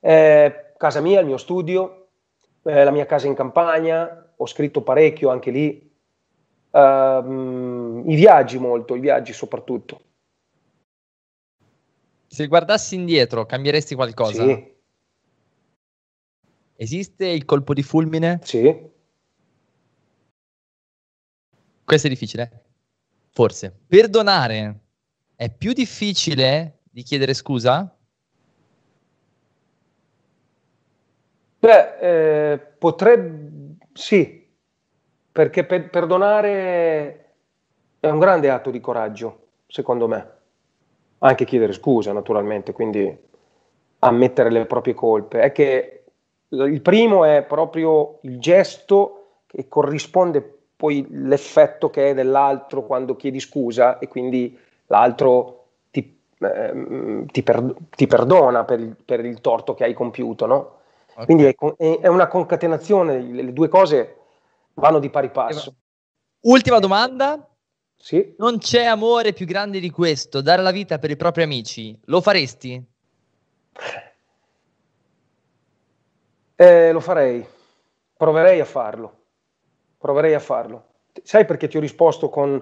Eh, 0.00 0.72
casa 0.78 1.02
mia, 1.02 1.20
il 1.20 1.26
mio 1.26 1.36
studio, 1.36 2.08
eh, 2.62 2.84
la 2.84 2.90
mia 2.90 3.04
casa 3.04 3.26
in 3.26 3.34
campagna, 3.34 4.32
ho 4.34 4.46
scritto 4.46 4.80
parecchio 4.80 5.28
anche 5.28 5.50
lì. 5.50 5.94
Ehm, 6.70 8.02
I 8.06 8.14
viaggi 8.14 8.58
molto, 8.58 8.94
i 8.94 9.00
viaggi 9.00 9.34
soprattutto. 9.34 10.00
Se 12.28 12.46
guardassi 12.46 12.94
indietro, 12.94 13.44
cambieresti 13.44 13.94
qualcosa? 13.94 14.42
Sì, 14.42 14.76
Esiste 16.80 17.26
il 17.26 17.44
colpo 17.44 17.74
di 17.74 17.82
fulmine? 17.82 18.38
sì. 18.44 18.96
Questo 21.84 22.06
è 22.06 22.10
difficile? 22.10 22.66
Forse. 23.30 23.76
Perdonare 23.88 24.80
è 25.34 25.50
più 25.50 25.72
difficile 25.72 26.82
di 26.88 27.02
chiedere 27.02 27.34
scusa? 27.34 27.96
Beh, 31.58 32.52
eh, 32.52 32.58
potrebbe 32.58 33.78
sì, 33.92 34.46
perché 35.32 35.64
per- 35.64 35.90
perdonare 35.90 37.34
è 37.98 38.08
un 38.08 38.20
grande 38.20 38.50
atto 38.50 38.70
di 38.70 38.78
coraggio, 38.78 39.48
secondo 39.66 40.06
me. 40.06 40.32
Anche 41.18 41.44
chiedere 41.44 41.72
scusa, 41.72 42.12
naturalmente, 42.12 42.70
quindi 42.70 43.18
ammettere 44.00 44.52
le 44.52 44.66
proprie 44.66 44.94
colpe. 44.94 45.40
È 45.40 45.50
che 45.50 45.97
il 46.50 46.80
primo 46.80 47.24
è 47.24 47.42
proprio 47.42 48.18
il 48.22 48.38
gesto 48.38 49.40
che 49.46 49.68
corrisponde 49.68 50.56
poi 50.76 51.06
l'effetto 51.10 51.90
che 51.90 52.10
è 52.10 52.14
dell'altro 52.14 52.84
quando 52.84 53.16
chiedi 53.16 53.40
scusa 53.40 53.98
e 53.98 54.06
quindi 54.08 54.56
l'altro 54.86 55.66
ti, 55.90 56.18
ehm, 56.38 57.26
ti 57.26 57.42
per- 57.42 57.74
ti 57.90 58.06
perdona 58.06 58.64
per 58.64 58.80
il, 58.80 58.96
per 59.04 59.24
il 59.24 59.40
torto 59.40 59.74
che 59.74 59.84
hai 59.84 59.92
compiuto, 59.92 60.46
no? 60.46 60.76
Ok. 61.14 61.24
Quindi 61.24 61.44
è, 61.44 61.54
è- 62.00 62.06
una 62.06 62.28
concatenazione, 62.28 63.20
le, 63.20 63.42
le 63.42 63.52
due 63.52 63.68
cose 63.68 64.16
vanno 64.74 65.00
di 65.00 65.10
pari 65.10 65.30
passo. 65.30 65.74
Ultima 66.42 66.78
domanda. 66.78 67.44
Sì, 68.00 68.34
Non 68.38 68.58
c'è 68.58 68.84
amore 68.84 69.32
più 69.32 69.44
grande 69.44 69.80
di 69.80 69.90
questo, 69.90 70.40
dare 70.40 70.62
la 70.62 70.70
vita 70.70 71.00
per 71.00 71.10
i 71.10 71.16
propri 71.16 71.42
amici. 71.42 71.98
Lo 72.04 72.20
faresti? 72.20 72.80
Eh, 76.60 76.90
lo 76.90 76.98
farei, 76.98 77.46
proverei 78.16 78.58
a 78.58 78.64
farlo, 78.64 79.12
proverei 79.96 80.34
a 80.34 80.40
farlo. 80.40 80.86
Sai 81.22 81.44
perché 81.44 81.68
ti 81.68 81.76
ho 81.76 81.80
risposto 81.80 82.28
con, 82.28 82.60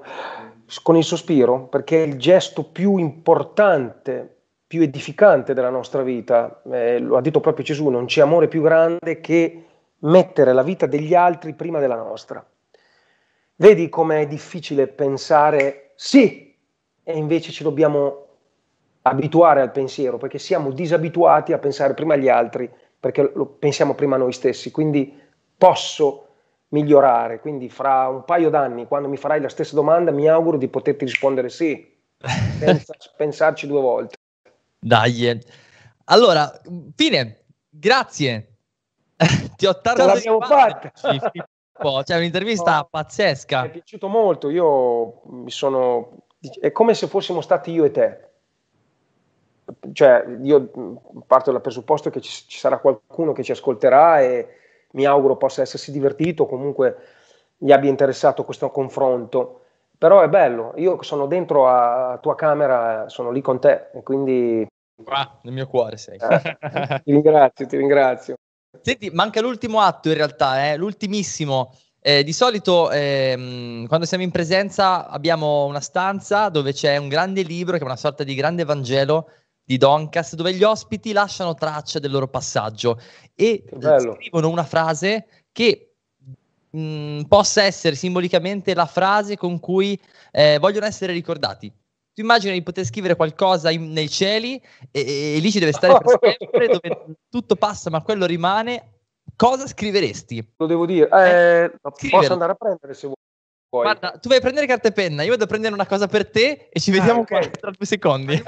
con 0.82 0.97
il 0.97 1.02
sospiro? 1.02 1.62
Perché 1.68 2.02
è 2.02 2.06
il 2.06 2.18
gesto 2.18 2.64
più 2.64 2.98
importante, 2.98 4.36
più 4.66 4.82
edificante 4.82 5.55
della 5.55 5.70
nostra 5.70 6.02
vita. 6.02 6.60
Eh, 6.70 6.98
lo 6.98 7.16
ha 7.16 7.23
detto 7.23 7.40
proprio 7.40 7.64
Gesù, 7.64 7.89
non 7.89 8.05
c'è 8.05 8.20
amore 8.20 8.48
più 8.48 8.60
grande 8.60 9.23
che 9.23 9.64
mettere 10.01 10.52
la 10.52 10.62
vita 10.62 10.85
degli 10.85 11.14
altri 11.14 11.55
prima 11.55 11.78
della 11.78 11.97
nostra. 11.97 12.47
Vedi 13.55 13.89
com'è 13.89 14.27
difficile 14.27 14.89
pensare 14.89 15.93
sì, 15.94 16.55
e 17.02 17.16
invece 17.16 17.51
ci 17.51 17.62
dobbiamo 17.62 18.27
abituare 19.01 19.62
al 19.62 19.73
pensiero, 19.73 20.18
perché 20.18 20.39
siamo 20.39 20.70
disabituati 20.70 21.55
a 21.55 21.59
pensare 21.59 21.94
prima 21.94 22.12
agli 22.12 22.28
altri, 22.28 22.70
perché 23.06 23.30
lo 23.34 23.46
pensiamo 23.46 23.94
prima 23.94 24.16
a 24.16 24.18
noi 24.18 24.32
stessi, 24.32 24.72
quindi 24.72 25.16
posso 25.56 26.26
migliorare, 26.68 27.38
quindi 27.38 27.68
fra 27.68 28.08
un 28.08 28.24
paio 28.24 28.50
d'anni, 28.50 28.88
quando 28.88 29.08
mi 29.08 29.16
farai 29.16 29.40
la 29.40 29.48
stessa 29.48 29.76
domanda, 29.76 30.10
mi 30.10 30.28
auguro 30.28 30.56
di 30.56 30.66
poterti 30.66 31.04
rispondere 31.04 31.48
sì, 31.48 31.96
senza 32.58 32.94
pensarci 33.16 33.68
due 33.68 33.80
volte. 33.80 34.16
Dai, 34.76 35.40
allora, 36.06 36.50
fine, 36.96 37.44
grazie. 37.68 38.56
Ti 39.56 39.66
ho 39.66 39.80
tardato. 39.80 40.18
Ce 40.18 40.28
l'abbiamo 40.28 40.40
fatta. 40.40 42.02
C'è 42.02 42.16
un'intervista 42.16 42.80
oh, 42.80 42.88
pazzesca. 42.90 43.62
Mi 43.62 43.68
è 43.68 43.70
piaciuto 43.70 44.08
molto. 44.08 44.50
Io 44.50 45.22
mi 45.26 45.50
sono. 45.50 46.26
È 46.60 46.72
come 46.72 46.94
se 46.94 47.06
fossimo 47.06 47.40
stati 47.40 47.70
io 47.70 47.84
e 47.84 47.90
te. 47.92 48.30
Cioè, 49.93 50.24
io 50.43 50.70
parto 51.26 51.51
dal 51.51 51.60
presupposto 51.60 52.10
che 52.10 52.20
ci, 52.20 52.44
ci 52.47 52.59
sarà 52.59 52.78
qualcuno 52.78 53.32
che 53.32 53.43
ci 53.43 53.52
ascolterà 53.52 54.20
e 54.20 54.48
mi 54.93 55.05
auguro 55.05 55.36
possa 55.36 55.62
essersi 55.62 55.90
divertito, 55.90 56.47
comunque 56.47 56.97
gli 57.56 57.72
abbia 57.72 57.90
interessato 57.90 58.44
questo 58.44 58.70
confronto. 58.70 59.62
Però 59.98 60.20
è 60.20 60.28
bello, 60.28 60.72
io 60.76 61.02
sono 61.02 61.26
dentro 61.26 61.68
a 61.68 62.18
tua 62.20 62.34
camera, 62.34 63.09
sono 63.09 63.30
lì 63.30 63.40
con 63.40 63.59
te 63.59 63.88
e 63.94 64.02
quindi... 64.02 64.66
Ah, 65.06 65.38
nel 65.43 65.55
mio 65.55 65.66
cuore 65.66 65.97
sei. 65.97 66.18
Eh, 66.18 67.01
ti 67.02 67.12
ringrazio, 67.12 67.66
ti 67.66 67.76
ringrazio. 67.76 68.34
Senti, 68.82 69.10
manca 69.10 69.40
l'ultimo 69.40 69.80
atto 69.80 70.09
in 70.09 70.14
realtà, 70.14 70.68
eh, 70.68 70.76
l'ultimissimo. 70.76 71.74
Eh, 72.01 72.22
di 72.22 72.32
solito 72.32 72.90
ehm, 72.90 73.86
quando 73.88 74.06
siamo 74.06 74.22
in 74.22 74.30
presenza 74.30 75.09
abbiamo 75.09 75.64
una 75.64 75.80
stanza 75.80 76.51
dove 76.51 76.72
c'è 76.72 76.97
un 76.98 77.09
grande 77.09 77.43
libro 77.43 77.76
che 77.76 77.82
è 77.82 77.86
una 77.86 77.97
sorta 77.97 78.22
di 78.22 78.34
grande 78.36 78.64
Vangelo 78.64 79.28
di 79.66 79.78
Doncast 79.78 80.36
dove 80.36 80.55
gli 80.55 80.62
ospiti 80.62 81.12
lasciano 81.12 81.55
traccia 81.55 81.98
del 81.98 82.12
loro 82.12 82.28
passaggio 82.28 83.01
e 83.34 83.64
scrivono 83.66 84.48
una 84.48 84.62
frase 84.62 85.26
che 85.51 85.94
mh, 86.70 86.78
mm, 86.78 87.20
possa 87.22 87.64
essere 87.64 87.97
simbolicamente 87.97 88.74
la 88.74 88.86
frase 88.86 89.36
con 89.36 89.59
cui 89.59 90.01
eh, 90.30 90.59
vogliono 90.60 90.86
essere 90.86 91.12
ricordati. 91.12 91.68
Tu 91.68 92.22
immagini 92.22 92.52
di 92.52 92.62
poter 92.62 92.84
scrivere 92.84 93.16
qualcosa 93.16 93.70
in, 93.70 93.90
nei 93.90 94.09
cieli 94.09 94.55
e, 94.93 95.01
e, 95.01 95.34
e, 95.36 95.38
lì 95.40 95.51
ci 95.51 95.59
deve 95.59 95.72
stare 95.72 95.98
per 95.98 96.36
sempre, 96.38 96.66
dove 96.68 97.16
tutto 97.28 97.56
passa 97.56 97.90
ma 97.90 98.02
quello 98.02 98.24
rimane. 98.24 98.93
Cosa 99.34 99.66
scriveresti? 99.66 100.52
Lo 100.59 100.66
devo 100.66 100.86
dire, 100.86 101.10
eh, 101.10 101.64
eh, 101.64 102.09
posso 102.09 102.32
andare 102.32 102.52
a 102.52 102.55
prendere 102.55 102.94
se 102.94 103.06
vuoi. 103.06 103.15
Poi. 103.77 103.82
Guarda, 103.82 104.19
tu 104.19 104.28
vai 104.28 104.39
a 104.39 104.40
prendere 104.40 104.66
carta 104.66 104.89
e 104.89 104.93
penna, 104.93 105.23
io 105.23 105.31
vado 105.31 105.44
a 105.44 105.47
prendere 105.47 105.74
una 105.74 105.86
cosa 105.86 106.07
per 106.07 106.31
te 106.31 106.69
e 106.70 106.81
ci 106.81 106.90
vediamo 106.90 107.20
ah, 107.20 107.23
okay. 107.23 107.51
tra 107.51 107.70
due 107.70 107.85
secondi. 107.85 108.43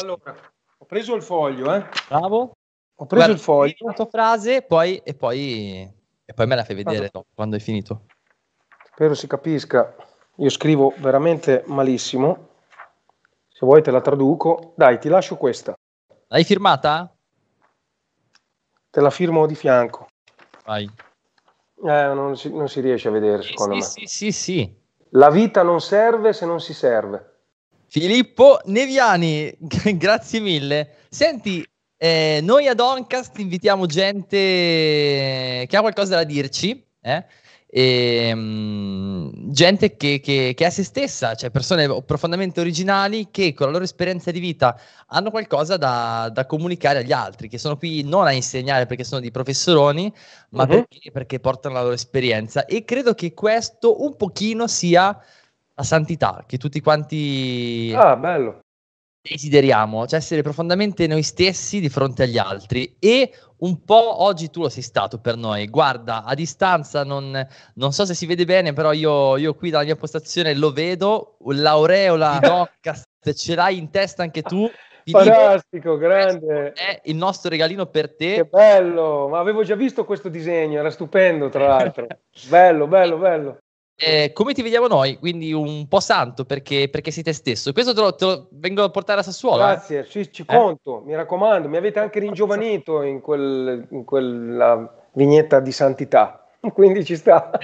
allora, 0.00 0.36
ho 0.76 0.84
preso 0.84 1.14
il 1.14 1.22
foglio, 1.22 1.74
eh. 1.74 1.86
Bravo. 2.08 2.56
Ho 2.96 3.06
preso 3.06 3.24
Guarda, 3.24 3.32
il 3.32 3.38
foglio. 3.38 3.74
La 3.86 3.92
tua 3.94 4.06
frase 4.06 4.60
poi, 4.60 4.98
e, 4.98 5.14
poi, 5.14 5.90
e 6.24 6.34
poi 6.34 6.46
me 6.46 6.54
la 6.54 6.64
fai 6.64 6.74
vedere 6.74 7.08
no, 7.12 7.24
quando 7.34 7.56
hai 7.56 7.62
finito. 7.62 8.04
Spero 8.92 9.14
si 9.14 9.26
capisca. 9.26 9.94
Io 10.36 10.50
scrivo 10.50 10.92
veramente 10.98 11.62
malissimo. 11.66 12.48
Se 13.48 13.64
vuoi 13.64 13.82
te 13.82 13.90
la 13.90 14.02
traduco. 14.02 14.74
Dai, 14.76 14.98
ti 14.98 15.08
lascio 15.08 15.36
questa. 15.36 15.74
L'hai 16.28 16.44
firmata? 16.44 17.10
Te 18.90 19.00
la 19.00 19.10
firmo 19.10 19.46
di 19.46 19.54
fianco. 19.54 20.08
Vai. 20.64 20.90
Eh, 21.84 22.14
non, 22.14 22.36
si, 22.36 22.50
non, 22.50 22.68
si, 22.68 22.80
riesce 22.80 23.08
a 23.08 23.10
vedere, 23.10 23.42
secondo 23.42 23.80
sì, 23.80 24.00
me. 24.00 24.06
Sì, 24.06 24.30
sì, 24.30 24.32
sì. 24.32 24.74
La 25.10 25.30
vita 25.30 25.62
non 25.62 25.80
serve 25.80 26.32
se 26.32 26.46
non 26.46 26.60
si 26.60 26.72
serve. 26.72 27.30
Filippo 27.86 28.60
Neviani, 28.66 29.52
grazie 29.96 30.40
mille. 30.40 30.96
Senti, 31.08 31.66
eh, 31.96 32.40
noi 32.42 32.68
ad 32.68 32.80
Oncast 32.80 33.38
invitiamo 33.38 33.86
gente 33.86 34.36
che 35.68 35.76
ha 35.76 35.80
qualcosa 35.80 36.16
da 36.16 36.24
dirci. 36.24 36.84
Eh? 37.00 37.24
E, 37.74 38.30
um, 38.34 39.32
gente 39.50 39.96
che, 39.96 40.20
che, 40.20 40.52
che, 40.54 40.66
è 40.66 40.68
se 40.68 40.84
stessa, 40.84 41.34
cioè 41.34 41.50
persone 41.50 42.02
profondamente 42.02 42.60
originali 42.60 43.28
che 43.30 43.54
con 43.54 43.64
la 43.64 43.72
loro 43.72 43.84
esperienza 43.84 44.30
di 44.30 44.40
vita 44.40 44.78
hanno 45.06 45.30
qualcosa 45.30 45.78
da, 45.78 46.28
da 46.30 46.44
comunicare 46.44 46.98
agli 46.98 47.12
altri, 47.12 47.48
che 47.48 47.56
sono 47.56 47.78
qui 47.78 48.02
non 48.02 48.26
a 48.26 48.32
insegnare 48.32 48.84
perché 48.84 49.04
sono 49.04 49.22
dei 49.22 49.30
professoroni, 49.30 50.12
ma 50.50 50.64
uh-huh. 50.64 50.68
perché, 50.68 51.10
perché 51.10 51.40
portano 51.40 51.76
la 51.76 51.80
loro 51.80 51.94
esperienza. 51.94 52.66
E 52.66 52.84
credo 52.84 53.14
che 53.14 53.32
questo 53.32 54.02
un 54.04 54.16
pochino 54.16 54.66
sia 54.66 55.18
la 55.74 55.82
santità 55.82 56.44
che 56.46 56.58
tutti 56.58 56.78
quanti 56.82 57.90
ah, 57.96 58.14
desideriamo, 59.22 60.06
cioè 60.06 60.18
essere 60.18 60.42
profondamente 60.42 61.06
noi 61.06 61.22
stessi 61.22 61.80
di 61.80 61.88
fronte 61.88 62.24
agli 62.24 62.36
altri 62.36 62.96
e 62.98 63.32
un 63.62 63.84
po' 63.84 64.22
oggi 64.22 64.50
tu 64.50 64.62
lo 64.62 64.68
sei 64.68 64.82
stato 64.82 65.18
per 65.18 65.36
noi. 65.36 65.68
Guarda, 65.68 66.24
a 66.24 66.34
distanza 66.34 67.04
non, 67.04 67.46
non 67.74 67.92
so 67.92 68.04
se 68.04 68.14
si 68.14 68.26
vede 68.26 68.44
bene, 68.44 68.72
però 68.72 68.92
io, 68.92 69.36
io, 69.36 69.54
qui 69.54 69.70
dalla 69.70 69.84
mia 69.84 69.96
postazione 69.96 70.54
lo 70.54 70.72
vedo, 70.72 71.36
l'aureola 71.46 72.38
Doccast 72.42 73.34
ce 73.34 73.54
l'hai 73.54 73.78
in 73.78 73.90
testa 73.90 74.22
anche 74.22 74.42
tu. 74.42 74.70
Fantastico, 75.04 75.96
grande. 75.96 76.72
È 76.72 77.00
il 77.04 77.16
nostro 77.16 77.50
regalino 77.50 77.86
per 77.86 78.14
te. 78.14 78.34
Che 78.34 78.44
bello, 78.44 79.28
ma 79.28 79.40
avevo 79.40 79.64
già 79.64 79.74
visto 79.74 80.04
questo 80.04 80.28
disegno, 80.28 80.78
era 80.78 80.90
stupendo 80.90 81.48
tra 81.48 81.66
l'altro. 81.66 82.06
bello, 82.48 82.86
bello, 82.86 83.16
bello 83.16 83.58
eh, 84.04 84.32
come 84.32 84.52
ti 84.52 84.62
vediamo 84.62 84.88
noi, 84.88 85.16
quindi 85.16 85.52
un 85.52 85.86
po' 85.86 86.00
santo 86.00 86.44
perché, 86.44 86.88
perché 86.90 87.12
sei 87.12 87.22
te 87.22 87.32
stesso. 87.32 87.72
Questo 87.72 87.94
te 87.94 88.00
lo, 88.00 88.14
te 88.16 88.24
lo, 88.24 88.48
vengo 88.50 88.82
a 88.82 88.90
portare 88.90 89.20
a 89.20 89.22
Sassuolo. 89.22 89.62
Eh? 89.62 89.66
Grazie, 89.66 89.98
eh? 90.00 90.06
ci, 90.06 90.32
ci 90.32 90.44
conto, 90.44 91.02
mi 91.04 91.14
raccomando, 91.14 91.68
mi 91.68 91.76
avete 91.76 92.00
anche 92.00 92.18
ringiovanito 92.18 93.02
in, 93.02 93.20
quel, 93.20 93.86
in 93.90 94.04
quella 94.04 94.92
vignetta 95.12 95.60
di 95.60 95.70
santità, 95.70 96.48
quindi 96.74 97.04
ci 97.04 97.14
sta. 97.14 97.50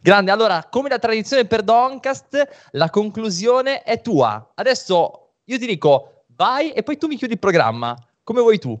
Grande, 0.00 0.30
allora, 0.30 0.66
come 0.70 0.88
la 0.88 0.98
tradizione 0.98 1.46
per 1.46 1.62
Doncast, 1.62 2.68
la 2.72 2.88
conclusione 2.90 3.82
è 3.82 4.00
tua. 4.00 4.52
Adesso 4.54 5.34
io 5.44 5.58
ti 5.58 5.66
dico 5.66 6.24
vai 6.28 6.70
e 6.70 6.82
poi 6.82 6.96
tu 6.96 7.08
mi 7.08 7.16
chiudi 7.16 7.34
il 7.34 7.38
programma, 7.38 7.96
come 8.22 8.40
vuoi 8.40 8.58
tu. 8.58 8.78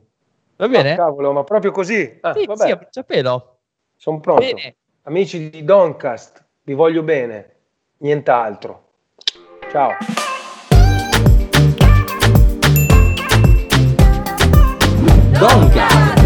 Va 0.56 0.68
bene? 0.68 0.92
Oh, 0.92 0.96
cavolo, 0.96 1.32
ma 1.32 1.42
proprio 1.42 1.72
così? 1.72 2.18
Ah, 2.20 2.32
sì, 2.32 2.46
vabbè. 2.46 2.64
sì, 2.64 3.00
a. 3.00 3.58
Sono 3.96 4.20
pronto. 4.20 4.42
Bene. 4.44 4.76
Amici 5.04 5.50
di 5.50 5.64
Doncast, 5.64 6.44
vi 6.62 6.74
voglio 6.74 7.02
bene, 7.02 7.56
nient'altro. 7.98 8.90
Ciao. 9.68 9.90
Doncast. 15.40 16.21